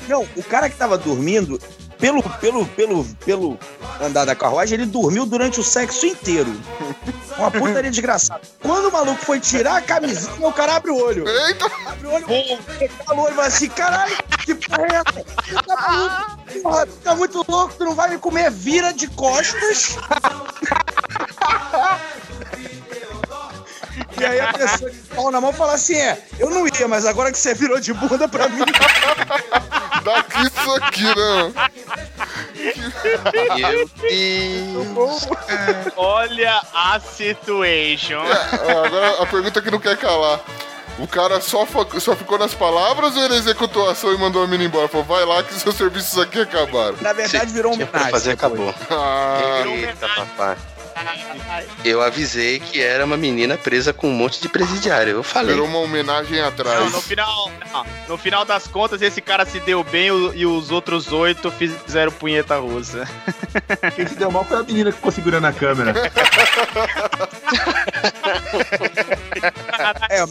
Não, 0.08 0.28
o 0.36 0.42
cara 0.42 0.68
que 0.68 0.76
tava 0.76 0.98
dormindo, 0.98 1.58
pelo, 1.98 2.22
pelo, 2.22 2.66
pelo, 2.66 3.04
pelo 3.24 3.58
andar 4.00 4.24
da 4.24 4.34
carruagem, 4.34 4.78
ele 4.78 4.86
dormiu 4.86 5.24
durante 5.26 5.60
o 5.60 5.64
sexo 5.64 6.06
inteiro. 6.06 6.50
Uma 7.38 7.50
puta 7.50 7.82
desgraçada. 7.82 8.40
Quando 8.60 8.88
o 8.88 8.92
maluco 8.92 9.24
foi 9.24 9.38
tirar 9.40 9.76
a 9.76 9.82
camisinha, 9.82 10.46
o 10.46 10.52
cara 10.52 10.76
abre 10.76 10.90
o 10.90 10.96
olho. 10.96 11.26
Eita! 11.28 11.66
Abre 11.86 12.06
o 12.06 12.12
olho, 12.12 12.26
o 12.28 13.20
olho 13.20 13.34
fala 13.34 13.46
assim: 13.46 13.68
caralho, 13.68 14.16
que 14.44 14.54
porra 14.54 14.86
é 14.86 14.96
essa? 14.96 15.24
Tá 15.62 15.76
maluco? 15.76 16.40
Porra, 16.62 16.86
tu 16.86 16.92
tá 17.04 17.14
muito 17.14 17.44
louco, 17.48 17.74
tu 17.78 17.84
não 17.84 17.94
vai 17.94 18.10
me 18.10 18.18
comer, 18.18 18.50
vira 18.50 18.92
de 18.92 19.06
costas. 19.08 19.96
E 24.20 24.24
aí 24.26 24.38
a 24.38 24.52
pessoa 24.52 24.90
de 24.90 24.98
pau 24.98 25.30
na 25.30 25.40
mão 25.40 25.50
fala 25.52 25.72
assim: 25.74 25.96
é, 25.96 26.18
eu 26.38 26.50
não 26.50 26.66
ia, 26.66 26.86
mas 26.86 27.06
agora 27.06 27.32
que 27.32 27.38
você 27.38 27.54
virou 27.54 27.80
de 27.80 27.92
bunda 27.94 28.28
pra 28.28 28.48
mim. 28.48 28.60
Daqui 30.04 30.42
isso 30.46 30.74
aqui, 30.76 31.04
né? 31.04 31.52
Meu 33.56 33.88
Deus. 33.96 35.26
Olha 35.96 36.60
a 36.74 37.00
situation. 37.00 38.20
Ah, 38.20 38.86
Agora 38.86 39.22
a 39.22 39.26
pergunta 39.26 39.62
que 39.62 39.70
não 39.70 39.78
quer 39.80 39.96
calar. 39.96 40.40
O 40.98 41.06
cara 41.06 41.40
só, 41.40 41.66
só 41.98 42.14
ficou 42.14 42.38
nas 42.38 42.52
palavras 42.52 43.16
ou 43.16 43.24
ele 43.24 43.36
executou 43.36 43.88
a 43.88 43.92
ação 43.92 44.12
e 44.12 44.18
mandou 44.18 44.42
a 44.42 44.46
mina 44.46 44.64
embora? 44.64 44.86
Falou, 44.86 45.06
vai 45.06 45.24
lá 45.24 45.42
que 45.42 45.54
seus 45.54 45.74
serviços 45.74 46.18
aqui 46.18 46.38
acabaram. 46.40 46.96
Na 47.00 47.14
verdade, 47.14 47.50
virou 47.52 47.72
um 47.72 47.76
Tinha 47.76 47.86
pra 47.86 48.08
fazer, 48.08 48.32
acabou. 48.32 48.74
Ah, 48.90 49.62
Eita, 49.66 50.08
papai. 50.08 50.56
Eu 51.84 52.02
avisei 52.02 52.60
que 52.60 52.80
era 52.80 53.04
uma 53.04 53.16
menina 53.16 53.56
presa 53.56 53.92
com 53.92 54.08
um 54.08 54.12
monte 54.12 54.40
de 54.40 54.48
presidiário. 54.48 55.12
Eu 55.12 55.22
falei. 55.22 55.54
virou 55.54 55.66
uma 55.68 55.78
homenagem 55.78 56.40
atrás. 56.40 56.80
Não, 56.80 56.90
no 56.90 57.00
final, 57.00 57.52
não, 57.72 57.86
no 58.08 58.18
final 58.18 58.44
das 58.44 58.66
contas, 58.66 59.00
esse 59.02 59.20
cara 59.20 59.44
se 59.46 59.60
deu 59.60 59.82
bem 59.84 60.08
e 60.34 60.46
os 60.46 60.70
outros 60.70 61.12
oito 61.12 61.50
fizeram 61.50 62.12
punheta 62.12 62.58
russa. 62.58 63.08
Quem 63.96 64.06
se 64.06 64.14
deu 64.16 64.30
mal 64.30 64.44
foi 64.44 64.58
a 64.58 64.62
menina 64.62 64.90
que 64.90 64.96
ficou 64.96 65.12
segurando 65.12 65.46
a 65.46 65.52
câmera. 65.52 65.94
É, 70.10 70.24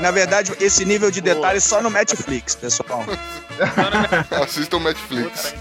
na 0.00 0.10
verdade, 0.10 0.52
esse 0.60 0.84
nível 0.84 1.10
de 1.10 1.20
detalhe 1.20 1.60
só 1.60 1.82
no 1.82 1.90
Netflix, 1.90 2.54
pessoal. 2.54 3.04
Assistam 4.42 4.80
Netflix. 4.80 5.54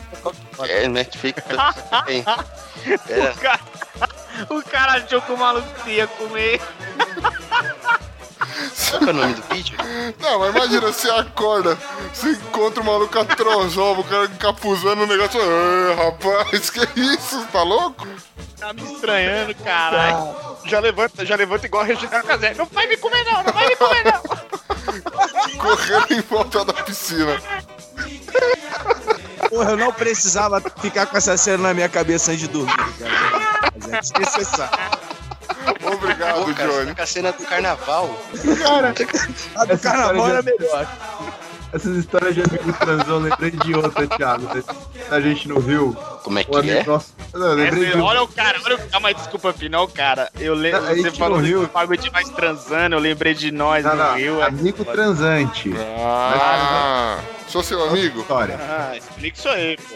É, 0.68 0.88
Netflix. 0.88 1.44
Era, 3.10 3.34
cara, 3.34 3.60
o 4.50 4.64
cara 4.64 4.94
achou 4.94 5.22
que 5.22 5.32
o 5.32 5.38
maluco 5.38 5.90
ia 5.90 6.08
comer. 6.08 6.62
qual 8.90 9.00
que 9.00 9.06
é 9.06 9.10
o 9.10 9.14
nome 9.14 9.34
do 9.34 9.42
vídeo? 9.54 9.78
Não, 10.20 10.40
mas 10.40 10.56
imagina, 10.56 10.82
você 10.82 11.10
acorda, 11.10 11.78
você 12.14 12.32
encontra 12.32 12.82
o 12.82 12.86
maluco 12.86 13.20
atrozova, 13.20 14.02
o 14.02 14.04
cara 14.04 14.26
encapuzando 14.26 15.04
o 15.04 15.08
negócio. 15.08 15.40
Ah, 15.42 16.06
rapaz, 16.06 16.70
que 16.70 16.80
isso? 17.00 17.46
Tá 17.48 17.64
louco? 17.64 18.08
Tá 18.60 18.74
me 18.74 18.84
estranhando, 18.84 19.56
caralho. 19.56 20.58
Já 20.66 20.80
levanta, 20.80 21.26
já 21.26 21.36
levanta 21.36 21.66
igual 21.66 21.84
a 21.84 21.86
Regina 21.86 22.22
Casé. 22.22 22.54
Não 22.54 22.66
vai 22.66 22.88
me 22.88 22.98
comer 22.98 23.24
não, 23.24 23.44
não 23.44 23.54
vai 23.54 23.68
me 23.68 23.76
comer 23.76 24.04
não. 24.04 24.50
Correndo 25.60 26.14
em 26.14 26.22
volta 26.22 26.66
da 26.66 26.74
piscina. 26.74 27.42
Porra, 29.50 29.72
eu 29.72 29.78
não 29.78 29.92
precisava 29.92 30.62
ficar 30.82 31.06
com 31.06 31.18
essa 31.18 31.38
cena 31.38 31.70
na 31.70 31.74
minha 31.74 31.90
cabeça 31.90 32.32
antes 32.32 32.42
de 32.42 32.48
dormir, 32.48 32.76
cara. 33.00 33.39
É 33.92 34.00
desnecessário. 34.02 34.80
Obrigado, 35.94 36.46
Pô, 36.46 36.54
cara, 36.54 36.72
Johnny. 36.72 36.86
tá 36.88 36.96
com 36.96 37.02
a 37.02 37.06
cena 37.06 37.32
do 37.32 37.44
carnaval. 37.46 38.20
Cara, 38.64 38.94
A 39.56 39.66
do 39.66 39.74
Essa 39.74 39.90
carnaval 39.90 40.28
era 40.30 40.36
já- 40.38 40.44
melhor. 40.44 40.88
essas 41.74 41.98
histórias 41.98 42.36
de 42.36 42.42
amigo 42.42 42.74
transão, 42.74 43.16
eu 43.16 43.20
lembrei 43.20 43.52
de 43.52 43.76
outra, 43.76 44.08
Thiago. 44.08 44.48
A 45.12 45.20
gente 45.20 45.48
não 45.48 45.60
viu. 45.60 45.94
Como 46.24 46.40
é 46.40 46.44
que 46.44 46.70
é? 46.70 46.84
nosso. 46.84 47.14
Não, 47.34 47.53
lembrei 47.53 47.91
de 47.91 47.97
um. 47.97 48.03
olha 48.03 48.23
o 48.23 48.27
cara, 48.27 48.59
olha 48.65 48.75
o 48.75 48.80
cara, 48.80 48.99
mas 48.99 49.15
desculpa, 49.17 49.53
final, 49.53 49.88
cara. 49.88 50.30
Eu 50.39 50.53
lembro, 50.53 50.82
você 50.82 51.11
falou 51.11 51.39
Rio. 51.39 51.61
do 51.61 51.67
bagulho 51.67 51.99
de 51.99 52.11
nós 52.11 52.30
transando, 52.30 52.95
eu 52.95 52.99
lembrei 52.99 53.34
de 53.34 53.51
nós 53.51 53.84
Não, 53.86 53.91
no 53.95 54.03
não, 54.03 54.15
Rio. 54.15 54.41
é 54.41 54.45
amigo 54.47 54.77
foda. 54.84 54.91
transante. 54.91 55.71
Ah, 55.77 57.19
sou 57.47 57.61
seu 57.63 57.84
amigo? 57.84 58.21
História. 58.21 58.57
Ah, 58.59 58.97
explica 58.97 59.38
isso 59.38 59.49
aí, 59.49 59.77
pô. 59.77 59.95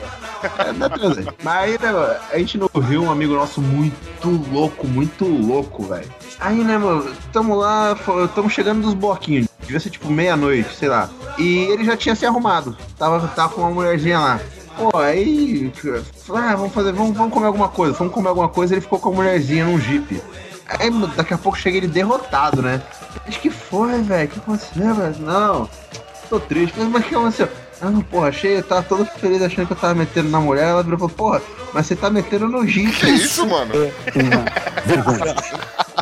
É, 0.64 0.72
não 0.74 0.86
é 0.86 0.90
transante. 0.90 1.30
Mas 1.44 1.56
aí, 1.64 1.72
né, 1.80 2.20
a 2.32 2.38
gente 2.38 2.58
no 2.58 2.70
Rio, 2.80 3.04
um 3.04 3.12
amigo 3.12 3.34
nosso 3.36 3.62
muito 3.62 4.30
louco, 4.52 4.88
muito 4.88 5.26
louco, 5.26 5.84
velho. 5.84 6.10
Aí, 6.40 6.64
né, 6.64 6.78
mano, 6.78 7.14
tamo 7.32 7.56
lá, 7.56 7.96
tamo 8.36 8.50
chegando 8.50 8.82
dos 8.82 8.94
bloquinhos. 8.94 9.48
Devia 9.62 9.80
ser 9.80 9.90
tipo 9.90 10.10
meia-noite, 10.10 10.76
sei 10.76 10.90
lá. 10.90 11.10
E 11.38 11.60
ele 11.72 11.86
já 11.86 11.96
tinha 11.96 12.16
se 12.16 12.26
arrumado. 12.26 12.76
Tava, 12.98 13.28
tava 13.30 13.54
com 13.54 13.62
uma 13.62 13.72
mulherzinha 13.72 14.20
lá. 14.20 14.40
Pô, 14.78 14.98
aí. 14.98 15.72
Ah, 16.34 16.56
vamos 16.56 16.74
fazer, 16.74 16.92
vamos, 16.94 17.16
vamos 17.16 17.34
comer 17.34 17.48
alguma 17.48 17.70
coisa. 17.70 17.94
Vamos 17.94 18.14
comer 18.14 18.30
alguma 18.30 18.50
coisa, 18.50 18.74
ele 18.74 18.82
ficou 18.82 19.00
com 19.00 19.10
a 19.10 19.14
mulherzinha 19.14 19.66
num 19.66 19.80
jipe. 19.80 20.22
Aí 20.68 20.90
daqui 21.16 21.34
a 21.34 21.38
pouco 21.38 21.58
chega 21.58 21.78
ele 21.78 21.88
derrotado, 21.88 22.62
né? 22.62 22.82
Acho 23.28 23.40
que 23.40 23.50
foi, 23.50 24.02
velho. 24.02 24.28
O 24.28 24.32
que 24.32 24.40
aconteceu, 24.40 24.96
velho? 24.96 25.16
Não, 25.20 25.70
tô 26.30 26.40
triste. 26.40 26.74
Mas, 26.78 26.88
mas 26.90 27.06
o 27.06 27.08
que 27.08 27.16
aconteceu? 27.16 27.50
Ah, 27.82 27.92
porra, 28.10 28.30
achei, 28.30 28.58
eu 28.58 28.64
tava 28.64 28.82
todo 28.84 29.06
feliz 29.06 29.42
achando 29.42 29.68
que 29.68 29.74
eu 29.74 29.78
tava 29.78 29.94
metendo 29.94 30.30
na 30.30 30.40
mulher. 30.40 30.70
Ela 30.70 30.84
virou 30.84 30.96
e 30.98 31.00
falou, 31.02 31.16
porra, 31.16 31.42
mas 31.74 31.86
você 31.86 31.96
tá 31.96 32.10
metendo 32.10 32.48
no 32.48 32.62
Que 32.62 32.72
jipe. 32.72 33.14
isso, 33.14 33.46
mano? 33.46 33.74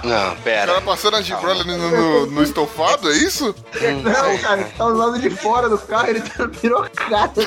Não, 0.04 0.34
O 0.34 0.36
pera. 0.38 0.68
cara 0.74 0.82
passando 0.82 1.18
a 1.18 1.22
gibrolha 1.22 1.64
no, 1.64 1.78
no- 1.78 2.26
no 2.28 2.44
estofado, 2.44 3.12
é 3.12 3.16
isso? 3.16 3.54
Não, 4.04 4.38
cara, 4.40 4.64
tá 4.78 4.86
do 4.86 4.98
lado 4.98 5.20
de 5.20 5.30
fora 5.30 5.70
do 5.70 5.78
carro, 5.78 6.08
ele 6.10 6.22
tá 6.22 6.48
pirocado 6.48 7.42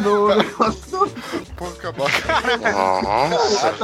no 0.00 0.34
negócio. 0.34 1.12
Pô, 1.56 1.66
acabar. 1.66 2.10
Nossa. 2.72 3.74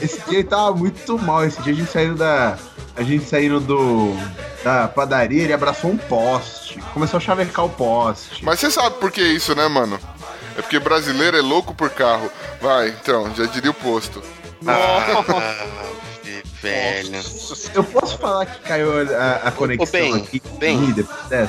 Esse 0.00 0.20
dia 0.28 0.38
ele 0.40 0.44
tava 0.48 0.72
muito 0.74 1.18
mal. 1.18 1.44
Esse 1.44 1.60
dia 1.62 1.72
a 1.72 1.76
gente 1.76 1.90
saindo 1.90 2.14
da. 2.16 2.56
A 2.96 3.02
gente 3.02 3.24
saindo 3.28 3.60
do. 3.60 4.14
Da 4.64 4.88
padaria, 4.88 5.42
ele 5.44 5.52
abraçou 5.52 5.90
um 5.90 5.96
poste. 5.96 6.80
Começou 6.92 7.18
a 7.18 7.20
chavecar 7.20 7.64
o 7.64 7.68
poste. 7.70 8.44
Mas 8.44 8.58
você 8.58 8.70
sabe 8.70 8.96
por 8.96 9.10
que 9.12 9.20
isso, 9.22 9.54
né, 9.54 9.68
mano? 9.68 9.98
É 10.58 10.62
porque 10.62 10.78
brasileiro 10.78 11.36
é 11.36 11.40
louco 11.42 11.74
por 11.74 11.90
carro. 11.90 12.30
Vai, 12.60 12.88
então, 12.88 13.32
já 13.34 13.44
diria 13.44 13.70
o 13.70 13.74
posto. 13.74 14.22
Ah, 14.66 15.22
velho. 16.70 17.20
Eu 17.74 17.84
posso 17.84 18.18
falar 18.18 18.46
que 18.46 18.60
caiu 18.60 18.90
a, 19.16 19.48
a 19.48 19.52
conexão 19.52 19.84
Ô, 19.86 19.90
Ben, 19.92 20.16
aqui? 20.22 20.42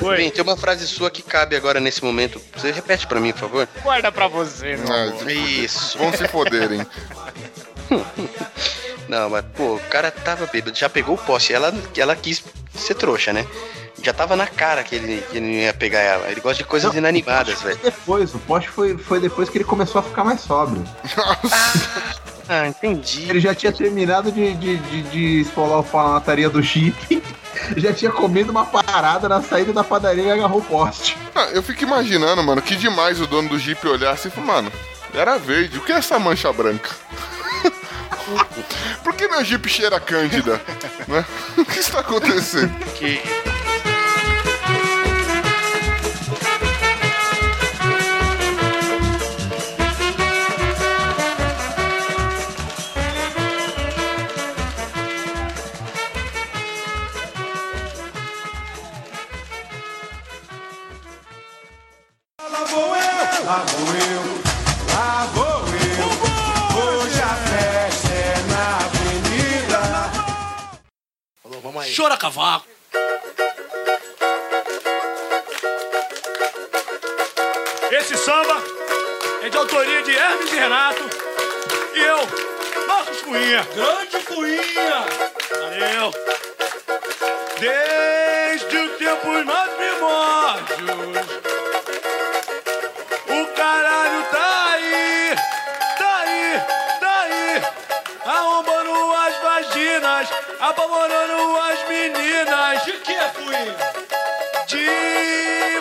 Oi. 0.02 0.16
Bem, 0.16 0.30
tem 0.30 0.42
uma 0.42 0.56
frase 0.56 0.86
sua 0.86 1.10
que 1.10 1.22
cabe 1.22 1.56
agora 1.56 1.80
nesse 1.80 2.04
momento. 2.04 2.40
Você 2.56 2.70
repete 2.70 3.06
pra 3.06 3.20
mim, 3.20 3.32
por 3.32 3.40
favor? 3.40 3.68
Guarda 3.82 4.12
pra 4.12 4.28
você, 4.28 4.76
meu 4.76 4.92
Ah, 4.92 5.02
amor. 5.04 5.30
Isso. 5.30 5.98
Vão 5.98 6.12
se 6.12 6.26
foderem. 6.28 6.86
Não, 9.08 9.30
mas, 9.30 9.44
pô, 9.56 9.76
o 9.76 9.80
cara 9.88 10.10
tava 10.10 10.46
bêbado, 10.46 10.76
já 10.76 10.88
pegou 10.88 11.14
o 11.14 11.18
poste. 11.18 11.52
Ela, 11.54 11.72
ela 11.96 12.14
quis 12.14 12.44
ser 12.74 12.94
trouxa, 12.94 13.32
né? 13.32 13.46
Já 14.02 14.12
tava 14.12 14.36
na 14.36 14.46
cara 14.46 14.84
que 14.84 14.94
ele, 14.94 15.20
que 15.30 15.38
ele 15.38 15.46
não 15.46 15.52
ia 15.54 15.74
pegar 15.74 15.98
ela. 16.00 16.30
Ele 16.30 16.40
gosta 16.40 16.62
de 16.62 16.68
coisas 16.68 16.94
inanimadas, 16.94 17.60
velho. 17.62 17.78
Depois, 17.82 18.32
o 18.34 18.38
poste 18.38 18.68
foi, 18.70 18.96
foi 18.96 19.18
depois 19.18 19.48
que 19.48 19.58
ele 19.58 19.64
começou 19.64 19.98
a 20.00 20.02
ficar 20.04 20.22
mais 20.22 20.40
sóbrio. 20.40 20.84
Ah, 22.48 22.66
entendi. 22.66 23.28
Ele 23.28 23.40
já 23.40 23.54
tinha 23.54 23.70
terminado 23.70 24.32
de, 24.32 24.54
de, 24.54 24.76
de, 24.76 25.02
de 25.02 25.40
esfolar 25.42 25.80
o 25.80 25.84
pau 25.84 26.06
na 26.06 26.14
lataria 26.14 26.48
do 26.48 26.62
chip. 26.62 27.22
Já 27.76 27.92
tinha 27.92 28.10
comido 28.10 28.50
uma 28.50 28.64
parada 28.64 29.28
na 29.28 29.42
saída 29.42 29.72
da 29.72 29.82
padaria 29.82 30.22
e 30.24 30.30
agarrou 30.30 30.60
o 30.60 30.64
poste. 30.64 31.16
Ah, 31.34 31.48
eu 31.52 31.62
fico 31.62 31.82
imaginando, 31.82 32.42
mano, 32.42 32.62
que 32.62 32.76
demais 32.76 33.20
o 33.20 33.26
dono 33.26 33.48
do 33.48 33.58
Jeep 33.58 33.84
olhasse 33.86 34.28
e 34.28 34.30
falou, 34.30 34.46
mano, 34.46 34.72
era 35.12 35.38
verde, 35.38 35.76
o 35.78 35.80
que 35.82 35.92
é 35.92 35.96
essa 35.96 36.18
mancha 36.18 36.52
branca? 36.52 36.90
Por 39.02 39.14
que 39.14 39.26
meu 39.26 39.44
Jeep 39.44 39.68
cheira 39.68 39.98
cândida? 39.98 40.60
Né? 41.06 41.24
O 41.58 41.64
que 41.64 41.80
está 41.80 42.00
acontecendo? 42.00 42.72
Que... 42.94 43.20
lá 63.48 63.64
vou 63.64 63.88
eu, 63.96 64.24
lá 64.92 65.26
vou 65.32 65.64
eu. 65.96 66.08
Hoje 66.76 67.20
a 67.22 67.34
festa 67.48 68.08
é 68.12 68.36
na 68.50 68.64
avenida. 68.84 69.80
Chora 71.96 72.16
cavaco. 72.18 72.66
Esse 77.90 78.16
samba 78.18 78.62
é 79.42 79.48
de 79.48 79.56
autoria 79.56 80.02
de 80.02 80.14
Hermes 80.14 80.52
e 80.52 80.56
Renato 80.56 81.04
e 81.94 82.00
eu, 82.00 82.18
Marcos 82.86 83.22
Cunha. 83.22 83.66
Grande 83.74 84.18
Cunha! 84.26 85.06
Valeu! 85.58 86.12
Desde 87.58 88.76
o 88.76 88.88
tempo 88.98 89.26
mais 89.46 89.70
primórdios, 89.72 91.27
apavorando 100.68 101.56
as 101.56 101.88
meninas. 101.88 102.84
De 102.84 102.92
que, 102.92 103.14
Fuinha? 103.34 103.76
De 104.66 104.86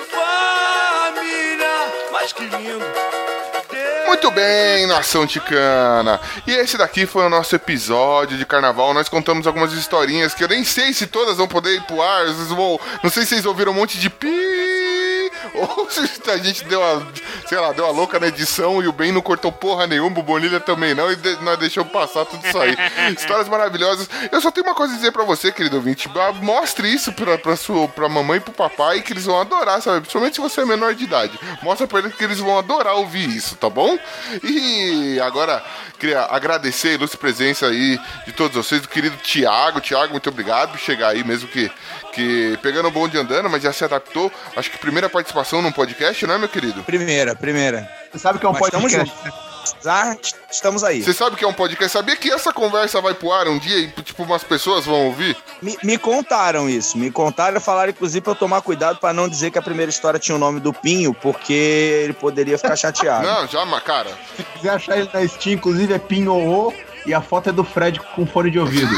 família. 0.10 1.68
Mas 2.12 2.34
que 2.34 2.44
lindo. 2.44 2.86
Muito 4.08 4.32
bem, 4.32 4.88
nação 4.88 5.28
ticana. 5.28 6.20
E 6.46 6.52
esse 6.52 6.78
daqui 6.78 7.06
foi 7.06 7.26
o 7.26 7.30
nosso 7.30 7.56
episódio 7.56 8.38
de 8.38 8.46
carnaval. 8.46 8.94
Nós 8.94 9.10
contamos 9.10 9.46
algumas 9.46 9.74
historinhas 9.74 10.34
que 10.34 10.44
eu 10.44 10.48
nem 10.48 10.64
sei 10.64 10.94
se 10.94 11.08
todas 11.08 11.38
vão 11.38 11.48
poder 11.48 11.76
ir 11.76 11.84
pro 11.84 12.02
ar. 12.02 12.26
Vocês 12.26 12.48
vão... 12.48 12.80
Não 13.04 13.10
sei 13.10 13.24
se 13.24 13.30
vocês 13.30 13.46
ouviram 13.46 13.74
um 13.74 13.76
monte 13.76 14.00
de 14.00 14.10
pi. 14.10 15.32
Ou 15.54 15.90
se 15.90 16.10
a 16.30 16.38
gente 16.38 16.64
deu 16.66 16.84
a, 16.84 17.02
sei 17.48 17.58
lá, 17.60 17.72
deu 17.72 17.86
a 17.86 17.92
louca 17.92 18.20
na 18.20 18.28
edição 18.28 18.82
e 18.82 18.88
o 18.88 18.92
Ben 18.92 19.12
não 19.12 19.22
cortou 19.22 19.52
porra 19.52 19.88
nenhuma, 19.88 20.20
o 20.20 20.24
Bonilha 20.24 20.60
também 20.60 20.94
não, 20.94 21.12
e 21.12 21.16
de- 21.16 21.36
nós 21.44 21.58
deixamos 21.58 21.92
passar 21.92 22.26
tudo 22.26 22.46
isso 22.46 22.58
aí. 22.60 22.76
Histórias 23.18 23.48
maravilhosas. 23.48 24.10
Eu 24.32 24.42
só 24.42 24.52
tenho 24.52 24.66
uma 24.66 24.76
coisa 24.76 24.94
a 24.94 24.96
dizer 24.98 25.12
pra 25.12 25.24
você, 25.24 25.52
querido 25.52 25.76
ouvinte. 25.78 26.10
Mostre 26.42 26.94
isso 26.94 27.12
pra, 27.14 27.38
pra, 27.38 27.56
sua, 27.56 27.88
pra 27.88 28.10
mamãe 28.10 28.38
e 28.38 28.42
pro 28.42 28.52
papai 28.54 29.02
que 29.02 29.14
eles 29.14 29.26
vão 29.26 29.40
adorar, 29.40 29.82
sabe? 29.82 30.02
Principalmente 30.02 30.36
se 30.36 30.42
você 30.42 30.62
é 30.62 30.66
menor 30.66 30.94
de 30.94 31.04
idade. 31.04 31.40
Mostra 31.62 31.88
pra 31.88 32.00
eles 32.00 32.14
que 32.16 32.24
eles 32.24 32.40
vão 32.40 32.58
adorar 32.58 32.96
ouvir 32.96 33.30
isso, 33.30 33.56
tá 33.56 33.70
bom? 33.70 33.98
E 34.44 35.20
agora, 35.22 35.64
queria 36.00 36.22
agradecer 36.24 36.90
a 36.90 36.94
ilustre 36.94 37.18
presença 37.20 37.68
aí 37.68 38.00
de 38.26 38.32
todos 38.34 38.56
vocês, 38.58 38.82
do 38.82 38.88
querido 38.88 39.18
Tiago. 39.18 39.80
Tiago, 39.82 40.12
muito 40.12 40.30
obrigado 40.30 40.72
por 40.72 40.80
chegar 40.80 41.10
aí, 41.10 41.24
mesmo 41.24 41.48
que, 41.48 41.72
que 42.18 42.58
pegando 42.64 42.88
o 42.88 42.92
bonde 42.92 43.16
andando, 43.16 43.48
mas 43.48 43.62
já 43.62 43.72
se 43.72 43.84
adaptou. 43.84 44.32
Acho 44.56 44.72
que 44.72 44.78
primeira 44.80 45.08
participação 45.08 45.62
num 45.62 45.72
podcast, 45.72 46.26
não 46.26 46.34
é, 46.34 46.38
meu 46.40 46.50
querido? 46.50 46.82
Primeira, 46.82 47.36
primeira. 47.36 47.88
Você 48.12 48.18
sabe 48.18 48.40
que 48.40 48.46
é 48.46 48.50
um 48.50 48.54
Mas 48.54 48.64
estamos 48.64 48.92
podcast. 48.92 49.48
Ah, 49.86 50.16
estamos 50.50 50.84
aí. 50.84 51.04
Você 51.04 51.14
sabe 51.14 51.36
que 51.36 51.44
é 51.44 51.48
um 51.48 51.54
podcast? 51.54 51.92
Sabia 51.92 52.16
que 52.16 52.32
essa 52.32 52.52
conversa 52.54 53.02
vai 53.02 53.14
pro 53.14 53.32
ar 53.32 53.48
um 53.48 53.60
dia 53.60 53.78
e, 53.80 53.88
tipo, 54.02 54.24
umas 54.24 54.44
pessoas 54.44 54.86
vão 54.86 55.06
ouvir? 55.06 55.36
Me, 55.62 55.78
me 55.84 55.98
contaram 55.98 56.70
isso. 56.70 56.98
Me 56.98 57.12
contaram 57.12 57.58
e 57.58 57.60
falaram, 57.60 57.92
inclusive, 57.92 58.22
pra 58.22 58.32
eu 58.32 58.36
tomar 58.36 58.62
cuidado 58.62 58.98
pra 58.98 59.14
não 59.14 59.28
dizer 59.28 59.52
que 59.52 59.60
a 59.60 59.62
primeira 59.62 59.90
história 59.90 60.20
tinha 60.20 60.36
o 60.36 60.40
nome 60.40 60.60
do 60.60 60.74
Pinho, 60.74 61.14
porque 61.14 62.02
ele 62.04 62.14
poderia 62.14 62.58
ficar 62.58 62.76
chateado. 62.78 63.28
Não, 63.28 63.46
já, 63.46 63.66
mas, 63.66 63.84
cara. 63.84 64.10
Se 64.36 64.44
quiser 64.44 64.70
achar 64.70 64.98
ele 64.98 65.10
na 65.14 65.28
Steam, 65.28 65.56
inclusive 65.56 65.94
é 65.94 66.00
Pinhorô 66.00 66.74
e 67.08 67.14
a 67.14 67.22
foto 67.22 67.50
é 67.50 67.52
do 67.52 67.64
Fred 67.64 68.00
com 68.16 68.26
fone 68.28 68.52
de 68.52 68.60
ouvido. 68.60 68.94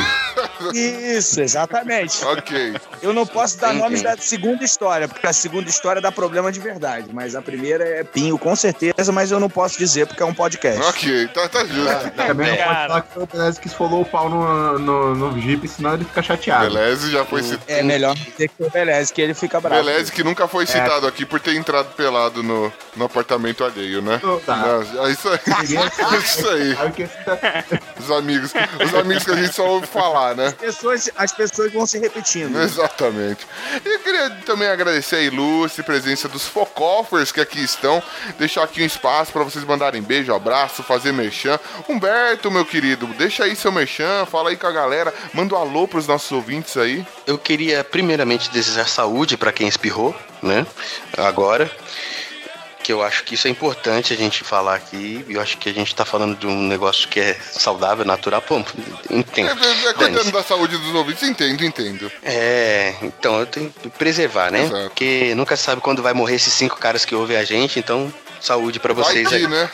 Isso, 0.73 1.39
exatamente. 1.41 2.23
Ok. 2.25 2.75
Eu 3.01 3.13
não 3.13 3.25
posso 3.25 3.57
dar 3.59 3.67
Entendi. 3.69 3.83
nomes 3.83 4.01
da 4.01 4.17
segunda 4.17 4.63
história, 4.63 5.07
porque 5.07 5.25
a 5.25 5.31
segunda 5.33 5.69
história 5.69 6.01
dá 6.01 6.11
problema 6.11 6.51
de 6.51 6.59
verdade. 6.59 7.07
Mas 7.13 7.35
a 7.35 7.41
primeira 7.41 7.83
é 7.83 8.03
Pinho, 8.03 8.37
com 8.37 8.55
certeza, 8.55 9.11
mas 9.11 9.31
eu 9.31 9.39
não 9.39 9.49
posso 9.49 9.77
dizer 9.77 10.07
porque 10.07 10.21
é 10.21 10.25
um 10.25 10.33
podcast. 10.33 10.81
Ok, 10.81 11.27
tá, 11.29 11.47
tá 11.47 11.65
justo. 11.65 12.09
Também 12.15 12.47
não 12.47 12.55
É. 12.55 12.63
pode 12.65 12.87
falar 12.87 13.01
que 13.01 13.13
foi 13.13 13.23
o 13.23 13.27
Beleza 13.27 13.61
que 13.61 13.67
esfolou 13.67 14.01
o 14.01 14.05
pau 14.05 14.29
no, 14.29 14.79
no, 14.79 15.15
no 15.15 15.39
Jeep, 15.41 15.67
senão 15.67 15.93
ele 15.93 16.03
fica 16.03 16.21
chateado. 16.23 16.65
Beleza, 16.73 17.09
já 17.09 17.23
foi 17.25 17.43
citado. 17.43 17.63
É 17.67 17.83
melhor 17.83 18.15
dizer 18.15 18.47
que 18.49 18.53
foi 18.57 18.67
o 18.67 18.71
Beleza, 18.71 19.13
que 19.13 19.21
ele 19.21 19.33
fica 19.33 19.61
bravo. 19.61 19.83
Beleza, 19.83 20.11
que 20.11 20.23
nunca 20.23 20.47
foi 20.47 20.65
citado 20.65 21.07
aqui 21.07 21.25
por 21.25 21.39
ter 21.39 21.55
entrado 21.55 21.93
pelado 21.95 22.43
no, 22.43 22.71
no 22.95 23.05
apartamento 23.05 23.63
alheio, 23.63 24.01
né? 24.01 24.19
Tá. 24.45 24.57
Não, 24.57 25.05
é 25.05 25.11
isso 25.11 25.29
aí. 25.29 25.39
isso 26.23 26.49
aí. 26.49 26.77
Os 27.99 28.09
amigos. 28.11 28.53
Os 28.83 28.93
amigos 28.93 29.23
que 29.23 29.31
a 29.31 29.35
gente 29.35 29.53
só 29.53 29.67
ouve 29.67 29.87
falar, 29.87 30.35
né? 30.35 30.47
As 30.47 30.53
pessoas, 30.53 31.09
as 31.15 31.31
pessoas 31.31 31.71
vão 31.71 31.85
se 31.85 31.99
repetindo. 31.99 32.59
Exatamente. 32.59 33.45
E 33.85 33.87
eu 33.87 33.99
queria 33.99 34.29
também 34.45 34.67
agradecer 34.67 35.17
a 35.17 35.21
ilustre 35.21 35.83
presença 35.83 36.27
dos 36.27 36.45
Focoffers 36.45 37.31
que 37.31 37.41
aqui 37.41 37.63
estão. 37.63 38.01
Deixar 38.37 38.63
aqui 38.63 38.81
um 38.81 38.85
espaço 38.85 39.31
para 39.31 39.43
vocês 39.43 39.63
mandarem 39.65 40.01
beijo, 40.01 40.33
abraço, 40.33 40.83
fazer 40.83 41.11
merchan. 41.11 41.59
Humberto, 41.87 42.49
meu 42.49 42.65
querido, 42.65 43.05
deixa 43.17 43.43
aí 43.43 43.55
seu 43.55 43.71
merchan, 43.71 44.25
fala 44.25 44.49
aí 44.49 44.57
com 44.57 44.67
a 44.67 44.71
galera, 44.71 45.13
manda 45.33 45.55
um 45.55 45.57
alô 45.57 45.87
pros 45.87 46.07
nossos 46.07 46.31
ouvintes 46.31 46.77
aí. 46.77 47.05
Eu 47.27 47.37
queria 47.37 47.83
primeiramente 47.83 48.49
desejar 48.49 48.87
saúde 48.87 49.37
pra 49.37 49.51
quem 49.51 49.67
espirrou, 49.67 50.15
né? 50.41 50.65
Agora. 51.17 51.69
Que 52.89 52.93
eu 52.93 53.03
acho 53.03 53.23
que 53.23 53.35
isso 53.35 53.47
é 53.47 53.51
importante 53.51 54.11
a 54.13 54.17
gente 54.17 54.43
falar 54.43 54.73
aqui. 54.73 55.23
Eu 55.29 55.39
acho 55.39 55.59
que 55.59 55.69
a 55.69 55.71
gente 55.71 55.93
tá 55.93 56.03
falando 56.03 56.35
de 56.35 56.47
um 56.47 56.63
negócio 56.63 57.07
que 57.07 57.19
é 57.19 57.35
saudável, 57.39 58.03
natural. 58.03 58.41
Pô, 58.41 58.55
É, 58.57 58.63
entendo. 59.13 59.47
é, 59.47 59.51
é, 59.51 59.93
cuidando 59.93 60.13
Dane-se. 60.13 60.31
da 60.31 60.41
saúde 60.41 60.75
dos 60.75 60.95
ouvintes, 60.95 61.21
entendo, 61.21 61.63
entendo. 61.63 62.11
É, 62.23 62.95
então 63.03 63.39
eu 63.41 63.45
tenho 63.45 63.69
que 63.79 63.89
preservar, 63.89 64.49
né? 64.51 64.63
Exato. 64.63 64.83
Porque 64.85 65.35
nunca 65.35 65.55
sabe 65.55 65.81
quando 65.83 66.01
vai 66.01 66.13
morrer 66.13 66.33
esses 66.37 66.51
cinco 66.51 66.77
caras 66.77 67.05
que 67.05 67.13
ouvem 67.13 67.37
a 67.37 67.43
gente, 67.43 67.77
então 67.77 68.11
saúde 68.41 68.79
pra 68.79 68.91
Vai 68.91 69.03
vocês 69.03 69.27
que, 69.27 69.35
aí. 69.35 69.47
né? 69.47 69.69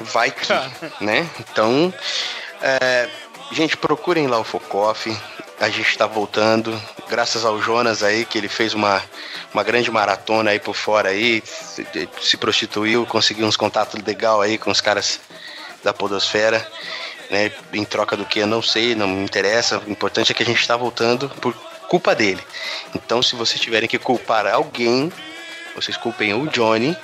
Vai 0.00 0.32
que, 0.32 0.48
né? 1.00 1.30
Então, 1.38 1.94
é, 2.60 3.08
gente, 3.52 3.76
procurem 3.76 4.26
lá 4.26 4.40
o 4.40 4.44
Focoff. 4.44 5.16
A 5.62 5.68
gente 5.68 5.96
tá 5.96 6.08
voltando, 6.08 6.76
graças 7.08 7.44
ao 7.44 7.62
Jonas 7.62 8.02
aí, 8.02 8.24
que 8.24 8.36
ele 8.36 8.48
fez 8.48 8.74
uma, 8.74 9.00
uma 9.54 9.62
grande 9.62 9.92
maratona 9.92 10.50
aí 10.50 10.58
por 10.58 10.74
fora 10.74 11.10
aí, 11.10 11.40
se, 11.46 11.86
se 12.20 12.36
prostituiu, 12.36 13.06
conseguiu 13.06 13.46
uns 13.46 13.56
contatos 13.56 14.02
legal 14.02 14.40
aí 14.40 14.58
com 14.58 14.72
os 14.72 14.80
caras 14.80 15.20
da 15.84 15.94
podosfera, 15.94 16.68
né? 17.30 17.52
Em 17.72 17.84
troca 17.84 18.16
do 18.16 18.26
que 18.26 18.40
eu 18.40 18.46
não 18.48 18.60
sei, 18.60 18.96
não 18.96 19.06
me 19.06 19.22
interessa. 19.22 19.78
O 19.78 19.88
importante 19.88 20.32
é 20.32 20.34
que 20.34 20.42
a 20.42 20.46
gente 20.46 20.66
tá 20.66 20.76
voltando 20.76 21.28
por 21.40 21.54
culpa 21.86 22.12
dele. 22.12 22.42
Então, 22.92 23.22
se 23.22 23.36
vocês 23.36 23.60
tiverem 23.60 23.88
que 23.88 24.00
culpar 24.00 24.48
alguém, 24.48 25.12
vocês 25.76 25.96
culpem 25.96 26.34
o 26.34 26.48
Johnny, 26.48 26.96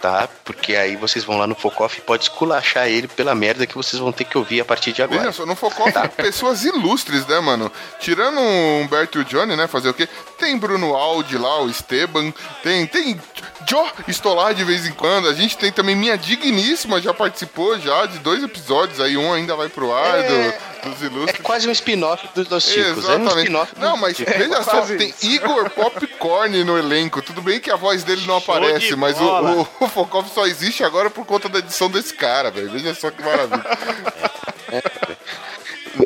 tá? 0.00 0.28
Porque 0.44 0.74
aí 0.76 0.96
vocês 0.96 1.24
vão 1.24 1.38
lá 1.38 1.46
no 1.46 1.54
Focoff 1.54 1.98
e 1.98 2.02
pode 2.02 2.24
esculachar 2.24 2.88
ele 2.88 3.08
pela 3.08 3.34
merda 3.34 3.66
que 3.66 3.74
vocês 3.74 4.00
vão 4.00 4.12
ter 4.12 4.24
que 4.24 4.38
ouvir 4.38 4.60
a 4.60 4.64
partir 4.64 4.92
de 4.92 5.02
agora. 5.02 5.20
Veja 5.20 5.32
só, 5.32 5.46
no 5.46 5.54
Focoff, 5.54 5.92
pessoas 6.16 6.64
ilustres, 6.64 7.26
né, 7.26 7.40
mano? 7.40 7.70
Tirando 8.00 8.38
o 8.38 8.80
Humberto 8.80 9.18
e 9.18 9.22
o 9.22 9.24
Johnny, 9.24 9.56
né? 9.56 9.66
Fazer 9.66 9.88
o 9.88 9.94
quê? 9.94 10.08
Tem 10.38 10.56
Bruno 10.56 10.94
Aldi 10.94 11.36
lá, 11.36 11.62
o 11.62 11.68
Esteban, 11.68 12.32
tem, 12.62 12.86
tem 12.86 13.20
Joe 13.68 13.90
Stolar 14.08 14.54
de 14.54 14.64
vez 14.64 14.86
em 14.86 14.92
quando. 14.92 15.28
A 15.28 15.34
gente 15.34 15.56
tem 15.58 15.72
também 15.72 15.96
Minha 15.96 16.16
Digníssima, 16.16 17.00
já 17.00 17.12
participou 17.12 17.78
já 17.78 18.06
de 18.06 18.18
dois 18.18 18.42
episódios 18.42 19.00
aí, 19.00 19.16
um 19.16 19.32
ainda 19.32 19.56
vai 19.56 19.68
pro 19.68 19.92
ar 19.92 20.22
do, 20.22 20.54
dos 20.82 21.02
É 21.02 21.06
ilustres. 21.06 21.40
quase 21.42 21.68
um 21.68 21.72
spin-off 21.72 22.28
dos 22.34 22.46
Dos 22.48 22.64
Chicos. 22.64 23.04
É 23.04 23.08
um 23.08 23.20
Exatamente. 23.20 23.38
spin-off 23.38 23.74
dos 23.74 23.82
Não, 23.82 23.96
mas 23.96 24.18
veja 24.18 24.62
só, 24.62 24.70
quase 24.70 24.96
tem 24.96 25.14
Igor 25.22 25.70
Popcorn 25.70 26.64
no 26.64 26.78
elenco. 26.78 27.20
Tudo 27.22 27.40
bem 27.42 27.60
que 27.60 27.70
a 27.70 27.76
voz 27.76 28.04
dele 28.04 28.24
não 28.26 28.36
aparece, 28.36 28.88
de 28.88 28.96
mas 28.96 29.18
o, 29.20 29.24
o, 29.24 29.60
o 29.80 29.88
Focoff 29.88 30.30
só 30.34 30.46
existe 30.46 30.82
agora 30.84 31.10
por 31.10 31.24
conta 31.26 31.48
da 31.48 31.58
edição 31.58 31.90
desse 31.90 32.14
cara, 32.14 32.50
velho. 32.50 32.70
Veja 32.70 32.94
só 32.94 33.10
que 33.10 33.22
maravilha. 33.22 33.64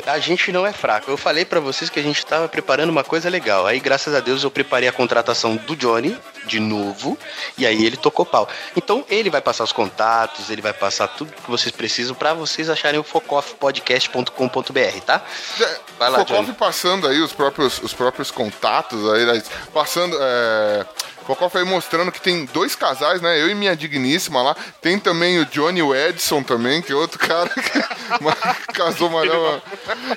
A 0.05 0.19
gente 0.19 0.51
não 0.51 0.65
é 0.65 0.73
fraco. 0.73 1.09
Eu 1.09 1.17
falei 1.17 1.45
pra 1.45 1.59
vocês 1.59 1.89
que 1.89 1.99
a 1.99 2.03
gente 2.03 2.25
tava 2.25 2.47
preparando 2.47 2.89
uma 2.89 3.03
coisa 3.03 3.29
legal. 3.29 3.65
Aí, 3.65 3.79
graças 3.79 4.13
a 4.13 4.19
Deus, 4.19 4.43
eu 4.43 4.51
preparei 4.51 4.87
a 4.87 4.91
contratação 4.91 5.55
do 5.55 5.75
Johnny 5.75 6.17
de 6.45 6.59
novo. 6.59 7.17
E 7.57 7.65
aí 7.65 7.85
ele 7.85 7.97
tocou 7.97 8.25
pau. 8.25 8.47
Então, 8.75 9.05
ele 9.09 9.29
vai 9.29 9.41
passar 9.41 9.63
os 9.63 9.71
contatos, 9.71 10.49
ele 10.49 10.61
vai 10.61 10.73
passar 10.73 11.07
tudo 11.07 11.31
que 11.31 11.49
vocês 11.49 11.71
precisam 11.71 12.15
pra 12.15 12.33
vocês 12.33 12.69
acharem 12.69 12.99
o 12.99 13.03
focoffpodcast.com.br, 13.03 14.99
tá? 15.05 15.21
Vai 15.97 16.09
lá, 16.09 16.19
Focoff 16.19 16.53
passando 16.53 17.07
aí 17.07 17.21
os 17.21 17.31
próprios, 17.33 17.79
os 17.81 17.93
próprios 17.93 18.31
contatos 18.31 19.11
aí, 19.13 19.25
né, 19.25 19.43
passando. 19.73 20.17
É... 20.19 20.85
Focoff 21.23 21.57
aí 21.57 21.63
mostrando 21.63 22.11
que 22.11 22.21
tem 22.21 22.45
dois 22.45 22.75
casais, 22.75 23.21
né? 23.21 23.39
Eu 23.41 23.49
e 23.49 23.55
minha 23.55 23.75
digníssima 23.75 24.41
lá. 24.41 24.55
Tem 24.81 24.99
também 24.99 25.39
o 25.39 25.45
Johnny 25.45 25.79
e 25.79 25.83
o 25.83 25.95
Edson 25.95 26.43
também, 26.43 26.81
que 26.81 26.91
é 26.91 26.95
outro 26.95 27.19
cara 27.19 27.49
que 27.49 28.73
casou, 28.73 29.09
não. 29.09 29.61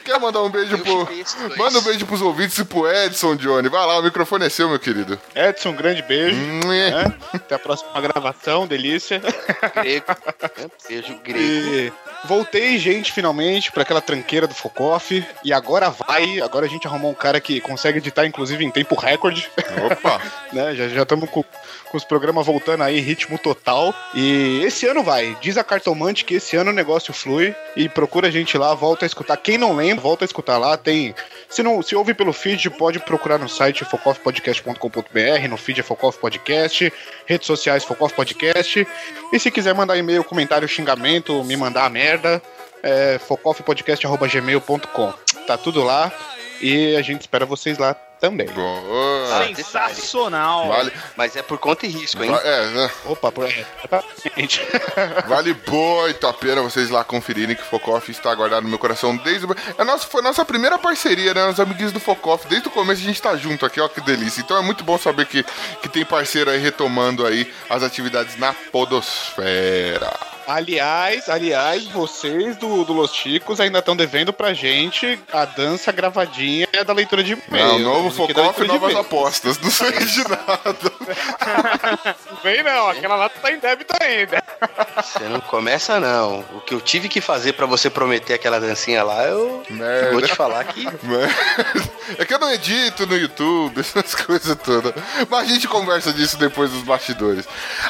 Quer 0.05 0.19
mandar 0.21 0.43
um 0.43 0.51
beijo 0.51 0.79
pro. 0.79 1.09
Manda 1.57 1.79
um 1.79 1.83
beijo 1.83 2.07
pros 2.07 2.23
ouvintes 2.23 2.59
e 2.59 2.65
pro 2.65 2.91
Edson, 2.91 3.37
Johnny. 3.37 3.69
Vai 3.69 3.87
lá, 3.87 3.99
o 3.99 4.03
microfone 4.03 4.47
é 4.47 4.49
seu, 4.49 4.69
meu 4.69 4.79
querido. 4.79 5.19
Edson, 5.35 5.71
um 5.71 5.77
grande 5.77 6.03
beijo. 6.03 6.37
Né? 6.37 7.15
Até 7.33 7.55
a 7.55 7.59
próxima 7.59 8.01
gravação, 8.01 8.67
delícia. 8.67 9.21
Grego. 9.75 10.07
Beijo 10.89 11.19
grego. 11.23 11.39
E 11.39 11.93
voltei, 12.25 12.79
gente, 12.79 13.13
finalmente, 13.13 13.71
pra 13.73 13.83
aquela 13.83 14.01
tranqueira 14.01 14.47
do 14.47 14.55
Focoff. 14.55 15.25
E 15.45 15.53
agora 15.53 15.91
vai. 15.91 16.41
Agora 16.41 16.67
a 16.67 16.69
gente 16.69 16.87
arrumou 16.87 17.11
um 17.11 17.15
cara 17.15 17.41
que 17.41 17.61
consegue 17.61 17.99
editar, 17.99 18.27
inclusive, 18.27 18.65
em 18.65 18.71
tempo 18.71 18.95
recorde. 18.95 19.51
Opa! 19.91 20.21
né? 20.53 20.75
Já 20.75 20.96
estamos 21.03 21.29
com, 21.31 21.43
com 21.43 21.97
os 21.97 22.05
programas 22.05 22.47
voltando 22.47 22.83
aí, 22.83 23.01
ritmo 23.01 23.39
total. 23.39 23.95
E 24.15 24.63
esse 24.65 24.87
ano 24.87 25.03
vai. 25.03 25.37
Diz 25.41 25.57
a 25.57 25.65
cartomante 25.65 26.25
que 26.25 26.35
esse 26.35 26.57
ano 26.57 26.71
o 26.71 26.75
negócio 26.75 27.13
flui. 27.13 27.55
E 27.77 27.89
procura 27.89 28.29
a 28.29 28.31
gente 28.31 28.57
lá, 28.57 28.75
volta 28.75 29.05
a 29.05 29.07
escutar. 29.07 29.37
Quem 29.37 29.59
não 29.59 29.75
lembra, 29.75 30.03
volta 30.03 30.25
a 30.25 30.27
escutar 30.27 30.59
lá. 30.59 30.77
Tem. 30.77 31.15
Se 31.49 31.63
não 31.63 31.83
se 31.83 31.95
ouve 31.95 32.15
pelo 32.15 32.33
feed, 32.33 32.71
pode 32.71 32.99
procurar 32.99 33.39
no 33.39 33.49
site 33.49 33.85
focoffpodcast.com.br, 33.85 35.49
no 35.49 35.57
feed 35.57 35.81
é 35.81 35.83
Focoff 35.83 36.19
Podcast, 36.19 36.93
redes 37.27 37.47
sociais 37.47 37.85
Focoff 37.85 38.15
Podcast. 38.15 38.87
E 39.33 39.39
se 39.39 39.51
quiser 39.51 39.75
mandar 39.75 39.97
e-mail, 39.97 40.25
comentário, 40.25 40.69
xingamento, 40.69 41.43
me 41.45 41.57
mandar 41.57 41.85
a 41.85 41.91
merda, 41.91 42.43
é 42.83 43.19
focoffpodcast.gmail.com. 43.19 45.13
Tá 45.47 45.57
tudo 45.57 45.83
lá. 45.83 46.13
E 46.61 46.97
a 46.97 47.03
gente 47.03 47.21
espera 47.21 47.45
vocês 47.45 47.77
lá 47.77 47.95
também. 48.21 48.47
Boa. 48.49 49.47
Sensacional. 49.55 50.69
Vale, 50.69 50.93
Mas 51.17 51.37
é 51.37 51.43
por 51.43 51.59
conta 51.59 51.87
e 51.87 51.89
risco, 51.89 52.23
hein? 52.23 52.31
va- 52.31 52.41
é, 52.43 52.67
né? 52.71 52.91
Opa, 53.05 53.31
por 53.31 53.45
aí. 53.47 53.67
Gente. 54.37 54.61
Vale 55.27 55.57
muito 55.67 56.27
a 56.27 56.33
pena 56.33 56.63
vocês 56.63 56.91
lá 56.91 57.05
conferirem 57.05 57.55
que 57.57 57.63
Focoff 57.63 58.11
está 58.11 58.35
guardado 58.35 58.63
no 58.65 58.69
meu 58.71 58.79
coração 58.79 59.17
desde. 59.17 59.47
o- 59.47 59.55
É 59.79 59.85
nossa, 59.85 60.07
foi 60.07 60.23
nossa 60.23 60.45
primeira 60.45 60.79
parceria, 60.79 61.35
né? 61.35 61.47
Os 61.49 61.61
amiguinhos 61.61 61.93
do 61.93 62.01
Focoff. 62.01 62.47
Desde 62.49 62.69
o 62.69 62.71
começo 62.71 63.01
a 63.03 63.05
gente 63.05 63.21
tá 63.21 63.37
junto 63.37 63.65
aqui, 63.67 63.81
ó, 63.81 63.89
que 63.89 64.01
delícia. 64.01 64.41
Então 64.41 64.57
é 64.57 64.63
muito 64.63 64.83
bom 64.85 64.97
saber 64.99 65.27
que, 65.27 65.45
que 65.83 65.89
tem 65.89 66.05
parceiro 66.05 66.51
aí 66.51 66.59
retomando 66.59 67.27
aí 67.27 67.53
as 67.69 67.83
atividades 67.83 68.37
na 68.39 68.53
Podosfera. 68.73 70.36
Aliás, 70.47 71.29
aliás, 71.29 71.85
vocês 71.87 72.57
do, 72.57 72.85
do 72.85 72.93
Los 72.93 73.13
Chicos 73.13 73.61
ainda 73.61 73.81
estão 73.81 73.97
devendo 73.97 74.33
pra 74.33 74.53
gente 74.55 75.19
a 75.33 75.45
dança 75.45 75.91
gravadinha 75.91 76.69
da 76.87 76.93
leitura 76.93 77.23
de 77.23 77.33
e-mail. 77.33 77.67
Não, 77.67 77.79
novo 77.79 78.11
Focoff, 78.11 78.61
de 78.61 78.69
novas 78.69 78.95
apostas. 78.95 79.59
Não 79.59 79.71
sei 79.71 79.93
de 79.93 80.23
nada. 80.29 80.77
Não 82.31 82.37
vem 82.43 82.63
não, 82.63 82.89
aquela 82.89 83.17
lá 83.17 83.29
tá 83.29 83.51
em 83.51 83.59
débito 83.59 83.95
ainda. 84.01 84.43
Você 84.97 85.25
não 85.25 85.41
começa, 85.41 85.99
não. 85.99 86.41
O 86.55 86.61
que 86.61 86.75
eu 86.75 86.81
tive 86.81 87.09
que 87.09 87.21
fazer 87.21 87.53
pra 87.55 87.67
você 87.67 87.91
prometer 87.91 88.35
aquela 88.35 88.61
dancinha 88.61 89.03
lá, 89.03 89.25
eu 89.25 89.63
Merda. 89.69 90.13
vou 90.13 90.23
te 90.23 90.35
falar 90.35 90.65
que. 90.65 90.87
É 92.19 92.25
que 92.25 92.33
eu 92.33 92.39
não 92.39 92.53
edito 92.53 93.05
no 93.05 93.17
YouTube, 93.17 93.81
essas 93.81 94.15
coisas 94.15 94.57
todas. 94.63 94.95
Mas 95.29 95.49
a 95.49 95.53
gente 95.53 95.67
conversa 95.67 96.13
disso 96.13 96.37
depois 96.39 96.71
dos 96.71 96.83
bastidores. 96.83 97.47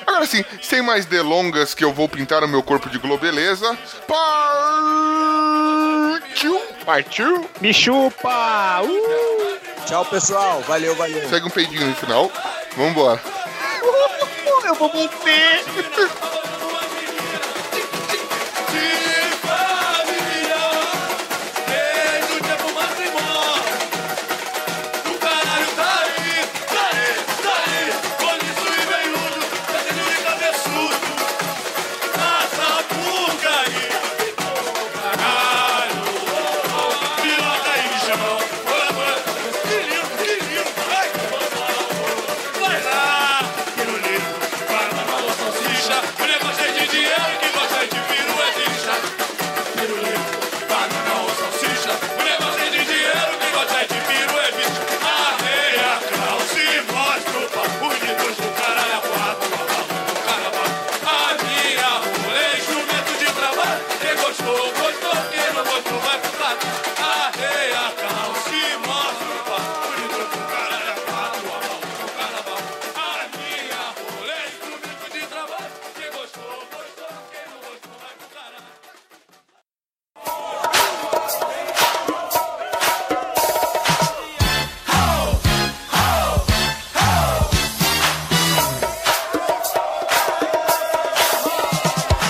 Agora 0.07 0.24
sim, 0.24 0.43
sem 0.62 0.81
mais 0.81 1.05
delongas, 1.05 1.74
que 1.74 1.85
eu 1.85 1.93
vou 1.93 2.09
pintar 2.09 2.41
o 2.47 2.48
meu 2.48 2.62
corpo 2.62 2.89
de 2.89 2.98
globeleza. 2.98 3.77
Partiu! 6.16 6.60
Partiu? 6.85 7.51
Me 7.60 7.74
chupa! 7.74 8.82
Uh! 8.82 9.59
Tchau, 9.85 10.05
pessoal. 10.06 10.60
Valeu, 10.62 10.94
valeu. 10.94 11.28
Segue 11.28 11.47
um 11.47 11.51
peidinho 11.51 11.86
no 11.86 11.94
final. 11.94 12.31
Vambora. 12.77 13.20
Eu 14.64 14.74
vou 14.74 14.93
morrer! 14.93 15.64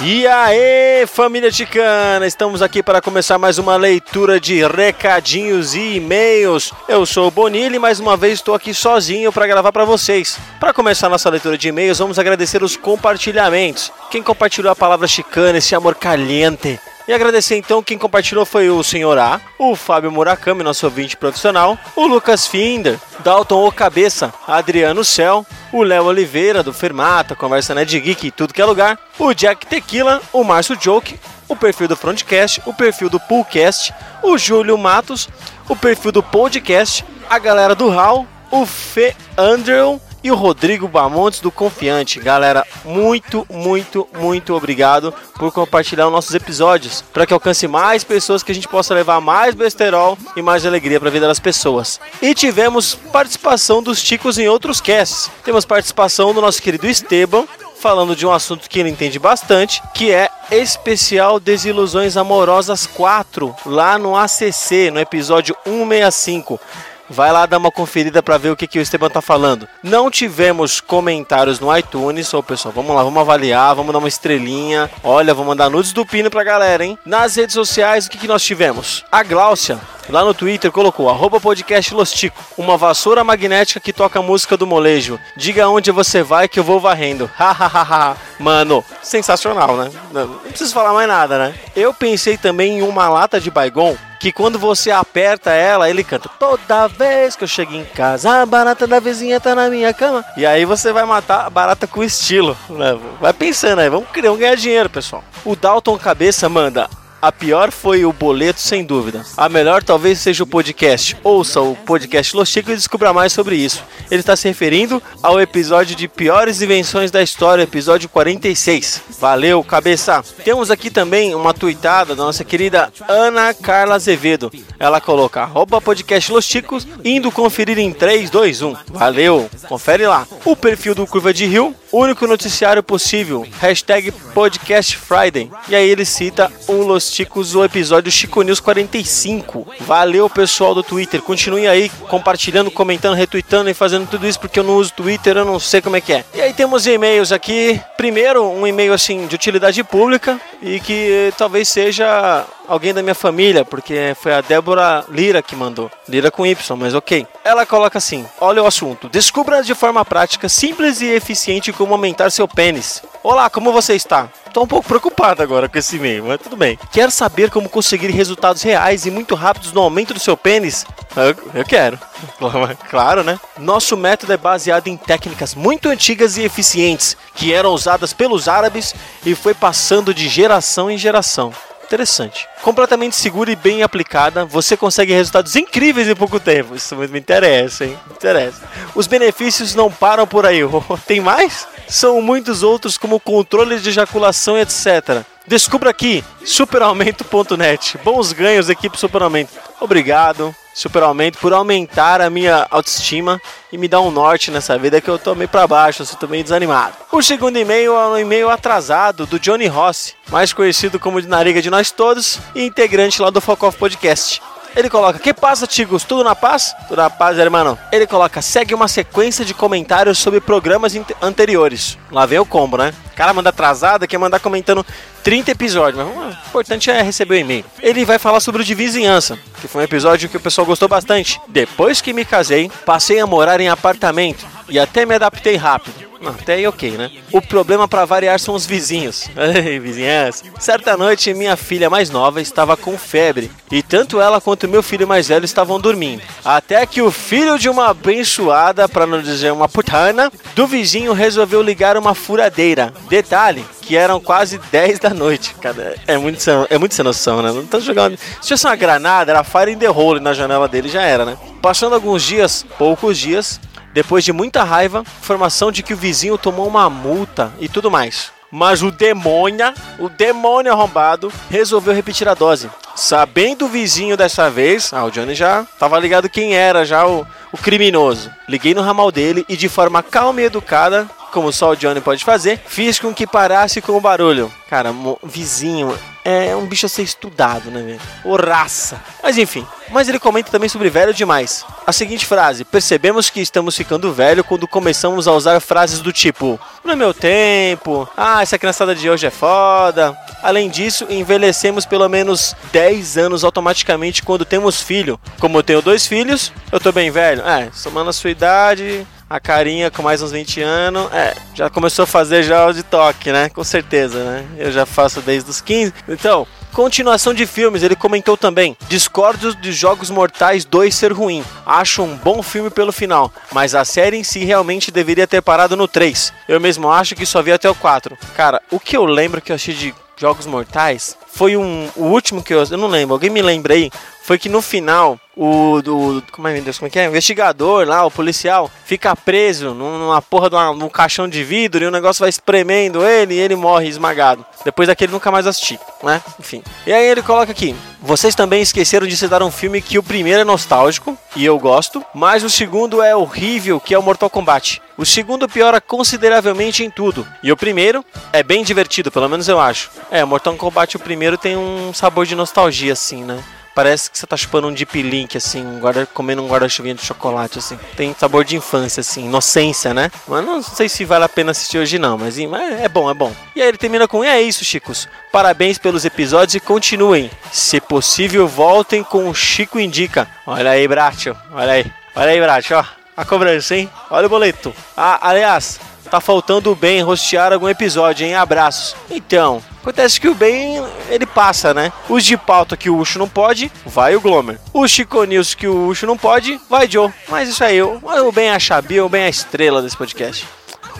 E 0.08 0.24
aí, 0.24 1.04
família 1.04 1.50
ticana, 1.50 2.28
estamos 2.28 2.62
aqui 2.62 2.80
para 2.80 3.02
começar 3.02 3.38
mais 3.38 3.58
uma 3.58 3.74
leitura 3.74 4.38
de 4.38 4.64
recadinhos 4.64 5.74
e 5.74 5.96
e-mails. 5.96 6.72
Eu 6.88 7.04
sou 7.04 7.26
o 7.26 7.30
Bonilli 7.32 7.74
e 7.74 7.80
mais 7.80 7.98
uma 7.98 8.16
vez 8.16 8.34
estou 8.34 8.54
aqui 8.54 8.72
sozinho 8.72 9.32
para 9.32 9.48
gravar 9.48 9.72
para 9.72 9.84
vocês. 9.84 10.38
Para 10.60 10.72
começar 10.72 11.08
nossa 11.08 11.28
leitura 11.28 11.58
de 11.58 11.66
e-mails, 11.66 11.98
vamos 11.98 12.20
agradecer 12.20 12.62
os 12.62 12.76
compartilhamentos. 12.76 13.90
Quem 14.08 14.22
compartilhou 14.22 14.70
a 14.70 14.76
palavra 14.76 15.08
chicana, 15.08 15.58
esse 15.58 15.74
amor 15.74 15.96
caliente. 15.96 16.78
E 17.08 17.12
agradecer 17.12 17.56
então 17.56 17.84
quem 17.84 17.96
compartilhou 17.96 18.44
foi 18.44 18.68
o 18.68 18.82
Senhor 18.82 19.16
A, 19.16 19.40
o 19.58 19.76
Fábio 19.76 20.10
Murakami, 20.10 20.64
nosso 20.64 20.86
ouvinte 20.86 21.16
profissional, 21.16 21.78
o 21.94 22.04
Lucas 22.04 22.48
Finder, 22.48 22.98
Dalton 23.20 23.64
O 23.64 23.70
Cabeça, 23.70 24.34
Adriano 24.46 25.04
Cel, 25.04 25.46
o 25.72 25.84
Léo 25.84 26.06
Oliveira 26.06 26.64
do 26.64 26.72
Fermata, 26.72 27.36
Conversa 27.36 27.74
Nerd 27.76 28.00
Geek 28.00 28.26
e 28.26 28.30
tudo 28.32 28.52
que 28.52 28.60
é 28.60 28.64
lugar, 28.64 28.98
o 29.20 29.32
Jack 29.32 29.66
Tequila, 29.66 30.20
o 30.32 30.42
Márcio 30.42 30.76
Joke, 30.80 31.18
o 31.48 31.54
perfil 31.54 31.86
do 31.86 31.96
Frontcast, 31.96 32.60
o 32.66 32.74
perfil 32.74 33.08
do 33.08 33.20
Poolcast, 33.20 33.94
o 34.20 34.36
Júlio 34.36 34.76
Matos, 34.76 35.28
o 35.68 35.76
perfil 35.76 36.10
do 36.10 36.24
Podcast, 36.24 37.04
a 37.30 37.38
galera 37.38 37.76
do 37.76 37.88
HAL, 37.88 38.26
o 38.50 38.66
Fê 38.66 39.14
Andrew 39.38 40.00
e 40.26 40.30
o 40.30 40.34
Rodrigo 40.34 40.88
Bamontes 40.88 41.38
do 41.38 41.52
Confiante. 41.52 42.18
Galera, 42.18 42.66
muito, 42.84 43.46
muito, 43.48 44.08
muito 44.18 44.54
obrigado 44.54 45.14
por 45.38 45.52
compartilhar 45.52 46.06
os 46.06 46.12
nossos 46.12 46.34
episódios, 46.34 47.04
para 47.12 47.24
que 47.24 47.32
alcance 47.32 47.68
mais 47.68 48.02
pessoas, 48.02 48.42
que 48.42 48.50
a 48.50 48.54
gente 48.54 48.66
possa 48.66 48.92
levar 48.92 49.20
mais 49.20 49.54
besterol 49.54 50.18
e 50.34 50.42
mais 50.42 50.66
alegria 50.66 50.98
para 50.98 51.08
a 51.08 51.12
vida 51.12 51.28
das 51.28 51.38
pessoas. 51.38 52.00
E 52.20 52.34
tivemos 52.34 52.96
participação 53.12 53.80
dos 53.80 54.02
Ticos 54.02 54.36
em 54.36 54.48
outros 54.48 54.80
casts. 54.80 55.30
Temos 55.44 55.64
participação 55.64 56.34
do 56.34 56.40
nosso 56.40 56.60
querido 56.60 56.88
Esteban, 56.88 57.44
falando 57.78 58.16
de 58.16 58.26
um 58.26 58.32
assunto 58.32 58.68
que 58.68 58.80
ele 58.80 58.90
entende 58.90 59.20
bastante, 59.20 59.80
que 59.94 60.10
é 60.10 60.28
especial 60.50 61.38
Desilusões 61.38 62.16
Amorosas 62.16 62.84
4, 62.84 63.54
lá 63.64 63.96
no 63.96 64.16
ACC, 64.16 64.90
no 64.90 64.98
episódio 64.98 65.56
165. 65.64 66.58
Vai 67.08 67.32
lá 67.32 67.46
dar 67.46 67.58
uma 67.58 67.70
conferida 67.70 68.22
para 68.22 68.38
ver 68.38 68.50
o 68.50 68.56
que, 68.56 68.66
que 68.66 68.78
o 68.78 68.82
Esteban 68.82 69.08
tá 69.08 69.20
falando. 69.20 69.68
Não 69.82 70.10
tivemos 70.10 70.80
comentários 70.80 71.60
no 71.60 71.76
iTunes, 71.76 72.32
ô 72.34 72.42
pessoal, 72.42 72.72
vamos 72.74 72.94
lá, 72.94 73.02
vamos 73.02 73.20
avaliar, 73.20 73.74
vamos 73.74 73.92
dar 73.92 73.98
uma 73.98 74.08
estrelinha. 74.08 74.90
Olha, 75.02 75.34
vou 75.34 75.44
mandar 75.44 75.70
nudes 75.70 75.92
do 75.92 76.06
Pino 76.06 76.30
pra 76.30 76.44
galera, 76.44 76.84
hein? 76.84 76.98
Nas 77.04 77.36
redes 77.36 77.54
sociais, 77.54 78.06
o 78.06 78.10
que, 78.10 78.18
que 78.18 78.28
nós 78.28 78.42
tivemos? 78.42 79.04
A 79.10 79.22
Gláucia, 79.22 79.78
lá 80.08 80.24
no 80.24 80.34
Twitter, 80.34 80.70
colocou 80.70 81.08
arroba 81.08 81.40
podcast 81.40 81.94
Lostico, 81.94 82.42
uma 82.56 82.76
vassoura 82.76 83.24
magnética 83.24 83.80
que 83.80 83.92
toca 83.92 84.18
a 84.18 84.22
música 84.22 84.56
do 84.56 84.66
molejo. 84.66 85.18
Diga 85.36 85.68
onde 85.68 85.90
você 85.90 86.22
vai 86.22 86.48
que 86.48 86.58
eu 86.58 86.64
vou 86.64 86.80
varrendo. 86.80 87.30
Hahaha. 87.36 88.16
Mano, 88.38 88.84
sensacional, 89.02 89.76
né? 89.76 89.90
Não 90.12 90.26
não 90.26 90.50
preciso 90.50 90.72
falar 90.72 90.92
mais 90.92 91.08
nada, 91.08 91.38
né? 91.38 91.54
Eu 91.74 91.92
pensei 91.92 92.36
também 92.36 92.78
em 92.78 92.82
uma 92.82 93.08
lata 93.08 93.40
de 93.40 93.50
Baigon 93.50 93.96
que 94.26 94.32
quando 94.32 94.58
você 94.58 94.90
aperta 94.90 95.52
ela, 95.52 95.88
ele 95.88 96.02
canta 96.02 96.28
toda 96.28 96.88
vez 96.88 97.36
que 97.36 97.44
eu 97.44 97.48
chego 97.48 97.72
em 97.74 97.84
casa, 97.84 98.42
a 98.42 98.46
barata 98.46 98.84
da 98.84 98.98
vizinha 98.98 99.38
tá 99.38 99.54
na 99.54 99.70
minha 99.70 99.94
cama. 99.94 100.24
E 100.36 100.44
aí 100.44 100.64
você 100.64 100.92
vai 100.92 101.04
matar 101.04 101.46
a 101.46 101.50
barata 101.50 101.86
com 101.86 102.02
estilo. 102.02 102.56
Né? 102.68 102.98
Vai 103.20 103.32
pensando 103.32 103.78
aí, 103.78 103.88
vamos 103.88 104.08
criar, 104.10 104.30
vamos 104.30 104.40
ganhar 104.40 104.56
dinheiro, 104.56 104.90
pessoal. 104.90 105.22
O 105.44 105.54
Dalton 105.54 105.96
Cabeça 105.96 106.48
manda. 106.48 106.90
A 107.26 107.32
pior 107.32 107.72
foi 107.72 108.04
o 108.04 108.12
boleto, 108.12 108.60
sem 108.60 108.84
dúvida. 108.84 109.24
A 109.36 109.48
melhor 109.48 109.82
talvez 109.82 110.20
seja 110.20 110.44
o 110.44 110.46
podcast. 110.46 111.16
Ouça 111.24 111.60
o 111.60 111.74
podcast 111.74 112.36
Los 112.36 112.48
Chico 112.48 112.70
e 112.70 112.76
descubra 112.76 113.12
mais 113.12 113.32
sobre 113.32 113.56
isso. 113.56 113.82
Ele 114.08 114.20
está 114.20 114.36
se 114.36 114.46
referindo 114.46 115.02
ao 115.20 115.40
episódio 115.40 115.96
de 115.96 116.06
piores 116.06 116.62
invenções 116.62 117.10
da 117.10 117.20
história, 117.20 117.64
episódio 117.64 118.08
46. 118.08 119.02
Valeu, 119.18 119.64
cabeça! 119.64 120.22
Temos 120.44 120.70
aqui 120.70 120.88
também 120.88 121.34
uma 121.34 121.52
tuitada 121.52 122.14
da 122.14 122.22
nossa 122.22 122.44
querida 122.44 122.92
Ana 123.08 123.52
Carla 123.52 123.96
Azevedo. 123.96 124.52
Ela 124.78 125.00
coloca 125.00 125.42
arroba 125.42 125.80
podcast 125.80 126.30
Los 126.30 126.44
Chicos, 126.44 126.86
indo 127.04 127.32
conferir 127.32 127.76
em 127.76 127.92
3, 127.92 128.30
2, 128.30 128.62
1. 128.62 128.76
Valeu! 128.92 129.50
Confere 129.68 130.06
lá. 130.06 130.28
O 130.44 130.54
perfil 130.54 130.94
do 130.94 131.08
Curva 131.08 131.34
de 131.34 131.44
Rio, 131.44 131.74
único 131.98 132.26
noticiário 132.26 132.82
possível. 132.82 133.46
Hashtag 133.60 134.10
Podcast 134.10 134.96
Friday. 134.96 135.50
E 135.68 135.74
aí 135.74 135.88
ele 135.88 136.04
cita 136.04 136.52
o 136.68 136.74
Los 136.82 137.10
Chicos, 137.12 137.54
o 137.54 137.64
episódio 137.64 138.10
Chico 138.10 138.42
News 138.42 138.60
45. 138.60 139.66
Valeu, 139.80 140.28
pessoal 140.28 140.74
do 140.74 140.82
Twitter. 140.82 141.22
Continuem 141.22 141.66
aí 141.66 141.88
compartilhando, 142.08 142.70
comentando, 142.70 143.14
retweetando 143.14 143.70
e 143.70 143.74
fazendo 143.74 144.08
tudo 144.08 144.26
isso 144.26 144.40
porque 144.40 144.58
eu 144.58 144.64
não 144.64 144.76
uso 144.76 144.92
Twitter, 144.92 145.36
eu 145.36 145.44
não 145.44 145.58
sei 145.58 145.80
como 145.80 145.96
é 145.96 146.00
que 146.00 146.12
é. 146.12 146.24
E 146.34 146.40
aí 146.40 146.52
temos 146.52 146.86
e-mails 146.86 147.32
aqui. 147.32 147.80
Primeiro, 147.96 148.44
um 148.44 148.66
e-mail 148.66 148.92
assim 148.92 149.26
de 149.26 149.34
utilidade 149.34 149.82
pública 149.84 150.40
e 150.60 150.80
que 150.80 151.32
talvez 151.36 151.68
seja 151.68 152.44
alguém 152.68 152.92
da 152.92 153.02
minha 153.02 153.14
família, 153.14 153.64
porque 153.64 154.14
foi 154.20 154.34
a 154.34 154.40
Débora 154.40 155.04
Lira 155.08 155.42
que 155.42 155.54
mandou. 155.54 155.90
Lira 156.08 156.30
com 156.30 156.44
Y, 156.44 156.76
mas 156.76 156.94
ok. 156.94 157.26
Ela 157.44 157.64
coloca 157.64 157.98
assim: 157.98 158.26
olha 158.40 158.62
o 158.62 158.66
assunto. 158.66 159.08
Descubra 159.08 159.62
de 159.62 159.74
forma 159.74 160.04
prática, 160.04 160.48
simples 160.48 161.00
e 161.00 161.06
eficiente 161.06 161.72
como 161.72 161.85
aumentar 161.92 162.30
seu 162.30 162.46
pênis. 162.46 163.02
Olá, 163.22 163.50
como 163.50 163.72
você 163.72 163.94
está? 163.94 164.28
Tô 164.52 164.62
um 164.62 164.66
pouco 164.66 164.88
preocupado 164.88 165.42
agora 165.42 165.68
com 165.68 165.76
esse 165.76 165.96
e-mail, 165.96 166.24
mas 166.24 166.40
tudo 166.40 166.56
bem. 166.56 166.78
Quer 166.90 167.10
saber 167.10 167.50
como 167.50 167.68
conseguir 167.68 168.08
resultados 168.08 168.62
reais 168.62 169.04
e 169.04 169.10
muito 169.10 169.34
rápidos 169.34 169.72
no 169.72 169.82
aumento 169.82 170.14
do 170.14 170.20
seu 170.20 170.36
pênis? 170.36 170.86
Eu, 171.14 171.60
eu 171.60 171.64
quero. 171.64 171.98
Claro, 172.88 173.22
né? 173.22 173.38
Nosso 173.58 173.96
método 173.96 174.32
é 174.32 174.36
baseado 174.36 174.88
em 174.88 174.96
técnicas 174.96 175.54
muito 175.54 175.88
antigas 175.88 176.36
e 176.36 176.42
eficientes 176.42 177.16
que 177.34 177.52
eram 177.52 177.70
usadas 177.70 178.12
pelos 178.12 178.48
árabes 178.48 178.94
e 179.24 179.34
foi 179.34 179.52
passando 179.52 180.14
de 180.14 180.28
geração 180.28 180.90
em 180.90 180.96
geração. 180.96 181.52
Interessante. 181.84 182.48
Completamente 182.62 183.16
segura 183.16 183.50
e 183.50 183.56
bem 183.56 183.82
aplicada, 183.82 184.44
você 184.44 184.76
consegue 184.76 185.12
resultados 185.12 185.54
incríveis 185.56 186.08
em 186.08 186.14
pouco 186.16 186.40
tempo. 186.40 186.74
Isso 186.74 186.96
me 186.96 187.18
interessa, 187.18 187.84
hein? 187.84 187.98
Me 188.06 188.14
interessa. 188.14 188.62
Os 188.94 189.06
benefícios 189.06 189.74
não 189.74 189.90
param 189.90 190.26
por 190.26 190.44
aí. 190.44 190.60
Tem 191.06 191.20
mais? 191.20 191.66
São 191.88 192.20
muitos 192.20 192.62
outros, 192.62 192.98
como 192.98 193.20
controle 193.20 193.78
de 193.78 193.88
ejaculação 193.88 194.58
etc. 194.58 195.24
Descubra 195.46 195.90
aqui, 195.90 196.24
superaumento.net. 196.44 197.98
Bons 197.98 198.32
ganhos, 198.32 198.68
equipe 198.68 198.98
Superaumento. 198.98 199.52
Obrigado, 199.78 200.52
Superaumento, 200.76 201.38
por 201.38 201.54
aumentar 201.54 202.20
a 202.20 202.28
minha 202.28 202.66
autoestima 202.70 203.40
e 203.72 203.78
me 203.78 203.88
dar 203.88 204.02
um 204.02 204.10
norte 204.10 204.50
nessa 204.50 204.76
vida 204.76 205.00
que 205.00 205.08
eu 205.08 205.18
tô 205.18 205.34
meio 205.34 205.48
pra 205.48 205.66
baixo, 205.66 206.02
eu 206.02 206.18
tô 206.18 206.26
meio 206.26 206.42
desanimado. 206.42 206.94
O 207.10 207.22
segundo 207.22 207.56
e-mail 207.56 207.94
é 207.94 208.08
um 208.08 208.18
e-mail 208.18 208.50
atrasado 208.50 209.24
do 209.24 209.40
Johnny 209.40 209.66
Rossi, 209.68 210.12
mais 210.28 210.52
conhecido 210.52 211.00
como 211.00 211.22
de 211.22 211.28
Nariga 211.28 211.62
de 211.62 211.70
Nós 211.70 211.90
Todos 211.90 212.40
e 212.56 212.64
integrante 212.66 213.20
lá 213.20 213.28
do 213.30 213.40
Foco 213.40 213.66
Off 213.66 213.76
Podcast. 213.78 214.40
Ele 214.74 214.90
coloca, 214.90 215.18
que 215.18 215.32
passa, 215.32 215.66
tigos? 215.66 216.04
Tudo 216.04 216.22
na 216.22 216.34
paz? 216.34 216.74
Tudo 216.86 216.98
na 217.00 217.08
paz, 217.08 217.38
irmão. 217.38 217.78
Ele 217.90 218.06
coloca, 218.06 218.42
segue 218.42 218.74
uma 218.74 218.88
sequência 218.88 219.42
de 219.42 219.54
comentários 219.54 220.18
sobre 220.18 220.38
programas 220.38 220.94
ante- 220.94 221.16
anteriores. 221.22 221.96
Lá 222.10 222.26
vem 222.26 222.38
o 222.38 222.44
combo, 222.44 222.76
né? 222.76 222.92
O 223.10 223.16
cara 223.16 223.32
manda 223.32 223.48
atrasado, 223.48 224.06
quer 224.06 224.18
mandar 224.18 224.38
comentando 224.38 224.84
30 225.24 225.52
episódios, 225.52 226.04
mas 226.04 226.14
hum, 226.14 226.28
o 226.28 226.48
importante 226.48 226.90
é 226.90 227.00
receber 227.00 227.36
o 227.36 227.38
e-mail. 227.38 227.64
Ele 227.80 228.04
vai 228.04 228.18
falar 228.18 228.38
sobre 228.40 228.60
o 228.60 228.64
de 228.64 228.74
vizinhança, 228.74 229.38
que 229.62 229.66
foi 229.66 229.80
um 229.80 229.84
episódio 229.84 230.28
que 230.28 230.36
o 230.36 230.40
pessoal 230.40 230.66
gostou 230.66 230.88
bastante. 230.88 231.40
Depois 231.48 232.02
que 232.02 232.12
me 232.12 232.24
casei, 232.26 232.70
passei 232.84 233.18
a 233.18 233.26
morar 233.26 233.58
em 233.62 233.70
apartamento 233.70 234.44
e 234.68 234.78
até 234.78 235.06
me 235.06 235.14
adaptei 235.14 235.56
rápido. 235.56 236.05
Até 236.30 236.54
aí 236.54 236.66
ok, 236.66 236.92
né? 236.92 237.10
O 237.32 237.40
problema 237.40 237.86
para 237.88 238.04
variar 238.04 238.38
são 238.40 238.54
os 238.54 238.66
vizinhos. 238.66 239.28
Ei, 239.64 239.78
vizinhança. 239.78 240.44
Certa 240.58 240.96
noite, 240.96 241.32
minha 241.34 241.56
filha 241.56 241.88
mais 241.90 242.10
nova 242.10 242.40
estava 242.40 242.76
com 242.76 242.96
febre 242.98 243.50
e 243.70 243.82
tanto 243.82 244.20
ela 244.20 244.40
quanto 244.40 244.68
meu 244.68 244.82
filho 244.82 245.06
mais 245.06 245.28
velho 245.28 245.44
estavam 245.44 245.78
dormindo. 245.80 246.22
Até 246.44 246.84
que 246.86 247.02
o 247.02 247.10
filho 247.10 247.58
de 247.58 247.68
uma 247.68 247.88
abençoada, 247.90 248.88
para 248.88 249.06
não 249.06 249.20
dizer 249.22 249.52
uma 249.52 249.68
putana, 249.68 250.30
do 250.54 250.66
vizinho 250.66 251.12
resolveu 251.12 251.62
ligar 251.62 251.96
uma 251.96 252.14
furadeira. 252.14 252.92
Detalhe, 253.08 253.64
que 253.82 253.96
eram 253.96 254.20
quase 254.20 254.58
10 254.72 254.98
da 254.98 255.10
noite. 255.10 255.54
Cara, 255.60 255.94
é 256.06 256.16
muito, 256.18 256.40
sem- 256.42 256.66
é 256.70 256.78
muito 256.78 256.94
sem 256.94 257.04
noção, 257.04 257.40
né? 257.42 257.52
Não 257.52 257.66
tá 257.66 257.78
jogando. 257.78 258.18
Se 258.42 258.48
fosse 258.50 258.66
uma 258.66 258.74
granada, 258.76 259.30
era 259.32 259.44
fire 259.44 259.72
in 259.72 259.78
the 259.78 259.88
hole 259.90 260.18
na 260.20 260.32
janela 260.32 260.66
dele 260.68 260.88
já 260.88 261.02
era, 261.02 261.24
né? 261.24 261.36
Passando 261.62 261.94
alguns 261.94 262.22
dias, 262.22 262.64
poucos 262.78 263.18
dias, 263.18 263.60
depois 263.96 264.22
de 264.22 264.30
muita 264.30 264.62
raiva, 264.62 265.02
informação 265.22 265.72
de 265.72 265.82
que 265.82 265.94
o 265.94 265.96
vizinho 265.96 266.36
tomou 266.36 266.68
uma 266.68 266.90
multa 266.90 267.50
e 267.58 267.66
tudo 267.66 267.90
mais. 267.90 268.30
Mas 268.52 268.82
o 268.82 268.90
demônio, 268.90 269.72
o 269.98 270.10
demônio 270.10 270.70
arrombado, 270.70 271.32
resolveu 271.48 271.94
repetir 271.94 272.28
a 272.28 272.34
dose. 272.34 272.68
Sabendo 272.96 273.66
o 273.66 273.68
vizinho 273.68 274.16
dessa 274.16 274.50
vez, 274.50 274.90
ah, 274.92 275.04
o 275.04 275.10
Johnny 275.10 275.34
já 275.34 275.66
tava 275.78 275.98
ligado 276.00 276.30
quem 276.30 276.56
era 276.56 276.82
já 276.82 277.06
o, 277.06 277.26
o 277.52 277.58
criminoso. 277.58 278.30
Liguei 278.48 278.72
no 278.72 278.80
ramal 278.80 279.12
dele 279.12 279.44
e 279.50 279.56
de 279.56 279.68
forma 279.68 280.02
calma 280.02 280.40
e 280.40 280.44
educada, 280.44 281.06
como 281.30 281.52
só 281.52 281.72
o 281.72 281.76
Johnny 281.76 282.00
pode 282.00 282.24
fazer, 282.24 282.58
fiz 282.66 282.98
com 282.98 283.12
que 283.12 283.26
parasse 283.26 283.82
com 283.82 283.92
o 283.92 284.00
barulho. 284.00 284.50
Cara, 284.70 284.94
vizinho 285.22 285.94
é 286.24 286.56
um 286.56 286.64
bicho 286.66 286.86
a 286.86 286.88
ser 286.88 287.02
estudado, 287.02 287.70
né, 287.70 287.82
velho? 287.82 288.36
Raça. 288.36 288.98
Mas 289.22 289.36
enfim, 289.36 289.66
mas 289.90 290.08
ele 290.08 290.18
comenta 290.18 290.50
também 290.50 290.68
sobre 290.68 290.88
velho 290.88 291.12
demais. 291.12 291.66
A 291.86 291.92
seguinte 291.92 292.24
frase: 292.24 292.64
Percebemos 292.64 293.28
que 293.28 293.40
estamos 293.40 293.76
ficando 293.76 294.12
velho 294.12 294.42
quando 294.42 294.66
começamos 294.66 295.28
a 295.28 295.32
usar 295.32 295.60
frases 295.60 296.00
do 296.00 296.12
tipo: 296.12 296.58
No 296.82 296.92
é 296.92 296.96
meu 296.96 297.12
tempo, 297.12 298.08
ah, 298.16 298.42
essa 298.42 298.58
criançada 298.58 298.94
de 298.94 299.08
hoje 299.08 299.26
é 299.26 299.30
foda. 299.30 300.18
Além 300.42 300.68
disso, 300.68 301.06
envelhecemos 301.08 301.84
pelo 301.84 302.08
menos 302.08 302.54
10 302.72 303.18
anos 303.18 303.44
automaticamente 303.44 304.22
quando 304.22 304.44
temos 304.44 304.80
filho. 304.80 305.18
Como 305.40 305.58
eu 305.58 305.62
tenho 305.62 305.82
dois 305.82 306.06
filhos, 306.06 306.52
eu 306.70 306.80
tô 306.80 306.92
bem 306.92 307.10
velho. 307.10 307.42
É, 307.42 307.70
somando 307.72 308.10
a 308.10 308.12
sua 308.12 308.30
idade, 308.30 309.06
a 309.28 309.40
carinha 309.40 309.90
com 309.90 310.02
mais 310.02 310.22
uns 310.22 310.30
20 310.30 310.60
anos, 310.62 311.12
é, 311.12 311.34
já 311.54 311.68
começou 311.68 312.04
a 312.04 312.06
fazer 312.06 312.42
já 312.44 312.66
o 312.66 312.72
de 312.72 312.82
toque, 312.82 313.32
né? 313.32 313.48
Com 313.48 313.64
certeza, 313.64 314.22
né? 314.22 314.46
Eu 314.56 314.70
já 314.70 314.86
faço 314.86 315.20
desde 315.20 315.50
os 315.50 315.60
15. 315.60 315.92
Então, 316.08 316.46
continuação 316.72 317.34
de 317.34 317.44
filmes, 317.44 317.82
ele 317.82 317.96
comentou 317.96 318.36
também: 318.36 318.76
Discordo 318.88 319.54
de 319.56 319.72
Jogos 319.72 320.10
Mortais 320.10 320.64
2 320.64 320.94
ser 320.94 321.12
ruim. 321.12 321.44
Acho 321.64 322.02
um 322.02 322.16
bom 322.16 322.42
filme 322.42 322.70
pelo 322.70 322.92
final, 322.92 323.32
mas 323.52 323.74
a 323.74 323.84
série 323.84 324.16
em 324.16 324.24
si 324.24 324.44
realmente 324.44 324.92
deveria 324.92 325.26
ter 325.26 325.42
parado 325.42 325.76
no 325.76 325.88
3. 325.88 326.32
Eu 326.48 326.60
mesmo 326.60 326.90
acho 326.90 327.16
que 327.16 327.26
só 327.26 327.42
vi 327.42 327.50
até 327.50 327.68
o 327.68 327.74
4. 327.74 328.16
Cara, 328.36 328.62
o 328.70 328.78
que 328.78 328.96
eu 328.96 329.04
lembro 329.04 329.40
que 329.40 329.50
eu 329.50 329.56
achei 329.56 329.74
de 329.74 329.94
Jogos 330.16 330.46
Mortais 330.46 331.16
foi 331.26 331.56
um 331.56 331.88
o 331.94 332.04
último 332.04 332.42
que 332.42 332.54
eu, 332.54 332.64
eu 332.64 332.78
não 332.78 332.88
lembro, 332.88 333.14
alguém 333.14 333.30
me 333.30 333.42
lembra 333.42 333.74
aí? 333.74 333.90
Foi 334.26 334.38
que 334.38 334.48
no 334.48 334.60
final 334.60 335.20
o 335.36 335.80
do 335.80 336.20
como 336.32 336.48
é, 336.48 336.60
Deus, 336.60 336.78
como 336.78 336.88
é 336.88 336.90
que 336.90 336.98
é? 336.98 337.06
O 337.06 337.10
investigador 337.10 337.86
lá, 337.86 338.04
o 338.04 338.10
policial, 338.10 338.68
fica 338.84 339.14
preso 339.14 339.72
num- 339.72 339.98
numa 339.98 340.20
porra 340.20 340.50
de 340.50 340.56
num 340.76 340.88
caixão 340.88 341.28
de 341.28 341.44
vidro 341.44 341.84
e 341.84 341.86
o 341.86 341.92
negócio 341.92 342.22
vai 342.22 342.28
espremendo 342.28 343.06
ele 343.06 343.34
e 343.34 343.38
ele 343.38 343.54
morre 343.54 343.86
esmagado. 343.86 344.44
Depois 344.64 344.88
daquele 344.88 345.12
nunca 345.12 345.30
mais 345.30 345.46
assisti, 345.46 345.78
né? 346.02 346.20
Enfim. 346.40 346.60
E 346.84 346.92
aí 346.92 347.06
ele 347.06 347.22
coloca 347.22 347.52
aqui: 347.52 347.76
Vocês 348.02 348.34
também 348.34 348.60
esqueceram 348.62 349.06
de 349.06 349.16
citar 349.16 349.44
um 349.44 349.50
filme 349.52 349.80
que 349.80 349.96
o 349.96 350.02
primeiro 350.02 350.40
é 350.40 350.44
nostálgico 350.44 351.16
e 351.36 351.44
eu 351.44 351.56
gosto, 351.56 352.04
mas 352.12 352.42
o 352.42 352.50
segundo 352.50 353.00
é 353.00 353.14
horrível, 353.14 353.78
que 353.78 353.94
é 353.94 353.98
o 353.98 354.02
Mortal 354.02 354.28
Kombat. 354.28 354.82
O 354.98 355.06
segundo 355.06 355.48
piora 355.48 355.80
consideravelmente 355.80 356.82
em 356.82 356.90
tudo. 356.90 357.24
E 357.44 357.52
o 357.52 357.56
primeiro 357.56 358.04
é 358.32 358.42
bem 358.42 358.64
divertido, 358.64 359.12
pelo 359.12 359.28
menos 359.28 359.46
eu 359.46 359.60
acho. 359.60 359.88
É, 360.10 360.24
Mortal 360.24 360.56
Kombat 360.56 360.96
o 360.96 361.00
primeiro 361.00 361.38
tem 361.38 361.56
um 361.56 361.92
sabor 361.92 362.26
de 362.26 362.34
nostalgia 362.34 362.92
assim, 362.92 363.22
né? 363.22 363.38
Parece 363.76 364.10
que 364.10 364.18
você 364.18 364.26
tá 364.26 364.38
chupando 364.38 364.68
um 364.68 364.72
Deep 364.72 365.02
Link, 365.02 365.36
assim, 365.36 365.62
um 365.62 365.78
guarda, 365.78 366.06
comendo 366.06 366.42
um 366.42 366.48
guarda-chuvinha 366.48 366.94
de 366.94 367.04
chocolate, 367.04 367.58
assim. 367.58 367.78
Tem 367.94 368.16
sabor 368.18 368.42
de 368.42 368.56
infância, 368.56 369.02
assim, 369.02 369.26
inocência, 369.26 369.92
né? 369.92 370.10
Mas 370.26 370.42
não 370.46 370.62
sei 370.62 370.88
se 370.88 371.04
vale 371.04 371.24
a 371.26 371.28
pena 371.28 371.50
assistir 371.50 371.76
hoje, 371.76 371.98
não. 371.98 372.16
Mas 372.16 372.38
mas 372.38 372.80
é 372.80 372.88
bom, 372.88 373.10
é 373.10 373.12
bom. 373.12 373.30
E 373.54 373.60
aí 373.60 373.68
ele 373.68 373.76
termina 373.76 374.08
com: 374.08 374.24
É 374.24 374.40
isso, 374.40 374.64
Chicos. 374.64 375.06
Parabéns 375.30 375.76
pelos 375.76 376.06
episódios 376.06 376.54
e 376.54 376.60
continuem. 376.60 377.30
Se 377.52 377.78
possível, 377.78 378.48
voltem 378.48 379.04
com 379.04 379.28
o 379.28 379.34
Chico 379.34 379.78
Indica. 379.78 380.26
Olha 380.46 380.70
aí, 380.70 380.88
Bratio. 380.88 381.36
Olha 381.52 381.72
aí. 381.72 381.92
Olha 382.14 382.30
aí, 382.30 382.40
Bratio, 382.40 382.78
ó. 382.78 382.84
A 383.14 383.26
cobrança, 383.26 383.76
hein? 383.76 383.90
Olha 384.08 384.26
o 384.26 384.30
boleto. 384.30 384.74
Ah, 384.96 385.18
aliás, 385.28 385.78
tá 386.06 386.20
faltando 386.20 386.70
o 386.70 386.74
Ben 386.74 387.02
rostear 387.02 387.52
algum 387.52 387.68
episódio, 387.68 388.26
hein? 388.26 388.34
Abraços. 388.34 388.96
Então, 389.10 389.62
acontece 389.80 390.20
que 390.20 390.28
o 390.28 390.34
Ben, 390.34 390.82
ele 391.08 391.26
passa, 391.26 391.72
né? 391.72 391.92
Os 392.08 392.24
de 392.24 392.36
pauta 392.36 392.76
que 392.76 392.90
o 392.90 392.98
Ucho 392.98 393.18
não 393.18 393.28
pode, 393.28 393.70
vai 393.84 394.16
o 394.16 394.20
Glomer. 394.20 394.58
Os 394.72 394.90
Chico 394.90 395.24
News 395.24 395.54
que 395.54 395.66
o 395.66 395.88
Ucho 395.88 396.06
não 396.06 396.16
pode, 396.16 396.60
vai 396.68 396.88
Joe. 396.88 397.12
Mas 397.28 397.48
isso 397.48 397.62
aí, 397.62 397.82
o 397.82 398.00
o 398.02 398.32
Ben 398.32 398.48
é 398.48 398.54
a 398.54 398.58
Xabi, 398.58 399.00
o 399.00 399.08
Ben 399.08 399.22
é 399.22 399.26
a 399.26 399.30
estrela 399.30 399.82
desse 399.82 399.96
podcast. 399.96 400.46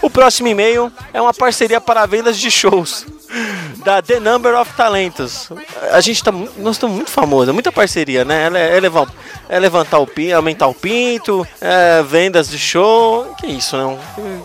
O 0.03 0.11
próximo 0.11 0.49
e-mail 0.49 0.93
é 1.13 1.21
uma 1.21 1.33
parceria 1.33 1.81
para 1.81 2.07
vendas 2.07 2.39
de 2.39 2.51
shows 2.51 3.07
da 3.85 4.01
The 4.03 4.21
Number 4.21 4.55
of 4.59 4.73
Talentos. 4.75 5.49
A 5.93 6.01
gente 6.01 6.23
tá, 6.23 6.33
nós 6.33 6.77
estamos 6.77 6.97
muito 6.97 7.11
famosos, 7.11 7.49
é 7.49 7.53
muita 7.53 7.71
parceria, 7.73 8.25
né? 8.25 8.49
É, 8.55 8.77
é 8.77 8.81
levar- 8.81 9.11
é 9.49 9.59
levantar 9.59 9.99
o 9.99 10.07
pinto, 10.07 10.35
aumentar 10.35 10.67
o 10.67 10.75
pinto, 10.75 11.47
é, 11.61 12.03
vendas 12.03 12.49
de 12.49 12.59
show, 12.59 13.35
que 13.39 13.47
isso, 13.47 13.77
não? 13.77 13.99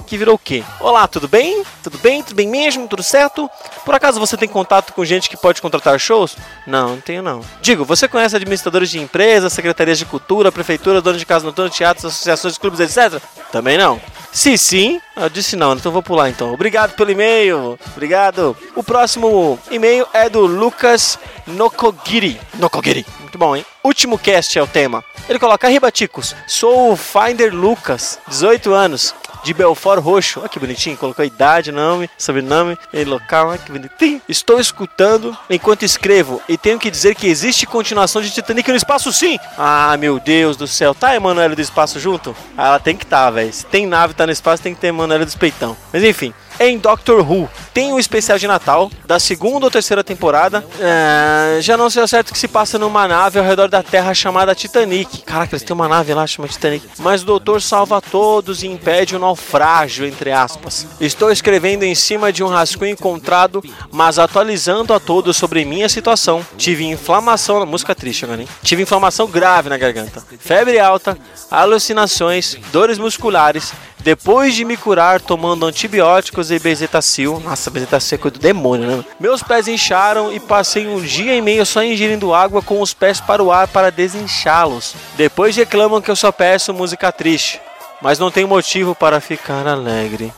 Que 0.05 0.17
virou 0.17 0.35
o 0.35 0.39
quê? 0.39 0.63
Olá, 0.79 1.07
tudo 1.07 1.27
bem? 1.27 1.63
Tudo 1.83 1.97
bem? 1.97 2.21
Tudo 2.21 2.35
bem 2.35 2.47
mesmo? 2.47 2.87
Tudo 2.87 3.01
certo? 3.03 3.49
Por 3.85 3.95
acaso 3.95 4.19
você 4.19 4.37
tem 4.37 4.47
contato 4.47 4.93
com 4.93 5.03
gente 5.03 5.29
que 5.29 5.37
pode 5.37 5.61
contratar 5.61 5.99
shows? 5.99 6.35
Não, 6.67 6.89
não 6.89 7.01
tenho 7.01 7.23
não. 7.23 7.41
Digo, 7.61 7.83
você 7.83 8.07
conhece 8.07 8.35
administradores 8.35 8.89
de 8.91 8.99
empresas, 8.99 9.53
secretarias 9.53 9.97
de 9.97 10.05
cultura, 10.05 10.51
prefeituras, 10.51 11.01
donos 11.01 11.19
de 11.19 11.25
casa 11.25 11.45
noturna, 11.45 11.69
teatros, 11.71 12.05
associações, 12.05 12.57
clubes, 12.57 12.79
etc? 12.79 13.21
Também 13.51 13.77
não. 13.77 13.99
Se 14.31 14.57
sim, 14.57 15.01
eu 15.15 15.29
disse 15.29 15.55
não, 15.55 15.73
então 15.73 15.91
vou 15.91 16.03
pular 16.03 16.29
então. 16.29 16.53
Obrigado 16.53 16.95
pelo 16.95 17.11
e-mail. 17.11 17.77
Obrigado. 17.91 18.55
O 18.75 18.83
próximo 18.83 19.59
e-mail 19.69 20.07
é 20.13 20.29
do 20.29 20.45
Lucas 20.45 21.19
Nokogiri. 21.47 22.39
Nokogiri. 22.55 23.05
Muito 23.19 23.37
bom, 23.37 23.55
hein? 23.55 23.65
Último 23.83 24.17
cast 24.17 24.57
é 24.57 24.61
o 24.61 24.67
tema. 24.67 25.03
Ele 25.29 25.39
coloca: 25.39 25.67
Arriba, 25.67 25.91
Ticos. 25.91 26.35
Sou 26.47 26.91
o 26.91 26.97
Finder 26.97 27.53
Lucas, 27.53 28.19
18 28.27 28.73
anos. 28.73 29.15
De 29.43 29.53
Belfort 29.53 30.01
Roxo. 30.01 30.39
Olha 30.39 30.49
que 30.49 30.59
bonitinho, 30.59 30.97
colocou 30.97 31.23
idade, 31.23 31.71
nome, 31.71 32.09
sobrenome 32.17 32.77
local, 33.05 33.49
olha 33.49 33.57
que 33.57 33.71
bonitinho. 33.71 34.21
Estou 34.27 34.59
escutando 34.59 35.37
enquanto 35.49 35.83
escrevo 35.83 36.41
e 36.47 36.57
tenho 36.57 36.79
que 36.79 36.89
dizer 36.89 37.15
que 37.15 37.27
existe 37.27 37.65
continuação 37.65 38.21
de 38.21 38.31
Titanic 38.31 38.69
no 38.69 38.77
espaço 38.77 39.11
sim. 39.11 39.37
Ah, 39.57 39.95
meu 39.97 40.19
Deus 40.19 40.57
do 40.57 40.67
céu. 40.67 40.93
Tá 40.93 41.15
Emanuele 41.15 41.55
do 41.55 41.61
espaço 41.61 41.99
junto? 41.99 42.35
Ah, 42.57 42.67
ela 42.67 42.79
tem 42.79 42.95
que 42.95 43.05
tá, 43.05 43.29
velho. 43.29 43.51
Se 43.51 43.65
tem 43.65 43.85
nave 43.85 44.13
tá 44.13 44.25
no 44.25 44.31
espaço, 44.31 44.63
tem 44.63 44.73
que 44.73 44.81
ter 44.81 44.87
Emanuele 44.87 45.25
dos 45.25 45.35
peitão. 45.35 45.75
Mas 45.91 46.03
enfim, 46.03 46.33
em 46.59 46.77
Doctor 46.77 47.19
Who. 47.19 47.49
Tem 47.73 47.93
um 47.93 47.99
especial 47.99 48.37
de 48.37 48.47
Natal 48.47 48.91
da 49.05 49.19
segunda 49.19 49.65
ou 49.65 49.71
terceira 49.71 50.03
temporada. 50.03 50.65
É, 50.79 51.59
já 51.61 51.77
não 51.77 51.89
sei 51.89 52.01
ao 52.01 52.07
certo 52.07 52.33
que 52.33 52.39
se 52.39 52.47
passa 52.47 52.77
numa 52.77 53.07
nave 53.07 53.39
ao 53.39 53.45
redor 53.45 53.67
da 53.67 53.81
Terra 53.81 54.13
chamada 54.13 54.53
Titanic. 54.53 55.21
Caraca, 55.23 55.55
eles 55.55 55.63
têm 55.63 55.73
uma 55.73 55.87
nave 55.87 56.13
lá 56.13 56.25
chamada 56.27 56.53
Titanic. 56.53 56.87
Mas 56.99 57.23
o 57.23 57.25
doutor 57.25 57.61
salva 57.61 58.01
todos 58.01 58.63
e 58.63 58.67
impede 58.67 59.15
o 59.15 59.19
naufrágio, 59.19 60.05
entre 60.05 60.31
aspas. 60.31 60.87
Estou 60.99 61.31
escrevendo 61.31 61.83
em 61.83 61.95
cima 61.95 62.31
de 62.31 62.43
um 62.43 62.47
rascunho 62.47 62.91
encontrado, 62.91 63.63
mas 63.91 64.19
atualizando 64.19 64.93
a 64.93 64.99
todos 64.99 65.37
sobre 65.37 65.65
minha 65.65 65.89
situação. 65.89 66.45
Tive 66.57 66.85
inflamação. 66.85 67.65
Música 67.65 67.95
triste 67.95 68.25
agora, 68.25 68.41
hein? 68.41 68.47
Tive 68.63 68.83
inflamação 68.83 69.27
grave 69.27 69.69
na 69.69 69.77
garganta, 69.77 70.23
febre 70.39 70.79
alta, 70.79 71.17
alucinações, 71.49 72.57
dores 72.71 72.97
musculares. 72.97 73.73
Depois 74.03 74.55
de 74.55 74.65
me 74.65 74.75
curar 74.75 75.21
tomando 75.21 75.65
antibióticos 75.65 76.49
e 76.49 76.57
bezetacil, 76.57 77.39
nossa, 77.39 77.69
bezetacil 77.69 78.15
é 78.15 78.19
coisa 78.19 78.37
do 78.37 78.41
demônio, 78.41 78.87
né? 78.87 79.05
Meus 79.19 79.43
pés 79.43 79.67
incharam 79.67 80.33
e 80.33 80.39
passei 80.39 80.87
um 80.87 80.99
dia 80.99 81.35
e 81.35 81.41
meio 81.41 81.63
só 81.65 81.83
ingerindo 81.83 82.33
água 82.33 82.63
com 82.63 82.81
os 82.81 82.95
pés 82.95 83.21
para 83.21 83.43
o 83.43 83.51
ar 83.51 83.67
para 83.67 83.91
desinchá-los. 83.91 84.95
Depois 85.15 85.55
reclamam 85.55 86.01
que 86.01 86.09
eu 86.09 86.15
só 86.15 86.31
peço 86.31 86.73
música 86.73 87.11
triste, 87.11 87.61
mas 88.01 88.17
não 88.17 88.31
tenho 88.31 88.47
motivo 88.47 88.95
para 88.95 89.21
ficar 89.21 89.67
alegre. 89.67 90.33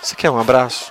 Você 0.00 0.16
quer 0.16 0.30
um 0.30 0.40
abraço? 0.40 0.90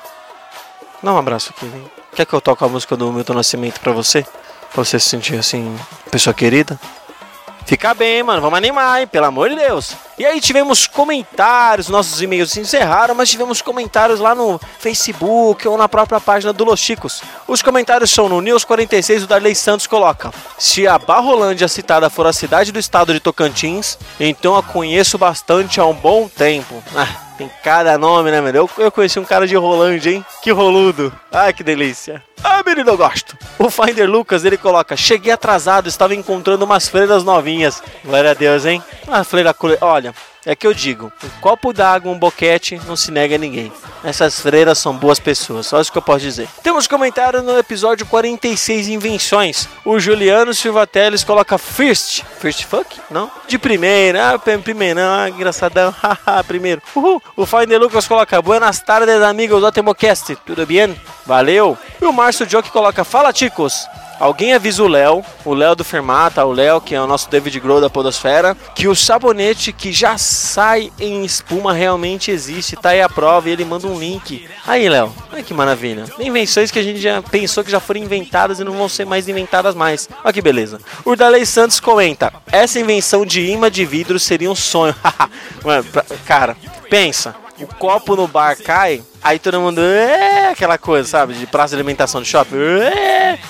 Dá 1.02 1.11
um 1.11 1.18
abraço 1.18 1.53
aqui, 1.56 1.65
vem. 1.65 1.86
Quer 2.15 2.26
que 2.26 2.34
eu 2.34 2.41
toque 2.41 2.64
a 2.64 2.68
música 2.68 2.95
do 2.95 3.11
Milton 3.11 3.34
Nascimento 3.34 3.80
pra 3.80 3.91
você? 3.91 4.23
Pra 4.72 4.84
você 4.84 4.99
se 4.99 5.10
sentir 5.10 5.38
assim, 5.38 5.76
pessoa 6.11 6.34
querida? 6.34 6.80
Fica 7.65 7.95
bem, 7.95 8.22
mano. 8.22 8.41
Vamos 8.41 8.57
animar, 8.57 9.02
hein? 9.02 9.07
Pelo 9.07 9.26
amor 9.26 9.49
de 9.49 9.56
Deus. 9.56 9.95
E 10.17 10.25
aí 10.25 10.39
tivemos 10.39 10.87
comentários, 10.87 11.89
nossos 11.89 12.21
e-mails 12.21 12.51
se 12.51 12.61
encerraram, 12.61 13.13
mas 13.13 13.29
tivemos 13.29 13.61
comentários 13.61 14.21
lá 14.21 14.33
no 14.33 14.57
Facebook 14.79 15.67
ou 15.67 15.77
na 15.77 15.89
própria 15.89 16.21
página 16.21 16.53
do 16.53 16.63
Los 16.63 16.79
Chicos. 16.79 17.21
Os 17.45 17.61
comentários 17.61 18.11
são 18.11 18.29
no 18.29 18.39
News 18.39 18.63
46, 18.63 19.23
o 19.23 19.27
Darley 19.27 19.53
Santos 19.53 19.87
coloca: 19.87 20.31
Se 20.57 20.87
a 20.87 20.97
Barrolândia 20.97 21.67
citada 21.67 22.09
for 22.09 22.25
a 22.25 22.31
cidade 22.31 22.71
do 22.71 22.79
estado 22.79 23.13
de 23.13 23.19
Tocantins, 23.19 23.97
então 24.17 24.55
a 24.55 24.63
conheço 24.63 25.17
bastante 25.17 25.81
há 25.81 25.85
um 25.85 25.93
bom 25.93 26.29
tempo. 26.29 26.81
Ah, 26.95 27.25
tem 27.37 27.51
cada 27.61 27.97
nome, 27.97 28.31
né, 28.31 28.39
meu? 28.39 28.53
Eu, 28.53 28.69
eu 28.77 28.91
conheci 28.91 29.19
um 29.19 29.25
cara 29.25 29.45
de 29.45 29.55
Rolândia, 29.57 30.11
hein? 30.11 30.25
Que 30.41 30.51
roludo. 30.51 31.11
Ai, 31.29 31.51
que 31.51 31.63
delícia. 31.63 32.23
Ah, 32.41 32.61
menino, 32.65 32.91
eu 32.91 32.97
gosto. 32.97 33.37
O 33.57 33.69
Finder 33.69 34.09
Lucas, 34.09 34.45
ele 34.45 34.57
coloca: 34.57 34.95
Cheguei 34.95 35.31
atrasado, 35.33 35.89
estava 35.89 36.13
encontrando 36.15 36.63
umas 36.63 36.87
freiras 36.87 37.23
novinhas. 37.23 37.81
Glória 38.03 38.31
a 38.31 38.33
Deus, 38.33 38.65
hein? 38.65 38.83
A 39.07 39.23
freira. 39.23 39.53
Olha, 39.81 40.05
é 40.45 40.55
que 40.55 40.67
eu 40.67 40.73
digo: 40.73 41.11
um 41.23 41.41
copo 41.41 41.73
d'água, 41.73 42.11
um 42.11 42.19
boquete, 42.19 42.80
não 42.85 42.95
se 42.95 43.11
nega 43.11 43.35
a 43.35 43.38
ninguém. 43.38 43.72
Essas 44.03 44.39
freiras 44.39 44.77
são 44.77 44.95
boas 44.95 45.19
pessoas, 45.19 45.67
só 45.67 45.81
isso 45.81 45.91
que 45.91 45.97
eu 45.97 46.01
posso 46.01 46.19
dizer. 46.19 46.47
Temos 46.61 46.88
comentário 46.88 47.41
no 47.41 47.57
episódio 47.57 48.05
46 48.05 48.88
Invenções. 48.88 49.67
O 49.84 49.99
Juliano 49.99 50.53
Silva 50.53 50.85
Teles 50.85 51.23
coloca 51.23 51.57
First. 51.57 52.23
First 52.39 52.65
fuck? 52.65 52.99
Não? 53.09 53.31
De 53.47 53.57
primeira. 53.57 54.34
Ah, 54.34 54.39
primeiro, 54.39 54.99
ah, 54.99 55.30
engraçadão. 55.30 55.93
Haha, 56.01 56.43
primeiro. 56.43 56.81
Uhul. 56.95 57.22
O 57.35 57.45
Finder 57.45 57.80
Lucas 57.80 58.07
coloca 58.07 58.41
Buenas 58.41 58.80
tardes, 58.80 59.22
amigos 59.22 59.61
do 59.61 59.72
Temocast. 59.72 60.35
Tudo 60.45 60.65
bem? 60.65 60.95
Valeu. 61.26 61.77
E 62.01 62.05
o 62.05 62.13
Márcio 62.13 62.47
Joke 62.47 62.72
coloca 62.72 63.03
Fala, 63.03 63.34
ticos. 63.34 63.88
Alguém 64.19 64.53
avisa 64.53 64.81
o 64.81 64.87
Léo, 64.87 65.23
o 65.43 65.53
Léo 65.53 65.75
do 65.75 65.83
Fermata, 65.83 66.45
o 66.45 66.51
Léo, 66.53 66.79
que 66.79 66.95
é 66.95 67.01
o 67.01 67.07
nosso 67.07 67.29
David 67.29 67.59
Grohl 67.59 67.81
da 67.81 67.89
Podosfera, 67.89 68.55
que 68.73 68.87
o 68.87 68.95
sabonete 68.95 69.73
que 69.73 69.91
já 69.91 70.17
sai 70.17 70.91
em 70.99 71.23
espuma 71.25 71.73
realmente 71.73 72.31
existe, 72.31 72.75
tá 72.77 72.89
aí 72.89 73.01
a 73.01 73.09
prova 73.09 73.49
e 73.49 73.51
ele 73.51 73.65
manda 73.65 73.87
um 73.87 73.99
link. 73.99 74.47
Aí, 74.65 74.87
Léo, 74.87 75.13
olha 75.33 75.43
que 75.43 75.53
maravilha. 75.53 76.05
Invenções 76.19 76.71
que 76.71 76.79
a 76.79 76.83
gente 76.83 76.99
já 77.01 77.21
pensou 77.21 77.63
que 77.63 77.69
já 77.71 77.79
foram 77.79 77.99
inventadas 77.99 78.59
e 78.59 78.63
não 78.63 78.73
vão 78.73 78.87
ser 78.87 79.05
mais 79.05 79.27
inventadas 79.27 79.75
mais. 79.75 80.07
Olha 80.23 80.33
que 80.33 80.41
beleza. 80.41 80.79
O 81.03 81.15
Dalei 81.15 81.45
Santos 81.45 81.79
comenta: 81.79 82.31
essa 82.51 82.79
invenção 82.79 83.25
de 83.25 83.41
imã 83.41 83.69
de 83.69 83.83
vidro 83.85 84.17
seria 84.17 84.49
um 84.49 84.55
sonho. 84.55 84.95
Mano, 85.63 85.83
pra- 85.85 86.05
cara, 86.25 86.55
pensa. 86.89 87.35
O 87.60 87.68
copo 87.76 88.15
no 88.15 88.27
bar 88.27 88.57
cai, 88.61 89.02
aí 89.23 89.40
todo 89.40 89.61
mundo. 89.61 89.80
É, 89.80 90.49
aquela 90.49 90.77
coisa, 90.77 91.07
sabe? 91.07 91.34
De 91.36 91.48
praça 91.48 91.69
de 91.69 91.76
alimentação 91.76 92.22
de 92.22 92.27
shopping. 92.27 92.56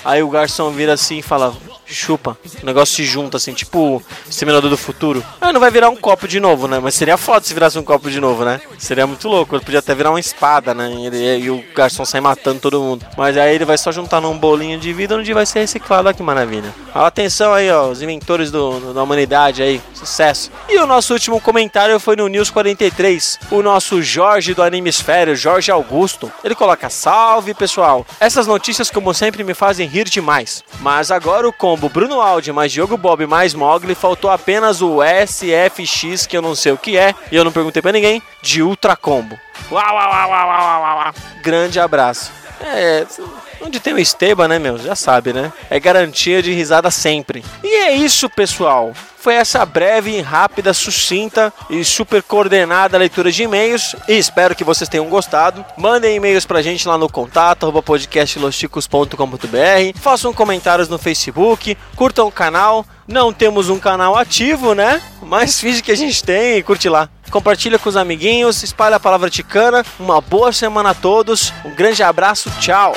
Aí 0.04 0.22
o 0.22 0.28
garçom 0.28 0.70
vira 0.70 0.92
assim 0.92 1.18
e 1.18 1.22
fala. 1.22 1.52
Chupa, 1.88 2.36
o 2.62 2.66
negócio 2.66 2.94
se 2.96 3.04
junta 3.04 3.36
assim, 3.36 3.52
tipo 3.52 4.02
Exterminador 4.28 4.68
do 4.70 4.76
Futuro. 4.76 5.24
Ah, 5.40 5.52
não 5.52 5.60
vai 5.60 5.70
virar 5.70 5.88
um 5.88 5.96
copo 5.96 6.26
de 6.26 6.40
novo, 6.40 6.66
né? 6.66 6.78
Mas 6.80 6.94
seria 6.94 7.16
foda 7.16 7.44
se 7.46 7.54
virasse 7.54 7.78
um 7.78 7.82
copo 7.84 8.10
de 8.10 8.20
novo, 8.20 8.44
né? 8.44 8.60
Seria 8.78 9.06
muito 9.06 9.28
louco. 9.28 9.54
Ele 9.54 9.64
podia 9.64 9.78
até 9.78 9.94
virar 9.94 10.10
uma 10.10 10.20
espada, 10.20 10.74
né? 10.74 10.90
E, 10.92 11.06
ele- 11.06 11.38
e 11.44 11.50
o 11.50 11.64
garçom 11.74 12.04
sai 12.04 12.20
matando 12.20 12.60
todo 12.60 12.80
mundo. 12.80 13.06
Mas 13.16 13.36
aí 13.36 13.54
ele 13.54 13.64
vai 13.64 13.78
só 13.78 13.92
juntar 13.92 14.20
num 14.20 14.36
bolinho 14.36 14.78
de 14.78 14.92
vidro 14.92 15.18
onde 15.18 15.32
vai 15.32 15.46
ser 15.46 15.60
reciclado. 15.60 16.08
Olha 16.08 16.14
que 16.16 16.22
maravilha. 16.22 16.74
Atenção 16.94 17.52
aí, 17.52 17.70
ó, 17.70 17.88
os 17.88 18.02
inventores 18.02 18.50
do- 18.50 18.80
do- 18.80 18.94
da 18.94 19.02
humanidade 19.02 19.62
aí. 19.62 19.80
Sucesso. 19.94 20.50
E 20.68 20.78
o 20.78 20.86
nosso 20.86 21.12
último 21.12 21.40
comentário 21.40 21.98
foi 22.00 22.16
no 22.16 22.26
News 22.28 22.50
43. 22.50 23.38
O 23.50 23.62
nosso 23.62 24.02
Jorge 24.02 24.54
do 24.54 24.62
Animesfério, 24.62 25.36
Jorge 25.36 25.70
Augusto. 25.70 26.30
Ele 26.42 26.54
coloca: 26.54 26.90
Salve 26.90 27.54
pessoal. 27.54 28.06
Essas 28.20 28.46
notícias, 28.46 28.90
como 28.90 29.14
sempre, 29.14 29.44
me 29.44 29.54
fazem 29.54 29.86
rir 29.86 30.08
demais. 30.08 30.64
Mas 30.80 31.10
agora 31.10 31.48
o 31.48 31.52
combo 31.76 31.90
Bruno 31.90 32.22
Aldi 32.22 32.52
mais 32.52 32.72
Diogo 32.72 32.96
Bob 32.96 33.26
mais 33.26 33.52
Mogli 33.52 33.94
faltou 33.94 34.30
apenas 34.30 34.80
o 34.80 35.00
SFX, 35.02 36.26
que 36.26 36.34
eu 36.34 36.40
não 36.40 36.54
sei 36.54 36.72
o 36.72 36.78
que 36.78 36.96
é, 36.96 37.14
e 37.30 37.36
eu 37.36 37.44
não 37.44 37.52
perguntei 37.52 37.82
pra 37.82 37.92
ninguém, 37.92 38.22
de 38.40 38.62
Ultra 38.62 38.96
Combo. 38.96 39.38
Uau, 39.70 39.84
uau, 39.84 40.10
uau, 40.10 40.30
uau, 40.30 40.48
uau, 40.48 40.82
uau, 40.82 40.98
uau. 40.98 41.14
Grande 41.42 41.78
abraço. 41.78 42.32
É, 42.62 43.04
onde 43.60 43.80
tem 43.80 43.94
o 43.94 43.98
Esteba, 43.98 44.48
né, 44.48 44.58
meu? 44.58 44.78
Já 44.78 44.94
sabe, 44.94 45.32
né? 45.32 45.52
É 45.70 45.78
garantia 45.78 46.42
de 46.42 46.52
risada 46.52 46.90
sempre. 46.90 47.44
E 47.62 47.84
é 47.84 47.92
isso, 47.92 48.28
pessoal. 48.30 48.92
Foi 49.26 49.34
essa 49.34 49.66
breve, 49.66 50.20
rápida, 50.20 50.72
sucinta 50.72 51.52
e 51.68 51.84
super 51.84 52.22
coordenada 52.22 52.96
leitura 52.96 53.32
de 53.32 53.42
e-mails. 53.42 53.96
E 54.06 54.12
espero 54.12 54.54
que 54.54 54.62
vocês 54.62 54.88
tenham 54.88 55.06
gostado. 55.06 55.64
Mandem 55.76 56.14
e-mails 56.14 56.46
pra 56.46 56.62
gente 56.62 56.86
lá 56.86 56.96
no 56.96 57.08
contato, 57.08 57.72
podcastlosticos.com.br. 57.82 59.98
Façam 60.00 60.32
comentários 60.32 60.88
no 60.88 60.96
Facebook, 60.96 61.76
curtam 61.96 62.28
o 62.28 62.32
canal. 62.32 62.86
Não 63.08 63.32
temos 63.32 63.68
um 63.68 63.80
canal 63.80 64.16
ativo, 64.16 64.74
né? 64.74 65.02
Mas 65.20 65.58
finge 65.58 65.82
que 65.82 65.90
a 65.90 65.96
gente 65.96 66.22
tem 66.22 66.58
e 66.58 66.62
curte 66.62 66.88
lá. 66.88 67.08
Compartilha 67.28 67.80
com 67.80 67.88
os 67.88 67.96
amiguinhos, 67.96 68.62
espalha 68.62 68.94
a 68.94 69.00
palavra 69.00 69.28
ticana. 69.28 69.84
Uma 69.98 70.20
boa 70.20 70.52
semana 70.52 70.90
a 70.90 70.94
todos. 70.94 71.52
Um 71.64 71.74
grande 71.74 72.00
abraço, 72.00 72.48
tchau. 72.60 72.94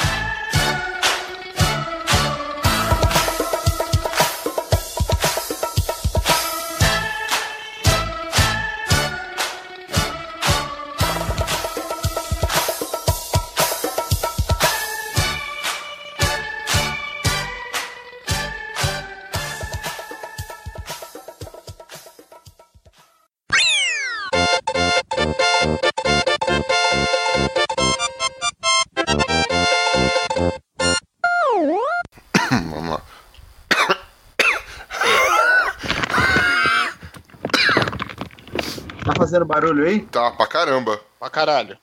Barulho 39.59 39.85
aí? 39.85 40.01
Tá, 40.05 40.31
pra 40.31 40.47
caramba. 40.47 41.01
Pra 41.19 41.29
caralho. 41.29 41.77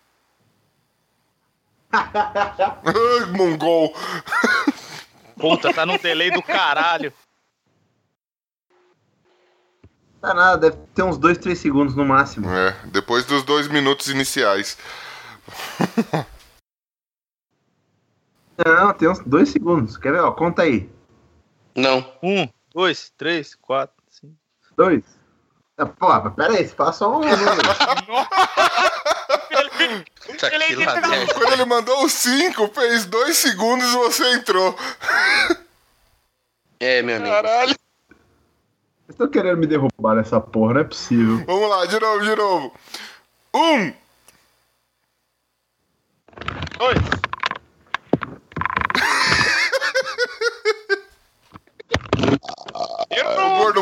Mongol. 3.37 3.95
Puta, 5.39 5.73
tá 5.73 5.85
num 5.85 5.99
delay 5.99 6.31
do 6.31 6.43
caralho. 6.43 7.13
Tá 10.21 10.33
nada, 10.33 10.71
deve 10.71 10.77
ter 10.95 11.03
uns 11.03 11.19
2, 11.19 11.39
3 11.39 11.59
segundos 11.59 11.95
no 11.95 12.05
máximo. 12.05 12.51
É, 12.51 12.73
depois 12.87 13.27
dos 13.27 13.43
dois 13.43 13.69
minutos 13.69 14.09
iniciais. 14.09 14.79
Não, 18.59 18.95
tem 18.95 19.09
uns 19.09 19.21
2 19.21 19.49
segundos. 19.51 19.99
Quer 19.99 20.13
ver? 20.13 20.21
Ó, 20.21 20.33
conta 20.33 20.63
aí. 20.63 20.91
Não. 21.77 22.11
Um, 22.23 22.49
dois, 22.75 23.13
três, 23.17 23.55
quatro, 23.55 24.03
cinco. 24.11 24.35
2, 24.77 25.05
Pô, 25.77 26.09
mas 26.09 26.35
pera 26.35 26.55
aí, 26.55 26.67
você 26.67 26.75
fala 26.75 26.93
só 26.93 27.19
um. 27.19 27.21
Tá 27.21 27.37
que 27.37 27.45
lá 27.45 27.55
merda. 31.01 31.35
Quando 31.35 31.53
ele 31.53 31.65
mandou 31.65 32.05
o 32.05 32.09
5, 32.09 32.69
fez 32.69 33.07
dois 33.07 33.37
segundos 33.37 33.87
e 33.87 33.97
você 33.97 34.33
entrou. 34.33 34.77
É, 36.81 37.03
meu 37.03 37.17
amigo. 37.17 37.31
Caralho. 37.31 37.77
Vocês 38.09 39.11
estão 39.11 39.29
querendo 39.29 39.59
me 39.59 39.67
derrubar 39.67 40.15
nessa 40.17 40.41
porra, 40.41 40.75
não 40.75 40.81
é 40.81 40.85
possível. 40.85 41.45
Vamos 41.47 41.69
lá, 41.71 41.87
de 41.87 42.01
novo, 42.01 42.25
de 42.25 42.37
novo. 42.37 42.75
Um. 43.55 43.93
Dois. 46.79 46.99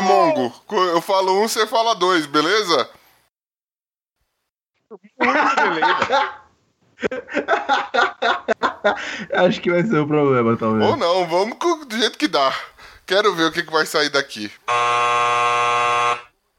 Mongo, 0.01 0.53
eu 0.71 1.01
falo 1.01 1.41
um, 1.41 1.47
você 1.47 1.65
fala 1.67 1.95
dois, 1.95 2.25
beleza? 2.25 2.89
Acho 9.33 9.61
que 9.61 9.71
vai 9.71 9.83
ser 9.83 9.99
o 9.99 10.07
problema, 10.07 10.55
talvez. 10.57 10.89
Ou 10.89 10.95
não, 10.95 11.27
vamos 11.27 11.57
do 11.87 11.97
jeito 11.97 12.17
que 12.17 12.27
dá. 12.27 12.53
Quero 13.05 13.35
ver 13.35 13.45
o 13.45 13.51
que, 13.51 13.63
que 13.63 13.71
vai 13.71 13.85
sair 13.85 14.09
daqui. 14.09 14.51